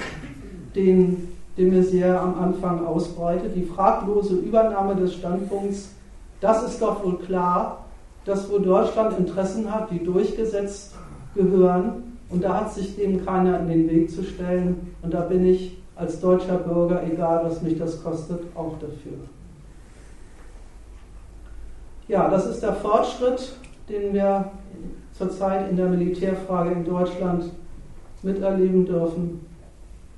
den 0.75 1.27
de 1.57 1.71
Maizière 1.71 2.19
am 2.19 2.39
Anfang 2.39 2.85
ausbreitet, 2.85 3.55
die 3.55 3.63
fraglose 3.63 4.35
Übernahme 4.35 4.95
des 4.95 5.15
Standpunkts, 5.15 5.89
das 6.39 6.63
ist 6.63 6.81
doch 6.81 7.03
wohl 7.03 7.17
klar, 7.19 7.85
dass 8.25 8.49
wo 8.51 8.59
Deutschland 8.59 9.17
Interessen 9.17 9.73
hat, 9.73 9.89
die 9.91 10.03
durchgesetzt 10.03 10.95
gehören, 11.33 12.03
und 12.29 12.43
da 12.43 12.61
hat 12.61 12.73
sich 12.73 12.95
dem 12.95 13.25
keiner 13.25 13.59
in 13.61 13.67
den 13.69 13.89
Weg 13.89 14.11
zu 14.11 14.23
stellen, 14.23 14.95
und 15.01 15.13
da 15.13 15.21
bin 15.21 15.45
ich 15.45 15.77
als 15.95 16.19
deutscher 16.19 16.57
Bürger, 16.57 17.01
egal 17.03 17.45
was 17.45 17.61
mich 17.61 17.77
das 17.79 18.03
kostet, 18.03 18.41
auch 18.55 18.73
dafür. 18.79 19.17
Ja, 22.07 22.29
das 22.29 22.45
ist 22.45 22.61
der 22.61 22.73
Fortschritt, 22.73 23.53
den 23.89 24.13
wir 24.13 24.51
zurzeit 25.13 25.69
in 25.69 25.77
der 25.77 25.87
Militärfrage 25.87 26.71
in 26.71 26.85
Deutschland 26.85 27.45
miterleben 28.21 28.85
dürfen. 28.85 29.45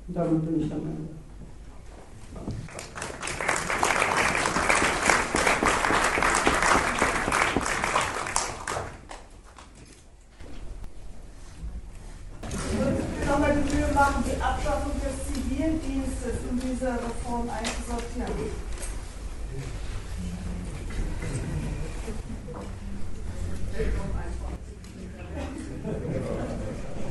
Und 0.06 0.16
damit 0.16 0.44
bin 0.44 0.60
ich 0.60 0.72
am 0.72 0.78
Ende. 0.78 1.20
nochmal 13.30 13.56
die 13.56 13.74
Mühe 13.74 13.86
machen, 13.94 14.24
die 14.26 14.42
Abschaffung 14.42 14.92
des 15.00 15.26
Zivildienstes 15.26 16.36
in 16.50 16.58
dieser 16.60 16.94
Reform 16.94 17.48
einzusortieren. 17.48 18.70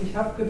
Ich 0.02 0.16
habe 0.16 0.44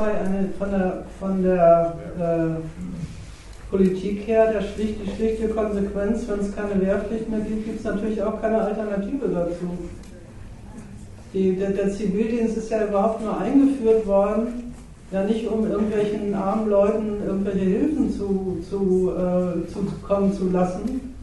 sei 0.00 0.18
eine 0.18 0.48
von 0.58 0.70
der, 0.70 1.04
von 1.18 1.42
der 1.42 1.94
äh, 2.18 3.70
Politik 3.70 4.26
her 4.26 4.52
der 4.52 4.62
schlicht, 4.62 4.96
die 5.04 5.10
schlichte 5.10 5.48
Konsequenz, 5.48 6.26
wenn 6.26 6.40
es 6.40 6.56
keine 6.56 6.80
Wehrpflicht 6.80 7.28
mehr 7.28 7.40
gibt, 7.40 7.66
gibt 7.66 7.78
es 7.78 7.84
natürlich 7.84 8.22
auch 8.22 8.40
keine 8.40 8.62
Alternative 8.62 9.28
dazu. 9.28 9.78
Die, 11.32 11.54
der, 11.54 11.70
der, 11.70 11.90
Zivildienst 11.90 12.56
ist 12.56 12.70
ja 12.70 12.86
überhaupt 12.86 13.22
nur 13.22 13.38
eingeführt 13.38 14.06
worden, 14.06 14.74
ja 15.12 15.22
nicht 15.22 15.46
um 15.48 15.70
irgendwelchen 15.70 16.34
armen 16.34 16.68
Leuten 16.68 17.22
irgendwelche 17.24 17.64
Hilfen 17.64 18.10
zu, 18.10 18.58
zu, 18.68 19.12
äh, 19.12 19.68
zukommen 19.70 20.32
zu 20.32 20.48
lassen, 20.50 21.14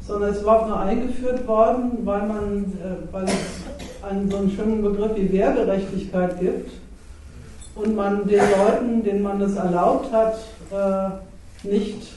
sondern 0.00 0.30
es 0.30 0.36
ist 0.36 0.42
überhaupt 0.42 0.68
nur 0.68 0.80
eingeführt 0.80 1.46
worden, 1.46 1.98
weil 2.04 2.26
man, 2.26 2.64
äh, 2.82 3.12
weil 3.12 3.24
es 3.24 4.08
einen 4.08 4.30
so 4.30 4.38
einen 4.38 4.50
schönen 4.50 4.82
Begriff 4.82 5.10
wie 5.16 5.30
Wehrgerechtigkeit 5.32 6.40
gibt 6.40 6.81
und 7.74 7.94
man 7.94 8.26
den 8.26 8.40
Leuten, 8.40 9.02
denen 9.02 9.22
man 9.22 9.40
das 9.40 9.56
erlaubt 9.56 10.12
hat, 10.12 10.34
äh, 10.70 11.66
nicht, 11.68 12.12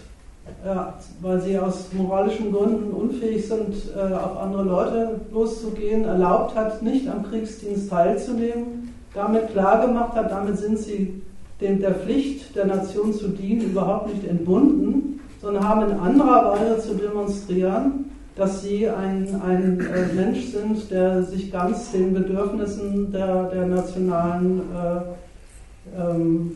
äh, 0.66 0.76
weil 1.22 1.42
sie 1.42 1.58
aus 1.58 1.88
moralischen 1.94 2.52
Gründen 2.52 2.92
unfähig 2.92 3.48
sind, 3.48 3.76
äh, 3.96 4.14
auf 4.14 4.38
andere 4.38 4.64
Leute 4.64 5.22
loszugehen, 5.32 6.06
erlaubt 6.06 6.56
hat, 6.56 6.82
nicht 6.82 7.08
am 7.08 7.24
Kriegsdienst 7.24 7.90
teilzunehmen, 7.90 8.94
damit 9.14 9.52
klargemacht 9.52 10.16
hat, 10.16 10.32
damit 10.32 10.58
sind 10.58 10.78
sie 10.78 11.22
dem, 11.62 11.80
der 11.80 11.96
Pflicht 11.96 12.56
der 12.56 12.66
Nation 12.66 13.14
zu 13.14 13.30
dienen 13.30 13.62
überhaupt 13.62 14.14
nicht 14.14 14.28
entbunden, 14.28 15.22
sondern 15.42 15.68
haben 15.68 15.90
in 15.90 15.98
anderer 15.98 16.52
Weise 16.52 16.80
zu 16.86 16.96
demonstrieren, 16.96 18.12
dass 18.36 18.62
sie 18.62 18.90
ein, 18.90 19.42
ein 19.42 19.78
Mensch 20.16 20.48
sind, 20.48 20.92
der 20.92 21.24
sich 21.24 21.52
ganz 21.52 21.92
den 21.92 22.14
Bedürfnissen 22.14 23.12
der, 23.14 23.46
der 23.46 23.66
nationalen 23.66 24.60
äh, 24.60 25.25
ähm, 25.98 26.52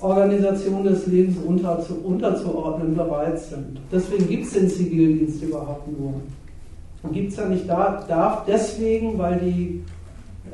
Organisation 0.00 0.84
des 0.84 1.06
Lebens 1.06 1.36
unter, 1.44 1.80
zu, 1.80 1.94
unterzuordnen 1.94 2.94
bereit 2.94 3.38
sind. 3.38 3.78
Deswegen 3.92 4.28
gibt 4.28 4.46
es 4.46 4.52
den 4.52 4.68
Zivildienst 4.68 5.42
überhaupt 5.42 5.88
nur. 5.88 6.14
Gibt 7.12 7.32
es 7.32 7.36
ja 7.36 7.46
nicht 7.46 7.68
da, 7.68 8.04
darf 8.08 8.44
deswegen, 8.46 9.18
weil 9.18 9.38
die 9.40 9.82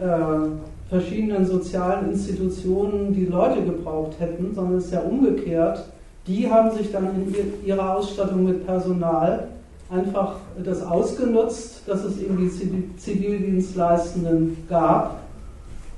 äh, 0.00 0.48
verschiedenen 0.88 1.44
sozialen 1.44 2.12
Institutionen 2.12 3.12
die 3.12 3.26
Leute 3.26 3.62
gebraucht 3.62 4.12
hätten, 4.18 4.54
sondern 4.54 4.78
es 4.78 4.86
ist 4.86 4.92
ja 4.92 5.00
umgekehrt. 5.00 5.84
Die 6.26 6.48
haben 6.50 6.76
sich 6.76 6.92
dann 6.92 7.08
in 7.16 7.34
ihrer 7.64 7.96
Ausstattung 7.96 8.44
mit 8.44 8.66
Personal 8.66 9.48
einfach 9.90 10.36
das 10.64 10.82
ausgenutzt, 10.82 11.82
dass 11.86 12.04
es 12.04 12.20
eben 12.20 12.36
die 12.36 12.96
Zivildienstleistenden 12.96 14.56
gab 14.68 15.25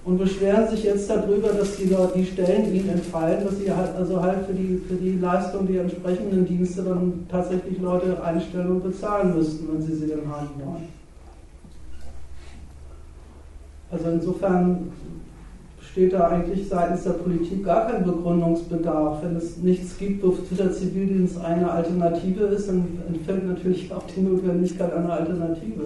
und 0.08 0.16
beschweren 0.16 0.66
sich 0.66 0.84
jetzt 0.84 1.10
darüber, 1.10 1.48
dass 1.48 1.76
die, 1.76 1.94
die 2.16 2.24
Stellen 2.24 2.74
ihnen 2.74 2.88
entfallen, 2.88 3.44
dass 3.44 3.58
sie 3.58 3.70
halt 3.70 3.94
also 3.94 4.22
halt 4.22 4.46
für 4.46 4.54
die, 4.54 4.78
für 4.88 4.94
die 4.94 5.18
Leistung 5.18 5.66
die 5.66 5.76
entsprechenden 5.76 6.46
Dienste 6.46 6.82
dann 6.82 7.26
tatsächlich 7.30 7.78
Leute 7.78 8.22
einstellen 8.22 8.70
und 8.70 8.84
bezahlen 8.84 9.36
müssten, 9.36 9.68
wenn 9.70 9.82
sie 9.82 9.94
sie 9.94 10.08
dann 10.08 10.26
haben 10.26 10.48
wollen. 10.64 10.88
Also 13.90 14.08
insofern 14.08 14.92
besteht 15.78 16.14
da 16.14 16.28
eigentlich 16.28 16.66
seitens 16.66 17.04
der 17.04 17.10
Politik 17.10 17.62
gar 17.62 17.90
kein 17.90 18.02
Begründungsbedarf. 18.02 19.22
Wenn 19.22 19.36
es 19.36 19.58
nichts 19.58 19.98
gibt, 19.98 20.24
wofür 20.24 20.56
der 20.56 20.72
Zivildienst 20.72 21.38
eine 21.38 21.70
Alternative 21.70 22.44
ist, 22.44 22.70
dann 22.70 22.86
entfällt 23.08 23.46
natürlich 23.46 23.92
auch 23.92 24.04
die 24.16 24.22
Notwendigkeit 24.22 24.90
einer 24.90 25.12
Alternative. 25.12 25.82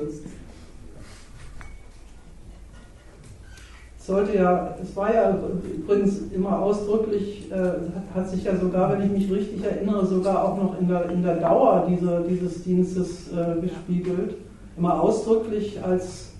Sollte 4.07 4.37
ja, 4.37 4.75
es 4.83 4.97
war 4.97 5.15
ja 5.15 5.39
übrigens 5.77 6.19
immer 6.35 6.61
ausdrücklich, 6.61 7.51
äh, 7.53 8.15
hat 8.15 8.29
sich 8.29 8.45
ja 8.45 8.57
sogar, 8.57 8.93
wenn 8.93 9.07
ich 9.07 9.13
mich 9.13 9.33
richtig 9.33 9.65
erinnere, 9.65 10.05
sogar 10.07 10.45
auch 10.45 10.57
noch 10.57 10.81
in 10.81 10.89
der, 10.89 11.09
in 11.11 11.23
der 11.23 11.37
Dauer 11.37 11.87
dieser, 11.89 12.21
dieses 12.23 12.65
Dienstes 12.65 13.29
äh, 13.33 13.61
gespiegelt, 13.61 14.35
immer 14.77 15.01
ausdrücklich 15.01 15.79
als 15.83 16.33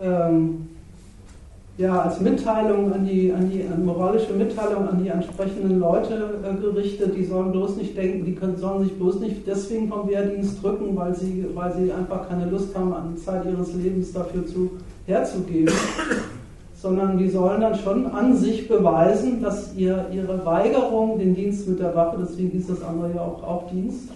ähm, 0.00 0.68
ja, 1.78 2.02
als 2.02 2.20
Mitteilung 2.20 2.92
an 2.92 3.06
die, 3.06 3.32
an 3.32 3.50
die 3.50 3.64
an 3.66 3.84
moralische 3.84 4.34
Mitteilung 4.34 4.88
an 4.88 5.02
die 5.02 5.08
entsprechenden 5.08 5.80
Leute 5.80 6.34
äh, 6.44 6.60
gerichtet, 6.60 7.16
die 7.16 7.24
sollen 7.24 7.50
bloß 7.50 7.76
nicht 7.76 7.96
denken, 7.96 8.26
die 8.26 8.34
können, 8.34 8.58
sollen 8.58 8.84
sich 8.84 8.92
bloß 8.98 9.20
nicht 9.20 9.46
deswegen 9.46 9.88
vom 9.88 10.08
Wehrdienst 10.08 10.62
drücken, 10.62 10.94
weil 10.94 11.14
sie, 11.14 11.46
weil 11.54 11.74
sie 11.74 11.90
einfach 11.90 12.28
keine 12.28 12.50
Lust 12.50 12.76
haben, 12.76 12.92
an 12.92 13.16
Zeit 13.16 13.46
ihres 13.46 13.72
Lebens 13.74 14.12
dafür 14.12 14.46
zu, 14.46 14.72
herzugeben, 15.06 15.74
sondern 16.82 17.16
die 17.16 17.30
sollen 17.30 17.60
dann 17.60 17.76
schon 17.76 18.06
an 18.12 18.36
sich 18.36 18.66
beweisen, 18.66 19.40
dass 19.40 19.72
ihr, 19.76 20.04
ihre 20.12 20.44
Weigerung, 20.44 21.16
den 21.16 21.32
Dienst 21.32 21.68
mit 21.68 21.78
der 21.78 21.94
Waffe, 21.94 22.18
deswegen 22.20 22.58
ist 22.58 22.68
das 22.68 22.82
andere 22.82 23.12
ja 23.14 23.20
auch, 23.20 23.40
auch 23.44 23.70
Dienst, 23.70 24.08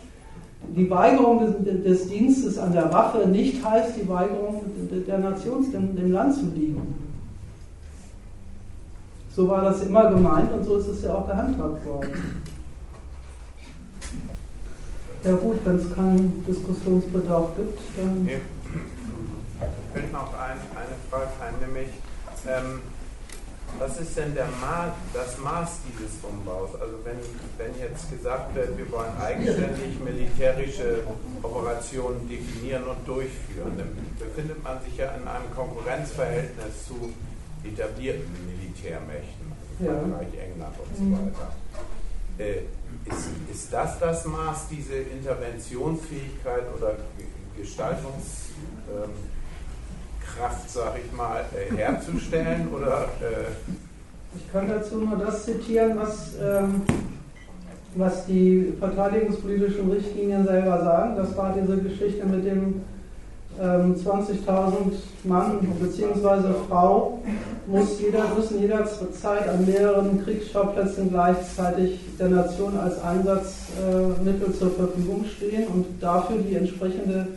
die 0.74 0.90
Weigerung 0.90 1.62
des, 1.62 1.84
des, 1.84 2.08
Dienstes 2.08 2.58
an 2.58 2.72
der 2.72 2.92
Waffe 2.92 3.28
nicht 3.28 3.64
heißt 3.64 3.92
die 4.02 4.08
Weigerung 4.08 4.62
der 5.06 5.18
Nation, 5.18 5.70
dem, 5.70 5.94
dem 5.94 6.10
Land 6.10 6.34
zu 6.34 6.46
liegen. 6.46 6.96
So 9.32 9.48
war 9.48 9.62
das 9.62 9.84
immer 9.84 10.10
gemeint 10.10 10.52
und 10.52 10.64
so 10.64 10.78
ist 10.78 10.88
es 10.88 11.04
ja 11.04 11.14
auch 11.14 11.28
gehandhabt 11.28 11.86
worden. 11.86 12.10
Ja 15.22 15.36
gut, 15.36 15.58
wenn 15.64 15.76
es 15.76 15.94
keinen 15.94 16.44
Diskussionsbedarf 16.48 17.50
gibt, 17.56 17.78
dann... 17.96 18.24
Mir 18.24 18.40
fällt 19.92 20.12
noch 20.12 20.32
ein, 20.34 20.58
eine 20.74 20.96
Frage 21.08 21.64
nämlich 21.64 21.90
ähm, 22.48 22.80
was 23.78 23.98
ist 24.00 24.16
denn 24.16 24.34
Ma 24.60 24.94
das 25.12 25.38
Maß 25.38 25.80
dieses 25.88 26.12
Umbaus? 26.22 26.70
Also 26.80 26.96
wenn, 27.04 27.18
wenn 27.58 27.78
jetzt 27.78 28.10
gesagt 28.10 28.54
wird, 28.54 28.78
wir 28.78 28.90
wollen 28.90 29.14
eigenständig 29.20 30.00
militärische 30.02 31.02
Operationen 31.42 32.28
definieren 32.28 32.84
und 32.84 33.06
durchführen, 33.06 33.76
dann 33.76 33.90
befindet 34.18 34.62
man 34.62 34.82
sich 34.82 34.96
ja 34.96 35.12
in 35.12 35.28
einem 35.28 35.54
Konkurrenzverhältnis 35.54 36.86
zu 36.86 37.12
etablierten 37.64 38.32
Militärmächten, 38.46 39.52
ja. 39.80 39.92
Frankreich, 39.92 40.28
England 40.40 40.74
und 40.78 40.96
so 40.96 41.02
mhm. 41.02 41.26
weiter. 41.26 41.52
Äh, 42.38 42.60
ist, 43.10 43.28
ist 43.52 43.72
das 43.72 43.98
das 43.98 44.24
Maß, 44.24 44.68
diese 44.70 44.94
Interventionsfähigkeit 44.96 46.64
oder 46.76 46.96
Gestaltungs... 47.56 48.50
Ähm, 48.88 49.10
Kraft, 50.38 50.70
sag 50.70 50.94
ich 51.04 51.16
mal, 51.16 51.44
äh, 51.54 51.74
herzustellen? 51.76 52.68
Oder, 52.74 53.04
äh 53.20 53.50
ich 54.36 54.52
kann 54.52 54.68
dazu 54.68 54.98
nur 54.98 55.16
das 55.16 55.44
zitieren, 55.44 55.96
was, 55.96 56.34
ähm, 56.42 56.82
was 57.94 58.26
die 58.26 58.74
verteidigungspolitischen 58.78 59.90
Richtlinien 59.90 60.44
selber 60.44 60.84
sagen. 60.84 61.16
Das 61.16 61.34
war 61.36 61.54
diese 61.58 61.78
Geschichte 61.78 62.26
mit 62.26 62.44
dem 62.44 62.82
ähm, 63.60 63.94
20.000 63.94 64.74
Mann 65.24 65.58
bzw. 65.80 66.52
Frau 66.68 67.22
muss 67.66 67.98
jeder, 68.00 68.24
müssen 68.36 68.60
jederzeit 68.60 69.48
an 69.48 69.64
mehreren 69.64 70.22
Kriegsschauplätzen 70.22 71.10
gleichzeitig 71.10 72.00
der 72.18 72.28
Nation 72.28 72.78
als 72.78 73.02
Einsatzmittel 73.02 74.50
äh, 74.50 74.58
zur 74.58 74.70
Verfügung 74.72 75.24
stehen 75.24 75.66
und 75.68 75.86
dafür 76.00 76.36
die 76.38 76.56
entsprechende 76.56 77.28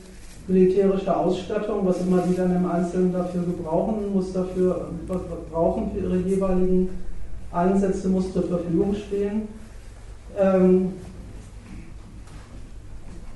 militärische 0.50 1.16
Ausstattung, 1.16 1.86
was 1.86 2.02
immer 2.02 2.24
die 2.28 2.36
dann 2.36 2.56
im 2.56 2.70
Einzelnen 2.70 3.14
dafür 3.14 3.44
gebrauchen, 3.44 4.14
muss 4.14 4.34
dafür 4.34 4.90
brauchen 5.52 5.92
für 5.92 6.00
ihre 6.00 6.18
jeweiligen 6.18 6.90
Einsätze, 7.52 8.10
muss 8.10 8.34
zur 8.34 8.44
Verfügung 8.44 8.96
stehen. 8.96 9.48
Ähm, 10.38 10.94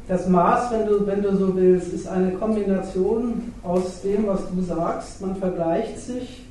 das 0.08 0.28
Maß, 0.28 0.72
wenn 0.72 0.86
du, 0.86 1.08
wenn 1.08 1.22
du 1.22 1.36
so 1.36 1.56
willst, 1.56 1.94
ist 1.94 2.08
eine 2.08 2.32
Kombination 2.32 3.54
aus 3.64 4.02
dem, 4.02 4.28
was 4.28 4.42
du 4.50 4.62
sagst. 4.62 5.22
Man 5.22 5.36
vergleicht 5.38 5.98
sich 5.98 6.46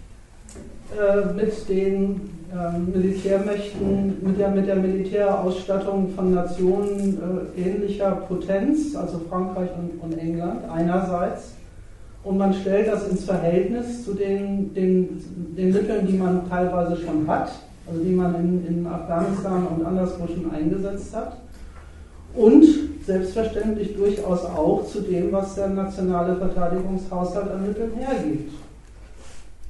äh, 0.99 1.33
mit 1.35 1.69
den 1.69 2.31
ähm, 2.53 2.93
Militärmächten, 2.93 4.19
mit 4.21 4.39
der, 4.39 4.51
mit 4.51 4.67
der 4.67 4.77
Militärausstattung 4.77 6.11
von 6.15 6.35
Nationen 6.35 7.49
äh, 7.57 7.61
ähnlicher 7.61 8.11
Potenz, 8.29 8.95
also 8.95 9.23
Frankreich 9.31 9.71
und, 9.79 10.03
und, 10.03 10.19
England 10.19 10.61
einerseits, 10.71 11.55
und 12.25 12.37
man 12.37 12.53
stellt 12.53 12.89
das 12.89 13.09
ins 13.09 13.25
Verhältnis 13.25 14.05
zu 14.05 14.13
den, 14.13 14.75
den, 14.75 15.23
den 15.57 15.73
Mitteln, 15.73 16.07
die 16.07 16.19
man 16.19 16.49
teilweise 16.49 16.97
schon 16.99 17.27
hat, 17.27 17.53
also 17.87 18.01
die 18.05 18.13
man 18.13 18.35
in, 18.35 18.67
in 18.67 18.87
Afghanistan 18.87 19.67
und 19.67 19.87
anderswo 19.87 20.27
schon 20.27 20.53
eingesetzt 20.53 21.17
hat, 21.17 21.39
und 22.35 22.65
selbstverständlich 23.05 23.97
durchaus 23.97 24.45
auch 24.45 24.87
zu 24.87 25.01
dem, 25.01 25.33
was 25.33 25.55
der 25.55 25.69
nationale 25.69 26.37
Verteidigungshaushalt 26.37 27.51
an 27.51 27.67
Mitteln 27.67 27.93
hergibt. 27.97 28.53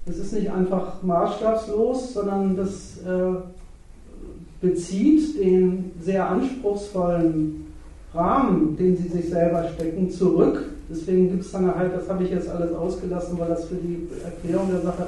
Es 0.05 0.19
ist 0.19 0.33
nicht 0.33 0.51
einfach 0.51 1.01
maßstabslos, 1.03 2.15
sondern 2.15 2.57
das 2.57 2.99
äh, 3.07 3.37
bezieht 4.61 5.39
den 5.39 5.93
sehr 6.01 6.29
anspruchsvollen 6.29 7.67
Rahmen, 8.13 8.77
den 8.77 8.97
sie 8.97 9.09
sich 9.09 9.29
selber 9.31 9.69
stecken, 9.75 10.11
zurück. 10.11 10.65
Deswegen 10.91 11.31
gibt 11.31 11.45
es 11.45 11.53
dann 11.53 11.73
halt, 11.75 11.95
das 11.95 12.09
habe 12.09 12.25
ich 12.25 12.31
jetzt 12.31 12.49
alles 12.49 12.75
ausgelassen, 12.75 13.39
weil 13.39 13.49
das 13.49 13.67
für 13.67 13.77
die 13.77 14.09
Erklärung 14.25 14.71
der 14.71 14.81
Sache 14.81 15.07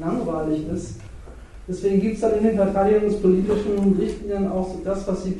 langweilig 0.00 0.62
ist. 0.72 0.94
Deswegen 1.68 2.00
gibt 2.00 2.14
es 2.14 2.20
dann 2.20 2.38
in 2.38 2.44
den 2.44 2.56
verteidigungspolitischen 2.56 3.96
Richtlinien 3.98 4.48
auch 4.48 4.76
das, 4.84 5.08
was 5.08 5.24
sie 5.24 5.32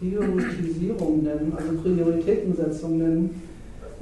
Priorisierung 0.00 1.22
nennen, 1.22 1.54
also 1.56 1.72
Prioritätensetzung 1.82 2.98
nennen 2.98 3.42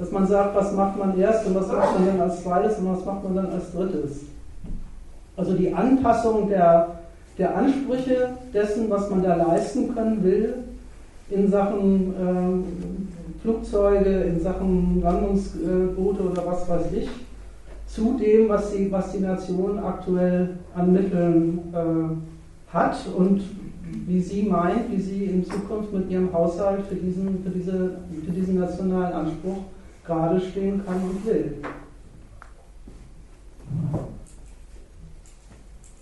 dass 0.03 0.11
man 0.11 0.27
sagt, 0.27 0.53
was 0.53 0.73
macht 0.73 0.99
man 0.99 1.17
erst 1.17 1.47
und 1.47 1.55
was 1.55 1.71
macht 1.71 1.97
man 1.97 2.05
dann 2.05 2.19
als 2.19 2.43
zweites 2.43 2.77
und 2.77 2.91
was 2.91 3.05
macht 3.05 3.23
man 3.23 3.35
dann 3.35 3.51
als 3.51 3.71
drittes. 3.71 4.23
Also 5.37 5.53
die 5.53 5.73
Anpassung 5.73 6.49
der, 6.49 6.99
der 7.37 7.55
Ansprüche 7.55 8.31
dessen, 8.53 8.89
was 8.89 9.09
man 9.09 9.23
da 9.23 9.35
leisten 9.35 9.95
können 9.95 10.21
will, 10.21 10.55
in 11.29 11.49
Sachen 11.49 12.13
äh, 12.19 13.41
Flugzeuge, 13.41 14.09
in 14.09 14.41
Sachen 14.41 15.01
Landungsboote 15.01 16.21
oder 16.21 16.45
was 16.47 16.67
weiß 16.67 16.87
ich, 16.97 17.09
zu 17.87 18.17
dem, 18.19 18.49
was 18.49 18.71
die, 18.73 18.91
was 18.91 19.13
die 19.13 19.21
Nation 19.21 19.79
aktuell 19.79 20.57
an 20.75 20.91
Mitteln 20.91 21.59
äh, 21.71 22.73
hat 22.75 22.97
und 23.17 23.41
wie 24.05 24.19
sie 24.19 24.43
meint, 24.43 24.91
wie 24.91 25.01
sie 25.01 25.23
in 25.23 25.45
Zukunft 25.45 25.93
mit 25.93 26.11
ihrem 26.11 26.33
Haushalt 26.33 26.81
für 26.87 26.95
diesen, 26.95 27.41
für 27.41 27.51
diese, 27.51 27.91
für 28.25 28.31
diesen 28.33 28.59
nationalen 28.59 29.13
Anspruch 29.13 29.59
gerade 30.05 30.39
stehen 30.39 30.85
kann 30.85 31.01
und 31.01 31.25
will. 31.25 31.57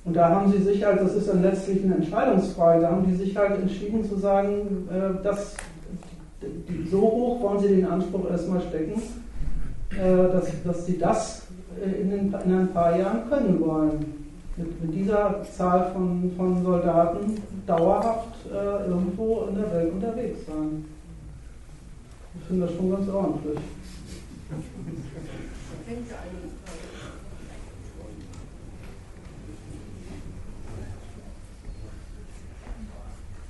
Und 0.03 0.15
da 0.15 0.29
haben 0.29 0.51
sie 0.51 0.63
sich 0.63 0.83
halt, 0.83 1.01
das 1.01 1.15
ist 1.15 1.29
dann 1.29 1.43
letztlich 1.43 1.83
eine 1.83 1.95
Entscheidungsfrage, 1.95 2.81
da 2.81 2.91
haben 2.91 3.05
die 3.05 3.15
sich 3.15 3.37
halt 3.37 3.61
entschieden 3.61 4.03
zu 4.03 4.17
sagen, 4.17 4.87
äh, 4.89 5.23
dass 5.23 5.55
so 6.89 7.01
hoch 7.01 7.41
wollen 7.41 7.59
sie 7.59 7.67
den 7.67 7.85
Anspruch 7.85 8.29
erstmal 8.29 8.61
stecken, 8.61 9.01
äh, 9.91 10.31
dass, 10.31 10.49
dass 10.63 10.85
sie 10.85 10.97
das 10.97 11.43
in, 11.83 12.09
den, 12.09 12.35
in 12.45 12.53
ein 12.53 12.69
paar 12.73 12.97
Jahren 12.97 13.29
können 13.29 13.59
wollen. 13.59 14.21
Mit, 14.57 14.81
mit 14.83 14.93
dieser 14.93 15.43
Zahl 15.55 15.91
von, 15.93 16.31
von 16.35 16.61
Soldaten 16.63 17.41
dauerhaft 17.65 18.35
äh, 18.51 18.89
irgendwo 18.89 19.47
in 19.49 19.55
der 19.55 19.71
Welt 19.71 19.93
unterwegs 19.93 20.45
sein. 20.45 20.85
Ich 22.35 22.47
finde 22.47 22.65
das 22.65 22.75
schon 22.75 22.91
ganz 22.91 23.07
ordentlich. 23.07 23.59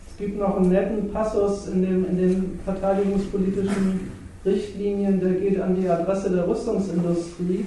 Es 0.08 0.18
gibt 0.18 0.38
noch 0.40 0.58
einen 0.58 0.70
netten 0.70 1.12
Passus 1.12 1.68
in, 1.68 1.82
dem, 1.82 2.06
in 2.06 2.18
den 2.18 2.60
verteidigungspolitischen 2.64 4.12
Richtlinien, 4.46 5.20
der 5.20 5.34
geht 5.34 5.60
an 5.60 5.76
die 5.76 5.90
Adresse 5.90 6.30
der 6.30 6.48
Rüstungsindustrie. 6.48 7.66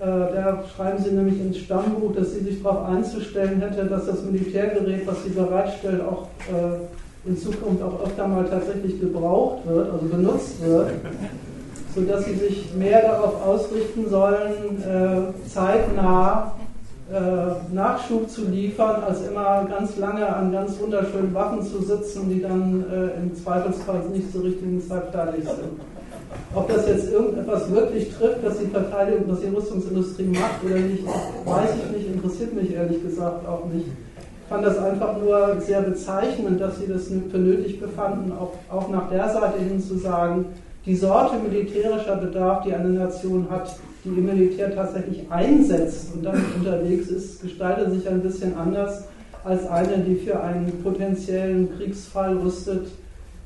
Äh, 0.00 0.04
da 0.04 0.64
schreiben 0.74 1.02
Sie 1.02 1.10
nämlich 1.10 1.40
ins 1.40 1.58
Stammbuch, 1.58 2.14
dass 2.14 2.32
sie 2.32 2.40
sich 2.40 2.62
darauf 2.62 2.88
einzustellen 2.88 3.60
hätte, 3.60 3.84
dass 3.84 4.06
das 4.06 4.24
Militärgerät, 4.24 5.06
was 5.06 5.22
sie 5.22 5.30
bereitstellt, 5.30 6.00
auch 6.00 6.26
äh, 6.48 7.28
in 7.28 7.36
Zukunft 7.36 7.82
auch 7.82 8.02
öfter 8.04 8.26
mal 8.26 8.44
tatsächlich 8.48 9.00
gebraucht 9.00 9.66
wird, 9.68 9.92
also 9.92 10.06
benutzt 10.06 10.64
wird 10.64 10.90
sodass 11.94 12.24
sie 12.24 12.34
sich 12.34 12.74
mehr 12.74 13.02
darauf 13.02 13.44
ausrichten 13.44 14.08
sollen, 14.08 14.82
äh, 14.82 15.48
zeitnah 15.48 16.52
äh, 17.12 17.74
Nachschub 17.74 18.30
zu 18.30 18.44
liefern, 18.44 19.02
als 19.02 19.26
immer 19.26 19.66
ganz 19.68 19.96
lange 19.96 20.26
an 20.26 20.52
ganz 20.52 20.78
wunderschönen 20.78 21.34
Waffen 21.34 21.62
zu 21.62 21.82
sitzen, 21.82 22.28
die 22.30 22.40
dann 22.40 22.84
äh, 22.88 23.20
im 23.20 23.34
Zweifelsfall 23.34 24.02
nicht 24.12 24.30
zur 24.30 24.44
richtigen 24.44 24.80
Zeit 24.80 25.10
fertig 25.10 25.44
sind. 25.44 25.80
Ob 26.54 26.68
das 26.68 26.86
jetzt 26.86 27.10
irgendetwas 27.10 27.68
wirklich 27.72 28.14
trifft, 28.16 28.44
dass 28.44 28.58
die 28.58 28.66
Verteidigung, 28.66 29.28
dass 29.28 29.40
die 29.40 29.48
Rüstungsindustrie 29.48 30.26
macht 30.26 30.64
oder 30.64 30.76
nicht, 30.76 31.04
weiß 31.04 31.70
ich 31.84 31.96
nicht, 31.96 32.14
interessiert 32.14 32.54
mich 32.54 32.72
ehrlich 32.74 33.02
gesagt 33.02 33.46
auch 33.48 33.64
nicht. 33.72 33.86
Ich 33.86 34.48
fand 34.48 34.64
das 34.64 34.78
einfach 34.78 35.16
nur 35.18 35.60
sehr 35.60 35.80
bezeichnend, 35.80 36.60
dass 36.60 36.78
sie 36.78 36.86
das 36.86 37.08
für 37.08 37.38
nötig 37.38 37.80
befanden, 37.80 38.32
auch, 38.32 38.52
auch 38.68 38.88
nach 38.88 39.08
der 39.10 39.28
Seite 39.28 39.58
hin 39.58 39.80
zu 39.80 39.96
sagen, 39.96 40.46
die 40.90 40.96
Sorte 40.96 41.36
militärischer 41.38 42.16
Bedarf, 42.16 42.64
die 42.64 42.74
eine 42.74 42.88
Nation 42.88 43.46
hat, 43.48 43.76
die 44.04 44.08
im 44.08 44.24
Militär 44.24 44.74
tatsächlich 44.74 45.30
einsetzt 45.30 46.12
und 46.12 46.24
dann 46.24 46.44
unterwegs 46.56 47.06
ist, 47.06 47.42
gestaltet 47.42 47.92
sich 47.92 48.08
ein 48.08 48.20
bisschen 48.20 48.56
anders 48.56 49.04
als 49.44 49.68
eine, 49.68 49.98
die 49.98 50.16
für 50.16 50.42
einen 50.42 50.82
potenziellen 50.82 51.68
Kriegsfall 51.76 52.36
rüstet, 52.38 52.88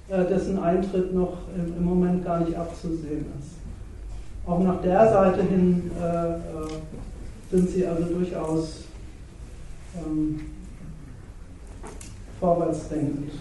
äh, 0.09 0.25
dessen 0.25 0.59
Eintritt 0.59 1.13
noch 1.13 1.37
im 1.55 1.85
Moment 1.85 2.25
gar 2.25 2.41
nicht 2.41 2.57
abzusehen 2.57 3.27
ist. 3.39 3.51
Auch 4.47 4.61
nach 4.61 4.81
der 4.81 5.07
Seite 5.13 5.43
hin 5.43 5.91
äh, 6.01 6.29
äh, 6.37 6.39
sind 7.51 7.69
sie 7.69 7.87
also 7.87 8.05
durchaus 8.05 8.85
ähm, 9.99 10.41
vorwärtsdenkend. 12.41 13.33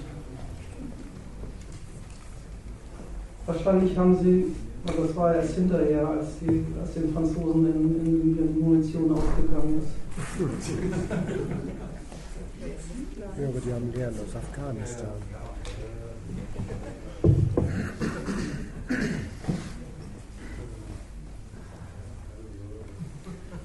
Wahrscheinlich 3.45 3.97
haben 3.97 4.17
Sie 4.21 4.53
Aber 4.85 5.07
das 5.07 5.15
war 5.15 5.35
erst 5.35 5.55
hinterher, 5.55 6.07
als, 6.07 6.39
die, 6.41 6.65
als 6.79 6.93
den 6.93 7.13
Franzosen 7.13 7.65
in, 7.73 8.05
in 8.05 8.05
Libyen 8.05 8.53
die 8.53 8.59
Munition 8.59 9.11
ausgegangen 9.11 9.81
ist. 9.81 9.93
Ja, 13.39 13.47
aber 13.47 13.59
die 13.59 13.73
haben 13.73 13.91
Lehren 13.93 14.13
aus 14.13 14.35
Afghanistan. 14.35 15.07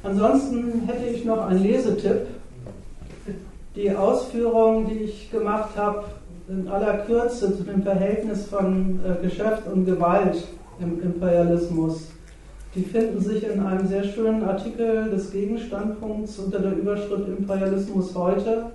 Ansonsten 0.03 0.87
hätte 0.87 1.07
ich 1.07 1.25
noch 1.25 1.47
einen 1.47 1.63
Lesetipp. 1.63 2.27
Die 3.77 3.95
Ausführungen, 3.95 4.89
die 4.89 5.05
ich 5.05 5.31
gemacht 5.31 5.77
habe, 5.77 6.05
in 6.49 6.69
aller 6.69 6.99
Kürze 6.99 7.57
zu 7.57 7.62
dem 7.62 7.83
Verhältnis 7.83 8.47
von 8.47 9.01
äh, 9.05 9.23
Geschäft 9.23 9.62
und 9.73 9.85
Gewalt 9.85 10.37
im 10.81 11.03
Imperialismus, 11.03 12.09
die 12.75 12.83
finden 12.83 13.20
sich 13.20 13.49
in 13.49 13.61
einem 13.61 13.87
sehr 13.87 14.05
schönen 14.05 14.45
Artikel 14.45 15.11
des 15.11 15.31
Gegenstandpunkts 15.31 16.39
unter 16.39 16.61
der 16.61 16.73
Überschrift 16.73 17.29
Imperialismus 17.29 18.15
heute. 18.15 18.66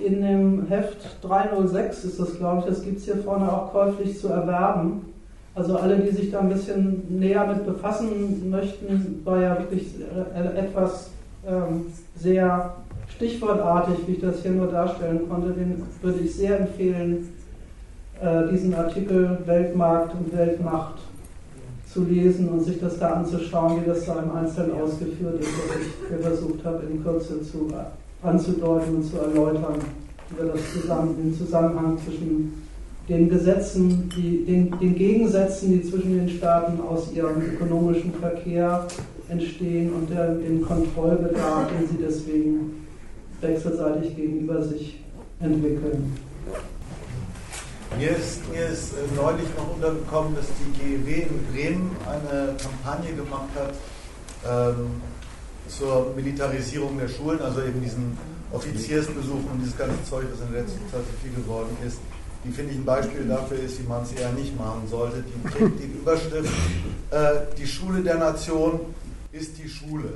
In 0.00 0.22
dem 0.22 0.66
Heft 0.68 0.98
306 1.22 2.04
ist 2.04 2.20
das, 2.20 2.38
glaube 2.38 2.60
ich, 2.60 2.66
das 2.66 2.84
gibt 2.84 2.98
es 2.98 3.04
hier 3.04 3.16
vorne 3.16 3.50
auch 3.50 3.72
käuflich 3.72 4.18
zu 4.18 4.28
erwerben. 4.28 5.12
Also 5.54 5.76
alle, 5.76 5.98
die 5.98 6.10
sich 6.10 6.30
da 6.30 6.40
ein 6.40 6.48
bisschen 6.48 7.02
näher 7.08 7.46
mit 7.46 7.66
befassen 7.66 8.50
möchten, 8.50 9.20
war 9.24 9.40
ja 9.40 9.58
wirklich 9.58 9.94
äh, 10.00 10.58
etwas 10.58 11.10
ähm, 11.46 11.86
sehr 12.16 12.74
stichwortartig, 13.16 13.96
wie 14.06 14.12
ich 14.12 14.20
das 14.20 14.42
hier 14.42 14.52
nur 14.52 14.68
darstellen 14.68 15.28
konnte, 15.28 15.52
den 15.52 15.82
würde 16.00 16.20
ich 16.20 16.34
sehr 16.34 16.60
empfehlen, 16.60 17.28
äh, 18.20 18.48
diesen 18.50 18.74
Artikel 18.74 19.38
Weltmarkt 19.46 20.14
und 20.14 20.36
Weltmacht 20.36 20.98
zu 21.92 22.04
lesen 22.04 22.48
und 22.48 22.60
sich 22.60 22.80
das 22.80 22.98
da 22.98 23.10
anzuschauen, 23.14 23.82
wie 23.82 23.88
das 23.88 24.06
da 24.06 24.22
im 24.22 24.34
Einzelnen 24.34 24.80
ausgeführt 24.80 25.40
ist, 25.40 25.50
was 25.68 26.18
ich 26.18 26.24
versucht 26.24 26.64
habe, 26.64 26.84
in 26.90 27.02
Kürze 27.02 27.42
zu, 27.42 27.68
anzudeuten 28.22 28.96
und 28.96 29.04
zu 29.04 29.18
erläutern, 29.18 29.74
über 30.30 30.52
das 30.52 30.72
Zusammen, 30.72 31.16
den 31.16 31.34
Zusammenhang 31.34 31.98
zwischen 31.98 32.62
den 33.08 33.28
Gesetzen, 33.28 34.08
die, 34.16 34.44
den, 34.44 34.70
den 34.78 34.94
Gegensätzen, 34.94 35.72
die 35.72 35.82
zwischen 35.82 36.16
den 36.16 36.28
Staaten 36.28 36.80
aus 36.80 37.12
ihrem 37.12 37.42
ökonomischen 37.42 38.14
Verkehr 38.14 38.86
entstehen 39.28 39.92
und 39.92 40.08
der, 40.08 40.36
den 40.36 40.62
Kontrollbedarf, 40.62 41.68
den 41.68 41.88
sie 41.88 42.02
deswegen 42.02 42.81
wechselseitig 43.42 44.16
gegenüber 44.16 44.62
sich 44.62 45.00
entwickeln. 45.40 46.16
Mir 47.98 48.16
ist, 48.16 48.48
mir 48.50 48.66
ist 48.66 48.92
äh, 48.94 49.14
neulich 49.14 49.48
noch 49.56 49.74
untergekommen, 49.74 50.34
dass 50.34 50.46
die 50.46 50.78
GEW 50.78 51.22
in 51.22 51.52
Bremen 51.52 51.90
eine 52.08 52.54
Kampagne 52.56 53.12
gemacht 53.14 53.50
hat 53.54 53.74
ähm, 54.48 55.02
zur 55.68 56.12
Militarisierung 56.16 56.98
der 56.98 57.08
Schulen, 57.08 57.40
also 57.42 57.60
eben 57.60 57.82
diesen 57.82 58.16
Offiziersbesuchen 58.50 59.44
und 59.52 59.60
dieses 59.60 59.76
ganze 59.76 60.02
Zeug, 60.08 60.24
das 60.30 60.40
in 60.46 60.52
der 60.52 60.62
letzten 60.62 60.80
Zeit 60.90 61.02
so 61.04 61.16
viel 61.22 61.34
geworden 61.34 61.76
ist 61.86 61.98
die 62.44 62.50
finde 62.50 62.72
ich 62.72 62.78
ein 62.78 62.84
Beispiel 62.84 63.26
dafür 63.28 63.58
ist, 63.58 63.78
wie 63.78 63.86
man 63.86 64.02
es 64.02 64.12
eher 64.12 64.32
nicht 64.32 64.58
machen 64.58 64.82
sollte. 64.88 65.22
Die 65.22 65.48
trägt 65.48 65.78
die 65.78 65.98
Überschrift, 65.98 66.52
äh, 67.10 67.56
die 67.56 67.66
Schule 67.66 68.02
der 68.02 68.16
Nation 68.16 68.80
ist 69.30 69.58
die 69.58 69.68
Schule. 69.68 70.14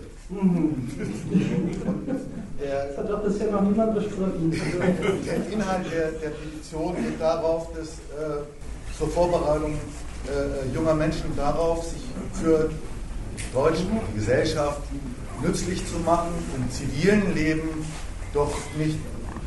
Das 2.58 2.98
hat 2.98 3.10
doch 3.10 3.22
bisher 3.22 3.52
noch 3.52 3.62
niemand 3.62 3.94
bestritten. 3.94 4.50
Der 4.50 5.52
Inhalt 5.52 5.92
der, 5.92 6.10
der 6.12 6.30
Petition 6.30 6.96
geht 6.96 7.20
darauf, 7.20 7.68
dass 7.72 7.88
äh, 7.88 8.42
zur 8.98 9.08
Vorbereitung 9.08 9.74
äh, 9.74 10.74
junger 10.74 10.94
Menschen 10.94 11.36
darauf, 11.36 11.84
sich 11.84 12.02
für 12.32 12.70
Deutschen, 13.54 14.00
die 14.10 14.18
Gesellschaft 14.18 14.80
nützlich 15.42 15.86
zu 15.86 15.98
machen, 16.00 16.32
im 16.56 16.70
zivilen 16.70 17.34
Leben 17.34 17.84
doch 18.32 18.52
nicht 18.78 18.98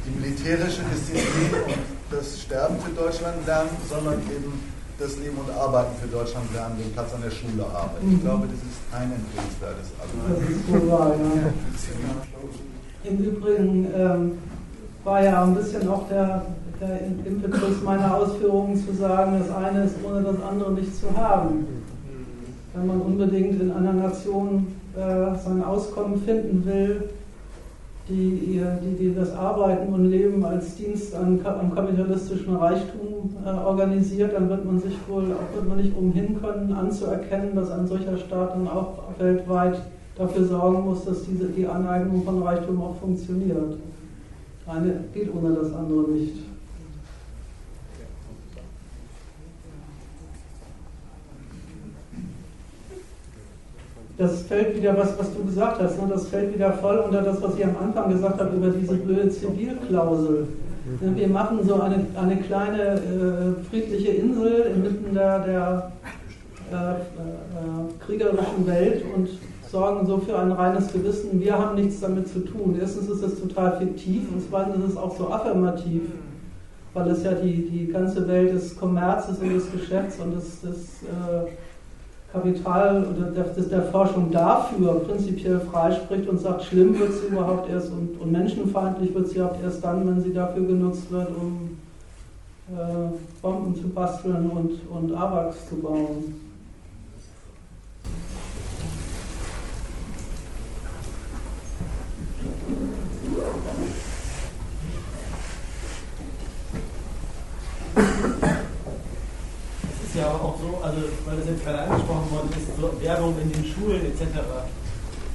die 0.06 0.20
militärische 0.22 0.82
Disziplin 0.94 1.62
und 1.66 2.18
das 2.18 2.42
Sterben 2.42 2.80
für 2.80 2.92
Deutschland 2.92 3.46
lernen, 3.46 3.70
sondern 3.90 4.22
eben 4.32 4.54
das 5.00 5.18
Leben 5.18 5.38
und 5.38 5.50
Arbeiten 5.58 5.96
für 6.02 6.08
Deutschland 6.08 6.54
lernen, 6.54 6.76
den 6.78 6.92
Platz 6.92 7.14
an 7.16 7.22
der 7.24 7.32
Schule 7.32 7.64
haben. 7.72 7.92
Ich 8.02 8.08
mhm. 8.08 8.22
glaube, 8.22 8.48
das 8.48 8.60
ist 8.60 8.92
kein 8.92 9.12
empfehlenswertes 9.12 9.90
Argument. 9.96 10.38
Das 10.38 10.50
ist 10.50 10.68
wohl 10.68 10.92
wahr, 10.92 11.16
ja. 11.16 13.10
Im 13.10 13.18
Übrigen 13.18 13.88
ähm, 13.96 14.38
war 15.06 15.24
ja 15.24 15.44
ein 15.44 15.56
bisschen 15.56 15.88
auch 15.88 16.08
der, 16.10 16.46
der 16.82 17.00
Impetus 17.26 17.82
meiner 17.84 18.14
Ausführungen 18.14 18.76
zu 18.76 18.94
sagen, 18.94 19.40
das 19.40 19.56
eine 19.56 19.86
ist 19.86 19.96
ohne 20.04 20.22
das 20.22 20.42
andere 20.42 20.74
nicht 20.74 20.94
zu 21.00 21.16
haben. 21.16 21.66
Wenn 22.74 22.88
man 22.88 23.02
unbedingt 23.02 23.62
in 23.62 23.72
einer 23.72 23.94
Nation 23.94 24.68
äh, 24.96 25.00
sein 25.00 25.64
Auskommen 25.64 26.22
finden 26.24 26.66
will, 26.66 27.10
die, 28.10 28.62
die, 28.82 28.96
die 28.98 29.16
das 29.16 29.34
Arbeiten 29.36 29.94
und 29.94 30.10
Leben 30.10 30.44
als 30.44 30.76
Dienst 30.76 31.16
an, 31.16 31.40
am 31.46 31.74
kapitalistischen 31.74 32.56
Reichtum 32.56 33.36
äh, 33.46 33.50
organisiert, 33.50 34.34
dann 34.34 34.50
wird 34.50 34.66
man 34.66 34.80
sich 34.80 34.96
wohl 35.08 35.28
wird 35.28 35.68
man 35.68 35.78
nicht 35.78 35.96
umhin 35.96 36.42
können, 36.42 36.74
anzuerkennen, 36.74 37.56
dass 37.56 37.72
ein 37.72 37.88
solcher 37.88 38.18
Staat 38.18 38.56
dann 38.56 38.68
auch 38.68 39.04
weltweit 39.20 39.80
dafür 40.18 40.46
sorgen 40.46 40.86
muss, 40.86 41.06
dass 41.06 41.24
diese, 41.24 41.48
die 41.48 41.68
Aneignung 41.68 42.24
von 42.24 42.42
Reichtum 42.44 42.82
auch 42.82 42.96
funktioniert. 42.96 43.78
Eine 44.66 45.04
geht 45.14 45.34
ohne 45.34 45.56
das 45.56 45.74
andere 45.74 46.12
nicht. 46.12 46.49
Das 54.20 54.42
fällt 54.42 54.76
wieder, 54.76 54.98
was, 54.98 55.18
was 55.18 55.34
du 55.34 55.46
gesagt 55.46 55.82
hast, 55.82 55.98
ne? 56.00 56.10
das 56.10 56.28
fällt 56.28 56.54
wieder 56.54 56.74
voll 56.74 56.98
unter 56.98 57.22
das, 57.22 57.42
was 57.42 57.56
ich 57.58 57.64
am 57.64 57.78
Anfang 57.82 58.12
gesagt 58.12 58.38
habe 58.40 58.56
über 58.58 58.68
diese 58.70 58.96
blöde 58.96 59.30
Zivilklausel. 59.30 60.46
Mhm. 61.02 61.16
Wir 61.16 61.30
machen 61.30 61.60
so 61.66 61.80
eine, 61.80 62.06
eine 62.22 62.36
kleine 62.36 62.82
äh, 62.82 63.64
friedliche 63.70 64.10
Insel 64.10 64.74
inmitten 64.76 65.14
der, 65.14 65.40
der 65.40 65.92
äh, 66.70 66.76
äh, 66.76 68.06
kriegerischen 68.06 68.68
Welt 68.68 69.06
und 69.16 69.30
sorgen 69.72 70.06
so 70.06 70.18
für 70.18 70.38
ein 70.38 70.52
reines 70.52 70.92
Gewissen. 70.92 71.40
Wir 71.40 71.58
haben 71.58 71.82
nichts 71.82 72.02
damit 72.02 72.28
zu 72.28 72.40
tun. 72.40 72.78
Erstens 72.78 73.08
ist 73.08 73.24
es 73.24 73.40
total 73.40 73.78
fiktiv 73.78 74.24
und 74.34 74.44
zweitens 74.50 74.84
ist 74.84 74.92
es 74.92 74.98
auch 74.98 75.18
so 75.18 75.32
affirmativ, 75.32 76.02
weil 76.94 77.10
es 77.10 77.24
ja 77.24 77.32
die, 77.32 77.70
die 77.70 77.88
ganze 77.88 78.28
Welt 78.28 78.54
des 78.54 78.78
Kommerzes 78.78 79.40
und 79.40 79.54
des 79.54 79.72
Geschäfts 79.72 80.18
und 80.20 80.36
des, 80.36 80.60
des 80.60 81.04
äh, 81.04 81.48
Kapital 82.32 83.08
oder 83.08 83.32
der, 83.32 83.82
Forschung 83.84 84.30
dafür 84.32 85.00
prinzipiell 85.00 85.60
freispricht 85.60 86.30
und 86.30 86.40
sagt, 86.40 86.64
schlimm 86.64 86.98
wird 87.00 87.14
sie 87.14 87.28
überhaupt 87.28 87.70
erst 87.70 87.92
und, 87.92 88.22
und 88.22 88.32
menschenfeindlich 88.32 89.14
wird 89.16 89.30
sie 89.30 89.38
überhaupt 89.38 89.64
erst 89.64 89.84
dann, 89.84 90.08
wenn 90.08 90.22
sie 90.22 90.34
dafür 90.34 90.64
genutzt 90.64 91.12
wird, 91.12 91.30
um 91.30 91.78
äh, 92.72 93.18
Bomben 93.42 93.76
zu 93.76 93.90
basteln 93.90 94.48
und, 94.50 94.80
und 94.90 95.16
AWACS 95.16 95.70
zu 95.70 95.78
bauen. 95.78 96.49
Ja 110.20 110.28
auch 110.28 110.56
so, 110.60 110.84
also 110.84 111.00
weil 111.26 111.38
das 111.38 111.48
jetzt 111.48 111.64
gerade 111.64 111.80
angesprochen 111.80 112.32
worden 112.32 112.50
ist, 112.52 112.68
so 112.76 113.02
Werbung 113.02 113.36
in 113.42 113.52
den 113.52 113.66
Schulen 113.66 114.06
etc. 114.06 114.40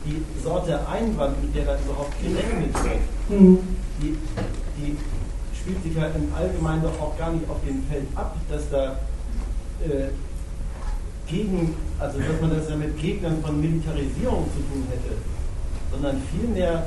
Die 0.05 0.23
Sorte 0.43 0.87
Einwand, 0.87 1.43
mit 1.43 1.55
der 1.55 1.65
da 1.65 1.79
überhaupt 1.81 2.13
gerechnet 2.21 2.75
wird, 2.85 3.41
mhm. 3.41 3.59
die, 4.01 4.19
die 4.77 4.97
spielt 5.57 5.83
sich 5.83 5.97
halt 5.99 6.15
im 6.17 6.33
Allgemeinen 6.35 6.83
doch 6.83 7.01
auch 7.01 7.17
gar 7.19 7.33
nicht 7.33 7.49
auf 7.49 7.57
dem 7.67 7.83
Feld 7.89 8.07
ab, 8.15 8.37
dass 8.51 8.69
da 8.71 8.99
äh, 9.83 10.13
gegen, 11.27 11.75
also 11.99 12.19
dass 12.19 12.41
man 12.41 12.51
das 12.51 12.69
ja 12.69 12.77
mit 12.77 12.99
Gegnern 13.01 13.43
von 13.43 13.59
Militarisierung 13.61 14.45
zu 14.53 14.61
tun 14.69 14.87
hätte, 14.91 15.17
sondern 15.91 16.21
vielmehr 16.31 16.85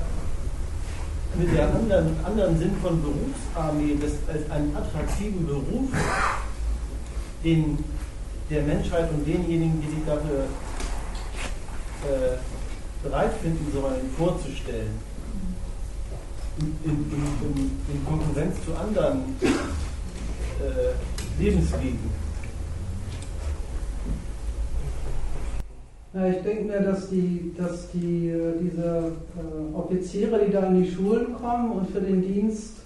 mit 1.35 1.55
der 1.55 1.73
anderen, 1.73 2.15
anderen 2.23 2.57
Sinn 2.59 2.75
von 2.81 3.01
Berufsarmee, 3.01 3.97
das 3.99 4.13
als 4.33 4.49
einen 4.51 4.75
attraktiven 4.75 5.45
Beruf 5.45 5.89
den, 7.43 7.77
der 8.49 8.63
Menschheit 8.63 9.11
und 9.11 9.25
denjenigen, 9.25 9.81
die 9.81 9.87
sich 9.87 10.05
dafür 10.05 10.45
äh, 12.03 12.37
bereit 13.03 13.33
finden 13.41 13.71
sollen, 13.73 14.09
vorzustellen. 14.17 15.05
In, 16.59 16.75
in, 16.85 16.91
in, 16.91 17.71
in 17.93 18.05
Konkurrenz 18.05 18.55
zu 18.65 18.75
anderen 18.75 19.35
äh, 19.41 21.41
Lebenswegen. 21.41 22.27
Ja, 26.13 26.27
ich 26.29 26.41
denke 26.41 26.63
mir, 26.63 26.79
dass 26.79 27.09
die, 27.09 27.53
dass 27.55 27.91
die, 27.91 28.29
äh, 28.29 28.53
diese 28.59 29.11
äh, 29.37 29.75
Offiziere, 29.75 30.45
die 30.45 30.51
da 30.51 30.65
in 30.65 30.81
die 30.81 30.91
Schulen 30.91 31.35
kommen 31.35 31.73
und 31.73 31.91
für 31.91 32.01
den 32.01 32.21
Dienst 32.21 32.76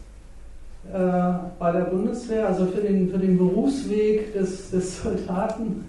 bei 0.84 1.72
der 1.72 1.82
Bundeswehr, 1.82 2.48
also 2.48 2.66
für 2.66 2.82
den, 2.82 3.10
für 3.10 3.20
den 3.20 3.38
Berufsweg 3.38 4.34
des, 4.34 4.72
des 4.72 5.02
Soldaten, 5.02 5.86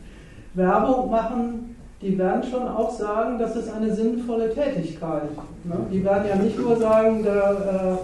Werbung 0.54 1.10
machen, 1.10 1.76
die 2.02 2.18
werden 2.18 2.42
schon 2.42 2.68
auch 2.68 2.90
sagen, 2.90 3.38
das 3.38 3.56
ist 3.56 3.72
eine 3.72 3.94
sinnvolle 3.94 4.52
Tätigkeit. 4.52 5.30
Ne? 5.64 5.76
Die 5.90 6.04
werden 6.04 6.28
ja 6.28 6.36
nicht 6.36 6.58
nur 6.58 6.76
sagen, 6.76 7.22
der, 7.22 7.98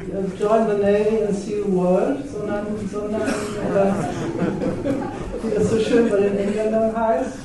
äh, 0.00 0.42
join 0.42 0.66
the 0.66 0.82
Navy 0.82 1.22
and 1.26 1.36
see 1.36 1.62
the 1.64 1.72
world, 1.72 2.18
sondern, 2.28 2.66
sondern 2.90 3.20
äh, 3.22 3.92
wie 5.42 5.54
das 5.54 5.70
so 5.70 5.78
schön 5.78 6.08
bei 6.10 6.16
den 6.16 6.38
Engländern 6.38 6.96
heißt, 6.96 7.38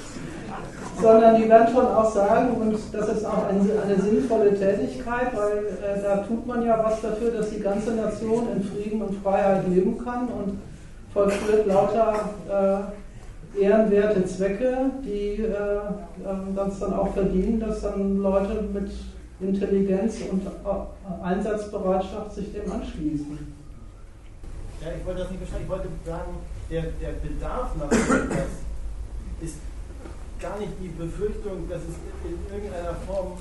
sondern 1.02 1.42
die 1.42 1.50
werden 1.50 1.68
schon 1.74 1.86
auch 1.86 2.12
sagen, 2.12 2.54
und 2.56 2.78
das 2.92 3.10
ist 3.10 3.26
auch 3.26 3.46
eine, 3.48 3.60
eine 3.82 4.02
sinnvolle 4.02 4.58
Tätigkeit, 4.58 5.36
weil 5.36 5.58
äh, 5.58 6.02
da 6.02 6.18
tut 6.18 6.46
man 6.46 6.66
ja 6.66 6.84
was 6.84 7.02
dafür, 7.02 7.32
dass 7.32 7.50
die 7.50 7.60
ganze 7.60 7.92
Nation 7.92 8.48
in 8.56 8.64
Frieden 8.64 9.02
und 9.02 9.22
Freiheit 9.22 9.68
leben 9.68 10.04
kann 10.04 10.28
und 10.28 10.60
vollführt 11.14 11.68
lauter 11.68 12.30
äh, 13.56 13.62
ehrenwerte 13.62 14.26
Zwecke, 14.26 14.92
die 15.04 15.42
äh, 15.42 15.50
ähm, 16.26 16.56
das 16.56 16.80
dann 16.80 16.94
auch 16.94 17.14
verdienen, 17.14 17.60
dass 17.60 17.82
dann 17.82 18.18
Leute 18.20 18.64
mit 18.74 18.92
Intelligenz 19.40 20.18
und 20.32 20.46
äh, 20.46 21.24
Einsatzbereitschaft 21.24 22.34
sich 22.34 22.52
dem 22.54 22.72
anschließen. 22.72 23.56
Ja, 24.82 24.88
ich 25.00 25.06
wollte 25.06 25.22
das 25.22 25.32
nicht 25.32 25.40
verstehen. 25.40 25.64
Ich 25.64 25.70
wollte 25.70 25.88
sagen, 26.06 26.38
der, 26.70 26.82
der 26.82 27.14
Bedarf 27.24 27.72
nach 27.80 27.92
ist 29.42 29.58
gar 30.40 30.60
nicht 30.60 30.74
die 30.82 30.90
Befürchtung, 30.90 31.68
dass 31.70 31.82
es 31.82 31.96
in 32.26 32.38
irgendeiner 32.54 32.96
Form 33.06 33.38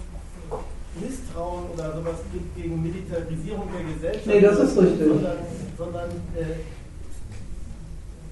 Misstrauen 1.00 1.64
oder 1.74 1.92
sowas 1.92 2.20
gibt 2.32 2.56
gegen 2.56 2.82
Militarisierung 2.82 3.68
der 3.72 3.94
Gesellschaft. 3.94 4.26
Nee, 4.26 4.40
das 4.40 4.58
ist 4.58 4.78
richtig. 4.78 5.06
Sondern, 5.06 5.36
sondern 5.76 6.10
äh, 6.34 6.56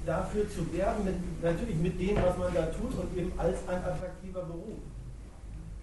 dafür 0.07 0.49
zu 0.49 0.73
werben, 0.73 1.05
mit, 1.05 1.15
natürlich 1.43 1.77
mit 1.77 2.01
dem, 2.01 2.16
was 2.16 2.39
man 2.39 2.55
da 2.55 2.66
tut 2.66 2.95
und 2.99 3.19
eben 3.19 3.32
als 3.36 3.59
ein 3.69 3.78
attraktiver 3.85 4.43
Beruf. 4.43 4.81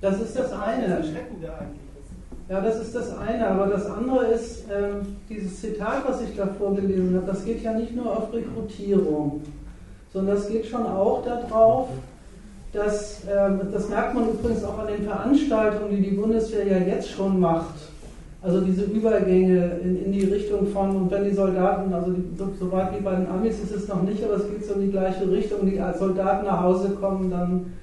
Das 0.01 0.19
ist 0.19 0.35
das, 0.35 0.49
das 0.49 0.59
eine. 0.59 0.87
Das 0.87 1.05
Erschreckende 1.05 1.53
eigentlich. 1.53 1.91
Ja, 2.49 2.59
das 2.59 2.81
ist 2.81 2.95
das 2.95 3.17
eine, 3.17 3.47
aber 3.47 3.67
das 3.67 3.85
andere 3.85 4.25
ist, 4.25 4.65
ähm, 4.69 5.15
dieses 5.29 5.61
Zitat, 5.61 6.03
was 6.05 6.21
ich 6.21 6.35
da 6.35 6.47
vorgelesen 6.47 7.15
habe, 7.15 7.27
das 7.27 7.45
geht 7.45 7.61
ja 7.61 7.73
nicht 7.73 7.95
nur 7.95 8.17
auf 8.17 8.33
Rekrutierung, 8.33 9.41
sondern 10.11 10.35
das 10.35 10.49
geht 10.49 10.65
schon 10.65 10.85
auch 10.85 11.23
darauf, 11.23 11.89
dass, 12.73 13.25
äh, 13.25 13.49
das 13.71 13.89
merkt 13.89 14.15
man 14.15 14.29
übrigens 14.29 14.63
auch 14.63 14.79
an 14.79 14.87
den 14.87 15.03
Veranstaltungen, 15.03 15.95
die 15.95 16.09
die 16.09 16.15
Bundeswehr 16.15 16.65
ja 16.65 16.77
jetzt 16.77 17.09
schon 17.09 17.39
macht. 17.39 17.75
Also 18.43 18.61
diese 18.61 18.83
Übergänge 18.83 19.79
in, 19.83 20.05
in 20.05 20.11
die 20.11 20.25
Richtung 20.25 20.67
von, 20.67 20.95
und 20.95 21.11
wenn 21.11 21.25
die 21.25 21.35
Soldaten, 21.35 21.93
also 21.93 22.11
die, 22.11 22.23
so, 22.37 22.49
so, 22.59 22.71
weit 22.71 22.97
wie 22.97 23.03
bei 23.03 23.15
den 23.15 23.27
Amis 23.27 23.59
ist 23.59 23.75
es 23.75 23.87
noch 23.87 24.01
nicht, 24.01 24.23
aber 24.23 24.35
es 24.35 24.49
geht 24.49 24.65
so 24.65 24.73
in 24.73 24.81
die 24.81 24.91
gleiche 24.91 25.29
Richtung, 25.29 25.69
die 25.69 25.79
als 25.79 25.99
Soldaten 25.99 26.47
nach 26.47 26.63
Hause 26.63 26.89
kommen, 26.99 27.29
dann 27.29 27.73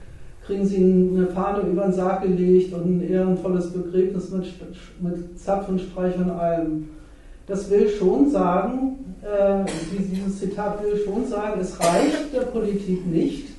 kriegen 0.44 0.66
sie 0.66 1.10
eine 1.14 1.26
Fahne 1.28 1.68
über 1.68 1.82
den 1.82 1.92
Sarg 1.92 2.22
gelegt 2.22 2.72
und 2.72 2.86
ein 2.86 3.08
ehrenvolles 3.08 3.70
Begräbnis 3.70 4.30
mit, 4.30 4.46
mit 5.00 5.38
Zapfenstreich 5.38 6.16
und 6.16 6.30
allem. 6.30 6.88
Das 7.46 7.70
will 7.70 7.88
schon 7.88 8.30
sagen, 8.30 9.14
äh, 9.22 9.64
dieses 9.92 10.40
Zitat 10.40 10.82
will 10.82 10.96
schon 11.04 11.26
sagen, 11.26 11.60
es 11.60 11.78
reicht 11.78 12.34
der 12.34 12.40
Politik 12.40 13.06
nicht, 13.06 13.57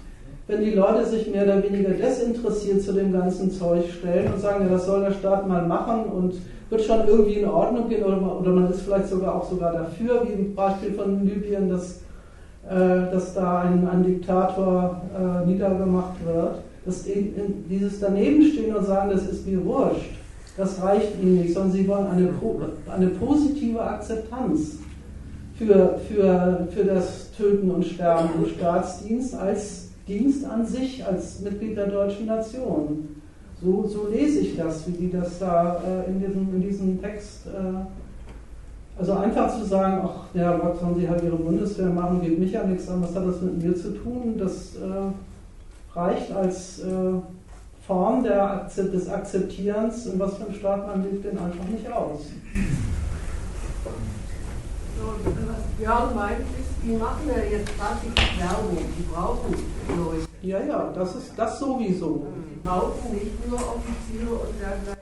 wenn 0.49 0.63
die 0.63 0.71
Leute 0.71 1.05
sich 1.05 1.29
mehr 1.29 1.43
oder 1.43 1.61
weniger 1.61 1.91
desinteressiert 1.91 2.81
zu 2.81 2.91
dem 2.91 3.13
ganzen 3.13 3.51
Zeug 3.51 3.83
stellen 3.87 4.33
und 4.33 4.41
sagen, 4.41 4.65
ja, 4.65 4.71
das 4.71 4.87
soll 4.87 5.01
der 5.01 5.11
Staat 5.11 5.47
mal 5.47 5.67
machen 5.67 6.05
und 6.05 6.33
wird 6.71 6.81
schon 6.81 7.07
irgendwie 7.07 7.35
in 7.35 7.47
Ordnung 7.47 7.87
gehen 7.87 8.03
oder, 8.03 8.39
oder 8.39 8.49
man 8.49 8.71
ist 8.71 8.81
vielleicht 8.81 9.09
sogar 9.09 9.35
auch 9.35 9.47
sogar 9.47 9.73
dafür, 9.73 10.23
wie 10.25 10.33
im 10.33 10.55
Beispiel 10.55 10.93
von 10.93 11.23
Libyen, 11.23 11.69
dass, 11.69 11.97
äh, 12.67 13.11
dass 13.11 13.35
da 13.35 13.59
ein, 13.59 13.87
ein 13.87 14.03
Diktator 14.03 14.99
äh, 15.15 15.47
niedergemacht 15.47 16.15
wird. 16.25 16.55
Das, 16.83 17.05
dieses 17.69 17.99
Danebenstehen 17.99 18.75
und 18.75 18.85
sagen, 18.87 19.11
das 19.11 19.27
ist 19.27 19.45
mir 19.45 19.63
wurscht, 19.63 20.15
das 20.57 20.81
reicht 20.81 21.21
ihnen 21.21 21.41
nicht, 21.41 21.53
sondern 21.53 21.73
sie 21.73 21.87
wollen 21.87 22.07
eine, 22.07 22.29
eine 22.91 23.07
positive 23.07 23.79
Akzeptanz 23.79 24.79
für, 25.59 25.99
für, 26.07 26.67
für 26.71 26.83
das 26.85 27.31
Töten 27.37 27.69
und 27.69 27.85
Sterben 27.85 28.29
im 28.43 28.49
Staatsdienst 28.49 29.35
als 29.35 29.78
Dienst 30.09 30.43
an 30.43 30.65
sich 30.65 31.05
als 31.05 31.39
Mitglied 31.41 31.77
der 31.77 31.87
deutschen 31.87 32.25
Nation. 32.25 33.15
So, 33.61 33.85
so 33.87 34.07
lese 34.07 34.39
ich 34.39 34.57
das, 34.57 34.87
wie 34.87 34.93
die 34.93 35.11
das 35.11 35.37
da 35.37 35.81
äh, 35.85 36.09
in, 36.09 36.19
diesem, 36.19 36.55
in 36.55 36.61
diesem 36.61 37.01
Text. 37.01 37.45
Äh, 37.45 38.99
also 38.99 39.13
einfach 39.13 39.57
zu 39.57 39.65
sagen, 39.65 40.01
ach 40.03 40.33
ja, 40.33 40.59
was 40.61 40.79
sollen 40.79 40.99
sie 40.99 41.07
halt 41.07 41.23
ihre 41.23 41.37
Bundeswehr 41.37 41.89
machen, 41.89 42.21
geht 42.21 42.39
mich 42.39 42.51
ja 42.51 42.63
nichts 42.65 42.89
an, 42.89 43.01
was 43.01 43.15
hat 43.15 43.25
das 43.25 43.41
mit 43.41 43.63
mir 43.63 43.75
zu 43.75 43.91
tun, 43.91 44.35
das 44.37 44.75
äh, 44.75 45.97
reicht 45.97 46.31
als 46.33 46.79
äh, 46.79 47.13
Form 47.87 48.23
der, 48.23 48.67
des 48.75 49.09
Akzeptierens, 49.09 50.05
in 50.07 50.19
was 50.19 50.35
für 50.35 50.45
einem 50.45 50.55
Staat 50.55 50.87
man 50.87 51.03
lebt, 51.03 51.23
den 51.23 51.37
einfach 51.37 51.65
nicht 51.71 51.89
aus. 51.91 52.21
Was 55.01 55.77
Björn 55.77 56.15
meint, 56.15 56.39
ist, 56.39 56.83
die 56.83 56.95
machen 56.95 57.27
ja 57.27 57.57
jetzt 57.57 57.71
tatsächlich 57.77 58.39
Werbung, 58.39 58.77
die 58.97 59.03
brauchen 59.03 59.55
Leute. 59.87 60.27
Ja, 60.41 60.59
ja, 60.63 60.91
das 60.93 61.15
ist 61.15 61.31
das 61.37 61.59
sowieso. 61.59 62.27
Die 62.53 62.59
brauchen 62.67 63.13
nicht 63.13 63.47
nur 63.47 63.59
Offiziere 63.59 64.33
und 64.33 64.59
dergleichen. 64.59 64.99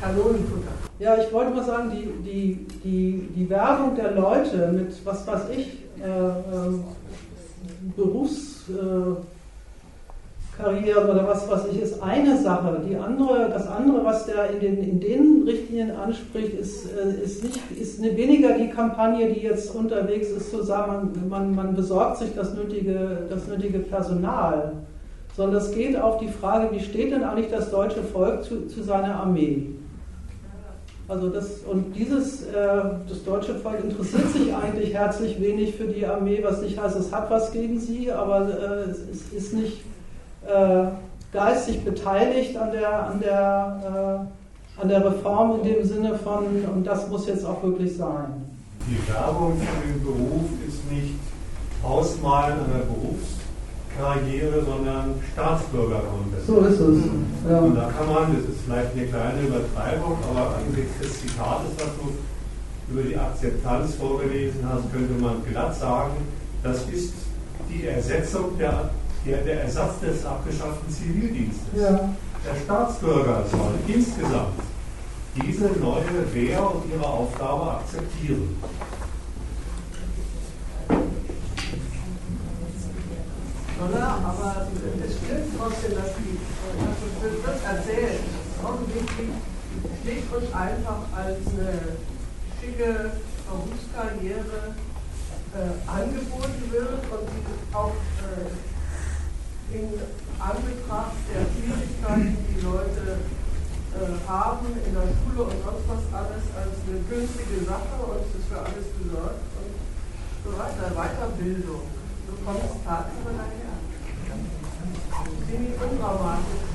Kanonenfutter. 0.00 0.72
Ja, 0.98 1.16
ich 1.16 1.32
wollte 1.32 1.50
mal 1.54 1.64
sagen, 1.64 1.90
die, 1.90 2.06
die, 2.22 2.66
die, 2.82 3.28
die 3.36 3.50
Werbung 3.50 3.94
der 3.94 4.12
Leute 4.12 4.72
mit, 4.72 4.94
was 5.04 5.26
weiß 5.26 5.50
ich, 5.56 5.84
äh, 6.02 6.08
äh, 6.08 6.80
Berufs... 7.96 8.68
Äh, 8.68 9.39
Karriere 10.60 11.10
oder 11.10 11.26
was 11.26 11.48
weiß 11.50 11.62
ich, 11.72 11.80
ist 11.80 12.02
eine 12.02 12.36
Sache. 12.40 12.80
Die 12.88 12.96
andere, 12.96 13.48
das 13.48 13.66
andere, 13.66 14.04
was 14.04 14.26
der 14.26 14.50
in 14.50 14.60
den, 14.60 14.78
in 14.78 15.00
den 15.00 15.42
Richtlinien 15.46 15.92
anspricht, 15.92 16.54
ist, 16.54 16.86
äh, 16.92 17.22
ist, 17.22 17.42
nicht, 17.44 17.58
ist 17.78 18.02
weniger 18.02 18.56
die 18.58 18.68
Kampagne, 18.68 19.32
die 19.32 19.40
jetzt 19.40 19.74
unterwegs 19.74 20.28
ist, 20.30 20.50
zu 20.50 20.62
sagen, 20.62 21.10
man, 21.28 21.54
man 21.54 21.74
besorgt 21.74 22.18
sich 22.18 22.34
das 22.34 22.54
nötige, 22.54 23.26
das 23.28 23.46
nötige 23.46 23.78
Personal, 23.80 24.72
sondern 25.36 25.60
es 25.60 25.72
geht 25.72 25.98
auf 25.98 26.18
die 26.18 26.28
Frage, 26.28 26.74
wie 26.74 26.80
steht 26.80 27.12
denn 27.12 27.24
eigentlich 27.24 27.50
das 27.50 27.70
deutsche 27.70 28.02
Volk 28.02 28.44
zu, 28.44 28.66
zu 28.66 28.82
seiner 28.82 29.16
Armee? 29.16 29.66
Also 31.10 31.28
das, 31.28 31.62
und 31.68 31.96
dieses, 31.96 32.44
äh, 32.44 32.52
das 33.08 33.24
deutsche 33.24 33.56
Volk 33.56 33.82
interessiert 33.82 34.28
sich 34.30 34.54
eigentlich 34.54 34.94
herzlich 34.94 35.40
wenig 35.40 35.74
für 35.74 35.88
die 35.88 36.06
Armee, 36.06 36.38
was 36.40 36.62
nicht 36.62 36.80
heißt, 36.80 36.96
es 36.96 37.12
hat 37.12 37.28
was 37.30 37.50
gegen 37.50 37.80
sie, 37.80 38.12
aber 38.12 38.48
äh, 38.48 38.90
es 38.90 39.32
ist 39.32 39.54
nicht 39.54 39.80
geistig 41.32 41.84
beteiligt 41.84 42.56
an 42.56 42.72
der, 42.72 43.06
an, 43.06 43.20
der, 43.20 44.26
äh, 44.78 44.80
an 44.82 44.88
der 44.88 45.04
Reform 45.04 45.60
in 45.60 45.74
dem 45.74 45.84
Sinne 45.84 46.18
von, 46.18 46.44
und 46.74 46.84
das 46.84 47.08
muss 47.08 47.26
jetzt 47.26 47.44
auch 47.44 47.62
wirklich 47.62 47.96
sein. 47.96 48.46
Die 48.86 48.98
Werbung 49.12 49.56
für 49.58 49.86
den 49.86 50.02
Beruf 50.02 50.50
ist 50.66 50.90
nicht 50.90 51.14
Ausmalen 51.82 52.58
einer 52.58 52.84
Berufskarriere, 52.84 54.64
sondern 54.64 55.14
Staatsbürgerkontest. 55.32 56.46
So 56.46 56.60
ist 56.60 56.80
es. 56.80 57.04
Ja. 57.48 57.58
Und 57.58 57.74
da 57.76 57.90
kann 57.96 58.12
man, 58.12 58.36
das 58.36 58.54
ist 58.54 58.62
vielleicht 58.64 58.92
eine 58.92 59.06
kleine 59.06 59.40
Übertreibung, 59.42 60.18
aber 60.30 60.56
angesichts 60.56 60.98
des 61.00 61.20
Zitates, 61.20 61.70
was 61.76 61.90
du 61.98 62.92
über 62.92 63.02
die 63.02 63.16
Akzeptanz 63.16 63.94
vorgelesen 63.94 64.60
hast, 64.68 64.92
könnte 64.92 65.14
man 65.22 65.44
glatt 65.44 65.76
sagen, 65.76 66.16
das 66.62 66.82
ist 66.88 67.14
die 67.68 67.86
Ersetzung 67.86 68.58
der 68.58 68.90
der, 69.26 69.38
der 69.38 69.64
Ersatz 69.64 70.00
des 70.00 70.24
abgeschafften 70.24 70.92
Zivildienstes. 70.92 71.80
Ja. 71.80 72.10
Der 72.44 72.60
Staatsbürger 72.64 73.44
soll 73.50 73.74
insgesamt 73.86 74.60
diese 75.36 75.66
neue 75.78 76.34
Wehr 76.34 76.74
und 76.74 76.90
ihre 76.90 77.06
Aufgabe 77.06 77.72
akzeptieren. 77.72 78.56
Oder? 83.88 84.06
Aber 84.06 84.66
es 85.06 85.16
stimmt 85.16 85.58
trotzdem, 85.58 85.94
dass 85.94 86.12
die, 86.16 86.38
das 86.80 87.44
wird 87.44 87.64
erzählt, 87.64 88.20
offensichtlich 88.62 89.30
schlicht 90.02 90.34
und 90.34 90.54
einfach 90.54 91.02
als 91.14 91.38
eine 91.48 91.96
schicke 92.60 93.12
Berufskarriere 93.48 94.74
äh, 95.54 95.90
angeboten 95.90 96.62
wird 96.70 97.02
und 97.10 97.28
die 97.28 97.74
auch 97.74 97.94
äh, 98.20 98.69
in 99.72 99.88
Anbetracht 100.38 101.20
der 101.30 101.46
Schwierigkeiten, 101.52 102.36
die 102.48 102.60
Leute 102.64 103.22
äh, 103.94 104.28
haben 104.28 104.66
in 104.86 104.94
der 104.94 105.08
Schule 105.14 105.44
und 105.46 105.58
sonst 105.62 105.86
was 105.86 106.04
alles, 106.14 106.44
als 106.54 106.74
eine 106.86 107.00
günstige 107.06 107.64
Sache 107.66 107.96
und 108.02 108.18
es 108.22 108.34
ist 108.34 108.48
für 108.50 108.58
alles 108.58 108.86
gesorgt 108.98 109.46
und 109.58 109.72
so 110.44 110.50
weiter. 110.58 110.90
Weiterbildung. 110.94 111.82
Kommt 112.44 112.62
es 112.64 112.84
tagsüber 112.84 113.34
daher. 113.36 113.74
Ziemlich 115.46 115.74
undramatisch. 115.82 116.70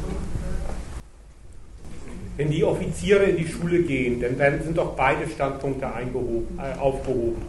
wenn 2.38 2.52
die 2.52 2.64
Offiziere 2.64 3.24
in 3.24 3.38
die 3.38 3.48
Schule 3.48 3.84
gehen, 3.84 4.20
dann 4.20 4.38
werden, 4.38 4.62
sind 4.62 4.78
doch 4.78 4.96
beide 4.96 5.28
Standpunkte 5.28 5.86
äh, 5.86 6.78
aufgehoben. 6.78 7.42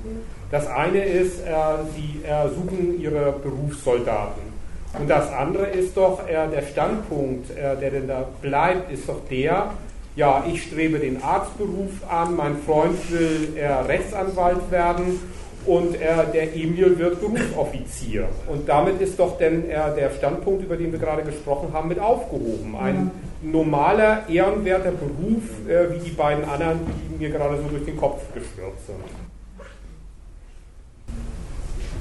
Das 0.51 0.69
eine 0.69 1.05
ist, 1.05 1.41
äh, 1.41 1.53
sie 1.97 2.25
äh, 2.25 2.49
suchen 2.49 3.01
ihre 3.01 3.33
Berufssoldaten. 3.33 4.56
Und 4.99 5.09
das 5.09 5.33
andere 5.33 5.67
ist 5.67 5.97
doch, 5.97 6.27
äh, 6.27 6.49
der 6.49 6.63
Standpunkt, 6.63 7.51
äh, 7.51 7.77
der 7.77 7.91
denn 7.91 8.09
da 8.09 8.27
bleibt, 8.41 8.93
ist 8.93 9.09
doch 9.09 9.21
der, 9.31 9.71
ja, 10.15 10.45
ich 10.51 10.63
strebe 10.63 10.99
den 10.99 11.23
Arztberuf 11.23 11.91
an, 12.09 12.37
mein 12.37 12.57
Freund 12.59 12.97
will 13.11 13.53
Rechtsanwalt 13.87 14.71
werden 14.71 15.21
und 15.67 15.93
der 16.01 16.57
Emil 16.57 16.99
wird 16.99 17.21
Berufsoffizier. 17.21 18.27
Und 18.47 18.67
damit 18.67 18.99
ist 19.03 19.19
doch 19.19 19.37
denn 19.37 19.69
der 19.69 20.11
Standpunkt, 20.17 20.65
über 20.65 20.77
den 20.79 20.91
wir 20.91 20.99
gerade 20.99 21.23
gesprochen 21.23 21.75
haben, 21.75 21.89
mit 21.89 21.99
aufgehoben. 21.99 22.77
Ein 22.81 23.11
normaler, 23.43 24.29
ehrenwerter 24.29 24.93
Beruf, 24.93 25.43
äh, 25.69 25.93
wie 25.93 25.99
die 25.99 26.11
beiden 26.11 26.45
anderen, 26.45 26.81
die 27.11 27.25
mir 27.25 27.31
gerade 27.31 27.57
so 27.59 27.69
durch 27.69 27.85
den 27.85 27.97
Kopf 27.97 28.23
geschwirrt 28.35 28.79
sind. 28.87 29.26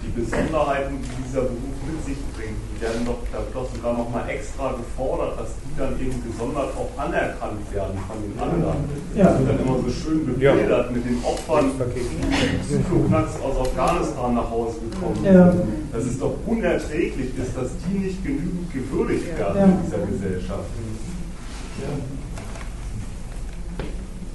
Die 0.05 0.21
Besonderheiten, 0.21 1.01
die 1.01 1.23
dieser 1.25 1.41
Beruf 1.41 1.77
mit 1.89 2.05
sich 2.05 2.17
bringt, 2.37 2.61
die 2.69 2.81
werden 2.81 3.05
doch, 3.05 3.17
da 3.31 3.39
wird 3.39 3.55
doch 3.55 3.67
sogar 3.73 3.93
nochmal 3.97 4.29
extra 4.29 4.73
gefordert, 4.73 5.39
dass 5.39 5.49
die 5.65 5.73
dann 5.77 5.99
eben 5.99 6.21
gesondert 6.21 6.69
auch 6.77 6.91
anerkannt 7.01 7.65
werden 7.73 7.97
von 8.05 8.17
den 8.21 8.37
anderen. 8.37 8.85
Ja. 9.15 9.33
Das 9.33 9.39
wird 9.39 9.49
dann 9.49 9.59
immer 9.65 9.77
so 9.81 9.89
schön 9.89 10.25
bebildert 10.25 10.87
ja. 10.87 10.91
mit 10.91 11.05
den 11.05 11.17
Opfern, 11.25 11.71
die 11.95 12.83
Flugplatz 12.83 13.33
aus 13.41 13.67
Afghanistan 13.67 14.35
nach 14.35 14.49
Hause 14.49 14.77
gekommen 14.89 15.15
sind. 15.15 15.33
Ja. 15.33 15.53
Dass 15.91 16.03
es 16.05 16.19
doch 16.19 16.35
unerträglich 16.45 17.31
ist, 17.37 17.57
dass 17.57 17.71
die 17.87 17.97
nicht 17.97 18.23
genügend 18.23 18.71
gewürdigt 18.71 19.37
werden 19.37 19.61
in 19.63 19.85
dieser 19.85 20.05
Gesellschaft. 20.05 20.69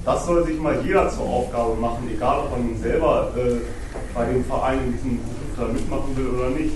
Das 0.05 0.27
soll 0.27 0.45
sich 0.47 0.59
mal 0.59 0.79
jeder 0.85 1.09
zur 1.11 1.27
Aufgabe 1.27 1.75
machen, 1.77 2.09
egal 2.13 2.41
ob 2.41 2.51
man 2.51 2.77
selber 2.81 3.33
äh, 3.37 3.61
bei 4.15 4.25
dem 4.27 4.45
Verein 4.45 4.79
in 4.87 4.93
diesem 4.93 5.19
Beruf 5.19 5.50
da 5.61 5.69
mitmachen 5.69 6.17
will 6.17 6.29
oder 6.29 6.51
nicht. 6.51 6.75